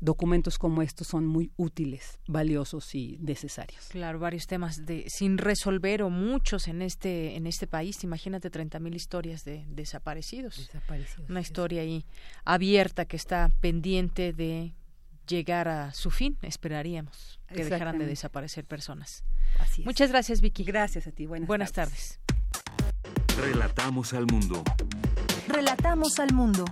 documentos 0.00 0.58
como 0.58 0.82
estos 0.82 1.06
son 1.06 1.26
muy 1.26 1.50
útiles, 1.56 2.18
valiosos 2.26 2.94
y 2.94 3.18
necesarios. 3.20 3.88
Claro, 3.88 4.18
varios 4.18 4.46
temas 4.46 4.86
de 4.86 5.08
sin 5.08 5.38
resolver 5.38 6.02
o 6.02 6.10
muchos 6.10 6.68
en 6.68 6.82
este 6.82 7.36
en 7.36 7.46
este 7.46 7.66
país. 7.66 8.04
Imagínate 8.04 8.50
30.000 8.50 8.94
historias 8.94 9.44
de 9.44 9.64
desaparecidos. 9.68 10.56
Desaparecidos. 10.56 11.28
Una 11.28 11.40
historia 11.40 11.82
ahí 11.82 12.04
abierta 12.44 13.04
que 13.04 13.16
está 13.16 13.52
pendiente 13.60 14.32
de 14.32 14.74
llegar 15.26 15.68
a 15.68 15.92
su 15.92 16.10
fin, 16.10 16.38
esperaríamos 16.42 17.38
que 17.48 17.64
dejaran 17.64 17.98
de 17.98 18.06
desaparecer 18.06 18.64
personas. 18.64 19.24
Así 19.58 19.82
Muchas 19.84 20.10
gracias, 20.10 20.40
Vicky. 20.40 20.64
Gracias 20.64 21.06
a 21.06 21.12
ti. 21.12 21.26
Buenas, 21.26 21.46
Buenas 21.46 21.72
tardes. 21.72 22.18
Relatamos 23.36 24.14
al 24.14 24.26
mundo. 24.26 24.62
Relatamos 25.48 26.18
al 26.18 26.32
mundo. 26.32 26.64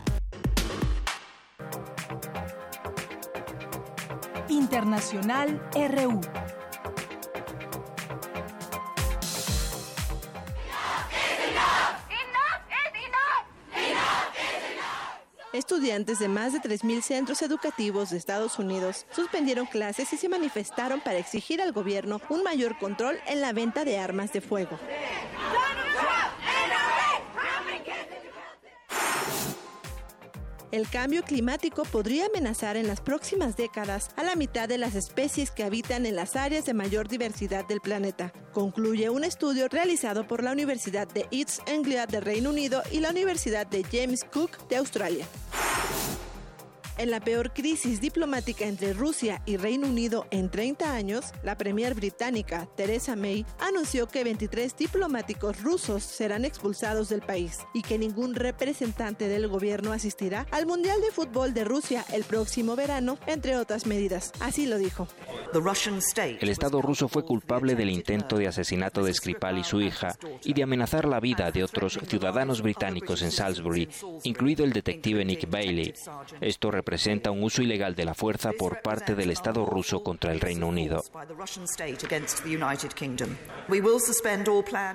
Internacional 4.49 5.61
RU. 5.75 6.21
Estudiantes 15.53 16.19
de 16.19 16.29
más 16.29 16.53
de 16.53 16.61
3.000 16.61 17.01
centros 17.01 17.41
educativos 17.41 18.11
de 18.11 18.19
Estados 18.19 18.59
Unidos 18.59 19.07
suspendieron 19.11 19.65
clases 19.67 20.13
y 20.13 20.19
se 20.19 20.29
manifestaron 20.29 21.01
para 21.01 21.19
exigir 21.19 21.63
al 21.63 21.73
gobierno 21.73 22.21
un 22.29 22.43
mayor 22.43 22.79
control 22.79 23.19
en 23.27 23.41
la 23.41 23.53
venta 23.53 23.85
de 23.85 23.99
armas 23.99 24.33
de 24.33 24.43
fuego. 24.43 24.79
El 30.73 30.89
cambio 30.89 31.23
climático 31.23 31.85
podría 31.85 32.27
amenazar 32.27 32.77
en 32.77 32.89
las 32.89 33.01
próximas 33.01 33.57
décadas 33.57 34.11
a 34.17 34.25
la 34.25 34.35
mitad 34.35 34.69
de 34.69 34.79
las 34.79 34.97
especies 34.97 35.53
que 35.53 35.63
habitan 35.63 36.07
en 36.07 36.17
las 36.17 36.35
áreas 36.35 36.67
de 36.67 36.75
mayor 36.75 37.07
diversidad 37.09 37.67
del 37.67 37.81
planeta, 37.81 38.33
concluye 38.53 39.09
un 39.09 39.23
estudio 39.23 39.69
realizado 39.69 40.27
por 40.27 40.43
la 40.43 40.53
Universidad 40.53 41.07
de 41.07 41.27
East 41.31 41.61
Anglia 41.69 42.07
de 42.07 42.21
Reino 42.21 42.51
Unido 42.51 42.83
y 42.91 42.99
la 43.01 43.11
Universidad 43.11 43.67
de 43.67 43.85
James 43.85 44.25
Cook 44.25 44.67
de 44.69 44.77
Australia. 44.77 45.27
En 46.99 47.11
la 47.11 47.21
peor 47.21 47.53
crisis 47.53 48.01
diplomática 48.01 48.65
entre 48.65 48.95
Rusia 48.95 49.43
y 49.45 49.59
Reino 49.59 49.87
Unido 49.87 50.27
en 50.31 50.49
30 50.49 50.95
años, 50.95 51.27
la 51.43 51.59
premier 51.59 51.95
británica 51.95 52.67
Theresa 52.75 53.17
May 53.17 53.45
anunció 53.59 54.07
que 54.07 54.25
23 54.25 54.75
diplomáticos 54.75 55.63
rusos 55.63 56.03
serán 56.03 56.47
expulsados 56.47 57.11
del 57.11 57.21
país 57.21 57.59
y 57.75 57.83
que 57.83 57.99
ningún 57.99 58.35
representante 58.35 59.29
del 59.29 59.47
gobierno 59.47 59.93
asistirá 59.93 60.47
al 60.51 60.65
Mundial 60.65 61.03
de 61.03 61.13
Fútbol 61.13 61.53
de 61.53 61.65
Rusia 61.65 62.03
el 62.15 62.25
próximo 62.25 62.77
verano, 62.77 63.19
entre 63.27 63.59
otras 63.59 63.85
medidas. 63.85 64.33
Así 64.41 64.65
lo 64.65 64.79
dijo. 64.79 65.07
El 65.53 66.49
Estado 66.49 66.81
ruso 66.81 67.09
fue 67.09 67.25
culpable 67.25 67.75
del 67.75 67.91
intento 67.91 68.39
de 68.39 68.49
asesinato 68.49 69.05
de 69.05 69.13
Skripal 69.13 69.59
y 69.59 69.65
su 69.65 69.83
hija 69.83 70.17
y 70.43 70.55
de 70.55 70.63
amenazar 70.63 71.07
la 71.07 71.21
vida 71.21 71.51
de 71.51 71.63
otros 71.63 71.99
ciudadanos 72.09 72.63
británicos 72.63 73.21
en 73.21 73.31
Salisbury, 73.31 73.89
incluido 74.25 74.65
el 74.65 74.73
detective 74.73 75.25
Nick 75.25 75.49
Bailey. 75.51 75.93
Esto 76.41 76.71
representa 76.87 77.33
un 77.33 77.43
uso 77.43 77.63
ilegal 77.63 77.97
de 77.97 78.05
la 78.05 78.15
fuerza 78.15 78.53
por 78.57 78.81
parte 78.81 79.17
del 79.17 79.31
Estado 79.31 79.67
ruso 79.67 80.05
contra 80.05 80.31
el 80.31 80.41
Reino 80.41 80.69
Unido. 80.69 81.03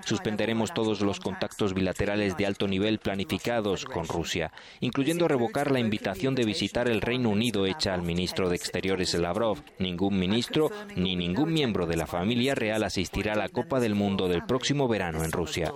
Suspenderemos 0.05 0.73
todos 0.73 1.01
los 1.01 1.19
contactos 1.19 1.73
bilaterales 1.73 2.37
de 2.37 2.45
alto 2.45 2.65
nivel 2.69 2.99
planificados 2.99 3.83
con 3.83 4.07
Rusia, 4.07 4.53
incluyendo 4.79 5.27
revocar 5.27 5.69
la 5.69 5.81
invitación 5.81 6.33
de 6.33 6.45
visitar 6.45 6.87
el 6.87 7.01
Reino 7.01 7.29
Unido 7.29 7.65
hecha 7.65 7.93
al 7.93 8.03
ministro 8.03 8.47
de 8.47 8.55
Exteriores 8.55 9.13
Lavrov. 9.15 9.57
Ningún 9.77 10.17
ministro 10.17 10.71
ni 10.95 11.17
ningún 11.17 11.51
miembro 11.51 11.87
de 11.87 11.97
la 11.97 12.07
familia 12.07 12.55
real 12.55 12.83
asistirá 12.83 13.33
a 13.33 13.37
la 13.37 13.49
Copa 13.49 13.81
del 13.81 13.95
Mundo 13.95 14.29
del 14.29 14.45
próximo 14.45 14.87
verano 14.87 15.25
en 15.25 15.33
Rusia. 15.33 15.73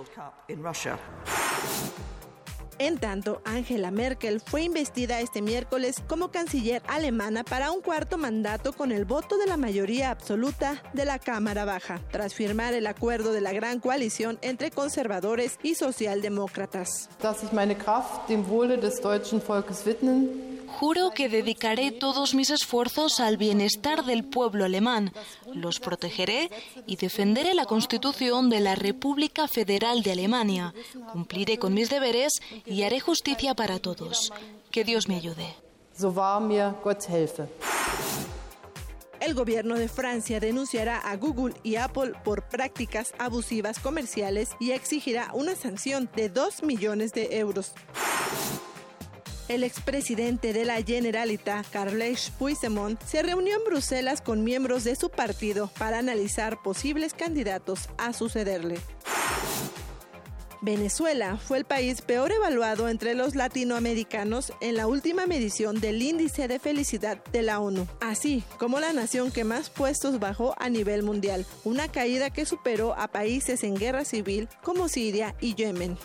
En 2.78 2.98
tanto, 2.98 3.40
Angela 3.46 3.90
Merkel 3.90 4.40
fue 4.40 4.62
investida 4.62 5.20
este 5.20 5.40
miércoles 5.40 5.96
como 6.06 6.30
canciller 6.30 6.82
alemana 6.88 7.42
para 7.42 7.70
un 7.70 7.80
cuarto 7.80 8.18
mandato 8.18 8.74
con 8.74 8.92
el 8.92 9.06
voto 9.06 9.38
de 9.38 9.46
la 9.46 9.56
mayoría 9.56 10.10
absoluta 10.10 10.82
de 10.92 11.06
la 11.06 11.18
Cámara 11.18 11.64
Baja, 11.64 12.02
tras 12.10 12.34
firmar 12.34 12.74
el 12.74 12.86
acuerdo 12.86 13.32
de 13.32 13.40
la 13.40 13.54
gran 13.54 13.80
coalición 13.80 14.38
entre 14.42 14.70
conservadores 14.70 15.58
y 15.62 15.74
socialdemócratas. 15.74 17.08
Juro 20.66 21.10
que 21.10 21.28
dedicaré 21.28 21.92
todos 21.92 22.34
mis 22.34 22.50
esfuerzos 22.50 23.20
al 23.20 23.36
bienestar 23.36 24.04
del 24.04 24.24
pueblo 24.24 24.64
alemán. 24.64 25.12
Los 25.52 25.80
protegeré 25.80 26.50
y 26.86 26.96
defenderé 26.96 27.54
la 27.54 27.66
Constitución 27.66 28.50
de 28.50 28.60
la 28.60 28.74
República 28.74 29.48
Federal 29.48 30.02
de 30.02 30.12
Alemania. 30.12 30.74
Cumpliré 31.12 31.58
con 31.58 31.74
mis 31.74 31.90
deberes 31.90 32.40
y 32.64 32.82
haré 32.82 33.00
justicia 33.00 33.54
para 33.54 33.78
todos. 33.78 34.32
Que 34.70 34.84
Dios 34.84 35.08
me 35.08 35.16
ayude. 35.16 35.54
El 39.20 39.34
gobierno 39.34 39.76
de 39.76 39.88
Francia 39.88 40.40
denunciará 40.40 40.98
a 40.98 41.16
Google 41.16 41.54
y 41.62 41.76
Apple 41.76 42.12
por 42.22 42.48
prácticas 42.48 43.14
abusivas 43.18 43.78
comerciales 43.78 44.50
y 44.60 44.72
exigirá 44.72 45.30
una 45.32 45.56
sanción 45.56 46.10
de 46.14 46.28
2 46.28 46.62
millones 46.62 47.12
de 47.12 47.38
euros. 47.38 47.72
El 49.48 49.62
expresidente 49.62 50.52
de 50.52 50.64
la 50.64 50.82
Generalitat, 50.82 51.66
Carles 51.70 52.32
Puigdemont, 52.36 53.00
se 53.04 53.22
reunió 53.22 53.56
en 53.56 53.64
Bruselas 53.64 54.20
con 54.20 54.42
miembros 54.42 54.82
de 54.82 54.96
su 54.96 55.08
partido 55.08 55.70
para 55.78 56.00
analizar 56.00 56.60
posibles 56.62 57.14
candidatos 57.14 57.88
a 57.96 58.12
sucederle. 58.12 58.76
Venezuela 60.62 61.36
fue 61.36 61.58
el 61.58 61.64
país 61.64 62.00
peor 62.02 62.32
evaluado 62.32 62.88
entre 62.88 63.14
los 63.14 63.36
latinoamericanos 63.36 64.52
en 64.60 64.74
la 64.74 64.88
última 64.88 65.26
medición 65.26 65.80
del 65.80 66.02
índice 66.02 66.48
de 66.48 66.58
felicidad 66.58 67.22
de 67.26 67.42
la 67.42 67.60
ONU, 67.60 67.86
así 68.00 68.42
como 68.58 68.80
la 68.80 68.92
nación 68.92 69.30
que 69.30 69.44
más 69.44 69.70
puestos 69.70 70.18
bajó 70.18 70.56
a 70.58 70.68
nivel 70.68 71.04
mundial, 71.04 71.46
una 71.62 71.86
caída 71.86 72.30
que 72.30 72.46
superó 72.46 72.94
a 72.98 73.06
países 73.06 73.62
en 73.62 73.76
guerra 73.76 74.04
civil 74.04 74.48
como 74.62 74.88
Siria 74.88 75.36
y 75.40 75.54
Yemen. 75.54 75.96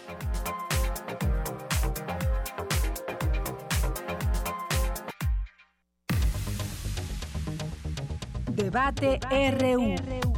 Debate 8.61 9.17
RU. 9.31 10.30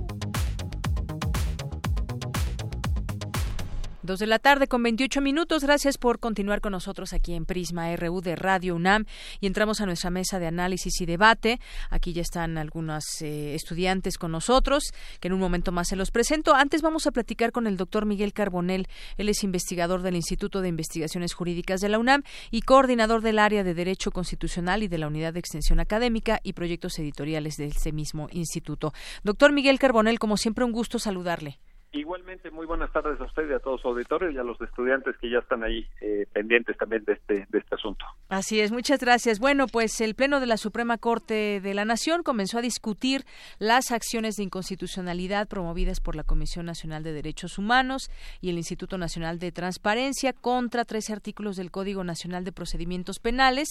Dos 4.03 4.19
de 4.19 4.27
la 4.27 4.37
tarde 4.37 4.67
con 4.67 4.83
28 4.83 5.21
minutos. 5.21 5.63
Gracias 5.63 5.97
por 5.97 6.19
continuar 6.19 6.59
con 6.59 6.73
nosotros 6.73 7.13
aquí 7.13 7.35
en 7.35 7.45
Prisma 7.45 7.95
RU 7.95 8.19
de 8.19 8.35
Radio 8.35 8.75
UNAM. 8.75 9.05
Y 9.39 9.47
entramos 9.47 9.79
a 9.79 9.85
nuestra 9.85 10.09
mesa 10.09 10.39
de 10.39 10.47
análisis 10.47 10.99
y 10.99 11.05
debate. 11.05 11.61
Aquí 11.89 12.11
ya 12.11 12.21
están 12.21 12.57
algunos 12.57 13.05
eh, 13.21 13.55
estudiantes 13.55 14.17
con 14.17 14.33
nosotros, 14.33 14.91
que 15.21 15.29
en 15.29 15.33
un 15.33 15.39
momento 15.39 15.71
más 15.71 15.87
se 15.87 15.95
los 15.95 16.11
presento. 16.11 16.53
Antes 16.53 16.81
vamos 16.81 17.07
a 17.07 17.11
platicar 17.11 17.53
con 17.53 17.65
el 17.65 17.77
doctor 17.77 18.05
Miguel 18.05 18.33
Carbonel. 18.33 18.89
Él 19.15 19.29
es 19.29 19.41
investigador 19.41 20.01
del 20.01 20.17
Instituto 20.17 20.59
de 20.59 20.67
Investigaciones 20.67 21.33
Jurídicas 21.33 21.79
de 21.79 21.87
la 21.87 21.97
UNAM 21.97 22.23
y 22.51 22.63
coordinador 22.63 23.21
del 23.21 23.39
área 23.39 23.63
de 23.63 23.73
Derecho 23.73 24.11
Constitucional 24.11 24.83
y 24.83 24.89
de 24.89 24.97
la 24.97 25.07
Unidad 25.07 25.31
de 25.31 25.39
Extensión 25.39 25.79
Académica 25.79 26.41
y 26.43 26.51
Proyectos 26.51 26.99
Editoriales 26.99 27.55
de 27.55 27.67
ese 27.67 27.93
mismo 27.93 28.27
instituto. 28.33 28.91
Doctor 29.23 29.53
Miguel 29.53 29.79
Carbonel, 29.79 30.19
como 30.19 30.35
siempre, 30.35 30.65
un 30.65 30.73
gusto 30.73 30.99
saludarle. 30.99 31.61
Igualmente, 31.95 32.49
muy 32.49 32.65
buenas 32.65 32.91
tardes 32.91 33.21
a 33.21 33.25
usted 33.25 33.47
y 33.47 33.53
a 33.53 33.59
todos 33.59 33.83
los 33.83 33.93
auditores 33.93 34.33
y 34.33 34.37
a 34.39 34.43
los 34.43 34.59
estudiantes 34.59 35.15
que 35.21 35.29
ya 35.29 35.37
están 35.37 35.63
ahí 35.63 35.87
eh, 36.01 36.25
pendientes 36.33 36.75
también 36.75 37.03
de 37.05 37.13
este, 37.13 37.45
de 37.47 37.59
este 37.59 37.75
asunto. 37.75 38.03
Así 38.29 38.59
es, 38.59 38.71
muchas 38.71 38.99
gracias. 38.99 39.37
Bueno, 39.37 39.67
pues 39.67 40.01
el 40.01 40.15
Pleno 40.15 40.39
de 40.39 40.47
la 40.47 40.57
Suprema 40.57 40.97
Corte 40.97 41.61
de 41.61 41.73
la 41.75 41.85
Nación 41.85 42.23
comenzó 42.23 42.57
a 42.57 42.61
discutir 42.61 43.25
las 43.59 43.91
acciones 43.91 44.37
de 44.37 44.43
inconstitucionalidad 44.43 45.47
promovidas 45.47 45.99
por 45.99 46.15
la 46.15 46.23
Comisión 46.23 46.65
Nacional 46.65 47.03
de 47.03 47.13
Derechos 47.13 47.59
Humanos 47.59 48.09
y 48.41 48.49
el 48.49 48.57
Instituto 48.57 48.97
Nacional 48.97 49.37
de 49.37 49.51
Transparencia 49.51 50.33
contra 50.33 50.85
tres 50.85 51.11
artículos 51.11 51.57
del 51.57 51.69
Código 51.69 52.03
Nacional 52.03 52.43
de 52.43 52.51
Procedimientos 52.51 53.19
Penales 53.19 53.69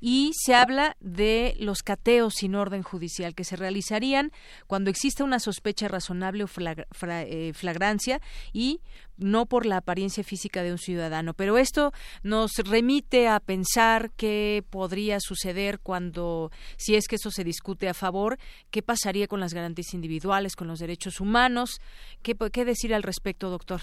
y 0.00 0.30
se 0.34 0.54
habla 0.54 0.96
de 1.00 1.56
los 1.58 1.82
cateos 1.82 2.34
sin 2.34 2.54
orden 2.54 2.84
judicial 2.84 3.34
que 3.34 3.42
se 3.42 3.56
realizarían 3.56 4.30
cuando 4.68 4.90
exista 4.90 5.24
una 5.24 5.40
sospecha 5.40 5.88
razonable 5.88 6.44
o 6.44 6.46
flagra, 6.46 6.86
eh, 7.22 7.52
flagrancia 7.64 8.20
y 8.52 8.80
no 9.16 9.46
por 9.46 9.64
la 9.64 9.78
apariencia 9.78 10.22
física 10.22 10.62
de 10.62 10.72
un 10.72 10.78
ciudadano. 10.78 11.32
Pero 11.34 11.56
esto 11.56 11.92
nos 12.22 12.50
remite 12.68 13.28
a 13.28 13.40
pensar 13.40 14.10
qué 14.16 14.62
podría 14.70 15.18
suceder 15.20 15.78
cuando, 15.80 16.50
si 16.76 16.94
es 16.94 17.06
que 17.08 17.16
eso 17.16 17.30
se 17.30 17.44
discute 17.44 17.88
a 17.88 17.94
favor, 17.94 18.36
qué 18.70 18.82
pasaría 18.82 19.26
con 19.26 19.40
las 19.40 19.54
garantías 19.54 19.94
individuales, 19.94 20.56
con 20.56 20.68
los 20.68 20.78
derechos 20.78 21.20
humanos. 21.20 21.80
¿Qué, 22.22 22.34
qué 22.52 22.64
decir 22.64 22.94
al 22.94 23.02
respecto, 23.02 23.48
doctor? 23.48 23.80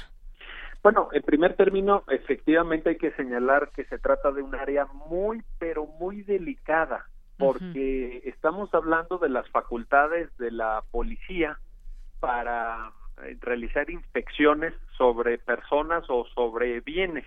Bueno, 0.83 1.09
en 1.11 1.21
primer 1.21 1.55
término, 1.55 2.03
efectivamente 2.07 2.89
hay 2.89 2.97
que 2.97 3.11
señalar 3.11 3.71
que 3.75 3.85
se 3.85 3.99
trata 3.99 4.31
de 4.31 4.41
un 4.41 4.55
área 4.55 4.85
muy, 5.09 5.43
pero 5.59 5.85
muy 5.85 6.23
delicada, 6.23 7.05
porque 7.37 8.21
uh 8.23 8.27
-huh. 8.27 8.33
estamos 8.33 8.73
hablando 8.73 9.17
de 9.19 9.29
las 9.29 9.47
facultades 9.49 10.35
de 10.37 10.51
la 10.51 10.83
policía 10.91 11.59
para 12.19 12.91
realizar 13.41 13.89
inspecciones 13.89 14.73
sobre 14.97 15.37
personas 15.37 16.03
o 16.09 16.25
sobre 16.33 16.79
bienes. 16.81 17.25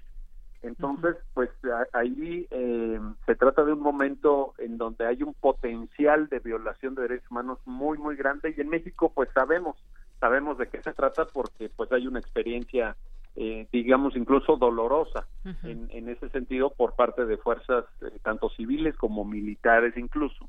Entonces, 0.65 1.17
pues 1.35 1.51
ahí 1.93 2.47
eh, 2.51 2.99
se 3.27 3.35
trata 3.35 3.65
de 3.65 3.75
un 3.75 3.81
momento 3.81 4.55
en 4.57 4.79
donde 4.79 5.07
hay 5.07 5.23
un 5.23 5.35
potencial 5.35 6.29
de 6.29 6.39
violación 6.39 6.95
de 6.95 7.03
derechos 7.03 7.31
humanos 7.31 7.59
muy, 7.67 7.99
muy 7.99 8.17
grande 8.17 8.55
y 8.57 8.61
en 8.61 8.71
México 8.71 9.13
pues 9.15 9.29
sabemos, 9.35 9.77
sabemos 10.21 10.57
de 10.57 10.69
qué 10.69 10.83
se 10.83 10.95
trata 10.95 11.27
porque 11.27 11.69
pues 11.69 11.93
hay 11.93 12.07
una 12.07 12.19
experiencia, 12.19 12.97
eh, 13.37 13.67
digamos, 13.73 14.17
incluso 14.17 14.57
dolorosa 14.57 15.27
uh 15.45 15.49
-huh. 15.49 15.71
en, 15.71 15.89
en, 15.91 16.09
ese 16.09 16.31
sentido 16.31 16.71
por 16.71 16.97
parte 16.97 17.27
de 17.27 17.37
fuerzas 17.37 17.85
eh, 18.01 18.19
tanto 18.23 18.49
civiles 18.49 18.97
como 18.97 19.27
militares 19.27 19.95
incluso. 19.99 20.49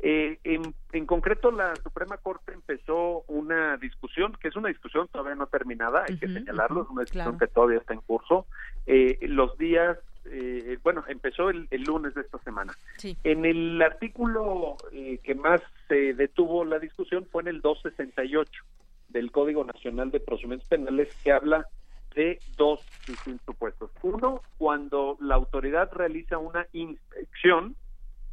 Eh, 0.00 0.38
en, 0.44 0.74
en, 0.92 1.06
concreto, 1.06 1.50
la 1.50 1.74
Suprema 1.76 2.18
Corte 2.18 2.52
empezó 2.52 3.24
una 3.28 3.76
discusión, 3.78 4.36
que 4.40 4.48
es 4.48 4.56
una 4.56 4.68
discusión 4.68 5.08
todavía 5.08 5.34
no 5.34 5.46
terminada, 5.46 6.04
hay 6.06 6.14
uh 6.14 6.16
-huh, 6.16 6.20
que 6.20 6.26
señalarlo, 6.28 6.82
es 6.82 6.90
una 6.90 7.02
discusión 7.02 7.36
claro. 7.36 7.38
que 7.38 7.54
todavía 7.54 7.78
está 7.78 7.94
en 7.94 8.00
curso. 8.00 8.46
Eh, 8.86 9.18
los 9.28 9.56
días, 9.56 9.98
eh, 10.26 10.78
bueno, 10.82 11.04
empezó 11.08 11.48
el, 11.48 11.68
el, 11.70 11.84
lunes 11.84 12.14
de 12.14 12.22
esta 12.22 12.38
semana. 12.38 12.74
Sí. 12.98 13.16
En 13.24 13.44
el 13.46 13.80
artículo 13.80 14.76
eh, 14.92 15.20
que 15.22 15.34
más 15.34 15.62
se 15.88 16.12
detuvo 16.14 16.64
la 16.64 16.78
discusión 16.78 17.26
fue 17.30 17.42
en 17.42 17.48
el 17.48 17.60
268 17.60 18.62
del 19.08 19.30
Código 19.30 19.64
Nacional 19.64 20.10
de 20.10 20.20
Procedimientos 20.20 20.68
Penales, 20.68 21.14
que 21.22 21.32
habla 21.32 21.66
de 22.14 22.38
dos 22.56 22.84
distintos 23.06 23.44
supuestos. 23.46 23.90
Uno, 24.02 24.42
cuando 24.58 25.16
la 25.20 25.34
autoridad 25.34 25.90
realiza 25.92 26.38
una 26.38 26.66
inspección 26.72 27.76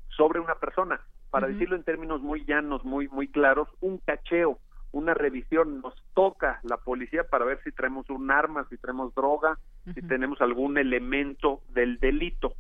sobre 0.10 0.40
una 0.40 0.56
persona 0.56 1.00
para 1.32 1.48
uh 1.48 1.50
-huh. 1.50 1.54
decirlo 1.54 1.76
en 1.76 1.84
términos 1.84 2.22
muy 2.22 2.46
llanos, 2.46 2.86
muy 2.86 3.08
muy 3.08 3.28
claros, 3.28 3.68
un 3.80 3.98
cacheo, 3.98 4.60
una 4.92 5.14
revisión, 5.14 5.82
nos 5.82 5.96
toca 6.14 6.60
la 6.64 6.78
policía 6.78 7.24
para 7.24 7.46
ver 7.46 7.60
si 7.64 7.72
traemos 7.72 8.10
un 8.10 8.30
arma, 8.30 8.68
si 8.70 8.78
traemos 8.78 9.16
droga, 9.16 9.52
uh 9.52 9.90
-huh. 9.90 9.94
si 9.96 10.02
tenemos 10.04 10.40
algún 10.42 10.78
elemento 10.78 11.62
del 11.70 12.00
delito. 12.00 12.54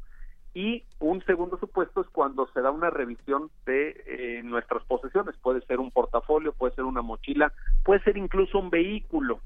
Y 0.53 0.83
un 0.99 1.23
segundo 1.23 1.57
supuesto 1.57 2.01
es 2.01 2.07
cuando 2.09 2.47
se 2.47 2.61
da 2.61 2.71
una 2.71 2.89
revisión 2.89 3.49
de 3.65 4.03
eh, 4.05 4.41
nuestras 4.43 4.83
posesiones. 4.83 5.37
Puede 5.37 5.61
ser 5.61 5.79
un 5.79 5.91
portafolio, 5.91 6.51
puede 6.51 6.75
ser 6.75 6.83
una 6.83 7.01
mochila, 7.01 7.53
puede 7.85 8.01
ser 8.03 8.17
incluso 8.17 8.59
un 8.59 8.69
vehículo. 8.69 9.39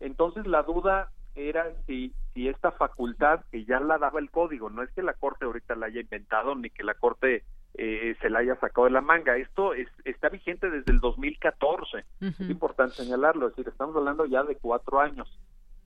Entonces 0.00 0.46
la 0.46 0.64
duda 0.64 1.10
era 1.36 1.72
si, 1.86 2.12
si 2.34 2.48
esta 2.48 2.72
facultad 2.72 3.44
que 3.52 3.64
ya 3.64 3.78
la 3.78 3.98
daba 3.98 4.18
el 4.18 4.30
código, 4.30 4.68
no 4.68 4.82
es 4.82 4.90
que 4.90 5.02
la 5.02 5.12
Corte 5.12 5.44
ahorita 5.44 5.76
la 5.76 5.86
haya 5.86 6.00
inventado 6.00 6.56
ni 6.56 6.70
que 6.70 6.82
la 6.82 6.94
Corte 6.94 7.44
eh, 7.74 8.16
se 8.20 8.30
la 8.30 8.40
haya 8.40 8.56
sacado 8.56 8.86
de 8.86 8.92
la 8.92 9.00
manga. 9.00 9.36
Esto 9.36 9.74
es, 9.74 9.88
está 10.04 10.28
vigente 10.28 10.70
desde 10.70 10.92
el 10.92 11.00
2014. 11.00 12.04
Es 12.20 12.40
importante 12.40 12.96
señalarlo, 12.96 13.46
es 13.46 13.56
decir, 13.56 13.70
estamos 13.70 13.94
hablando 13.96 14.26
ya 14.26 14.42
de 14.42 14.56
cuatro 14.56 15.00
años. 15.00 15.38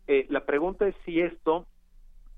Eh, 0.06 0.26
la 0.30 0.44
pregunta 0.44 0.86
es 0.86 0.94
si 1.04 1.20
esto 1.20 1.66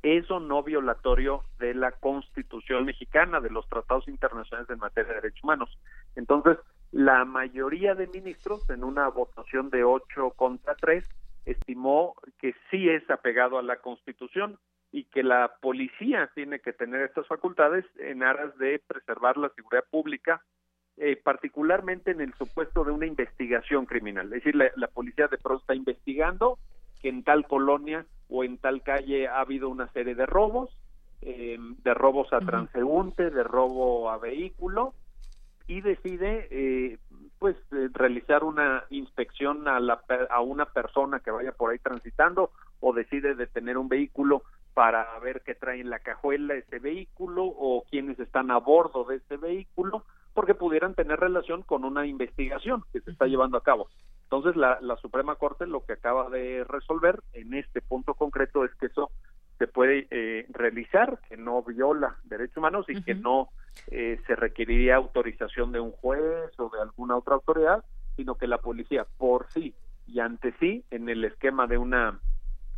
es 0.03 0.31
o 0.31 0.39
no 0.39 0.63
violatorio 0.63 1.43
de 1.59 1.73
la 1.75 1.93
Constitución 1.93 2.85
mexicana, 2.85 3.41
de 3.41 3.51
los 3.51 3.67
tratados 3.69 4.07
internacionales 4.07 4.69
en 4.69 4.79
materia 4.79 5.09
de 5.09 5.21
derechos 5.21 5.43
humanos. 5.43 5.79
Entonces, 6.15 6.59
la 6.93 7.25
mayoría 7.25 7.95
de 7.95 8.07
ministros, 8.09 8.69
en 8.69 8.85
una 8.85 9.09
votación 9.09 9.71
de 9.71 9.83
ocho 9.83 10.31
contra 10.37 10.75
tres, 10.75 11.05
estimó 11.47 12.15
que 12.39 12.55
sí 12.71 12.89
es 12.89 13.09
apegado 13.11 13.59
a 13.59 13.63
la 13.63 13.77
Constitución 13.77 14.59
y 14.93 15.05
que 15.05 15.23
la 15.23 15.57
policía 15.61 16.31
tiene 16.35 16.61
que 16.61 16.73
tener 16.73 17.03
estas 17.03 17.27
facultades 17.27 17.85
en 17.99 18.23
aras 18.23 18.57
de 18.59 18.81
preservar 18.87 19.37
la 19.37 19.49
seguridad 19.51 19.85
pública, 19.91 20.43
eh, 20.97 21.17
particularmente 21.17 22.13
en 22.13 22.21
el 22.21 22.33
supuesto 22.35 22.85
de 22.85 22.93
una 22.93 23.07
investigación 23.07 23.87
criminal. 23.87 24.27
Es 24.27 24.45
decir, 24.45 24.55
la, 24.55 24.87
policía 24.89 25.27
de 25.27 25.39
pronto 25.39 25.63
está 25.63 25.75
investigando 25.75 26.59
que 27.03 27.09
en 27.09 27.25
tal 27.25 27.47
colonia 27.49 28.07
o 28.29 28.45
en 28.45 28.59
tal 28.59 28.83
calle 28.83 29.27
ha 29.27 29.41
habido 29.41 29.69
una 29.69 29.89
serie 29.89 30.15
de 30.15 30.27
robos, 30.27 30.71
eh, 31.23 31.59
de 31.83 31.95
robos 31.95 32.33
a 32.33 32.39
transeúnte, 32.39 33.31
de 33.31 33.43
robo 33.43 34.11
a 34.11 34.19
vehículo, 34.19 34.95
y 35.67 35.81
decide 35.81 36.49
eh, 36.51 36.99
pues 37.39 37.57
realizar 37.93 38.45
una 38.45 38.85
inspección 38.91 39.67
a, 39.69 39.81
la, 39.81 40.03
a 40.31 40.41
una 40.41 40.67
persona 40.67 41.21
que 41.21 41.31
vaya 41.31 41.53
por 41.53 41.71
ahí 41.71 41.79
transitando 41.79 42.51
o 42.81 42.93
decide 42.93 43.35
detener 43.35 43.79
un 43.79 43.89
vehículo 43.89 44.43
para 44.75 45.19
ver 45.21 45.43
qué 45.43 45.55
trae 45.55 45.81
en 45.81 45.91
la 45.91 46.01
cajuela 46.01 46.55
ese 46.55 46.79
vehículo 46.79 47.45
o 47.45 47.85
quiénes 47.91 48.19
están 48.19 48.51
a 48.51 48.59
bordo 48.59 49.05
de 49.05 49.17
ese 49.17 49.37
vehículo, 49.37 50.05
porque 50.35 50.55
pudieran 50.55 50.95
tener 50.95 51.21
relación 51.21 51.63
con 51.63 51.85
una 51.85 52.07
investigación 52.07 52.83
que 52.93 53.01
se 53.01 53.13
está 53.13 53.27
llevando 53.27 53.57
a 53.57 53.63
cabo. 53.63 53.89
Entonces, 54.25 54.57
la, 54.57 54.81
la 54.81 54.97
Suprema 54.97 55.37
Corte 55.37 55.67
lo 55.67 55.85
que 55.85 55.93
acaba 55.93 56.29
de 56.29 56.65
resolver 56.65 57.23
en 57.35 57.55
este 57.55 57.81
punto 57.81 58.15
concreto 58.15 58.65
es 58.65 58.75
que 58.75 58.87
eso 58.87 59.11
se 59.59 59.69
puede 59.69 60.09
eh, 60.11 60.47
realizar, 60.49 61.21
que 61.29 61.37
no 61.37 61.63
viola 61.63 62.17
derechos 62.25 62.57
humanos 62.57 62.87
y 62.89 63.01
que 63.03 63.15
no 63.15 63.51
eh, 63.89 64.21
se 64.27 64.37
requeriría 64.37 64.97
autorización 64.97 65.73
de 65.73 65.81
un 65.81 65.93
juez 65.93 66.51
o 66.59 66.71
de 66.71 66.81
alguna 66.81 67.17
otra 67.17 67.35
autoridad, 67.35 67.85
sino 68.17 68.37
que 68.37 68.47
la 68.47 68.59
policía 68.59 69.07
por 69.19 69.51
sí 69.51 69.75
y 70.07 70.21
ante 70.21 70.53
sí, 70.61 70.85
en 70.91 71.09
el 71.09 71.25
esquema 71.25 71.67
de 71.67 71.79
una 71.79 72.21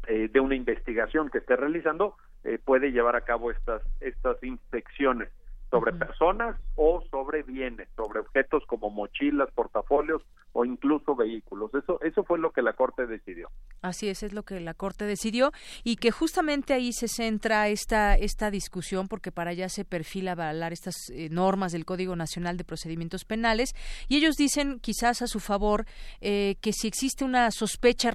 eh, 0.07 0.29
de 0.33 0.41
una 0.41 0.55
investigación 0.55 1.31
que 1.31 1.39
esté 1.39 1.57
realizando 1.57 2.17
eh, 2.45 2.59
puede 2.65 2.93
llevar 2.93 3.17
a 3.17 3.23
cabo 3.23 3.51
estas 3.51 3.83
estas 4.01 4.43
inspecciones 4.43 5.29
sobre 5.77 5.93
personas 5.93 6.57
o 6.75 7.03
sobre 7.11 7.43
bienes, 7.43 7.89
sobre 7.97 8.21
objetos 8.21 8.63
como 8.67 8.89
mochilas, 8.91 9.51
portafolios 9.53 10.23
o 10.53 10.65
incluso 10.65 11.15
vehículos. 11.15 11.71
Eso, 11.75 12.01
eso 12.01 12.25
fue 12.25 12.39
lo 12.39 12.51
que 12.51 12.63
la 12.63 12.73
Corte 12.73 13.07
decidió. 13.07 13.51
Así 13.83 14.09
es, 14.09 14.23
es 14.23 14.33
lo 14.33 14.43
que 14.43 14.59
la 14.59 14.73
Corte 14.73 15.05
decidió 15.05 15.53
y 15.85 15.97
que 15.97 16.11
justamente 16.11 16.73
ahí 16.73 16.93
se 16.93 17.09
centra 17.09 17.69
esta, 17.69 18.15
esta 18.15 18.51
discusión 18.51 19.07
porque 19.07 19.33
para 19.33 19.51
allá 19.51 19.69
se 19.69 19.85
perfila 19.85 20.33
avalar 20.33 20.73
estas 20.73 21.11
eh, 21.11 21.29
normas 21.31 21.73
del 21.73 21.85
Código 21.85 22.17
Nacional 22.17 22.57
de 22.57 22.65
Procedimientos 22.65 23.27
Penales 23.27 23.75
y 24.09 24.17
ellos 24.17 24.37
dicen 24.37 24.81
quizás 24.81 25.21
a 25.21 25.27
su 25.27 25.41
favor 25.41 25.85
eh, 26.23 26.57
que 26.63 26.73
si 26.73 26.89
existe 26.89 27.25
una 27.25 27.51
sospecha 27.51 28.13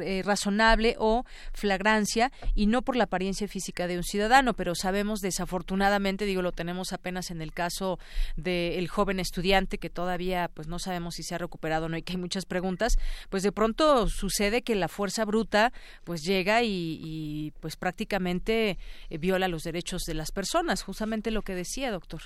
eh, 0.00 0.22
razonable 0.24 0.96
o 0.98 1.24
flagrancia 1.54 2.30
y 2.54 2.66
no 2.66 2.82
por 2.82 2.96
la 2.96 3.04
apariencia 3.04 3.48
física 3.48 3.86
de 3.86 3.96
un 3.96 4.04
ciudadano, 4.04 4.52
pero 4.52 4.74
sabemos 4.74 5.20
desafortunadamente, 5.20 6.26
digo, 6.26 6.42
lo 6.42 6.52
tenemos 6.52 6.81
apenas 6.92 7.30
en 7.30 7.40
el 7.40 7.52
caso 7.52 7.98
del 8.36 8.88
joven 8.88 9.20
estudiante 9.20 9.78
que 9.78 9.90
todavía 9.90 10.50
pues 10.52 10.66
no 10.66 10.78
sabemos 10.78 11.14
si 11.14 11.22
se 11.22 11.34
ha 11.34 11.38
recuperado 11.38 11.88
no 11.88 11.96
y 11.96 12.02
que 12.02 12.14
hay 12.14 12.18
muchas 12.18 12.46
preguntas, 12.46 12.96
pues 13.30 13.42
de 13.42 13.52
pronto 13.52 14.08
sucede 14.08 14.62
que 14.62 14.74
la 14.74 14.88
fuerza 14.88 15.24
bruta 15.24 15.72
pues 16.04 16.22
llega 16.22 16.62
y, 16.64 17.52
pues 17.60 17.76
prácticamente 17.76 18.78
eh, 19.10 19.18
viola 19.18 19.48
los 19.48 19.62
derechos 19.62 20.02
de 20.02 20.14
las 20.14 20.32
personas, 20.32 20.82
justamente 20.82 21.30
lo 21.30 21.42
que 21.42 21.54
decía, 21.54 21.90
doctor. 21.90 22.22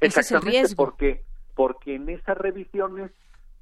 Exactamente, 0.00 0.60
es 0.60 0.74
porque 0.74 1.24
porque 1.54 1.94
en 1.96 2.08
esas 2.08 2.36
revisiones 2.36 3.10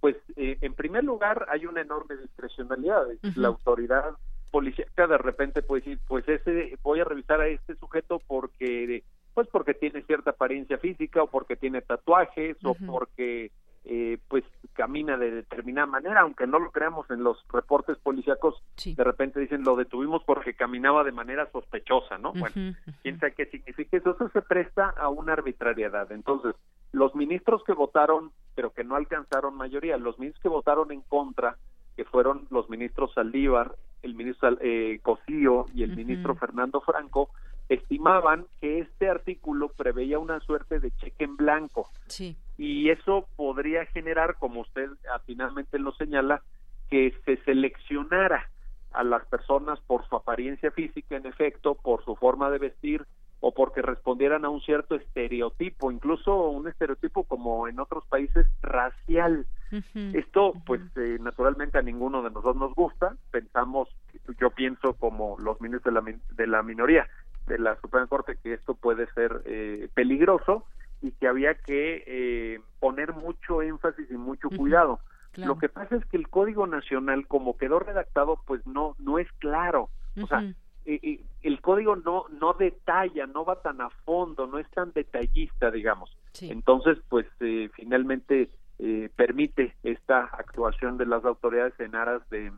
pues 0.00 0.16
eh, 0.36 0.58
en 0.60 0.74
primer 0.74 1.04
lugar 1.04 1.46
hay 1.48 1.64
una 1.64 1.80
enorme 1.80 2.16
discrecionalidad, 2.16 3.06
la 3.36 3.48
autoridad 3.48 4.16
policíaca 4.50 5.06
de 5.06 5.18
repente 5.18 5.62
puede 5.62 5.82
decir, 5.82 5.98
pues 6.06 6.28
ese 6.28 6.76
voy 6.82 7.00
a 7.00 7.04
revisar 7.04 7.40
a 7.40 7.48
este 7.48 7.74
sujeto 7.76 8.20
porque 8.26 9.02
pues 9.34 9.48
porque 9.48 9.74
tiene 9.74 10.02
cierta 10.02 10.30
apariencia 10.30 10.78
física 10.78 11.22
o 11.22 11.26
porque 11.26 11.56
tiene 11.56 11.80
tatuajes 11.82 12.56
o 12.64 12.74
porque 12.74 13.50
eh, 13.84 14.18
pues 14.28 14.44
camina 14.74 15.16
de 15.16 15.30
determinada 15.32 15.86
manera, 15.86 16.20
aunque 16.20 16.46
no 16.46 16.60
lo 16.60 16.70
creamos 16.70 17.10
en 17.10 17.24
los 17.24 17.44
reportes 17.52 17.98
policíacos, 17.98 18.62
de 18.84 19.04
repente 19.04 19.40
dicen 19.40 19.64
lo 19.64 19.74
detuvimos 19.74 20.22
porque 20.24 20.54
caminaba 20.54 21.02
de 21.02 21.10
manera 21.10 21.50
sospechosa, 21.50 22.16
¿no? 22.18 22.32
bueno, 22.32 22.76
quién 23.02 23.18
sabe 23.18 23.34
qué 23.34 23.46
significa 23.46 23.96
eso, 23.96 24.12
eso 24.14 24.28
se 24.28 24.42
presta 24.42 24.90
a 24.96 25.08
una 25.08 25.32
arbitrariedad. 25.32 26.12
Entonces, 26.12 26.54
los 26.92 27.14
ministros 27.16 27.64
que 27.64 27.72
votaron, 27.72 28.30
pero 28.54 28.72
que 28.72 28.84
no 28.84 28.94
alcanzaron 28.94 29.56
mayoría, 29.56 29.96
los 29.96 30.18
ministros 30.18 30.42
que 30.42 30.48
votaron 30.48 30.92
en 30.92 31.00
contra, 31.00 31.56
que 31.96 32.04
fueron 32.04 32.46
los 32.50 32.70
ministros 32.70 33.12
Saldívar, 33.14 33.74
el 34.02 34.14
ministro 34.14 34.56
eh, 34.60 35.00
Cosío 35.02 35.66
y 35.74 35.82
el 35.82 35.96
ministro 35.96 36.34
Fernando 36.36 36.80
Franco, 36.80 37.30
estimaban 37.68 38.46
que 38.60 38.80
este 38.80 39.08
artículo 39.08 39.68
preveía 39.68 40.18
una 40.18 40.40
suerte 40.40 40.80
de 40.80 40.90
cheque 40.92 41.24
en 41.24 41.36
blanco. 41.36 41.90
Sí. 42.06 42.36
Y 42.58 42.90
eso 42.90 43.28
podría 43.36 43.86
generar, 43.86 44.36
como 44.38 44.60
usted 44.60 44.88
finalmente 45.26 45.78
lo 45.78 45.92
señala, 45.92 46.42
que 46.90 47.14
se 47.24 47.38
seleccionara 47.44 48.50
a 48.92 49.02
las 49.02 49.24
personas 49.26 49.80
por 49.80 50.06
su 50.08 50.16
apariencia 50.16 50.70
física, 50.70 51.16
en 51.16 51.26
efecto, 51.26 51.74
por 51.74 52.04
su 52.04 52.14
forma 52.16 52.50
de 52.50 52.58
vestir 52.58 53.06
o 53.40 53.52
porque 53.52 53.82
respondieran 53.82 54.44
a 54.44 54.50
un 54.50 54.60
cierto 54.60 54.94
estereotipo, 54.94 55.90
incluso 55.90 56.50
un 56.50 56.68
estereotipo 56.68 57.24
como 57.24 57.66
en 57.66 57.80
otros 57.80 58.06
países 58.06 58.46
racial. 58.62 59.46
Esto, 60.12 60.52
pues, 60.66 60.80
eh, 60.96 61.16
naturalmente 61.18 61.78
a 61.78 61.82
ninguno 61.82 62.22
de 62.22 62.28
nosotros 62.28 62.56
nos 62.56 62.74
gusta. 62.74 63.16
Pensamos, 63.30 63.88
yo 64.38 64.50
pienso 64.50 64.92
como 64.92 65.36
los 65.40 65.60
ministros 65.60 65.92
de 65.92 66.00
la, 66.00 66.18
de 66.36 66.46
la 66.46 66.62
minoría, 66.62 67.08
de 67.46 67.58
la 67.58 67.80
Suprema 67.80 68.06
Corte 68.06 68.36
que 68.42 68.54
esto 68.54 68.74
puede 68.74 69.06
ser 69.12 69.42
eh, 69.44 69.88
peligroso 69.94 70.64
y 71.00 71.12
que 71.12 71.26
había 71.26 71.54
que 71.54 72.04
eh, 72.06 72.60
poner 72.78 73.12
mucho 73.12 73.62
énfasis 73.62 74.10
y 74.10 74.16
mucho 74.16 74.48
cuidado. 74.50 75.00
Lo 75.34 75.56
que 75.56 75.70
pasa 75.70 75.96
es 75.96 76.04
que 76.06 76.18
el 76.18 76.28
Código 76.28 76.66
Nacional, 76.66 77.26
como 77.26 77.56
quedó 77.56 77.78
redactado, 77.78 78.38
pues 78.46 78.66
no 78.66 78.94
no 78.98 79.18
es 79.18 79.26
claro. 79.38 79.88
O 80.22 80.26
sea, 80.26 80.44
eh, 80.84 81.20
el 81.42 81.60
código 81.62 81.96
no 81.96 82.26
no 82.28 82.52
detalla, 82.52 83.26
no 83.26 83.44
va 83.44 83.62
tan 83.62 83.80
a 83.80 83.88
fondo, 84.04 84.46
no 84.46 84.58
es 84.58 84.68
tan 84.70 84.92
detallista, 84.92 85.70
digamos. 85.70 86.14
Entonces, 86.40 86.98
pues 87.08 87.26
finalmente 87.74 88.50
permite 89.16 89.74
esta 89.82 90.24
actuación 90.24 90.98
de 90.98 91.06
las 91.06 91.24
autoridades 91.24 91.78
en 91.80 91.94
aras 91.94 92.28
de 92.28 92.52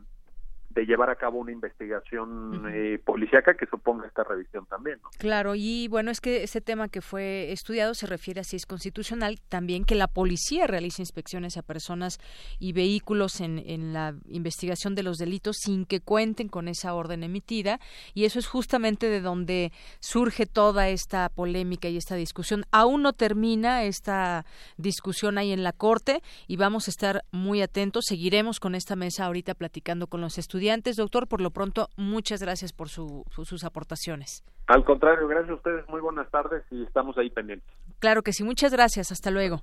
de 0.75 0.85
llevar 0.85 1.09
a 1.09 1.15
cabo 1.15 1.39
una 1.39 1.53
investigación 1.53 2.69
eh, 2.69 2.99
policíaca 3.03 3.55
que 3.55 3.65
suponga 3.65 4.05
esta 4.07 4.25
revisión 4.25 4.65
también. 4.65 4.99
Claro, 5.17 5.55
y 5.55 5.87
bueno, 5.87 6.11
es 6.11 6.19
que 6.19 6.43
ese 6.43 6.59
tema 6.59 6.89
que 6.89 6.99
fue 6.99 7.53
estudiado 7.53 7.93
se 7.93 8.05
refiere 8.05 8.41
a 8.41 8.43
si 8.43 8.57
es 8.57 8.65
constitucional 8.65 9.39
también 9.47 9.85
que 9.85 9.95
la 9.95 10.07
policía 10.07 10.67
realice 10.67 11.01
inspecciones 11.01 11.55
a 11.55 11.61
personas 11.61 12.19
y 12.59 12.73
vehículos 12.73 13.39
en, 13.39 13.59
en 13.59 13.93
la 13.93 14.15
investigación 14.27 14.95
de 14.95 15.03
los 15.03 15.17
delitos 15.17 15.55
sin 15.61 15.85
que 15.85 16.01
cuenten 16.01 16.49
con 16.49 16.67
esa 16.67 16.93
orden 16.93 17.23
emitida 17.23 17.79
y 18.13 18.25
eso 18.25 18.37
es 18.37 18.47
justamente 18.47 19.07
de 19.07 19.21
donde 19.21 19.71
surge 20.01 20.45
toda 20.45 20.89
esta 20.89 21.29
polémica 21.29 21.87
y 21.87 21.95
esta 21.95 22.15
discusión. 22.15 22.65
Aún 22.71 23.01
no 23.01 23.13
termina 23.13 23.83
esta 23.83 24.45
discusión 24.75 25.37
ahí 25.37 25.53
en 25.53 25.63
la 25.63 25.71
Corte 25.71 26.21
y 26.47 26.57
vamos 26.57 26.89
a 26.89 26.91
estar 26.91 27.23
muy 27.31 27.61
atentos. 27.61 28.03
Seguiremos 28.07 28.59
con 28.59 28.75
esta 28.75 28.97
mesa 28.97 29.25
ahorita 29.25 29.53
platicando 29.53 30.07
con 30.07 30.19
los 30.19 30.37
estudiantes 30.37 30.64
antes, 30.69 30.95
Doctor, 30.95 31.27
por 31.27 31.41
lo 31.41 31.51
pronto, 31.51 31.89
muchas 31.95 32.41
gracias 32.41 32.73
por 32.73 32.89
sus 32.89 33.63
aportaciones. 33.63 34.43
Al 34.67 34.83
contrario, 34.83 35.27
gracias 35.27 35.51
a 35.51 35.55
ustedes. 35.55 35.87
Muy 35.89 36.01
buenas 36.01 36.29
tardes 36.31 36.63
y 36.71 36.83
estamos 36.83 37.17
ahí 37.17 37.29
pendientes. 37.29 37.69
Claro 37.99 38.23
que 38.23 38.33
sí. 38.33 38.43
Muchas 38.43 38.71
gracias. 38.71 39.11
Hasta 39.11 39.31
luego. 39.31 39.61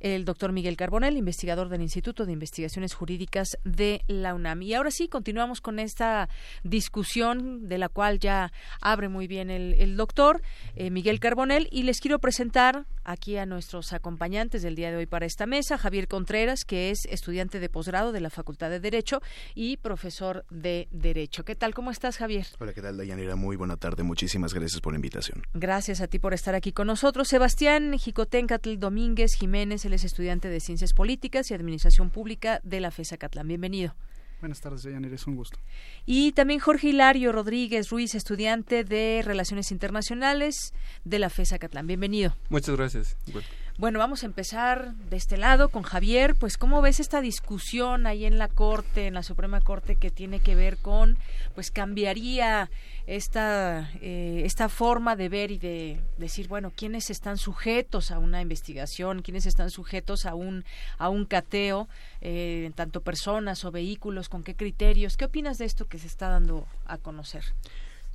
el 0.00 0.24
doctor 0.24 0.50
Miguel 0.50 0.76
Carbonel, 0.76 1.16
investigador 1.16 1.68
del 1.68 1.80
Instituto 1.80 2.26
de 2.26 2.32
Investigaciones 2.32 2.92
Jurídicas 2.92 3.56
de 3.62 4.02
la 4.08 4.34
UNAM. 4.34 4.60
Y 4.62 4.74
ahora 4.74 4.90
sí, 4.90 5.06
continuamos 5.06 5.60
con 5.60 5.78
esta 5.78 6.28
discusión 6.64 7.68
de 7.68 7.78
la 7.78 7.88
cual 7.88 8.18
ya 8.18 8.50
abre 8.80 9.08
muy 9.08 9.28
bien 9.28 9.48
el, 9.48 9.96
doctor 9.96 10.42
eh, 10.74 10.90
Miguel 10.90 11.20
Carbonel 11.20 11.68
y 11.70 11.84
les 11.84 12.00
quiero 12.00 12.18
presentar 12.18 12.84
aquí 13.04 13.36
a 13.36 13.46
nuestros 13.46 13.92
acompañantes 13.92 14.62
del 14.62 14.74
día 14.74 14.90
de 14.90 14.96
hoy 14.96 15.06
para 15.06 15.26
esta 15.26 15.46
mesa, 15.46 15.78
Javier 15.78 16.08
Contreras, 16.08 16.64
que 16.64 16.90
es 16.90 17.06
estudiante 17.06 17.60
de 17.60 17.68
posgrado 17.68 18.12
de 18.12 18.20
la 18.20 18.30
Facultad 18.30 18.70
de 18.70 18.80
Derecho 18.80 19.20
y 19.54 19.76
profesor 19.76 20.44
de 20.50 20.88
Derecho. 20.90 21.44
¿Qué 21.44 21.54
tal? 21.54 21.74
¿Cómo 21.74 21.90
estás, 21.90 22.16
Javier? 22.16 22.46
Hola, 22.58 22.72
¿qué 22.72 22.82
tal, 22.82 22.96
Dayanira? 22.96 23.36
Muy 23.36 23.56
buena 23.56 23.76
tarde. 23.76 24.02
Muchísimas 24.02 24.54
gracias 24.54 24.80
por 24.80 24.92
la 24.92 24.98
invitación. 24.98 25.42
Gracias 25.54 26.00
a 26.00 26.06
ti 26.06 26.18
por 26.18 26.34
estar 26.34 26.54
aquí 26.54 26.72
con 26.72 26.86
nosotros. 26.86 27.28
Sebastián 27.28 27.98
Jicotencatl 27.98 28.78
Domínguez 28.78 29.34
Jiménez, 29.34 29.84
él 29.84 29.94
es 29.94 30.04
estudiante 30.04 30.48
de 30.48 30.60
Ciencias 30.60 30.92
Políticas 30.92 31.50
y 31.50 31.54
Administración 31.54 32.10
Pública 32.10 32.60
de 32.62 32.80
la 32.80 32.90
FESA 32.90 33.16
Catlán. 33.16 33.48
Bienvenido. 33.48 33.94
Buenas 34.42 34.60
tardes, 34.60 34.82
Dayanira. 34.82 35.14
Es 35.14 35.28
un 35.28 35.36
gusto. 35.36 35.56
Y 36.04 36.32
también 36.32 36.58
Jorge 36.58 36.88
Hilario 36.88 37.30
Rodríguez 37.30 37.90
Ruiz, 37.90 38.16
estudiante 38.16 38.82
de 38.82 39.22
Relaciones 39.24 39.70
Internacionales 39.70 40.74
de 41.04 41.20
la 41.20 41.30
FESA 41.30 41.60
Catlán. 41.60 41.86
Bienvenido. 41.86 42.36
Muchas 42.48 42.74
gracias. 42.74 43.16
Bueno, 43.32 43.46
vamos 43.78 44.22
a 44.22 44.26
empezar 44.26 44.94
de 44.94 45.16
este 45.16 45.36
lado 45.36 45.68
con 45.68 45.82
Javier. 45.82 46.34
Pues, 46.34 46.56
¿cómo 46.56 46.82
ves 46.82 47.00
esta 47.00 47.20
discusión 47.20 48.06
ahí 48.06 48.24
en 48.24 48.38
la 48.38 48.48
Corte, 48.48 49.06
en 49.06 49.14
la 49.14 49.22
Suprema 49.22 49.60
Corte, 49.60 49.96
que 49.96 50.10
tiene 50.10 50.40
que 50.40 50.54
ver 50.54 50.76
con, 50.76 51.16
pues, 51.54 51.70
cambiaría 51.70 52.70
esta, 53.06 53.90
eh, 54.00 54.42
esta 54.44 54.68
forma 54.68 55.16
de 55.16 55.28
ver 55.28 55.50
y 55.50 55.58
de 55.58 56.00
decir, 56.18 56.48
bueno, 56.48 56.72
quiénes 56.74 57.10
están 57.10 57.38
sujetos 57.38 58.10
a 58.10 58.18
una 58.18 58.40
investigación, 58.40 59.22
quiénes 59.22 59.46
están 59.46 59.70
sujetos 59.70 60.26
a 60.26 60.34
un, 60.34 60.64
a 60.98 61.08
un 61.08 61.24
cateo, 61.24 61.88
eh, 62.20 62.70
tanto 62.74 63.00
personas 63.00 63.64
o 63.64 63.70
vehículos, 63.70 64.28
con 64.28 64.42
qué 64.42 64.54
criterios? 64.54 65.16
¿Qué 65.16 65.24
opinas 65.24 65.58
de 65.58 65.64
esto 65.64 65.86
que 65.86 65.98
se 65.98 66.06
está 66.06 66.28
dando 66.28 66.66
a 66.86 66.98
conocer? 66.98 67.44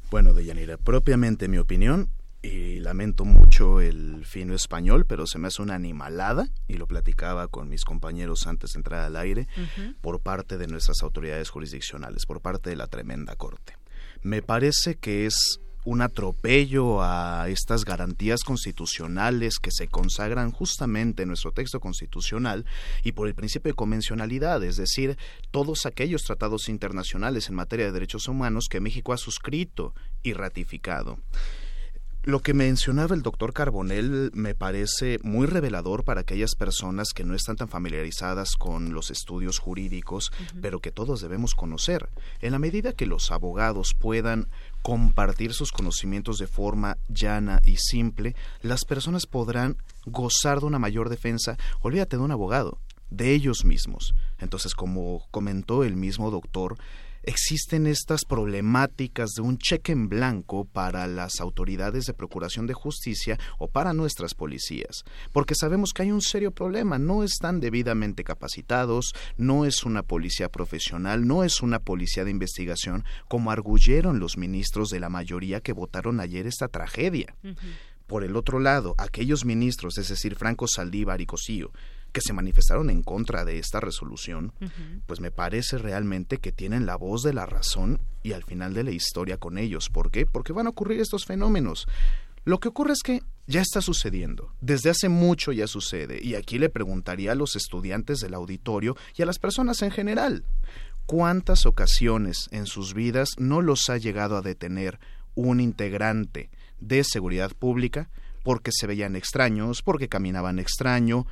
Bueno, 0.09 0.33
Deyanira, 0.33 0.77
propiamente 0.77 1.49
mi 1.49 1.57
opinión, 1.57 2.09
y 2.47 2.79
lamento 2.79 3.25
mucho 3.25 3.81
el 3.81 4.25
fino 4.25 4.55
español, 4.55 5.05
pero 5.05 5.27
se 5.27 5.37
me 5.37 5.47
hace 5.47 5.61
una 5.61 5.75
animalada, 5.75 6.47
y 6.67 6.73
lo 6.73 6.87
platicaba 6.87 7.47
con 7.47 7.67
mis 7.69 7.83
compañeros 7.83 8.47
antes 8.47 8.73
de 8.73 8.79
entrar 8.79 9.01
al 9.01 9.15
aire, 9.15 9.47
por 10.01 10.21
parte 10.21 10.57
de 10.57 10.67
nuestras 10.67 11.03
autoridades 11.03 11.49
jurisdiccionales, 11.49 12.25
por 12.25 12.41
parte 12.41 12.69
de 12.69 12.77
la 12.77 12.87
tremenda 12.87 13.35
corte. 13.35 13.73
Me 14.21 14.41
parece 14.41 14.95
que 14.95 15.25
es 15.25 15.59
un 15.83 16.01
atropello 16.01 17.01
a 17.01 17.47
estas 17.47 17.85
garantías 17.85 18.43
constitucionales 18.43 19.57
que 19.57 19.71
se 19.71 19.87
consagran 19.87 20.51
justamente 20.51 21.23
en 21.23 21.29
nuestro 21.29 21.53
texto 21.53 21.79
constitucional 21.79 22.65
y 23.03 23.13
por 23.13 23.29
el 23.29 23.35
principio 23.35 23.71
de 23.71 23.75
convencionalidad, 23.75 24.61
es 24.63 24.75
decir, 24.75 25.17
todos 25.51 25.85
aquellos 25.85 26.23
tratados 26.23 26.67
internacionales 26.67 27.47
en 27.47 27.55
materia 27.55 27.85
de 27.85 27.93
derechos 27.93 28.27
humanos 28.27 28.67
que 28.69 28.81
México 28.81 29.13
ha 29.13 29.17
suscrito 29.17 29.93
y 30.23 30.33
ratificado. 30.33 31.19
Lo 32.27 32.41
que 32.41 32.53
mencionaba 32.53 33.15
el 33.15 33.21
doctor 33.21 33.53
Carbonell 33.53 34.31
me 34.33 34.53
parece 34.53 35.17
muy 35.23 35.47
revelador 35.47 36.03
para 36.03 36.19
aquellas 36.19 36.55
personas 36.55 37.13
que 37.15 37.23
no 37.23 37.33
están 37.33 37.55
tan 37.55 37.69
familiarizadas 37.69 38.57
con 38.57 38.93
los 38.93 39.11
estudios 39.11 39.59
jurídicos, 39.59 40.33
pero 40.61 40.81
que 40.81 40.91
todos 40.91 41.21
debemos 41.21 41.55
conocer. 41.55 42.09
En 42.41 42.51
la 42.51 42.59
medida 42.59 42.91
que 42.91 43.05
los 43.05 43.31
abogados 43.31 43.93
puedan 43.97 44.49
compartir 44.81 45.53
sus 45.53 45.71
conocimientos 45.71 46.37
de 46.37 46.47
forma 46.47 46.97
llana 47.07 47.61
y 47.63 47.77
simple, 47.77 48.35
las 48.61 48.83
personas 48.83 49.25
podrán 49.25 49.77
gozar 50.05 50.59
de 50.59 50.65
una 50.65 50.79
mayor 50.79 51.07
defensa. 51.07 51.55
Olvídate 51.79 52.17
de 52.17 52.23
un 52.23 52.31
abogado, 52.33 52.77
de 53.09 53.31
ellos 53.31 53.63
mismos. 53.63 54.13
Entonces, 54.39 54.75
como 54.75 55.25
comentó 55.31 55.85
el 55.85 55.95
mismo 55.95 56.29
doctor, 56.29 56.75
existen 57.27 57.87
estas 57.87 58.23
problemáticas 58.23 59.31
de 59.31 59.41
un 59.41 59.57
cheque 59.57 59.91
en 59.91 60.07
blanco 60.07 60.63
para 60.63 61.05
las 61.07 61.41
autoridades 61.41 62.05
de 62.05 62.13
procuración 62.13 62.67
de 62.67 62.73
justicia 62.73 63.37
o 63.59 63.67
para 63.67 63.93
nuestras 63.93 64.33
policías, 64.33 65.03
porque 65.33 65.53
sabemos 65.53 65.91
que 65.91 66.03
hay 66.03 66.11
un 66.11 66.21
serio 66.21 66.51
problema, 66.51 66.97
no 66.97 67.23
están 67.23 67.59
debidamente 67.59 68.23
capacitados, 68.23 69.13
no 69.35 69.65
es 69.65 69.83
una 69.83 70.03
policía 70.03 70.47
profesional, 70.47 71.27
no 71.27 71.43
es 71.43 71.61
una 71.61 71.79
policía 71.79 72.23
de 72.23 72.31
investigación, 72.31 73.03
como 73.27 73.51
arguyeron 73.51 74.19
los 74.19 74.37
ministros 74.37 74.89
de 74.89 75.01
la 75.01 75.09
mayoría 75.09 75.59
que 75.59 75.73
votaron 75.73 76.21
ayer 76.21 76.47
esta 76.47 76.69
tragedia. 76.69 77.35
Por 78.07 78.23
el 78.23 78.37
otro 78.37 78.61
lado, 78.61 78.95
aquellos 78.97 79.43
ministros, 79.43 79.97
es 79.97 80.07
decir, 80.07 80.35
Franco 80.35 80.65
Saldívar 80.65 81.19
y 81.19 81.25
Cosío, 81.25 81.71
que 82.11 82.21
se 82.21 82.33
manifestaron 82.33 82.89
en 82.89 83.03
contra 83.03 83.45
de 83.45 83.59
esta 83.59 83.79
resolución, 83.79 84.53
pues 85.05 85.19
me 85.19 85.31
parece 85.31 85.77
realmente 85.77 86.37
que 86.37 86.51
tienen 86.51 86.85
la 86.85 86.95
voz 86.95 87.23
de 87.23 87.33
la 87.33 87.45
razón 87.45 87.99
y 88.23 88.33
al 88.33 88.43
final 88.43 88.73
de 88.73 88.83
la 88.83 88.91
historia 88.91 89.37
con 89.37 89.57
ellos. 89.57 89.89
¿Por 89.89 90.11
qué? 90.11 90.25
Porque 90.25 90.53
van 90.53 90.67
a 90.67 90.71
ocurrir 90.71 90.99
estos 90.99 91.25
fenómenos. 91.25 91.87
Lo 92.43 92.59
que 92.59 92.69
ocurre 92.69 92.93
es 92.93 93.01
que 93.03 93.21
ya 93.45 93.61
está 93.61 93.81
sucediendo. 93.81 94.53
Desde 94.61 94.89
hace 94.89 95.09
mucho 95.09 95.51
ya 95.51 95.67
sucede. 95.67 96.19
Y 96.23 96.35
aquí 96.35 96.59
le 96.59 96.69
preguntaría 96.69 97.33
a 97.33 97.35
los 97.35 97.55
estudiantes 97.55 98.19
del 98.19 98.33
auditorio 98.33 98.95
y 99.15 99.21
a 99.21 99.25
las 99.25 99.37
personas 99.37 99.81
en 99.81 99.91
general, 99.91 100.45
¿cuántas 101.05 101.65
ocasiones 101.65 102.47
en 102.51 102.65
sus 102.65 102.93
vidas 102.93 103.31
no 103.37 103.61
los 103.61 103.89
ha 103.89 103.97
llegado 103.97 104.37
a 104.37 104.41
detener 104.41 104.99
un 105.35 105.59
integrante 105.59 106.49
de 106.79 107.03
seguridad 107.03 107.51
pública 107.51 108.09
porque 108.43 108.71
se 108.73 108.87
veían 108.87 109.17
extraños, 109.17 109.81
porque 109.81 110.07
caminaban 110.07 110.57
extraño, 110.57 111.27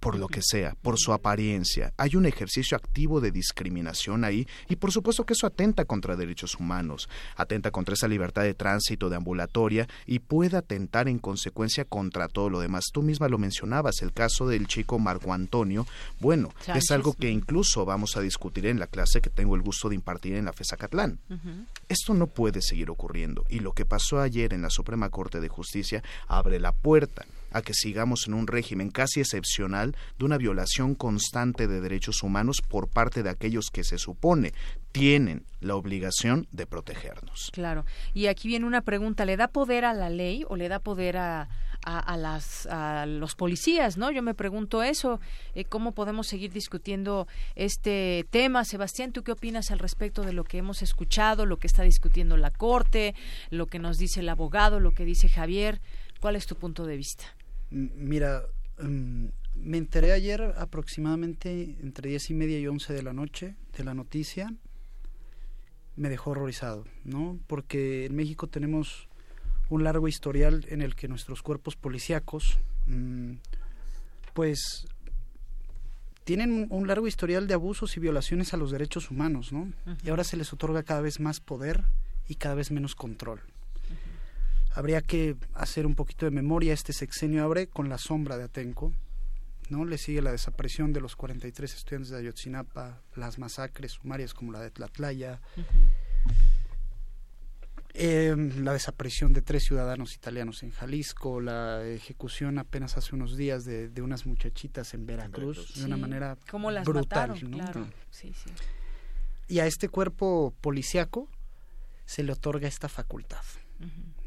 por 0.00 0.18
lo 0.18 0.26
que 0.26 0.40
sea, 0.42 0.74
por 0.82 0.98
su 0.98 1.12
apariencia. 1.12 1.92
Hay 1.96 2.16
un 2.16 2.26
ejercicio 2.26 2.76
activo 2.76 3.20
de 3.20 3.30
discriminación 3.30 4.24
ahí 4.24 4.48
y 4.68 4.76
por 4.76 4.92
supuesto 4.92 5.24
que 5.24 5.34
eso 5.34 5.46
atenta 5.46 5.84
contra 5.84 6.16
derechos 6.16 6.56
humanos, 6.56 7.08
atenta 7.36 7.70
contra 7.70 7.94
esa 7.94 8.08
libertad 8.08 8.42
de 8.42 8.54
tránsito 8.54 9.10
de 9.10 9.16
ambulatoria 9.16 9.86
y 10.06 10.20
puede 10.20 10.56
atentar 10.56 11.08
en 11.08 11.18
consecuencia 11.18 11.84
contra 11.84 12.28
todo 12.28 12.48
lo 12.50 12.60
demás. 12.60 12.86
Tú 12.92 13.02
misma 13.02 13.28
lo 13.28 13.38
mencionabas, 13.38 14.02
el 14.02 14.12
caso 14.12 14.48
del 14.48 14.66
chico 14.66 14.98
Marco 14.98 15.32
Antonio, 15.32 15.86
bueno, 16.18 16.52
es 16.74 16.90
algo 16.90 17.12
que 17.12 17.30
incluso 17.30 17.84
vamos 17.84 18.16
a 18.16 18.20
discutir 18.20 18.66
en 18.66 18.78
la 18.78 18.86
clase 18.86 19.20
que 19.20 19.30
tengo 19.30 19.54
el 19.54 19.62
gusto 19.62 19.88
de 19.88 19.94
impartir 19.94 20.34
en 20.34 20.46
la 20.46 20.52
FESA 20.52 20.76
Catlán. 20.76 21.18
Esto 21.88 22.14
no 22.14 22.26
puede 22.26 22.62
seguir 22.62 22.90
ocurriendo 22.90 23.44
y 23.48 23.60
lo 23.60 23.72
que 23.72 23.84
pasó 23.84 24.20
ayer 24.20 24.54
en 24.54 24.62
la 24.62 24.70
Suprema 24.70 25.10
Corte 25.10 25.40
de 25.40 25.48
Justicia 25.48 26.02
abre 26.26 26.58
la 26.58 26.72
puerta 26.72 27.26
a 27.50 27.62
que 27.62 27.74
sigamos 27.74 28.26
en 28.26 28.34
un 28.34 28.46
régimen 28.46 28.90
casi 28.90 29.20
excepcional 29.20 29.96
de 30.18 30.24
una 30.24 30.38
violación 30.38 30.94
constante 30.94 31.66
de 31.66 31.80
derechos 31.80 32.22
humanos 32.22 32.62
por 32.66 32.88
parte 32.88 33.22
de 33.22 33.30
aquellos 33.30 33.70
que 33.70 33.84
se 33.84 33.98
supone 33.98 34.52
tienen 34.92 35.44
la 35.60 35.76
obligación 35.76 36.48
de 36.50 36.66
protegernos. 36.66 37.50
Claro. 37.52 37.84
Y 38.14 38.26
aquí 38.26 38.48
viene 38.48 38.66
una 38.66 38.82
pregunta, 38.82 39.24
¿le 39.24 39.36
da 39.36 39.48
poder 39.48 39.84
a 39.84 39.94
la 39.94 40.10
ley 40.10 40.44
o 40.48 40.56
le 40.56 40.68
da 40.68 40.80
poder 40.80 41.16
a, 41.16 41.48
a, 41.82 42.16
las, 42.16 42.66
a 42.66 43.06
los 43.06 43.34
policías, 43.34 43.96
¿no? 43.96 44.10
Yo 44.10 44.22
me 44.22 44.34
pregunto 44.34 44.82
eso, 44.82 45.20
eh, 45.54 45.64
¿cómo 45.64 45.92
podemos 45.92 46.26
seguir 46.26 46.52
discutiendo 46.52 47.26
este 47.54 48.26
tema? 48.30 48.64
Sebastián, 48.64 49.12
¿tú 49.12 49.22
qué 49.22 49.32
opinas 49.32 49.70
al 49.70 49.78
respecto 49.78 50.22
de 50.22 50.32
lo 50.32 50.44
que 50.44 50.58
hemos 50.58 50.82
escuchado, 50.82 51.46
lo 51.46 51.58
que 51.58 51.66
está 51.66 51.82
discutiendo 51.82 52.36
la 52.36 52.50
Corte, 52.50 53.14
lo 53.50 53.66
que 53.66 53.78
nos 53.78 53.96
dice 53.96 54.20
el 54.20 54.28
abogado, 54.28 54.80
lo 54.80 54.92
que 54.92 55.04
dice 55.04 55.28
Javier? 55.28 55.80
¿Cuál 56.20 56.36
es 56.36 56.46
tu 56.46 56.56
punto 56.56 56.84
de 56.84 56.96
vista? 56.96 57.24
Mira, 57.70 58.46
mm, 58.80 59.26
me 59.54 59.78
enteré 59.78 60.12
ayer 60.12 60.54
aproximadamente 60.56 61.76
entre 61.80 62.10
diez 62.10 62.30
y 62.30 62.34
media 62.34 62.58
y 62.58 62.66
once 62.66 62.92
de 62.92 63.02
la 63.02 63.12
noche 63.12 63.54
de 63.76 63.84
la 63.84 63.94
noticia. 63.94 64.54
Me 65.96 66.08
dejó 66.08 66.30
horrorizado, 66.30 66.84
¿no? 67.04 67.38
Porque 67.46 68.06
en 68.06 68.16
México 68.16 68.46
tenemos 68.46 69.08
un 69.68 69.84
largo 69.84 70.08
historial 70.08 70.66
en 70.68 70.82
el 70.82 70.96
que 70.96 71.08
nuestros 71.08 71.42
cuerpos 71.42 71.76
policíacos, 71.76 72.58
mm, 72.86 73.34
pues, 74.34 74.86
tienen 76.24 76.66
un 76.70 76.86
largo 76.86 77.06
historial 77.06 77.46
de 77.46 77.54
abusos 77.54 77.96
y 77.96 78.00
violaciones 78.00 78.54
a 78.54 78.56
los 78.56 78.70
derechos 78.70 79.10
humanos, 79.10 79.52
¿no? 79.52 79.72
Y 80.04 80.10
ahora 80.10 80.24
se 80.24 80.36
les 80.36 80.52
otorga 80.52 80.82
cada 80.82 81.00
vez 81.00 81.18
más 81.18 81.40
poder 81.40 81.84
y 82.28 82.36
cada 82.36 82.54
vez 82.54 82.70
menos 82.70 82.94
control 82.94 83.40
habría 84.74 85.02
que 85.02 85.36
hacer 85.54 85.86
un 85.86 85.94
poquito 85.94 86.26
de 86.26 86.30
memoria. 86.30 86.72
Este 86.72 86.92
sexenio 86.92 87.44
abre 87.44 87.68
con 87.68 87.88
la 87.88 87.98
sombra 87.98 88.36
de 88.36 88.44
Atenco, 88.44 88.92
¿no? 89.68 89.84
Le 89.84 89.98
sigue 89.98 90.22
la 90.22 90.32
desaparición 90.32 90.92
de 90.92 91.00
los 91.00 91.16
43 91.16 91.74
estudiantes 91.74 92.10
de 92.10 92.18
Ayotzinapa, 92.18 93.02
las 93.16 93.38
masacres 93.38 93.92
sumarias 93.92 94.34
como 94.34 94.52
la 94.52 94.60
de 94.60 94.70
Tlatlaya, 94.70 95.40
em, 97.94 98.62
la 98.64 98.72
desaparición 98.72 99.32
de 99.32 99.42
tres 99.42 99.64
ciudadanos 99.64 100.14
italianos 100.14 100.62
en 100.62 100.70
Jalisco, 100.70 101.40
la 101.40 101.84
ejecución 101.86 102.58
apenas 102.58 102.96
hace 102.96 103.14
unos 103.14 103.36
días 103.36 103.64
de, 103.64 103.90
unas 104.02 104.26
muchachitas 104.26 104.94
en 104.94 105.06
Veracruz, 105.06 105.74
de 105.74 105.84
una 105.84 105.96
manera 105.96 106.36
brutal. 106.84 107.34
Y 109.48 109.58
a 109.58 109.66
este 109.66 109.88
cuerpo 109.88 110.54
policiaco 110.60 111.28
se 112.04 112.22
le 112.22 112.32
otorga 112.32 112.68
esta 112.68 112.88
facultad. 112.88 113.42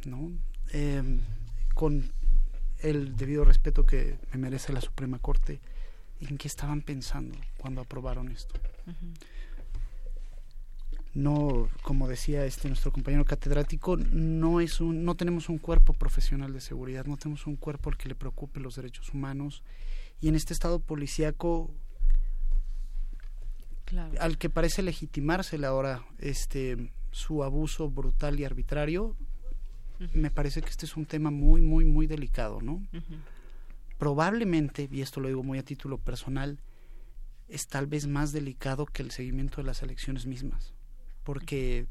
¿No? 0.06 0.32
Em, 0.72 1.20
con 1.74 2.12
el 2.80 3.16
debido 3.16 3.46
respeto 3.46 3.86
que 3.86 4.18
me 4.32 4.40
merece 4.40 4.74
la 4.74 4.82
Suprema 4.82 5.20
Corte, 5.20 5.62
en 6.20 6.38
qué 6.38 6.48
estaban 6.48 6.82
pensando 6.82 7.38
cuando 7.58 7.82
aprobaron 7.82 8.30
esto. 8.30 8.60
No, 11.14 11.70
como 11.84 12.08
decía 12.08 12.46
este 12.46 12.68
nuestro 12.68 12.92
compañero 12.92 13.24
catedrático, 13.24 13.98
no 13.98 14.60
es 14.60 14.82
un, 14.82 15.06
no 15.06 15.16
tenemos 15.16 15.48
un 15.48 15.60
cuerpo 15.60 15.94
profesional 15.94 16.54
de 16.54 16.62
seguridad, 16.62 17.06
no 17.06 17.18
tenemos 17.18 17.46
un 17.46 17.56
cuerpo 17.56 17.90
al 17.90 17.98
que 17.98 18.10
le 18.10 18.16
preocupe 18.16 18.60
los 18.60 18.76
derechos 18.76 19.14
humanos 19.14 19.64
y 20.22 20.30
en 20.30 20.36
este 20.36 20.54
estado 20.54 20.80
policíaco 20.80 21.72
al 24.20 24.40
que 24.40 24.50
parece 24.50 24.82
legitimarse 24.82 25.64
ahora 25.66 26.04
este 26.18 26.92
su 27.12 27.44
abuso 27.44 27.92
brutal 27.92 28.40
y 28.40 28.46
arbitrario, 28.46 29.16
me 30.14 30.32
parece 30.32 30.62
que 30.62 30.70
este 30.70 30.86
es 30.86 30.98
un 30.98 31.06
tema 31.06 31.32
muy, 31.32 31.62
muy, 31.62 31.86
muy 31.86 32.08
delicado, 32.08 32.62
¿no? 32.62 32.82
Probablemente, 33.98 34.90
y 34.92 35.02
esto 35.02 35.20
lo 35.20 35.28
digo 35.28 35.44
muy 35.44 35.60
a 35.60 35.64
título 35.64 35.98
personal, 35.98 36.60
es 37.48 37.68
tal 37.68 37.88
vez 37.88 38.08
más 38.08 38.32
delicado 38.32 38.86
que 38.86 39.04
el 39.04 39.12
seguimiento 39.12 39.58
de 39.58 39.64
las 39.64 39.82
elecciones 39.84 40.26
mismas, 40.26 40.74
porque 41.24 41.88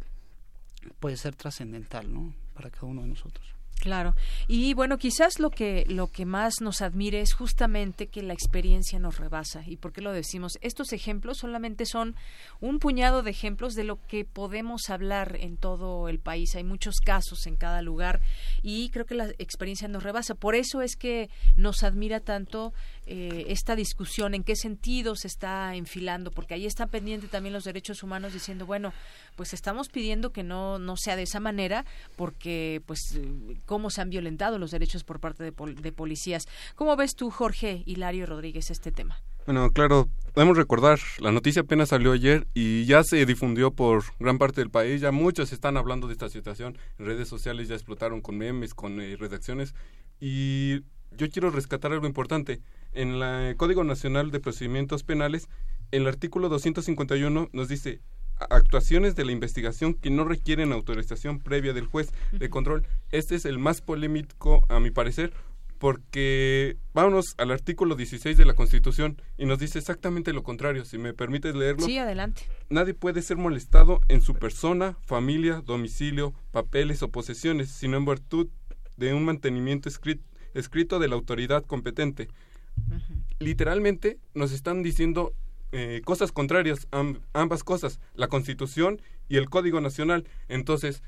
puede 1.01 1.17
ser 1.17 1.35
trascendental, 1.37 2.13
¿no? 2.13 2.35
Para 2.55 2.71
cada 2.71 2.87
uno 2.87 3.03
de 3.03 3.09
nosotros. 3.09 3.55
Claro. 3.81 4.15
Y 4.47 4.75
bueno, 4.75 4.97
quizás 4.97 5.41
lo 5.41 5.51
que 5.51 5.85
lo 5.89 6.07
que 6.07 6.25
más 6.25 6.61
nos 6.61 6.83
admire 6.83 7.21
es 7.21 7.33
justamente 7.33 8.07
que 8.07 8.23
la 8.23 8.33
experiencia 8.33 9.01
nos 9.01 9.19
rebasa. 9.19 9.65
¿Y 9.67 9.77
por 9.77 9.93
qué 9.93 10.01
lo 10.01 10.13
decimos? 10.13 10.57
Estos 10.61 10.93
ejemplos 10.93 11.39
solamente 11.39 11.85
son 11.85 12.15
un 12.61 12.79
puñado 12.79 13.25
de 13.25 13.33
ejemplos 13.33 13.75
de 13.75 13.83
lo 13.83 13.99
que 14.07 14.25
podemos 14.25 14.89
hablar 14.89 15.37
en 15.41 15.57
todo 15.57 16.09
el 16.09 16.21
país. 16.21 16.55
Hay 16.55 16.63
muchos 16.63 17.01
casos 17.01 17.49
en 17.49 17.57
cada 17.57 17.83
lugar 17.83 18.21
y 18.63 18.89
creo 18.91 19.05
que 19.05 19.17
la 19.17 19.31
experiencia 19.39 19.89
nos 19.89 20.05
rebasa. 20.05 20.37
Por 20.37 20.55
eso 20.55 20.81
es 20.81 20.95
que 20.95 21.29
nos 21.57 21.83
admira 21.83 22.21
tanto 22.21 22.73
eh, 23.07 23.47
esta 23.49 23.75
discusión, 23.77 24.35
en 24.35 24.45
qué 24.45 24.57
sentido 24.57 25.17
se 25.17 25.27
está 25.27 25.75
enfilando, 25.75 26.31
porque 26.31 26.55
ahí 26.55 26.67
están 26.67 26.89
pendientes 26.89 27.31
también 27.31 27.53
los 27.53 27.65
derechos 27.65 28.03
humanos 28.03 28.33
diciendo, 28.33 28.67
bueno, 28.67 28.93
pues 29.37 29.53
estamos 29.55 29.89
pidiendo 29.89 30.33
que 30.33 30.43
no, 30.43 30.79
no 30.79 30.97
sea 30.97 31.17
de 31.17 31.23
esa 31.23 31.41
manera, 31.41 31.85
porque 32.17 32.83
pues 32.87 33.01
eh, 33.17 33.57
cómo 33.67 33.91
se 33.91 34.01
han 34.01 34.11
violentado 34.11 34.59
los 34.59 34.71
derechos 34.71 35.05
por 35.05 35.21
parte 35.21 35.43
de, 35.43 35.53
de 35.53 35.93
policías. 35.93 36.47
¿Cómo 36.77 36.97
ves 36.97 37.15
tú, 37.15 37.31
Jorge 37.31 37.83
Hilario 37.87 38.27
Rodríguez, 38.27 38.71
este 38.71 38.93
tema? 38.93 39.19
Bueno, 39.45 39.71
claro, 39.71 40.09
podemos 40.35 40.57
recordar, 40.57 41.01
la 41.19 41.33
noticia 41.33 41.63
apenas 41.63 41.89
salió 41.89 42.13
ayer 42.13 42.47
y 42.55 42.85
ya 42.85 43.03
se 43.03 43.27
difundió 43.27 43.73
por 43.73 44.05
gran 44.21 44.39
parte 44.39 44.61
del 44.61 44.71
país, 44.71 45.01
ya 45.01 45.11
muchos 45.11 45.53
están 45.53 45.77
hablando 45.77 46.07
de 46.07 46.13
esta 46.13 46.29
situación, 46.29 46.79
en 46.99 47.07
redes 47.07 47.27
sociales 47.27 47.67
ya 47.67 47.75
explotaron 47.75 48.21
con 48.21 48.39
memes, 48.39 48.73
con 48.73 49.01
eh, 49.01 49.17
redacciones 49.17 49.75
y 50.21 50.83
yo 51.17 51.29
quiero 51.31 51.51
rescatar 51.51 51.93
algo 51.93 52.07
importante. 52.07 52.61
En 52.93 53.23
el 53.23 53.57
Código 53.57 53.85
Nacional 53.85 54.31
de 54.31 54.41
Procedimientos 54.41 55.03
Penales, 55.03 55.49
el 55.93 56.07
artículo 56.07 56.49
251 56.49 57.49
nos 57.53 57.69
dice 57.69 58.01
actuaciones 58.51 59.15
de 59.15 59.25
la 59.25 59.33
investigación 59.33 59.95
que 59.95 60.11
no 60.11 60.25
requieren 60.25 60.73
autorización 60.73 61.39
previa 61.39 61.73
del 61.73 61.87
juez 61.87 62.13
de 62.33 62.51
control. 62.51 62.87
Este 63.11 63.35
es 63.35 63.45
el 63.45 63.59
más 63.59 63.81
polémico, 63.81 64.65
a 64.69 64.81
mi 64.81 64.91
parecer, 64.91 65.33
porque 65.79 66.77
vámonos 66.93 67.35
al 67.39 67.51
artículo 67.51 67.97
16 67.97 68.37
de 68.37 68.45
la 68.45 68.55
Constitución 68.55 69.21
y 69.37 69.47
nos 69.47 69.59
dice 69.59 69.79
exactamente 69.79 70.33
lo 70.33 70.43
contrario. 70.43 70.85
Si 70.85 70.99
me 70.99 71.15
permites 71.15 71.55
leerlo. 71.55 71.87
Sí, 71.87 71.99
adelante. 71.99 72.43
Nadie 72.69 72.95
puede 72.95 73.23
ser 73.23 73.37
molestado 73.37 74.01
en 74.09 74.21
su 74.21 74.35
persona, 74.35 74.97
familia, 75.03 75.63
domicilio, 75.65 76.35
papeles 76.51 77.03
o 77.03 77.09
posesiones, 77.09 77.71
sino 77.71 77.97
en 77.97 78.05
virtud 78.05 78.49
de 78.97 79.15
un 79.15 79.25
mantenimiento 79.25 79.89
escrito, 79.89 80.23
escrito 80.55 80.99
de 80.99 81.09
la 81.09 81.17
autoridad 81.17 81.65
competente 81.65 82.29
literalmente 83.39 84.19
nos 84.35 84.53
están 84.53 84.83
diciendo 84.83 85.35
eh, 85.73 86.03
cosas 86.05 86.33
contrarias, 86.33 86.87
ambas 87.33 87.65
cosas, 87.65 88.01
la 88.15 88.29
Constitución 88.29 89.01
y 89.29 89.37
el 89.37 89.49
Código 89.49 89.81
Nacional. 89.81 90.27
Entonces, 90.49 91.03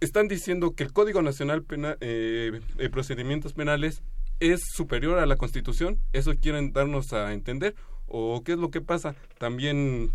están 0.00 0.28
diciendo 0.28 0.74
que 0.74 0.82
el 0.82 0.92
Código 0.92 1.22
Nacional 1.22 1.64
eh, 2.00 2.60
de 2.76 2.90
Procedimientos 2.90 3.52
Penales 3.52 4.02
es 4.40 4.60
superior 4.74 5.18
a 5.18 5.26
la 5.26 5.36
Constitución. 5.36 6.00
¿Eso 6.12 6.34
quieren 6.34 6.72
darnos 6.72 7.12
a 7.12 7.32
entender? 7.32 7.74
¿O 8.06 8.42
qué 8.42 8.52
es 8.52 8.58
lo 8.58 8.70
que 8.70 8.80
pasa? 8.80 9.14
También 9.38 10.10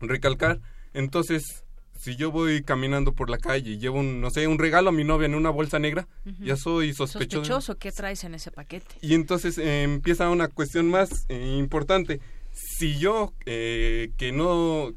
recalcar. 0.00 0.60
Entonces, 0.94 1.64
si 2.00 2.16
yo 2.16 2.30
voy 2.30 2.62
caminando 2.62 3.12
por 3.12 3.28
la 3.28 3.36
calle 3.36 3.72
y 3.72 3.78
llevo 3.78 3.98
un, 3.98 4.22
no 4.22 4.30
sé, 4.30 4.46
un 4.48 4.58
regalo 4.58 4.88
a 4.88 4.92
mi 4.92 5.04
novia 5.04 5.26
en 5.26 5.34
una 5.34 5.50
bolsa 5.50 5.78
negra, 5.78 6.08
ya 6.40 6.56
soy 6.56 6.94
sospechoso. 6.94 7.44
Sospechoso, 7.44 7.76
¿qué 7.76 7.92
traes 7.92 8.24
en 8.24 8.34
ese 8.34 8.50
paquete? 8.50 8.94
Y 9.02 9.12
entonces 9.12 9.58
eh, 9.58 9.82
empieza 9.82 10.30
una 10.30 10.48
cuestión 10.48 10.88
más 10.88 11.26
eh, 11.28 11.56
importante. 11.58 12.20
Si 12.52 12.98
yo, 12.98 13.34
eh, 13.44 14.12
que 14.16 14.32
no 14.32 14.94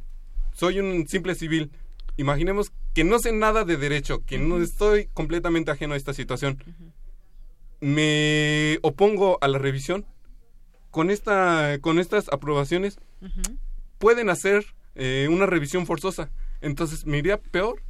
soy 0.53 0.79
un 0.79 1.05
simple 1.09 1.35
civil, 1.35 1.71
imaginemos 2.15 2.71
que 2.93 3.03
no 3.03 3.19
sé 3.19 3.33
nada 3.33 3.65
de 3.65 3.75
derecho, 3.75 4.23
que 4.23 4.37
no 4.37 4.61
estoy 4.61 5.09
completamente 5.13 5.71
ajeno 5.71 5.95
a 5.95 5.97
esta 5.97 6.13
situación, 6.13 6.63
me 7.81 8.79
opongo 8.81 9.39
a 9.41 9.49
la 9.49 9.57
revisión, 9.57 10.05
con, 10.89 11.09
esta, 11.09 11.79
con 11.81 11.99
estas 11.99 12.31
aprobaciones 12.31 12.97
pueden 13.97 14.29
hacer 14.29 14.63
una 14.95 15.47
revisión 15.47 15.85
forzosa 15.85 16.31
entonces 16.63 17.05
me 17.05 17.19
iría 17.19 17.37
peor 17.37 17.83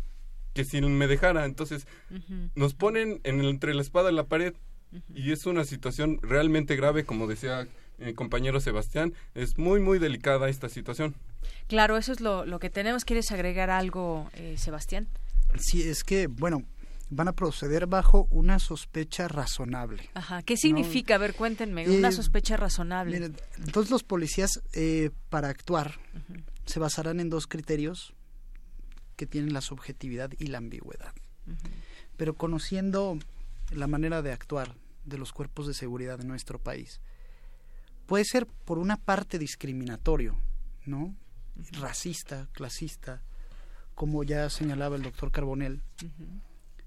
que 0.54 0.66
si 0.66 0.82
me 0.82 1.08
dejara. 1.08 1.46
Entonces 1.46 1.88
nos 2.56 2.74
ponen 2.74 3.22
en 3.24 3.44
entre 3.44 3.74
la 3.74 3.82
espada 3.82 4.12
y 4.12 4.16
la 4.16 4.26
pared 4.26 4.54
y 5.14 5.32
es 5.32 5.46
una 5.46 5.64
situación 5.64 6.20
realmente 6.22 6.76
grave, 6.76 7.06
como 7.06 7.28
decía 7.28 7.68
mi 7.98 8.14
compañero 8.14 8.60
Sebastián. 8.60 9.14
Es 9.34 9.58
muy, 9.58 9.80
muy 9.80 10.00
delicada 10.00 10.50
esta 10.50 10.70
situación. 10.70 11.16
Claro, 11.68 11.98
eso 11.98 12.12
es 12.12 12.22
lo, 12.22 12.46
lo 12.46 12.60
que 12.60 12.70
tenemos. 12.70 13.06
¿Quieres 13.06 13.32
agregar 13.32 13.70
algo, 13.70 14.30
eh, 14.34 14.56
Sebastián? 14.58 15.08
Sí, 15.58 15.84
es 15.84 16.04
que, 16.04 16.28
bueno, 16.28 16.64
van 17.10 17.28
a 17.28 17.34
proceder 17.34 17.88
bajo 17.88 18.28
una 18.32 18.60
sospecha 18.60 19.28
razonable. 19.28 20.10
Ajá, 20.14 20.42
¿qué 20.42 20.58
significa? 20.58 21.16
A 21.16 21.18
ver, 21.20 21.34
cuéntenme, 21.34 21.88
una 21.90 22.10
eh, 22.10 22.12
sospecha 22.12 22.58
razonable. 22.58 23.32
entonces 23.58 23.92
los 23.92 24.04
policías, 24.04 24.62
eh, 24.74 25.12
para 25.30 25.50
actuar, 25.50 26.00
se 26.66 26.80
basarán 26.80 27.20
en 27.20 27.30
dos 27.30 27.48
criterios 27.48 28.14
que 29.16 29.26
tienen 29.26 29.54
la 29.54 29.62
subjetividad 29.62 30.32
y 30.40 30.48
la 30.48 30.58
ambigüedad. 30.60 31.14
Pero 32.18 32.36
conociendo 32.36 33.18
la 33.72 33.88
manera 33.88 34.22
de 34.22 34.32
actuar 34.32 34.76
de 35.06 35.18
los 35.18 35.34
cuerpos 35.34 35.68
de 35.68 35.74
seguridad 35.74 36.18
de 36.18 36.26
nuestro 36.26 36.60
país, 36.60 37.02
puede 38.06 38.26
ser 38.26 38.46
por 38.46 38.78
una 38.78 38.98
parte 38.98 39.40
discriminatorio, 39.40 40.36
¿no? 40.86 41.16
Racista, 41.72 42.48
clasista, 42.54 43.22
como 43.96 44.24
ya 44.24 44.50
señalaba 44.50 44.96
el 44.96 45.04
doctor 45.04 45.32
Carbonell, 45.32 45.82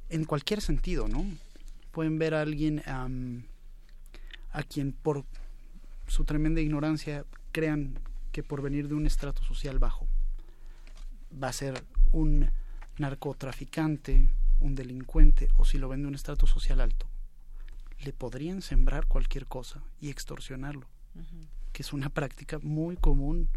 en 0.08 0.24
cualquier 0.24 0.60
sentido, 0.60 1.08
¿no? 1.08 1.24
Pueden 1.92 2.18
ver 2.18 2.34
a 2.34 2.42
alguien 2.42 2.82
a 2.86 4.62
quien 4.62 4.92
por 4.92 5.24
su 6.06 6.24
tremenda 6.24 6.60
ignorancia 6.60 7.24
crean 7.52 7.98
que 8.32 8.42
por 8.42 8.62
venir 8.62 8.88
de 8.88 8.94
un 8.94 9.06
estrato 9.06 9.42
social 9.42 9.78
bajo 9.78 10.06
va 11.42 11.48
a 11.48 11.52
ser 11.52 11.82
un 12.16 12.50
narcotraficante, 12.98 14.30
un 14.60 14.74
delincuente 14.74 15.48
o 15.58 15.64
si 15.64 15.78
lo 15.78 15.88
vende 15.88 16.08
un 16.08 16.14
estrato 16.14 16.46
social 16.46 16.80
alto, 16.80 17.06
le 18.00 18.12
podrían 18.12 18.62
sembrar 18.62 19.06
cualquier 19.06 19.46
cosa 19.46 19.82
y 20.00 20.08
extorsionarlo, 20.08 20.86
que 21.72 21.82
es 21.82 21.92
una 21.92 22.08
práctica 22.08 22.58
muy 22.62 22.96
común 22.96 23.48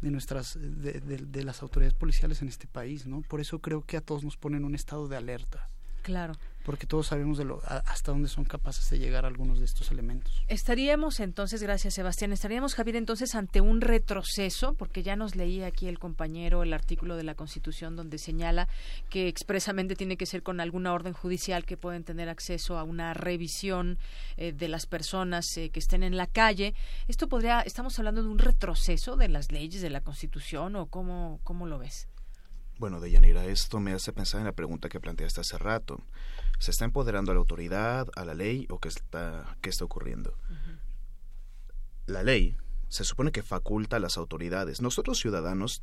de 0.00 0.10
nuestras 0.10 0.58
de, 0.60 1.00
de, 1.00 1.44
las 1.44 1.62
autoridades 1.62 1.94
policiales 1.94 2.42
en 2.42 2.48
este 2.48 2.66
país, 2.66 3.06
¿no? 3.06 3.22
Por 3.22 3.40
eso 3.40 3.60
creo 3.60 3.82
que 3.82 3.96
a 3.96 4.00
todos 4.00 4.24
nos 4.24 4.36
ponen 4.36 4.58
en 4.58 4.64
un 4.66 4.74
estado 4.74 5.08
de 5.08 5.16
alerta. 5.16 5.70
Claro 6.04 6.34
porque 6.64 6.86
todos 6.86 7.08
sabemos 7.08 7.38
de 7.38 7.44
lo, 7.44 7.62
hasta 7.64 8.10
dónde 8.10 8.28
son 8.28 8.44
capaces 8.44 8.88
de 8.88 8.98
llegar 8.98 9.26
algunos 9.26 9.58
de 9.58 9.66
estos 9.66 9.90
elementos. 9.90 10.42
Estaríamos 10.48 11.20
entonces, 11.20 11.62
gracias 11.62 11.94
Sebastián, 11.94 12.32
estaríamos 12.32 12.74
Javier 12.74 12.96
entonces 12.96 13.34
ante 13.34 13.60
un 13.60 13.80
retroceso, 13.80 14.72
porque 14.74 15.02
ya 15.02 15.14
nos 15.14 15.36
leía 15.36 15.66
aquí 15.66 15.86
el 15.86 15.98
compañero 15.98 16.62
el 16.62 16.72
artículo 16.72 17.16
de 17.16 17.24
la 17.24 17.34
Constitución 17.34 17.96
donde 17.96 18.18
señala 18.18 18.68
que 19.10 19.28
expresamente 19.28 19.94
tiene 19.94 20.16
que 20.16 20.26
ser 20.26 20.42
con 20.42 20.60
alguna 20.60 20.92
orden 20.94 21.12
judicial 21.12 21.66
que 21.66 21.76
pueden 21.76 22.02
tener 22.02 22.28
acceso 22.28 22.78
a 22.78 22.82
una 22.82 23.12
revisión 23.12 23.98
eh, 24.36 24.52
de 24.52 24.68
las 24.68 24.86
personas 24.86 25.44
eh, 25.56 25.68
que 25.68 25.80
estén 25.80 26.02
en 26.02 26.16
la 26.16 26.26
calle. 26.26 26.74
Esto 27.08 27.28
podría, 27.28 27.60
estamos 27.60 27.98
hablando 27.98 28.22
de 28.22 28.28
un 28.28 28.38
retroceso 28.38 29.16
de 29.16 29.28
las 29.28 29.52
leyes 29.52 29.82
de 29.82 29.90
la 29.90 30.00
Constitución 30.00 30.76
o 30.76 30.86
cómo, 30.86 31.40
cómo 31.44 31.66
lo 31.66 31.78
ves? 31.78 32.08
Bueno, 32.78 33.00
Deyanira, 33.00 33.46
esto 33.46 33.78
me 33.78 33.92
hace 33.92 34.12
pensar 34.12 34.40
en 34.40 34.46
la 34.46 34.52
pregunta 34.52 34.88
que 34.88 35.00
planteaste 35.00 35.40
hace 35.40 35.58
rato. 35.58 36.02
¿Se 36.58 36.72
está 36.72 36.84
empoderando 36.84 37.30
a 37.30 37.34
la 37.34 37.38
autoridad, 37.38 38.08
a 38.16 38.24
la 38.24 38.34
ley 38.34 38.66
o 38.68 38.80
qué 38.80 38.88
está, 38.88 39.56
qué 39.60 39.70
está 39.70 39.84
ocurriendo? 39.84 40.36
La 42.06 42.22
ley 42.22 42.56
se 42.88 43.04
supone 43.04 43.32
que 43.32 43.42
faculta 43.42 43.96
a 43.96 44.00
las 44.00 44.18
autoridades. 44.18 44.80
Nosotros 44.80 45.18
ciudadanos 45.18 45.82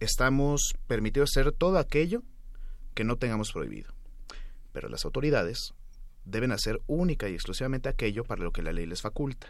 estamos 0.00 0.74
permitidos 0.86 1.30
hacer 1.30 1.52
todo 1.52 1.78
aquello 1.78 2.22
que 2.94 3.04
no 3.04 3.16
tengamos 3.16 3.52
prohibido. 3.52 3.92
Pero 4.72 4.88
las 4.88 5.04
autoridades 5.04 5.74
deben 6.24 6.52
hacer 6.52 6.80
única 6.86 7.28
y 7.28 7.34
exclusivamente 7.34 7.88
aquello 7.88 8.24
para 8.24 8.42
lo 8.42 8.52
que 8.52 8.62
la 8.62 8.72
ley 8.72 8.86
les 8.86 9.02
faculta. 9.02 9.48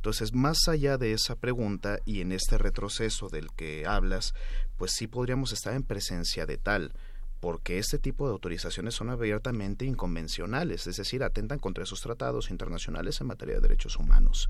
Entonces, 0.00 0.32
más 0.32 0.66
allá 0.66 0.96
de 0.96 1.12
esa 1.12 1.36
pregunta 1.36 1.98
y 2.06 2.22
en 2.22 2.32
este 2.32 2.56
retroceso 2.56 3.28
del 3.28 3.52
que 3.52 3.84
hablas, 3.86 4.32
pues 4.78 4.92
sí 4.92 5.06
podríamos 5.06 5.52
estar 5.52 5.74
en 5.74 5.82
presencia 5.82 6.46
de 6.46 6.56
tal, 6.56 6.94
porque 7.38 7.78
este 7.78 7.98
tipo 7.98 8.24
de 8.26 8.32
autorizaciones 8.32 8.94
son 8.94 9.10
abiertamente 9.10 9.84
inconvencionales, 9.84 10.86
es 10.86 10.96
decir, 10.96 11.22
atentan 11.22 11.58
contra 11.58 11.84
esos 11.84 12.00
tratados 12.00 12.48
internacionales 12.48 13.20
en 13.20 13.26
materia 13.26 13.56
de 13.56 13.60
derechos 13.60 13.96
humanos. 13.96 14.48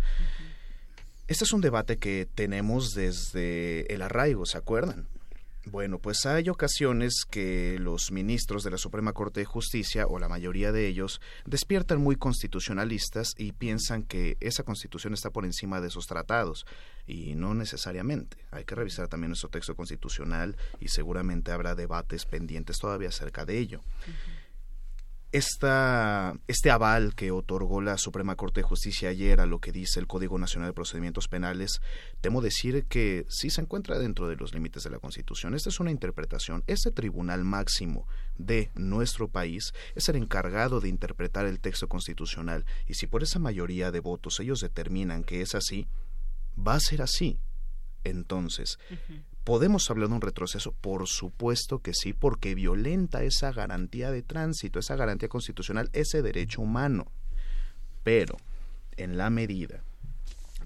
Este 1.26 1.42
es 1.42 1.52
un 1.52 1.62
debate 1.62 1.96
que 1.96 2.28
tenemos 2.32 2.94
desde 2.94 3.92
el 3.92 4.02
arraigo, 4.02 4.46
¿se 4.46 4.56
acuerdan? 4.56 5.08
Bueno, 5.70 6.00
pues 6.00 6.26
hay 6.26 6.48
ocasiones 6.48 7.24
que 7.30 7.78
los 7.78 8.10
ministros 8.10 8.64
de 8.64 8.72
la 8.72 8.76
Suprema 8.76 9.12
Corte 9.12 9.38
de 9.38 9.46
Justicia, 9.46 10.04
o 10.08 10.18
la 10.18 10.28
mayoría 10.28 10.72
de 10.72 10.88
ellos, 10.88 11.20
despiertan 11.46 12.00
muy 12.00 12.16
constitucionalistas 12.16 13.34
y 13.38 13.52
piensan 13.52 14.02
que 14.02 14.36
esa 14.40 14.64
constitución 14.64 15.14
está 15.14 15.30
por 15.30 15.44
encima 15.44 15.80
de 15.80 15.86
esos 15.86 16.08
tratados. 16.08 16.66
Y 17.06 17.36
no 17.36 17.54
necesariamente. 17.54 18.36
Hay 18.50 18.64
que 18.64 18.74
revisar 18.74 19.06
también 19.06 19.30
nuestro 19.30 19.48
texto 19.48 19.76
constitucional 19.76 20.56
y 20.80 20.88
seguramente 20.88 21.52
habrá 21.52 21.76
debates 21.76 22.26
pendientes 22.26 22.78
todavía 22.80 23.10
acerca 23.10 23.44
de 23.44 23.58
ello 23.58 23.80
esta, 25.32 26.34
este 26.48 26.70
aval 26.70 27.14
que 27.14 27.30
otorgó 27.30 27.80
la 27.80 27.98
Suprema 27.98 28.34
Corte 28.34 28.60
de 28.60 28.66
Justicia 28.66 29.10
ayer 29.10 29.40
a 29.40 29.46
lo 29.46 29.60
que 29.60 29.70
dice 29.70 30.00
el 30.00 30.08
Código 30.08 30.38
Nacional 30.38 30.70
de 30.70 30.74
Procedimientos 30.74 31.28
Penales, 31.28 31.80
temo 32.20 32.40
decir 32.40 32.86
que 32.86 33.26
sí 33.28 33.48
se 33.50 33.60
encuentra 33.60 33.98
dentro 33.98 34.26
de 34.28 34.36
los 34.36 34.52
límites 34.54 34.82
de 34.82 34.90
la 34.90 34.98
Constitución. 34.98 35.54
Esta 35.54 35.68
es 35.68 35.78
una 35.78 35.92
interpretación. 35.92 36.64
Este 36.66 36.90
tribunal 36.90 37.44
máximo 37.44 38.08
de 38.38 38.70
nuestro 38.74 39.28
país 39.28 39.72
es 39.94 40.08
el 40.08 40.16
encargado 40.16 40.80
de 40.80 40.88
interpretar 40.88 41.46
el 41.46 41.60
texto 41.60 41.88
constitucional 41.88 42.64
y 42.88 42.94
si 42.94 43.06
por 43.06 43.22
esa 43.22 43.38
mayoría 43.38 43.92
de 43.92 44.00
votos 44.00 44.40
ellos 44.40 44.60
determinan 44.60 45.22
que 45.22 45.42
es 45.42 45.54
así, 45.54 45.86
va 46.58 46.74
a 46.74 46.80
ser 46.80 47.02
así. 47.02 47.38
Entonces, 48.02 48.78
¿Podemos 49.50 49.90
hablar 49.90 50.08
de 50.08 50.14
un 50.14 50.20
retroceso? 50.20 50.70
Por 50.80 51.08
supuesto 51.08 51.80
que 51.80 51.92
sí, 51.92 52.12
porque 52.12 52.54
violenta 52.54 53.24
esa 53.24 53.50
garantía 53.50 54.12
de 54.12 54.22
tránsito, 54.22 54.78
esa 54.78 54.94
garantía 54.94 55.28
constitucional, 55.28 55.90
ese 55.92 56.22
derecho 56.22 56.62
humano. 56.62 57.10
Pero, 58.04 58.36
en 58.96 59.16
la 59.16 59.28
medida 59.28 59.82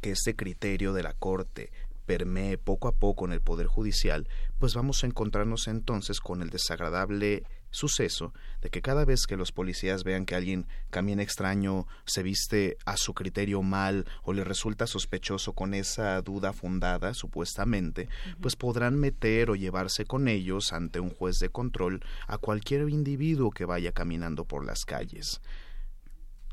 que 0.02 0.10
este 0.10 0.36
criterio 0.36 0.92
de 0.92 1.02
la 1.02 1.14
Corte 1.14 1.72
permee 2.04 2.58
poco 2.58 2.88
a 2.88 2.92
poco 2.92 3.24
en 3.24 3.32
el 3.32 3.40
Poder 3.40 3.68
Judicial, 3.68 4.28
pues 4.58 4.74
vamos 4.74 5.02
a 5.02 5.06
encontrarnos 5.06 5.66
entonces 5.66 6.20
con 6.20 6.42
el 6.42 6.50
desagradable 6.50 7.44
suceso 7.74 8.32
de 8.62 8.70
que 8.70 8.80
cada 8.80 9.04
vez 9.04 9.26
que 9.26 9.36
los 9.36 9.52
policías 9.52 10.04
vean 10.04 10.26
que 10.26 10.34
alguien 10.34 10.66
camina 10.90 11.22
extraño, 11.22 11.86
se 12.06 12.22
viste 12.22 12.78
a 12.86 12.96
su 12.96 13.14
criterio 13.14 13.62
mal 13.62 14.06
o 14.22 14.32
le 14.32 14.44
resulta 14.44 14.86
sospechoso 14.86 15.52
con 15.52 15.74
esa 15.74 16.22
duda 16.22 16.52
fundada, 16.52 17.14
supuestamente, 17.14 18.08
pues 18.40 18.56
podrán 18.56 18.98
meter 18.98 19.50
o 19.50 19.56
llevarse 19.56 20.06
con 20.06 20.28
ellos 20.28 20.72
ante 20.72 21.00
un 21.00 21.10
juez 21.10 21.38
de 21.40 21.48
control 21.48 22.00
a 22.26 22.38
cualquier 22.38 22.88
individuo 22.88 23.50
que 23.50 23.64
vaya 23.64 23.92
caminando 23.92 24.44
por 24.44 24.64
las 24.64 24.84
calles 24.84 25.40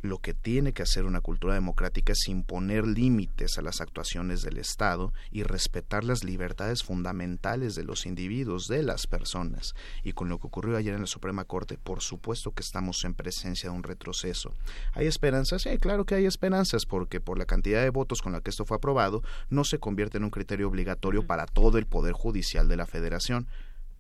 lo 0.02 0.20
que 0.20 0.34
tiene 0.34 0.74
que 0.74 0.84
hacer 0.84 1.06
una 1.06 1.22
cultura 1.22 1.54
democrática 1.54 2.14
es 2.14 2.28
imponer 2.28 2.88
límites 2.88 3.58
a 3.58 3.62
las 3.62 3.82
actuaciones 3.82 4.42
del 4.42 4.58
Estado 4.58 5.14
y 5.32 5.44
respetar 5.44 6.04
las 6.04 6.24
libertades 6.24 6.84
fundamentales 6.84 7.76
de 7.76 7.84
los 7.84 8.06
individuos, 8.06 8.68
de 8.68 8.84
las 8.84 9.08
personas. 9.08 9.74
Y 10.04 10.14
con 10.14 10.30
lo 10.30 10.40
que 10.40 10.48
ocurrió 10.48 10.78
ayer 10.78 10.94
en 10.94 11.02
la 11.02 11.08
Suprema 11.08 11.46
Corte, 11.46 11.78
por 11.78 12.02
supuesto 12.02 12.52
que 12.52 12.64
estamos 12.64 13.04
en 13.04 13.14
presencia 13.14 13.70
de 13.70 13.76
un 13.76 13.84
retroceso. 13.84 14.54
¿Hay 14.94 15.08
esperanzas? 15.08 15.62
Sí, 15.64 15.78
claro 15.78 16.06
que 16.06 16.16
hay 16.16 16.26
esperanzas, 16.26 16.86
porque 16.86 17.20
por 17.20 17.38
la 17.38 17.46
cantidad 17.46 17.82
de 17.82 17.90
votos 17.90 18.22
con 18.22 18.32
la 18.32 18.42
que 18.42 18.50
esto 18.50 18.66
fue 18.66 18.78
aprobado, 18.78 19.24
no 19.50 19.64
se 19.64 19.80
convierte 19.80 20.18
en 20.18 20.24
un 20.24 20.30
criterio 20.30 20.68
obligatorio 20.68 21.26
para 21.26 21.46
todo 21.46 21.78
el 21.78 21.86
Poder 21.86 22.14
Judicial 22.14 22.68
de 22.68 22.78
la 22.78 22.88
Federación 22.88 23.48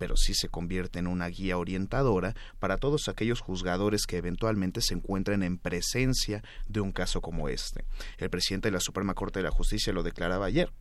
pero 0.01 0.17
sí 0.17 0.33
se 0.33 0.49
convierte 0.49 0.97
en 0.97 1.05
una 1.05 1.27
guía 1.27 1.59
orientadora 1.59 2.33
para 2.57 2.77
todos 2.77 3.07
aquellos 3.07 3.39
juzgadores 3.39 4.07
que 4.07 4.17
eventualmente 4.17 4.81
se 4.81 4.95
encuentren 4.95 5.43
en 5.43 5.59
presencia 5.59 6.43
de 6.67 6.81
un 6.81 6.91
caso 6.91 7.21
como 7.21 7.49
este. 7.49 7.85
El 8.17 8.31
presidente 8.31 8.69
de 8.69 8.71
la 8.71 8.79
Suprema 8.79 9.13
Corte 9.13 9.37
de 9.37 9.43
la 9.43 9.51
Justicia 9.51 9.93
lo 9.93 10.01
declaraba 10.01 10.47
ayer 10.47 10.71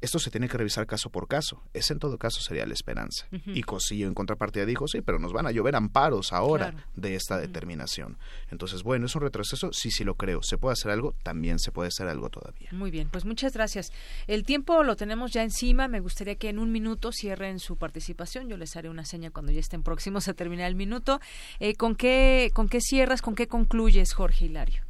esto 0.00 0.18
se 0.18 0.30
tiene 0.30 0.48
que 0.48 0.56
revisar 0.56 0.86
caso 0.86 1.10
por 1.10 1.26
caso. 1.26 1.62
Ese 1.74 1.92
en 1.92 1.98
todo 1.98 2.18
caso 2.18 2.40
sería 2.40 2.66
la 2.66 2.74
esperanza. 2.74 3.26
Y 3.46 3.62
Cosillo 3.62 4.06
en 4.06 4.14
contrapartida 4.14 4.64
dijo, 4.64 4.86
sí, 4.86 5.00
pero 5.00 5.18
nos 5.18 5.32
van 5.32 5.46
a 5.46 5.50
llover 5.50 5.74
amparos 5.74 6.32
ahora 6.32 6.74
de 6.94 7.14
esta 7.16 7.38
determinación. 7.38 8.16
Entonces, 8.50 8.82
bueno, 8.82 9.06
es 9.06 9.14
un 9.16 9.22
retroceso, 9.22 9.72
sí, 9.72 9.90
sí 9.90 10.04
lo 10.04 10.14
creo. 10.14 10.42
¿Se 10.42 10.56
puede 10.56 10.74
hacer 10.74 10.92
algo? 10.92 11.14
También 11.22 11.58
se 11.58 11.72
puede 11.72 11.88
hacer 11.88 12.08
algo 12.08 12.30
todavía. 12.30 12.68
Muy 12.72 12.90
bien, 12.90 13.08
pues 13.08 13.24
muchas 13.24 13.52
gracias. 13.52 13.92
El 14.26 14.44
tiempo 14.44 14.84
lo 14.84 14.96
tenemos 14.96 15.32
ya 15.32 15.42
encima. 15.42 15.88
Me 15.88 16.00
gustaría 16.00 16.36
que 16.36 16.48
en 16.48 16.58
un 16.58 16.70
minuto 16.70 17.10
cierren 17.12 17.58
su 17.58 17.76
participación. 17.76 18.48
Yo 18.48 18.56
les 18.56 18.76
haré 18.76 18.88
una 18.88 19.04
seña 19.04 19.30
cuando 19.30 19.52
ya 19.52 19.60
estén 19.60 19.82
próximos 19.82 20.28
a 20.28 20.34
terminar 20.34 20.68
el 20.68 20.76
minuto. 20.76 21.20
Eh, 21.58 21.74
¿con, 21.74 21.96
qué, 21.96 22.50
¿Con 22.54 22.68
qué 22.68 22.80
cierras, 22.80 23.20
con 23.20 23.34
qué 23.34 23.48
concluyes, 23.48 24.12
Jorge 24.12 24.46
Hilario? 24.46 24.82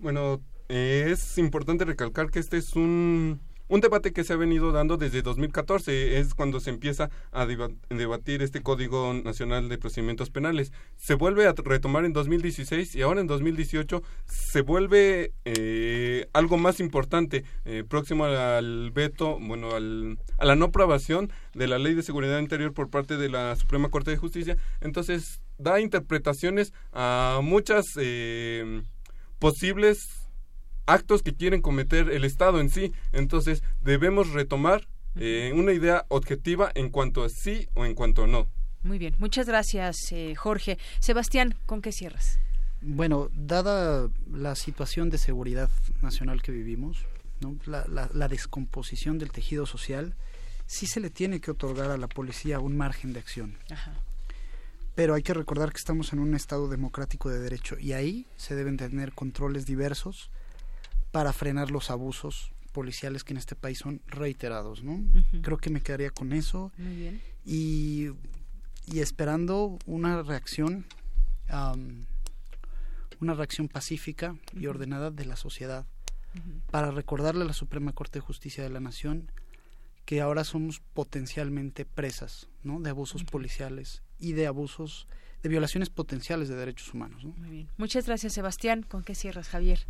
Bueno, 0.00 0.40
eh, 0.68 1.08
es 1.10 1.38
importante 1.38 1.84
recalcar 1.84 2.30
que 2.30 2.40
este 2.40 2.58
es 2.58 2.74
un 2.74 3.40
un 3.68 3.80
debate 3.80 4.12
que 4.12 4.24
se 4.24 4.32
ha 4.32 4.36
venido 4.36 4.72
dando 4.72 4.96
desde 4.96 5.22
2014 5.22 6.18
es 6.18 6.34
cuando 6.34 6.60
se 6.60 6.70
empieza 6.70 7.10
a 7.32 7.46
debatir 7.46 8.42
este 8.42 8.62
Código 8.62 9.12
Nacional 9.12 9.68
de 9.68 9.78
Procedimientos 9.78 10.30
Penales. 10.30 10.72
Se 10.96 11.14
vuelve 11.14 11.46
a 11.46 11.54
retomar 11.56 12.04
en 12.04 12.12
2016 12.12 12.94
y 12.96 13.02
ahora 13.02 13.20
en 13.20 13.26
2018 13.26 14.02
se 14.26 14.62
vuelve 14.62 15.32
eh, 15.44 16.26
algo 16.32 16.56
más 16.56 16.80
importante, 16.80 17.44
eh, 17.64 17.84
próximo 17.88 18.24
al 18.24 18.90
veto, 18.90 19.38
bueno, 19.40 19.74
al, 19.74 20.18
a 20.38 20.44
la 20.44 20.56
no 20.56 20.66
aprobación 20.66 21.30
de 21.54 21.68
la 21.68 21.78
Ley 21.78 21.94
de 21.94 22.02
Seguridad 22.02 22.38
Interior 22.38 22.72
por 22.72 22.90
parte 22.90 23.16
de 23.16 23.28
la 23.28 23.54
Suprema 23.56 23.90
Corte 23.90 24.10
de 24.10 24.16
Justicia. 24.16 24.56
Entonces 24.80 25.40
da 25.58 25.80
interpretaciones 25.80 26.72
a 26.92 27.40
muchas 27.42 27.84
eh, 27.96 28.82
posibles 29.38 30.27
actos 30.88 31.22
que 31.22 31.34
quieren 31.34 31.62
cometer 31.62 32.10
el 32.10 32.24
Estado 32.24 32.60
en 32.60 32.70
sí. 32.70 32.92
Entonces, 33.12 33.62
debemos 33.82 34.30
retomar 34.30 34.88
eh, 35.14 35.52
una 35.54 35.72
idea 35.72 36.06
objetiva 36.08 36.72
en 36.74 36.90
cuanto 36.90 37.22
a 37.22 37.28
sí 37.28 37.68
o 37.74 37.84
en 37.84 37.94
cuanto 37.94 38.24
a 38.24 38.26
no. 38.26 38.48
Muy 38.82 38.98
bien, 38.98 39.14
muchas 39.18 39.46
gracias, 39.46 39.96
eh, 40.12 40.34
Jorge. 40.34 40.78
Sebastián, 41.00 41.54
¿con 41.66 41.82
qué 41.82 41.92
cierras? 41.92 42.38
Bueno, 42.80 43.28
dada 43.34 44.08
la 44.30 44.54
situación 44.54 45.10
de 45.10 45.18
seguridad 45.18 45.68
nacional 46.00 46.42
que 46.42 46.52
vivimos, 46.52 47.04
la, 47.66 48.28
descomposición 48.28 49.18
del 49.18 49.32
tejido 49.32 49.66
social, 49.66 50.14
sí 50.66 50.86
se 50.86 51.00
le 51.00 51.10
tiene 51.10 51.40
que 51.40 51.50
otorgar 51.50 51.90
a 51.90 51.98
la 51.98 52.08
policía 52.08 52.60
un 52.60 52.76
margen 52.76 53.12
de 53.12 53.18
acción. 53.18 53.58
Pero 54.94 55.14
hay 55.14 55.22
que 55.22 55.34
recordar 55.34 55.70
que 55.72 55.78
estamos 55.78 56.12
en 56.12 56.20
un 56.20 56.34
Estado 56.34 56.68
democrático 56.68 57.28
de 57.28 57.40
derecho 57.40 57.76
y 57.78 57.92
ahí 57.92 58.26
se 58.36 58.54
deben 58.54 58.76
tener 58.76 59.12
controles 59.12 59.66
diversos 59.66 60.30
para 61.10 61.32
frenar 61.32 61.70
los 61.70 61.90
abusos 61.90 62.52
policiales 62.72 63.24
que 63.24 63.32
en 63.32 63.38
este 63.38 63.56
país 63.56 63.78
son 63.78 64.02
reiterados, 64.06 64.82
¿no? 64.84 65.02
Creo 65.42 65.58
que 65.58 65.70
me 65.70 65.80
quedaría 65.80 66.10
con 66.10 66.32
eso. 66.32 66.72
Y, 67.44 68.08
y 68.86 69.00
esperando 69.00 69.78
una 69.86 70.22
reacción, 70.22 70.86
una 73.20 73.34
reacción 73.34 73.68
pacífica 73.68 74.36
y 74.54 74.66
ordenada 74.66 75.10
de 75.10 75.24
la 75.24 75.36
sociedad 75.36 75.86
para 76.70 76.90
recordarle 76.90 77.42
a 77.42 77.46
la 77.46 77.52
Suprema 77.52 77.92
Corte 77.92 78.18
de 78.18 78.24
Justicia 78.24 78.62
de 78.62 78.70
la 78.70 78.80
Nación 78.80 79.30
que 80.04 80.22
ahora 80.22 80.42
somos 80.44 80.80
potencialmente 80.94 81.84
presas, 81.84 82.48
¿no? 82.62 82.80
De 82.80 82.88
abusos 82.88 83.24
policiales 83.24 84.02
y 84.18 84.32
de 84.32 84.46
abusos, 84.46 85.06
de 85.42 85.50
violaciones 85.50 85.90
potenciales 85.90 86.48
de 86.48 86.56
derechos 86.56 86.94
humanos. 86.94 87.24
Muy 87.24 87.50
bien. 87.50 87.68
Muchas 87.76 88.06
gracias, 88.06 88.32
Sebastián. 88.32 88.84
¿Con 88.88 89.04
qué 89.04 89.14
cierras, 89.14 89.48
Javier? 89.48 89.86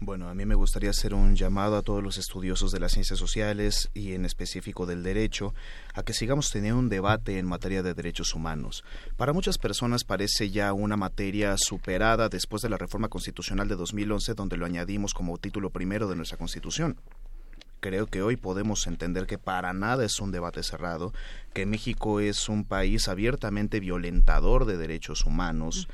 Bueno, 0.00 0.28
a 0.28 0.34
mí 0.34 0.46
me 0.46 0.54
gustaría 0.54 0.90
hacer 0.90 1.12
un 1.12 1.34
llamado 1.34 1.76
a 1.76 1.82
todos 1.82 2.04
los 2.04 2.18
estudiosos 2.18 2.70
de 2.70 2.78
las 2.78 2.92
ciencias 2.92 3.18
sociales 3.18 3.90
y 3.94 4.12
en 4.12 4.24
específico 4.24 4.86
del 4.86 5.02
derecho 5.02 5.54
a 5.92 6.04
que 6.04 6.12
sigamos 6.12 6.52
teniendo 6.52 6.78
un 6.78 6.88
debate 6.88 7.40
en 7.40 7.46
materia 7.46 7.82
de 7.82 7.94
derechos 7.94 8.32
humanos. 8.32 8.84
Para 9.16 9.32
muchas 9.32 9.58
personas 9.58 10.04
parece 10.04 10.50
ya 10.50 10.72
una 10.72 10.96
materia 10.96 11.56
superada 11.58 12.28
después 12.28 12.62
de 12.62 12.68
la 12.68 12.78
reforma 12.78 13.08
constitucional 13.08 13.66
de 13.66 13.74
2011 13.74 14.34
donde 14.34 14.56
lo 14.56 14.66
añadimos 14.66 15.14
como 15.14 15.36
título 15.36 15.70
primero 15.70 16.08
de 16.08 16.14
nuestra 16.14 16.38
Constitución. 16.38 16.96
Creo 17.80 18.06
que 18.06 18.22
hoy 18.22 18.36
podemos 18.36 18.86
entender 18.86 19.26
que 19.26 19.38
para 19.38 19.72
nada 19.72 20.04
es 20.04 20.20
un 20.20 20.30
debate 20.30 20.62
cerrado, 20.62 21.12
que 21.54 21.66
México 21.66 22.20
es 22.20 22.48
un 22.48 22.64
país 22.64 23.08
abiertamente 23.08 23.80
violentador 23.80 24.64
de 24.64 24.76
derechos 24.76 25.24
humanos 25.24 25.88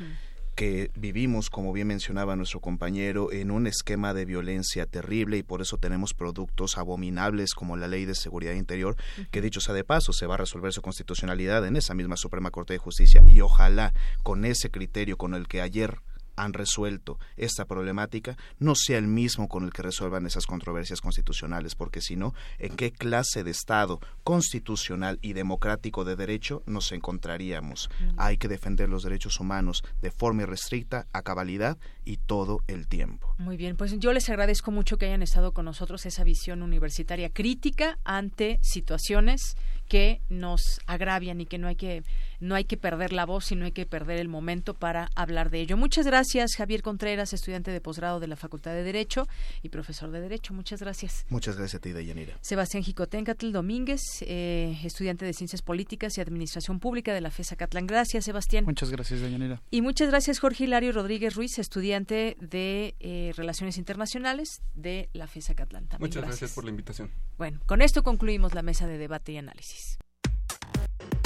que 0.55 0.91
vivimos, 0.95 1.51
como 1.51 1.73
bien 1.73 1.89
mencionaba 1.89 2.37
nuestro 2.37 2.61
compañero, 2.61 3.33
en 3.33 3.51
un 3.51 3.67
esquema 3.67 4.15
de 4.15 4.25
violencia 4.25 4.87
terrible 4.87 5.37
y 5.37 5.43
por 5.43 5.61
eso 5.61 5.79
tenemos 5.79 6.15
productos 6.15 6.79
abominables 6.79 7.55
como 7.55 7.77
la 7.77 7.89
Ley 7.89 8.05
de 8.05 8.15
Seguridad 8.15 8.55
Interior, 8.55 8.97
que 9.31 9.41
dicho 9.41 9.61
sea 9.61 9.75
de 9.75 9.85
paso, 9.85 10.13
se 10.13 10.27
va 10.27 10.35
a 10.35 10.39
resolver 10.39 10.73
su 10.73 10.83
constitucionalidad 10.83 11.67
en 11.67 11.77
esa 11.77 11.95
misma 11.95 12.17
Suprema 12.17 12.51
Corte 12.51 12.73
de 12.73 12.79
Justicia. 12.79 13.23
Y 13.33 13.41
ojalá 13.41 13.93
con 14.23 14.45
ese 14.45 14.71
criterio 14.71 15.17
con 15.17 15.35
el 15.35 15.49
que 15.49 15.61
ayer 15.61 15.99
han 16.37 16.53
resuelto 16.53 17.19
esta 17.37 17.65
problemática 17.65 18.37
no 18.59 18.75
sea 18.75 18.99
el 18.99 19.07
mismo 19.07 19.49
con 19.49 19.65
el 19.65 19.73
que 19.73 19.83
resuelvan 19.83 20.27
esas 20.27 20.47
controversias 20.47 21.01
constitucionales, 21.01 21.75
porque 21.75 22.01
si 22.01 22.17
no, 22.17 22.35
¿en 22.59 22.77
qué 22.77 22.93
clase 22.93 23.45
de 23.45 23.51
Estado 23.51 24.01
constitucional 24.23 25.19
y 25.23 25.33
democrático 25.33 26.05
de 26.05 26.17
derecho 26.17 26.63
nos 26.67 26.93
encontraríamos? 26.93 27.91
Hay 28.17 28.37
que 28.37 28.49
defender 28.49 28.89
los 28.89 29.03
derechos 29.03 29.41
humanos 29.41 29.83
de 30.03 30.11
forma 30.11 30.43
irrestricta, 30.43 31.07
a 31.13 31.23
cabalidad 31.23 31.79
y 32.05 32.19
todo 32.19 32.61
el 32.67 32.87
tiempo. 32.87 33.35
Muy 33.39 33.57
bien, 33.57 33.77
pues 33.77 33.99
yo 33.99 34.13
les 34.13 34.29
agradezco 34.29 34.71
mucho 34.71 34.99
que 34.99 35.07
hayan 35.07 35.23
estado 35.23 35.53
con 35.53 35.65
nosotros 35.65 36.07
esa 36.07 36.25
visión 36.25 36.63
universitaria 36.63 37.31
crítica 37.31 37.99
ante 38.05 38.59
situaciones 38.63 39.57
que 39.95 40.21
nos 40.29 40.81
agravian 40.89 41.41
y 41.41 41.47
que 41.47 41.57
no 41.57 41.69
hay 41.69 41.77
que 41.77 42.03
no 42.41 42.57
hay 42.57 42.65
que 42.65 42.77
perder 42.77 43.13
la 43.13 43.25
voz 43.27 43.53
y 43.53 43.55
no 43.55 43.65
hay 43.65 43.71
que 43.71 43.87
perder 43.87 44.19
el 44.19 44.27
momento 44.27 44.75
para 44.75 45.09
hablar 45.15 45.51
de 45.51 45.61
ello. 45.61 45.77
Muchas 45.77 46.05
gracias, 46.05 46.57
Javier 46.57 46.83
Contreras, 46.83 47.33
estudiante 47.33 47.71
de 47.71 47.81
posgrado 47.81 48.19
de 48.19 48.27
la 48.27 48.35
Facultad 48.35 48.73
de 48.73 48.83
Derecho 48.83 49.29
y 49.63 49.69
profesor 49.69 50.11
de 50.11 50.21
Derecho. 50.21 50.53
Muchas 50.53 50.81
gracias. 50.81 51.25
Muchas 51.29 51.57
gracias 51.57 51.79
a 51.79 51.81
ti, 51.81 51.93
Deyanira. 51.93 52.37
Sebastián 52.41 52.83
Jicotencatl 52.83 53.53
Domínguez, 53.53 54.01
eh, 54.23 54.77
estudiante 54.83 55.25
de 55.25 55.33
Ciencias 55.33 55.63
Políticas 55.63 56.19
y 56.19 56.21
Administración 56.21 56.81
Pública 56.81 57.15
de 57.15 57.21
la 57.21 57.31
FESA 57.31 57.55
Catlán. 57.55 57.87
Gracias, 57.87 58.25
Sebastián. 58.25 58.65
Muchas 58.65 58.91
gracias, 58.91 59.21
Deyanira. 59.21 59.63
Y 59.71 59.81
muchas 59.81 60.09
gracias, 60.09 60.41
Jorge 60.41 60.65
Hilario 60.65 60.91
Rodríguez 60.91 61.37
Ruiz, 61.37 61.61
estudiante 61.61 62.37
de 62.41 62.97
eh, 62.99 63.33
Relaciones 63.37 63.79
Internacionales 63.79 64.61
de 64.75 65.09
la 65.13 65.29
FESA 65.29 65.55
Catlán. 65.55 65.87
muchas 66.01 66.25
gracias 66.25 66.53
por 66.53 66.65
la 66.65 66.71
invitación. 66.71 67.13
Bueno, 67.39 67.61
con 67.67 67.81
esto 67.81 68.03
concluimos 68.03 68.55
la 68.55 68.63
mesa 68.63 68.89
de 68.89 68.99
debate 68.99 69.31
y 69.33 69.37
análisis. 69.37 69.84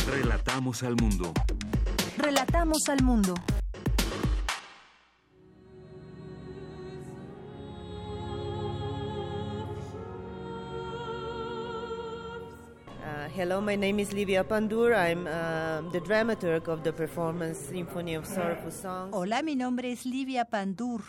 Relatamos 0.07 0.83
al 0.83 0.97
mundo. 0.97 1.33
Relatamos 2.17 2.89
al 2.89 3.03
mundo. 3.03 3.35
Uh, 13.09 13.29
hello, 13.37 13.61
my 13.61 13.77
name 13.77 14.01
is 14.01 14.13
Livia 14.13 14.43
Pandur. 14.45 14.95
I'm 14.95 15.27
uh, 15.27 15.91
the 15.93 16.01
dramaturg 16.01 16.69
of 16.69 16.83
the 16.83 16.93
performance 16.93 17.59
Symphony 17.59 18.15
of 18.15 18.27
Sorrowful 18.27 18.73
Songs. 18.73 19.15
Hola, 19.15 19.43
mi 19.43 19.57
nombre 19.57 19.93
es 19.93 20.07
Livia 20.07 20.47
Pandur, 20.47 21.03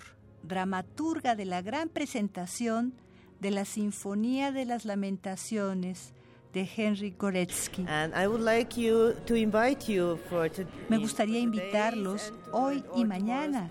dramaturga 0.44 1.36
de 1.36 1.46
la 1.46 1.62
gran 1.62 1.90
presentación 1.90 2.94
de 3.40 3.52
la 3.52 3.64
Sinfonía 3.64 4.52
de 4.52 4.66
las 4.66 4.84
Lamentaciones 4.84 6.14
de 6.54 6.68
Henry 6.76 7.14
Goretsky. 7.18 7.86
Me 10.90 10.98
gustaría 10.98 11.40
invitarlos 11.40 12.34
hoy 12.52 12.84
y 12.96 13.06
mañana 13.06 13.70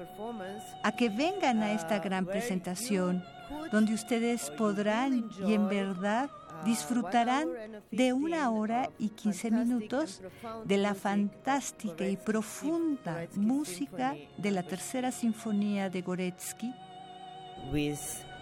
a 0.82 0.92
que 0.92 1.08
vengan 1.08 1.62
a 1.62 1.72
esta 1.72 1.98
gran 1.98 2.26
presentación 2.26 3.24
donde 3.72 3.94
ustedes 3.94 4.50
podrán 4.50 5.28
y 5.46 5.54
en 5.54 5.68
verdad 5.68 6.30
disfrutarán 6.64 7.48
de 7.90 8.12
una 8.12 8.50
hora 8.50 8.90
y 8.98 9.10
quince 9.10 9.50
minutos 9.50 10.22
de 10.64 10.78
la 10.78 10.94
fantástica 10.94 12.06
y 12.06 12.16
profunda 12.16 13.26
música 13.34 14.16
de 14.36 14.50
la 14.50 14.62
tercera 14.62 15.12
sinfonía 15.12 15.88
de 15.90 16.02
Goretsky 16.02 16.74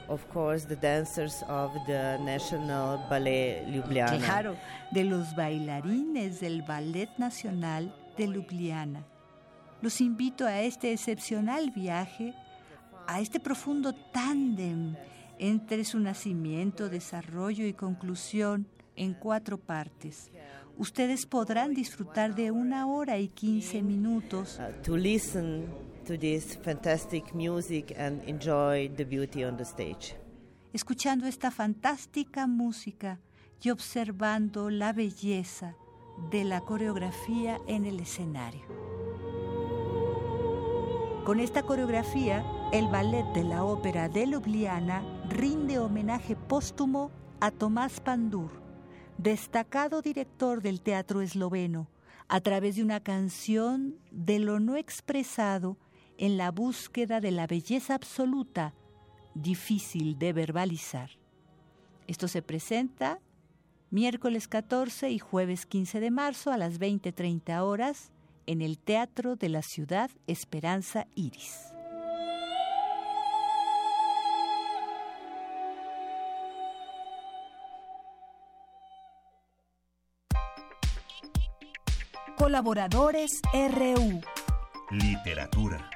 of 0.09 0.27
course, 0.33 0.67
the 0.67 0.77
dancers 0.77 1.43
of 1.49 1.73
the 1.87 2.19
National 2.21 2.99
Ballet 3.09 3.65
Ljubljana. 3.69 4.19
Claro, 4.19 4.57
de 4.91 5.05
los 5.05 5.35
bailarines 5.35 6.41
del 6.41 6.63
Ballet 6.63 7.09
Nacional 7.19 7.95
de 8.17 8.27
Ljubljana. 8.27 9.05
Los 9.83 10.01
invito 10.01 10.47
a 10.47 10.61
este 10.61 10.93
excepcional 10.93 11.71
viaje, 11.71 12.35
a 13.07 13.21
este 13.21 13.41
profundo 13.41 13.93
tándem 13.93 14.97
entre 15.39 15.85
su 15.85 16.01
nacimiento, 16.01 16.89
desarrollo 16.89 17.67
y 17.67 17.73
conclusión 17.75 18.67
en 18.97 19.15
cuatro 19.15 19.59
partes. 19.59 20.31
Ustedes 20.79 21.25
podrán 21.27 21.73
disfrutar 21.75 22.35
de 22.35 22.51
una 22.51 22.87
hora 22.87 23.19
y 23.19 23.29
quince 23.29 23.83
minutos. 23.83 24.59
Uh, 24.59 24.83
to 24.83 24.97
listen 24.97 25.67
to 26.07 26.17
this 26.17 26.57
fantastic 26.63 27.35
music 27.35 27.93
and 27.99 28.23
enjoy 28.29 28.89
the 28.97 29.05
beauty 29.05 29.45
on 29.45 29.57
the 29.57 29.65
stage. 29.65 30.15
Escuchando 30.73 31.27
esta 31.27 31.51
fantástica 31.51 32.47
música 32.47 33.19
y 33.61 33.71
observando 33.71 34.71
la 34.71 34.93
belleza 34.93 35.75
de 36.31 36.45
la 36.45 36.61
coreografía 36.61 37.59
en 37.67 37.85
el 37.85 37.99
escenario. 37.99 38.63
Con 41.25 41.41
esta 41.41 41.63
coreografía, 41.65 42.45
el 42.73 42.87
ballet 42.87 43.25
de 43.35 43.43
la 43.43 43.65
ópera 43.65 44.09
de 44.09 44.27
Ljubljana 44.27 45.03
rinde 45.29 45.81
homenaje 45.81 46.37
póstumo 46.37 47.11
a 47.41 47.51
Tomás 47.51 48.01
Pandur, 48.01 48.51
destacado 49.19 50.03
director 50.03 50.63
del 50.63 50.81
teatro 50.81 51.21
esloveno, 51.21 51.89
a 52.29 52.41
través 52.41 52.77
de 52.77 52.83
una 52.83 53.01
canción 53.01 53.97
de 54.13 54.39
lo 54.39 54.61
no 54.61 54.77
expresado 54.77 55.77
en 56.19 56.37
la 56.37 56.51
búsqueda 56.51 57.21
de 57.21 57.31
la 57.31 57.47
belleza 57.47 57.95
absoluta, 57.95 58.75
difícil 59.35 60.19
de 60.19 60.33
verbalizar. 60.33 61.11
Esto 62.07 62.29
se 62.29 62.43
presenta 62.43 63.21
miércoles 63.91 64.49
14 64.49 65.11
y 65.11 65.19
jueves 65.19 65.67
15 65.67 66.01
de 66.01 66.11
marzo 66.11 66.51
a 66.53 66.57
las 66.57 66.81
20.30 66.81 67.61
horas 67.63 68.11
en 68.47 68.63
el 68.63 68.79
Teatro 68.79 69.37
de 69.37 69.49
la 69.49 69.63
Ciudad 69.63 70.11
Esperanza 70.27 71.07
Iris. 71.15 71.73
Colaboradores 82.37 83.41
RU. 83.53 84.21
Literatura. 84.91 85.96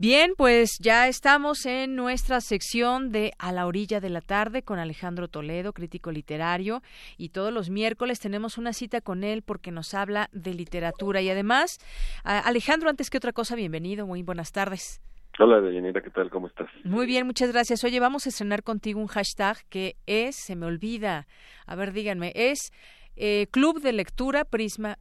Bien, 0.00 0.34
pues 0.36 0.78
ya 0.78 1.08
estamos 1.08 1.66
en 1.66 1.96
nuestra 1.96 2.40
sección 2.40 3.10
de 3.10 3.32
A 3.36 3.50
la 3.50 3.66
orilla 3.66 3.98
de 3.98 4.10
la 4.10 4.20
tarde 4.20 4.62
con 4.62 4.78
Alejandro 4.78 5.26
Toledo, 5.26 5.72
crítico 5.72 6.12
literario, 6.12 6.82
y 7.16 7.30
todos 7.30 7.52
los 7.52 7.68
miércoles 7.68 8.20
tenemos 8.20 8.58
una 8.58 8.72
cita 8.72 9.00
con 9.00 9.24
él 9.24 9.42
porque 9.42 9.72
nos 9.72 9.94
habla 9.94 10.28
de 10.30 10.54
literatura. 10.54 11.20
Y 11.20 11.30
además, 11.30 11.78
Alejandro, 12.22 12.88
antes 12.88 13.10
que 13.10 13.18
otra 13.18 13.32
cosa, 13.32 13.56
bienvenido, 13.56 14.06
muy 14.06 14.22
buenas 14.22 14.52
tardes. 14.52 15.02
Hola, 15.40 15.60
Deyanira, 15.60 16.00
¿qué 16.00 16.10
tal? 16.10 16.30
¿Cómo 16.30 16.46
estás? 16.46 16.68
Muy 16.84 17.04
bien, 17.04 17.26
muchas 17.26 17.50
gracias. 17.50 17.82
Oye, 17.82 17.98
vamos 17.98 18.24
a 18.26 18.28
estrenar 18.28 18.62
contigo 18.62 19.00
un 19.00 19.08
hashtag 19.08 19.56
que 19.68 19.96
es, 20.06 20.36
se 20.36 20.54
me 20.54 20.66
olvida, 20.66 21.26
a 21.66 21.74
ver, 21.74 21.92
díganme, 21.92 22.30
es 22.36 22.70
eh, 23.16 23.48
Club 23.50 23.80
de 23.80 23.92
Lectura 23.92 24.44
Prisma 24.44 24.96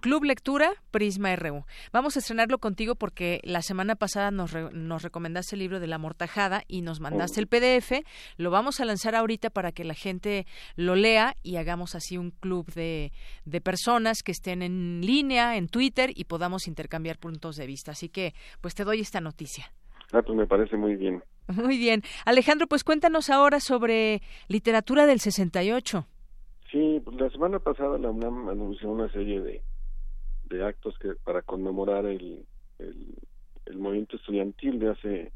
Club 0.00 0.24
Lectura 0.24 0.72
Prisma 0.90 1.34
RU. 1.36 1.64
Vamos 1.92 2.16
a 2.16 2.18
estrenarlo 2.18 2.58
contigo 2.58 2.94
porque 2.94 3.40
la 3.44 3.62
semana 3.62 3.94
pasada 3.94 4.30
nos, 4.30 4.54
nos 4.72 5.02
recomendaste 5.02 5.54
el 5.54 5.60
libro 5.60 5.80
de 5.80 5.86
la 5.86 5.98
mortajada 5.98 6.62
y 6.66 6.82
nos 6.82 7.00
mandaste 7.00 7.40
el 7.40 7.46
PDF. 7.46 8.04
Lo 8.36 8.50
vamos 8.50 8.80
a 8.80 8.84
lanzar 8.84 9.14
ahorita 9.14 9.50
para 9.50 9.72
que 9.72 9.84
la 9.84 9.94
gente 9.94 10.46
lo 10.76 10.96
lea 10.96 11.34
y 11.42 11.56
hagamos 11.56 11.94
así 11.94 12.18
un 12.18 12.30
club 12.30 12.66
de, 12.72 13.12
de 13.44 13.60
personas 13.60 14.22
que 14.22 14.32
estén 14.32 14.62
en 14.62 15.00
línea, 15.02 15.56
en 15.56 15.68
Twitter 15.68 16.10
y 16.14 16.24
podamos 16.24 16.66
intercambiar 16.66 17.18
puntos 17.18 17.56
de 17.56 17.66
vista. 17.66 17.92
Así 17.92 18.08
que, 18.08 18.34
pues 18.60 18.74
te 18.74 18.84
doy 18.84 19.00
esta 19.00 19.20
noticia. 19.20 19.72
Ah, 20.12 20.22
pues 20.22 20.36
me 20.36 20.46
parece 20.46 20.76
muy 20.76 20.96
bien. 20.96 21.22
Muy 21.48 21.78
bien. 21.78 22.02
Alejandro, 22.24 22.66
pues 22.66 22.84
cuéntanos 22.84 23.30
ahora 23.30 23.60
sobre 23.60 24.22
literatura 24.48 25.06
del 25.06 25.20
68. 25.20 26.06
Sí, 26.70 27.00
pues 27.04 27.20
la 27.20 27.28
semana 27.30 27.58
pasada 27.58 27.98
la 27.98 28.10
UNAM 28.10 28.48
anunció 28.48 28.90
una 28.90 29.10
serie 29.10 29.40
de 29.40 29.60
de 30.50 30.64
actos 30.64 30.98
que 30.98 31.14
para 31.24 31.42
conmemorar 31.42 32.04
el, 32.06 32.44
el, 32.78 33.78
movimiento 33.78 34.16
estudiantil 34.16 34.78
de 34.80 34.90
hace 34.90 35.32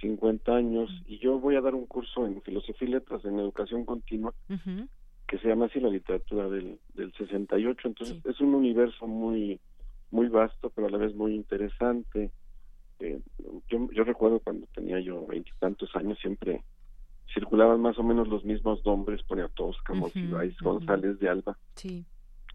50 0.00 0.54
años. 0.54 0.90
Y 1.06 1.18
yo 1.18 1.40
voy 1.40 1.56
a 1.56 1.60
dar 1.60 1.74
un 1.74 1.86
curso 1.86 2.26
en 2.26 2.40
filosofía 2.42 2.88
y 2.88 2.92
letras 2.92 3.24
en 3.24 3.38
educación 3.38 3.84
continua 3.84 4.32
que 5.26 5.38
se 5.38 5.48
llama 5.48 5.66
así 5.66 5.80
la 5.80 5.90
literatura 5.90 6.48
del, 6.48 6.78
del 6.94 7.12
68 7.12 7.88
entonces 7.88 8.16
es 8.24 8.40
un 8.40 8.54
universo 8.54 9.06
muy 9.06 9.60
muy 10.10 10.28
vasto 10.28 10.70
pero 10.70 10.86
a 10.86 10.90
la 10.90 10.98
vez 10.98 11.14
muy 11.14 11.34
interesante. 11.34 12.30
Eh, 13.00 13.20
yo, 13.68 13.90
yo 13.92 14.04
recuerdo 14.04 14.40
cuando 14.40 14.66
tenía 14.74 15.00
yo 15.00 15.26
veintitantos 15.26 15.94
años 15.96 16.18
siempre 16.20 16.64
circulaban 17.34 17.80
más 17.80 17.98
o 17.98 18.02
menos 18.02 18.28
los 18.28 18.44
mismos 18.44 18.84
nombres 18.84 19.22
ponía 19.24 19.48
todos 19.48 19.76
como 19.86 20.10
González 20.62 21.18
de 21.18 21.28
Alba. 21.28 21.58
Sí 21.74 22.06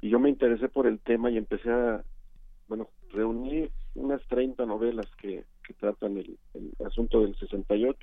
y 0.04 0.10
yo 0.10 0.20
me 0.20 0.28
interesé 0.28 0.68
por 0.68 0.86
el 0.86 1.00
tema 1.00 1.32
y 1.32 1.38
empecé 1.38 1.72
a, 1.72 2.04
bueno, 2.68 2.90
reuní 3.14 3.70
unas 3.96 4.22
30 4.28 4.66
novelas 4.66 5.08
que, 5.16 5.46
que 5.66 5.74
tratan 5.76 6.18
el, 6.18 6.38
asunto 6.86 7.22
del 7.22 7.38
68, 7.38 7.98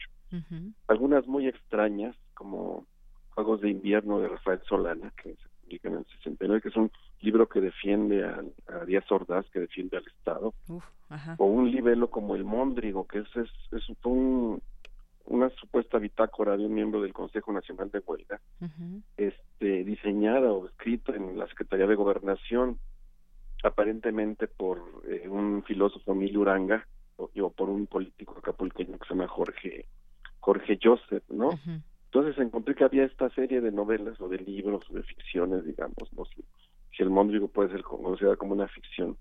algunas 0.89 1.27
muy 1.27 1.47
extrañas, 1.47 2.17
como 2.33 2.87
Juegos 3.35 3.61
de 3.61 3.69
Invierno 3.69 4.19
de 4.19 4.29
Rafael 4.29 4.61
Solana, 4.67 5.13
que 5.23 5.37
publica 5.63 5.89
en 5.89 5.99
el 5.99 6.07
69, 6.07 6.63
que 6.63 6.69
es 6.71 6.77
un 6.77 6.91
libro 7.21 7.47
que 7.51 7.61
defiende 7.61 8.25
a, 8.25 8.43
a 8.69 8.85
Díaz 8.87 9.05
Ordaz, 9.13 9.45
que 9.51 9.61
defiende 9.61 9.99
al 9.99 10.07
Estado, 10.07 10.55
o 11.37 11.45
un 11.45 11.71
libelo 11.71 12.09
como 12.09 12.35
El 12.35 12.45
Móndrigo, 12.45 13.07
que 13.07 13.19
es, 13.19 13.37
es, 13.37 13.51
es 13.73 13.87
un, 14.05 14.63
una 15.31 15.49
supuesta 15.51 15.99
bitácora 15.99 16.57
de 16.57 16.67
un 16.67 16.75
miembro 16.75 17.01
del 17.01 17.13
Consejo 17.13 17.53
Nacional 17.53 17.91
de 17.91 18.01
Huelga, 18.01 18.41
este, 19.17 19.85
diseñada 19.85 20.53
o 20.53 20.67
escrita 20.67 21.15
en 21.15 21.39
la 21.39 21.47
Secretaría 21.47 21.87
de 21.87 21.95
Gobernación, 21.95 22.79
aparentemente 23.63 24.49
por 24.49 24.79
eh, 25.09 25.29
un 25.29 25.63
filósofo 25.63 26.13
Emilio 26.13 26.41
Uranga, 26.41 26.85
o, 27.17 27.51
por 27.51 27.69
un 27.69 27.87
político 27.87 28.39
acapulqueño 28.39 28.99
que 28.99 29.07
se 29.07 29.15
llama 29.15 29.29
Jorge 29.29 29.87
Jorge 30.41 30.79
Joseph, 30.83 31.23
¿no? 31.29 31.51
Entonces 32.07 32.39
encontré 32.39 32.75
que 32.75 32.85
había 32.85 33.05
esta 33.05 33.29
serie 33.31 33.61
de 33.61 33.71
novelas 33.71 34.21
o 34.21 34.29
de 34.29 34.39
libros 34.39 34.83
o 34.91 34.95
de 34.95 35.03
ficciones, 35.03 35.65
digamos, 35.65 36.13
no 36.17 36.25
sé 36.25 36.43
si 36.97 37.03
el 37.03 37.11
Móndrigo 37.11 37.47
puede 37.49 37.71
ser 37.71 37.83
considerado 37.83 38.39
como 38.39 38.55
una 38.55 38.67
ficción, 38.67 39.17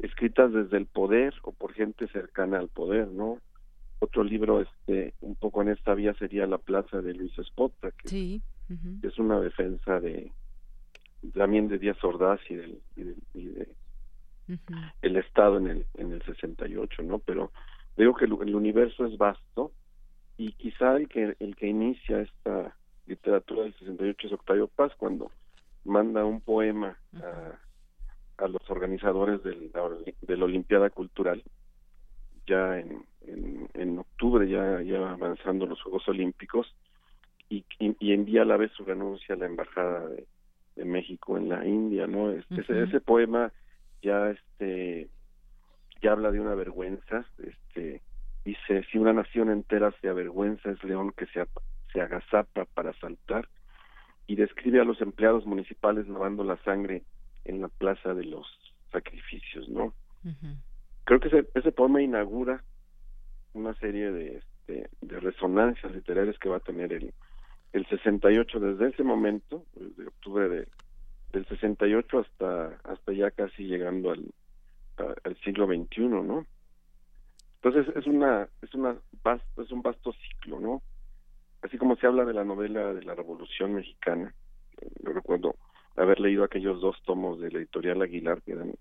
escritas 0.00 0.52
desde 0.52 0.76
el 0.76 0.86
poder 0.86 1.34
o 1.42 1.52
por 1.52 1.72
gente 1.72 2.08
cercana 2.08 2.58
al 2.58 2.68
poder, 2.68 3.08
¿no? 3.08 3.38
Otro 3.98 4.22
libro, 4.24 4.60
este, 4.60 5.14
un 5.20 5.36
poco 5.36 5.62
en 5.62 5.68
esta 5.68 5.94
vía 5.94 6.14
sería 6.14 6.46
La 6.46 6.58
Plaza 6.58 7.00
de 7.00 7.14
Luis 7.14 7.36
Espota, 7.38 7.90
que 7.92 8.40
es 9.02 9.18
una 9.18 9.40
defensa 9.40 10.00
de 10.00 10.32
también 11.34 11.68
de 11.68 11.78
Díaz 11.78 12.02
Ordaz 12.04 12.40
y, 12.48 12.54
del, 12.54 12.80
y, 13.34 13.46
de, 13.46 13.68
el 15.02 15.16
Estado 15.16 15.56
en 15.56 15.66
el 15.68 15.86
en 15.94 16.12
el 16.12 16.22
68, 16.22 17.02
¿no? 17.02 17.18
Pero 17.20 17.52
digo 17.96 18.14
que 18.14 18.26
el, 18.26 18.36
el 18.42 18.54
universo 18.54 19.06
es 19.06 19.16
vasto 19.16 19.72
y 20.36 20.52
quizá 20.52 20.96
el 20.96 21.08
que 21.08 21.36
el 21.40 21.56
que 21.56 21.66
inicia 21.66 22.20
esta 22.20 22.76
literatura 23.06 23.62
del 23.62 23.74
68 23.78 24.26
es 24.26 24.32
Octavio 24.34 24.68
Paz 24.68 24.92
cuando 24.98 25.30
manda 25.84 26.24
un 26.24 26.40
poema 26.40 26.98
a, 27.14 28.44
a 28.44 28.48
los 28.48 28.68
organizadores 28.68 29.42
del, 29.42 29.72
de 30.20 30.36
la 30.36 30.44
Olimpiada 30.44 30.90
Cultural 30.90 31.42
ya 32.46 32.78
en, 32.78 33.04
en, 33.74 33.98
octubre 33.98 34.48
ya, 34.48 34.80
ya 34.82 35.10
avanzando 35.10 35.66
los 35.66 35.82
Juegos 35.82 36.08
Olímpicos 36.08 36.74
y, 37.48 37.64
y, 37.78 38.12
envía 38.12 38.42
a 38.42 38.44
la 38.46 38.56
vez 38.56 38.72
su 38.72 38.84
renuncia 38.84 39.34
a 39.34 39.38
la 39.38 39.46
embajada 39.46 40.08
de, 40.08 40.26
de 40.76 40.84
México 40.84 41.36
en 41.36 41.48
la 41.48 41.66
India 41.66 42.06
no 42.06 42.30
este, 42.30 42.60
ese, 42.60 42.82
ese 42.82 43.00
poema 43.00 43.52
ya 44.02 44.30
este 44.30 45.08
ya 46.02 46.12
habla 46.12 46.30
de 46.30 46.40
una 46.40 46.54
vergüenza 46.54 47.24
este 47.38 48.02
Dice, 48.46 48.84
si 48.92 48.98
una 48.98 49.12
nación 49.12 49.50
entera 49.50 49.92
se 50.00 50.08
avergüenza 50.08 50.70
es 50.70 50.82
león 50.84 51.12
que 51.16 51.26
se, 51.26 51.44
se 51.92 52.00
agazapa 52.00 52.64
para 52.64 52.92
saltar 53.00 53.48
y 54.28 54.36
describe 54.36 54.80
a 54.80 54.84
los 54.84 55.00
empleados 55.00 55.44
municipales 55.46 56.06
lavando 56.06 56.44
la 56.44 56.56
sangre 56.58 57.02
en 57.44 57.60
la 57.60 57.66
plaza 57.66 58.14
de 58.14 58.22
los 58.22 58.46
sacrificios, 58.92 59.68
¿no? 59.68 59.92
Creo 61.06 61.20
que 61.20 61.28
ese, 61.28 61.48
ese 61.54 61.70
poema 61.70 62.02
inaugura 62.02 62.64
una 63.54 63.74
serie 63.76 64.10
de, 64.10 64.38
este, 64.38 64.90
de 65.00 65.20
resonancias 65.20 65.94
literarias 65.94 66.36
que 66.38 66.48
va 66.48 66.56
a 66.56 66.60
tener 66.60 66.92
el, 66.92 67.14
el 67.72 67.86
68 67.86 68.58
desde 68.58 68.88
ese 68.88 69.04
momento, 69.04 69.64
desde 69.74 70.08
octubre 70.08 70.48
de, 70.48 70.68
del 71.32 71.46
68 71.46 72.18
hasta 72.18 72.80
hasta 72.82 73.12
ya 73.12 73.30
casi 73.30 73.64
llegando 73.64 74.10
al, 74.10 74.34
al 74.96 75.36
siglo 75.44 75.66
XXI, 75.66 76.08
¿no? 76.08 76.44
Entonces 77.62 77.94
es 77.96 78.06
una 78.08 78.48
es 78.60 78.74
una 78.74 78.96
es 79.58 79.70
un 79.70 79.82
vasto 79.82 80.12
ciclo, 80.12 80.58
¿no? 80.58 80.82
Así 81.62 81.78
como 81.78 81.94
se 81.96 82.08
habla 82.08 82.24
de 82.24 82.34
la 82.34 82.44
novela 82.44 82.92
de 82.92 83.04
la 83.04 83.14
Revolución 83.14 83.74
Mexicana, 83.74 84.34
yo 85.04 85.12
recuerdo 85.12 85.54
haber 85.96 86.18
leído 86.18 86.42
aquellos 86.42 86.80
dos 86.80 87.00
tomos 87.04 87.38
de 87.38 87.52
la 87.52 87.58
editorial 87.58 88.02
Aguilar 88.02 88.42
que 88.42 88.52
eran 88.52 88.74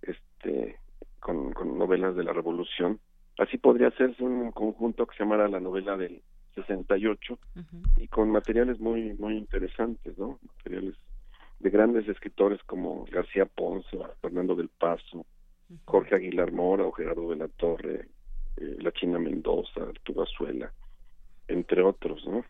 este 0.00 0.78
con, 1.20 1.52
con 1.52 1.78
novelas 1.78 2.16
de 2.16 2.24
la 2.24 2.32
Revolución. 2.32 2.98
Así 3.38 3.58
podría 3.58 3.88
hacerse 3.88 4.22
un 4.22 4.50
conjunto 4.52 5.06
que 5.06 5.16
se 5.16 5.22
llamara 5.22 5.48
la 5.48 5.60
novela 5.60 5.96
del 5.96 6.22
68 6.54 7.38
y 7.98 8.08
con 8.08 8.30
materiales 8.30 8.80
muy 8.80 9.14
muy 9.14 9.36
interesantes, 9.36 10.18
¿no? 10.18 10.38
Materiales 10.56 10.94
de 11.60 11.70
grandes 11.70 12.08
escritores 12.08 12.62
como 12.64 13.04
García 13.10 13.46
Ponce, 13.46 13.96
Fernando 14.20 14.54
del 14.54 14.68
Paso, 14.68 15.26
Jorge 15.84 16.16
Aguilar 16.16 16.52
Mora 16.52 16.84
o 16.84 16.92
Gerardo 16.92 17.30
de 17.30 17.36
la 17.36 17.48
Torre, 17.48 18.08
eh, 18.56 18.76
la 18.80 18.92
China 18.92 19.18
Mendoza, 19.18 19.82
Arturo 19.82 20.22
Azuela, 20.22 20.72
entre 21.48 21.82
otros, 21.82 22.26
¿no? 22.26 22.44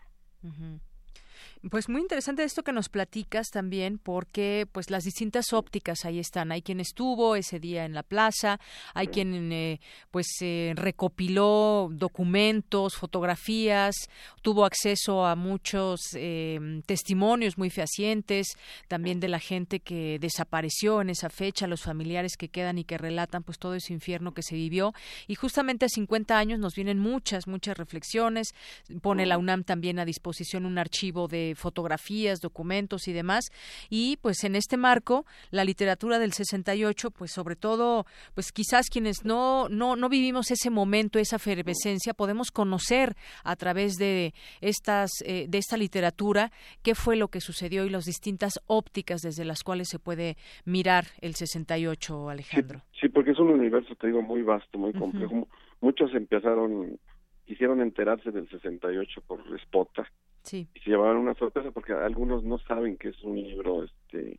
Pues 1.69 1.91
muy 1.91 2.01
interesante 2.01 2.43
esto 2.43 2.63
que 2.63 2.73
nos 2.73 2.89
platicas 2.89 3.49
también, 3.51 3.99
porque 3.99 4.67
pues 4.73 4.89
las 4.89 5.05
distintas 5.05 5.53
ópticas 5.53 6.07
ahí 6.07 6.19
están. 6.19 6.53
Hay 6.53 6.63
quien 6.63 6.81
estuvo 6.81 7.37
ese 7.37 7.61
día 7.61 7.85
en 7.85 7.93
la 7.93 8.03
plaza, 8.03 8.59
hay 8.95 9.09
quien 9.09 9.53
eh, 9.53 9.79
pues 10.11 10.27
eh, 10.41 10.73
recopiló 10.75 11.91
documentos, 11.93 12.97
fotografías, 12.97 13.95
tuvo 14.41 14.65
acceso 14.65 15.27
a 15.27 15.37
muchos 15.37 16.01
em, 16.15 16.81
testimonios 16.81 17.59
muy 17.59 17.69
fehacientes, 17.69 18.57
también 18.89 19.21
de 19.21 19.29
la 19.29 19.39
gente 19.39 19.81
que 19.81 20.19
desapareció 20.19 21.03
en 21.03 21.11
esa 21.11 21.29
fecha, 21.29 21.67
los 21.67 21.83
familiares 21.83 22.39
que 22.39 22.49
quedan 22.49 22.79
y 22.79 22.85
que 22.85 22.97
relatan 22.97 23.43
pues 23.43 23.59
todo 23.59 23.75
ese 23.75 23.93
infierno 23.93 24.33
que 24.33 24.43
se 24.43 24.55
vivió. 24.55 24.95
Y 25.27 25.35
justamente 25.35 25.85
a 25.85 25.91
50 25.91 26.39
años 26.39 26.59
nos 26.59 26.75
vienen 26.75 26.99
muchas, 26.99 27.47
muchas 27.47 27.77
reflexiones. 27.77 28.55
Pone 29.03 29.27
la 29.27 29.37
UNAM 29.37 29.65
también 29.65 29.99
a 29.99 30.07
disposición 30.07 30.65
un 30.65 30.79
archivo 30.79 31.29
de 31.29 31.50
fotografías, 31.55 32.41
documentos 32.41 33.09
y 33.09 33.13
demás. 33.13 33.45
Y 33.89 34.19
pues 34.23 34.45
en 34.45 34.57
este 34.57 34.77
marco, 34.77 35.27
la 35.51 35.65
literatura 35.65 36.19
del 36.19 36.33
68, 36.33 37.11
pues 37.11 37.33
sobre 37.33 37.57
todo, 37.57 38.07
pues 38.35 38.53
quizás 38.53 38.89
quienes 38.89 39.25
no, 39.25 39.69
no, 39.69 39.97
no 39.97 40.09
vivimos 40.09 40.51
ese 40.51 40.71
momento, 40.71 41.19
esa 41.19 41.37
efervescencia, 41.37 42.15
podemos 42.15 42.51
conocer 42.51 43.17
a 43.45 43.57
través 43.57 43.97
de 43.97 44.35
estas, 44.61 45.11
eh, 45.25 45.47
de 45.49 45.59
esta 45.59 45.77
literatura 45.77 46.51
qué 46.83 46.95
fue 46.95 47.17
lo 47.17 47.29
que 47.29 47.41
sucedió 47.41 47.85
y 47.85 47.91
las 47.91 48.05
distintas 48.05 48.61
ópticas 48.67 49.21
desde 49.23 49.45
las 49.45 49.63
cuales 49.63 49.89
se 49.89 49.99
puede 49.99 50.37
mirar 50.65 51.05
el 51.21 51.35
68, 51.35 52.31
Alejandro. 52.31 52.83
Sí, 53.01 53.09
porque 53.09 53.31
es 53.33 53.39
un 53.39 53.51
universo, 53.51 53.95
te 53.97 54.09
digo, 54.09 54.23
muy 54.23 54.43
vasto, 54.43 54.79
muy 54.79 54.93
complejo. 54.93 55.49
Muchos 55.81 56.15
empezaron, 56.15 56.99
quisieron 57.47 57.81
enterarse 57.81 58.31
del 58.31 58.49
68 58.49 59.23
por 59.27 59.41
Spota, 59.61 60.11
Sí. 60.43 60.69
Y 60.75 60.81
se 60.81 60.91
llevaron 60.91 61.19
una 61.19 61.35
sorpresa 61.35 61.71
porque 61.71 61.93
algunos 61.93 62.43
no 62.45 62.59
saben 62.59 62.97
que 62.97 63.09
es 63.09 63.23
un 63.23 63.37
libro, 63.37 63.85
este, 63.85 64.39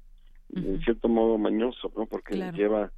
en 0.53 0.81
cierto 0.81 1.07
modo 1.07 1.37
mañoso, 1.37 1.91
¿no? 1.95 2.05
Porque 2.05 2.35
lleva 2.53 2.91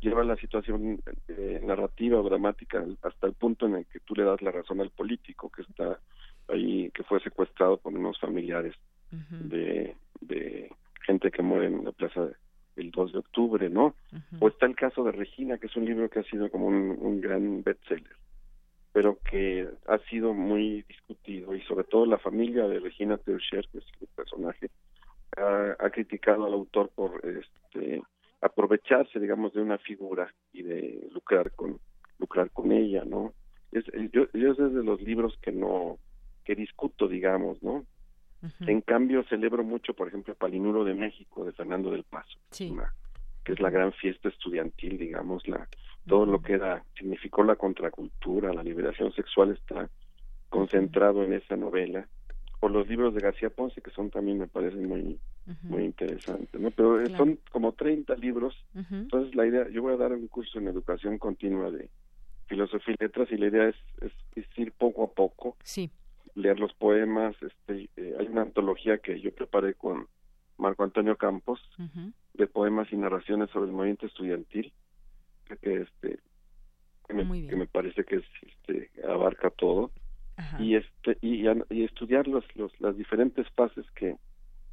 lleva 0.00 0.22
la 0.22 0.36
situación 0.36 1.00
eh, 1.26 1.60
narrativa 1.64 2.20
o 2.20 2.22
dramática 2.22 2.84
hasta 3.02 3.26
el 3.26 3.32
punto 3.32 3.66
en 3.66 3.74
el 3.76 3.86
que 3.86 4.00
tú 4.00 4.14
le 4.14 4.22
das 4.22 4.40
la 4.40 4.52
razón 4.52 4.80
al 4.80 4.90
político 4.90 5.50
que 5.50 5.62
está 5.62 5.98
ahí, 6.48 6.90
que 6.92 7.02
fue 7.02 7.20
secuestrado 7.20 7.76
por 7.76 7.92
unos 7.92 8.18
familiares 8.20 8.74
de, 9.10 9.96
de 10.20 10.70
gente 11.04 11.30
que 11.30 11.42
muere 11.42 11.66
en 11.66 11.84
la 11.84 11.92
plaza 11.92 12.28
el 12.76 12.90
2 12.92 13.12
de 13.12 13.18
octubre, 13.18 13.68
¿no? 13.68 13.94
O 14.38 14.48
está 14.48 14.66
el 14.66 14.76
caso 14.76 15.02
de 15.02 15.12
Regina, 15.12 15.58
que 15.58 15.66
es 15.66 15.76
un 15.76 15.86
libro 15.86 16.08
que 16.08 16.20
ha 16.20 16.24
sido 16.24 16.50
como 16.50 16.66
un, 16.66 16.96
un 17.00 17.20
gran 17.20 17.62
bestseller 17.64 18.16
pero 18.98 19.16
que 19.30 19.68
ha 19.86 19.98
sido 20.10 20.34
muy 20.34 20.82
discutido 20.82 21.54
y 21.54 21.60
sobre 21.60 21.84
todo 21.84 22.04
la 22.04 22.18
familia 22.18 22.66
de 22.66 22.80
Regina 22.80 23.16
Teuscher, 23.16 23.64
que 23.70 23.78
es 23.78 23.84
el 24.00 24.08
personaje, 24.08 24.70
ha, 25.36 25.88
criticado 25.90 26.44
al 26.44 26.52
autor 26.52 26.90
por 26.96 27.24
este 27.24 28.02
aprovecharse, 28.40 29.20
digamos, 29.20 29.52
de 29.52 29.62
una 29.62 29.78
figura 29.78 30.34
y 30.52 30.64
de 30.64 31.08
lucrar 31.12 31.52
con 31.52 31.78
lucrar 32.18 32.50
con 32.50 32.72
ella, 32.72 33.04
¿no? 33.04 33.34
Es, 33.70 33.84
yo, 34.12 34.26
yo 34.32 34.50
es 34.50 34.58
de 34.58 34.82
los 34.82 35.00
libros 35.00 35.38
que 35.42 35.52
no 35.52 35.98
que 36.44 36.56
discuto, 36.56 37.06
digamos, 37.06 37.62
¿no? 37.62 37.86
En 38.66 38.80
cambio, 38.80 39.22
celebro 39.28 39.62
mucho, 39.62 39.94
por 39.94 40.08
ejemplo, 40.08 40.34
Palinuro 40.34 40.82
de 40.82 40.94
México, 40.94 41.44
de 41.44 41.52
Fernando 41.52 41.92
del 41.92 42.02
Paso, 42.02 42.36
que 43.44 43.52
es 43.52 43.60
la 43.60 43.70
gran 43.70 43.92
fiesta 43.92 44.28
estudiantil, 44.28 44.98
digamos, 44.98 45.46
la, 45.46 45.68
todo 46.08 46.26
lo 46.26 46.42
que 46.42 46.54
era, 46.54 46.82
significó 46.96 47.44
la 47.44 47.56
contracultura, 47.56 48.52
la 48.52 48.62
liberación 48.62 49.12
sexual 49.12 49.52
está 49.52 49.88
concentrado 50.48 51.22
en 51.22 51.34
esa 51.34 51.56
novela, 51.56 52.08
o 52.60 52.68
los 52.68 52.88
libros 52.88 53.14
de 53.14 53.20
García 53.20 53.50
Ponce, 53.50 53.80
que 53.80 53.90
son 53.90 54.10
también 54.10 54.38
me 54.38 54.46
parecen 54.48 54.88
muy 54.88 55.18
muy 55.62 55.84
interesantes, 55.84 56.60
¿no? 56.60 56.70
Pero 56.70 57.00
eh, 57.00 57.06
son 57.16 57.38
como 57.50 57.72
30 57.72 58.14
libros, 58.16 58.54
entonces 58.74 59.34
la 59.34 59.46
idea, 59.46 59.68
yo 59.70 59.82
voy 59.82 59.94
a 59.94 59.96
dar 59.96 60.12
un 60.12 60.28
curso 60.28 60.58
en 60.58 60.68
educación 60.68 61.18
continua 61.18 61.70
de 61.70 61.88
filosofía 62.46 62.94
y 62.98 63.02
letras 63.04 63.28
y 63.30 63.36
la 63.36 63.46
idea 63.46 63.68
es, 63.68 63.76
es, 64.34 64.46
ir 64.56 64.72
poco 64.72 65.04
a 65.04 65.10
poco, 65.10 65.56
sí. 65.62 65.90
leer 66.34 66.58
los 66.60 66.74
poemas, 66.74 67.34
este, 67.42 67.88
eh, 67.96 68.14
hay 68.18 68.26
una 68.26 68.42
antología 68.42 68.98
que 68.98 69.20
yo 69.20 69.34
preparé 69.34 69.74
con 69.74 70.06
Marco 70.58 70.84
Antonio 70.84 71.16
Campos 71.16 71.60
de 72.34 72.46
poemas 72.46 72.92
y 72.92 72.96
narraciones 72.96 73.48
sobre 73.50 73.68
el 73.70 73.72
movimiento 73.72 74.06
estudiantil, 74.06 74.72
que 75.56 75.82
este 75.82 76.18
que 77.08 77.14
me, 77.56 77.66
parece 77.66 78.04
que 78.04 78.16
este 78.16 78.90
abarca 79.08 79.50
todo. 79.50 79.90
Y 80.60 80.76
este 80.76 81.18
y, 81.20 81.46
y 81.70 81.84
estudiar 81.84 82.28
los, 82.28 82.44
los, 82.54 82.70
las 82.80 82.96
diferentes 82.96 83.48
fases 83.56 83.84
que 83.94 84.16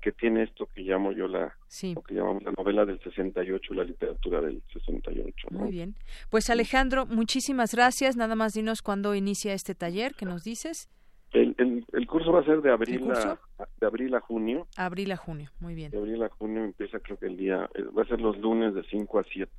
que 0.01 0.11
tiene 0.11 0.43
esto 0.43 0.67
que 0.75 0.81
llamo 0.81 1.11
yo 1.13 1.27
la 1.27 1.55
que 1.81 2.13
llamamos 2.13 2.43
la 2.43 2.51
novela 2.51 2.85
del 2.85 2.99
68 2.99 3.73
la 3.73 3.83
literatura 3.83 4.39
del 4.41 4.61
68 4.71 5.47
muy 5.49 5.71
bien. 5.71 5.95
Pues 6.29 6.51
Alejandro 6.51 7.07
muchísimas 7.07 7.73
gracias. 7.73 8.15
Nada 8.15 8.35
más 8.35 8.53
dinos 8.53 8.83
cuándo 8.83 9.15
inicia 9.15 9.53
este 9.53 9.73
taller 9.73 10.13
que 10.13 10.25
nos 10.25 10.43
dices 10.43 10.89
el, 11.35 11.85
el, 11.91 12.07
curso 12.07 12.31
va 12.31 12.41
a 12.41 12.45
ser 12.45 12.61
de 12.61 12.71
abril 12.71 13.11
a 13.11 13.39
de 13.79 13.87
abril 13.87 14.13
a 14.15 14.21
junio. 14.21 14.67
Abril 14.77 15.11
a 15.11 15.17
junio. 15.17 15.51
Muy 15.59 15.75
bien. 15.75 15.91
De 15.91 15.97
abril 15.97 16.21
a 16.23 16.29
junio 16.29 16.63
empieza 16.63 16.99
creo 16.99 17.17
que 17.17 17.27
el 17.27 17.37
día 17.37 17.69
eh, 17.73 17.83
va 17.83 18.03
a 18.03 18.05
ser 18.05 18.21
los 18.21 18.37
lunes 18.37 18.73
de 18.73 18.83
5 18.83 19.19
a 19.19 19.23
7 19.23 19.51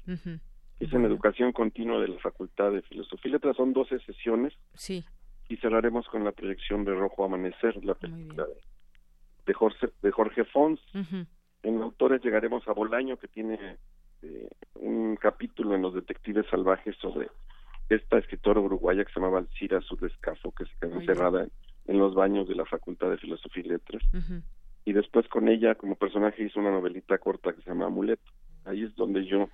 es 0.80 0.92
en 0.92 1.04
educación 1.04 1.52
continua 1.52 2.00
de 2.00 2.08
la 2.08 2.18
facultad 2.18 2.72
de 2.72 2.82
filosofía 2.82 3.30
y 3.30 3.32
letras 3.32 3.56
son 3.56 3.72
12 3.72 3.98
sesiones 4.00 4.52
sí 4.74 5.04
y 5.48 5.56
cerraremos 5.58 6.06
con 6.08 6.24
la 6.24 6.32
proyección 6.32 6.84
de 6.84 6.94
Rojo 6.94 7.24
Amanecer 7.24 7.82
la 7.84 7.94
película 7.94 8.46
de 9.46 9.54
Jorge, 9.54 9.88
de 10.02 10.10
Jorge 10.10 10.44
Fons. 10.44 10.80
En 11.62 11.80
Autores 11.80 12.22
llegaremos 12.22 12.66
a 12.68 12.72
Bolaño, 12.72 13.16
que 13.16 13.28
tiene 13.28 13.78
eh, 14.22 14.48
un 14.74 15.16
capítulo 15.16 15.74
en 15.74 15.82
Los 15.82 15.94
Detectives 15.94 16.46
Salvajes 16.50 16.96
sobre 17.00 17.28
esta 17.88 18.18
escritora 18.18 18.60
uruguaya 18.60 19.04
que 19.04 19.12
se 19.12 19.20
llamaba 19.20 19.38
Alcira 19.38 19.80
Sudescafo, 19.80 20.52
que 20.52 20.64
se 20.64 20.72
quedó 20.80 21.00
encerrada 21.00 21.46
en, 21.86 21.98
los 21.98 22.14
baños 22.14 22.48
de 22.48 22.56
la 22.56 22.64
Facultad 22.64 23.10
de 23.10 23.18
Filosofía 23.18 23.62
y 23.64 23.68
Letras. 23.68 24.02
Y 24.84 24.92
después 24.92 25.28
con 25.28 25.48
ella, 25.48 25.76
como 25.76 25.94
personaje, 25.94 26.44
hizo 26.44 26.58
una 26.58 26.72
novelita 26.72 27.18
corta 27.18 27.52
que 27.52 27.62
se 27.62 27.70
llama 27.70 27.86
Amuleto. 27.86 28.30
Ahí 28.64 28.82
es 28.82 28.94
donde 28.96 29.24
yo, 29.24 29.48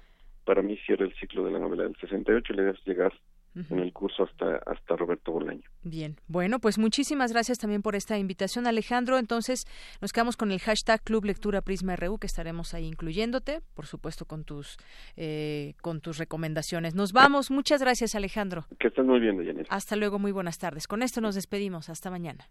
para 0.44 0.62
mí, 0.62 0.76
cierro 0.86 1.04
el 1.04 1.14
ciclo 1.14 1.44
de 1.44 1.52
la 1.52 1.58
novela 1.58 1.84
del 1.84 1.96
68 1.96 2.52
y 2.52 2.56
le 2.56 2.72
llegar 2.84 3.12
en 3.54 3.78
el 3.80 3.92
curso 3.92 4.24
hasta, 4.24 4.56
hasta 4.66 4.96
Roberto 4.96 5.30
Bolaño. 5.30 5.68
Bien, 5.82 6.16
bueno, 6.26 6.58
pues 6.58 6.78
muchísimas 6.78 7.32
gracias 7.32 7.58
también 7.58 7.82
por 7.82 7.94
esta 7.94 8.18
invitación, 8.18 8.66
Alejandro. 8.66 9.18
Entonces, 9.18 9.66
nos 10.00 10.12
quedamos 10.12 10.36
con 10.36 10.52
el 10.52 10.58
hashtag 10.60 11.02
Club 11.02 11.26
Lectura 11.26 11.60
Prisma 11.60 11.96
RU, 11.96 12.18
que 12.18 12.26
estaremos 12.26 12.72
ahí 12.72 12.86
incluyéndote, 12.86 13.60
por 13.74 13.86
supuesto, 13.86 14.24
con 14.24 14.44
tus, 14.44 14.78
eh, 15.16 15.74
con 15.82 16.00
tus 16.00 16.18
recomendaciones. 16.18 16.94
Nos 16.94 17.12
vamos. 17.12 17.50
Muchas 17.50 17.82
gracias, 17.82 18.14
Alejandro. 18.14 18.64
Que 18.78 18.88
estés 18.88 19.04
muy 19.04 19.20
bien, 19.20 19.36
Deyanira. 19.36 19.66
Hasta 19.68 19.96
luego, 19.96 20.18
muy 20.18 20.32
buenas 20.32 20.58
tardes. 20.58 20.86
Con 20.86 21.02
esto 21.02 21.20
nos 21.20 21.34
despedimos. 21.34 21.90
Hasta 21.90 22.10
mañana. 22.10 22.48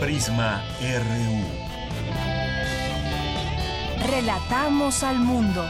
Prisma 0.00 0.62
RU. 0.80 1.63
Relatamos 4.06 5.02
al 5.02 5.18
mundo. 5.18 5.64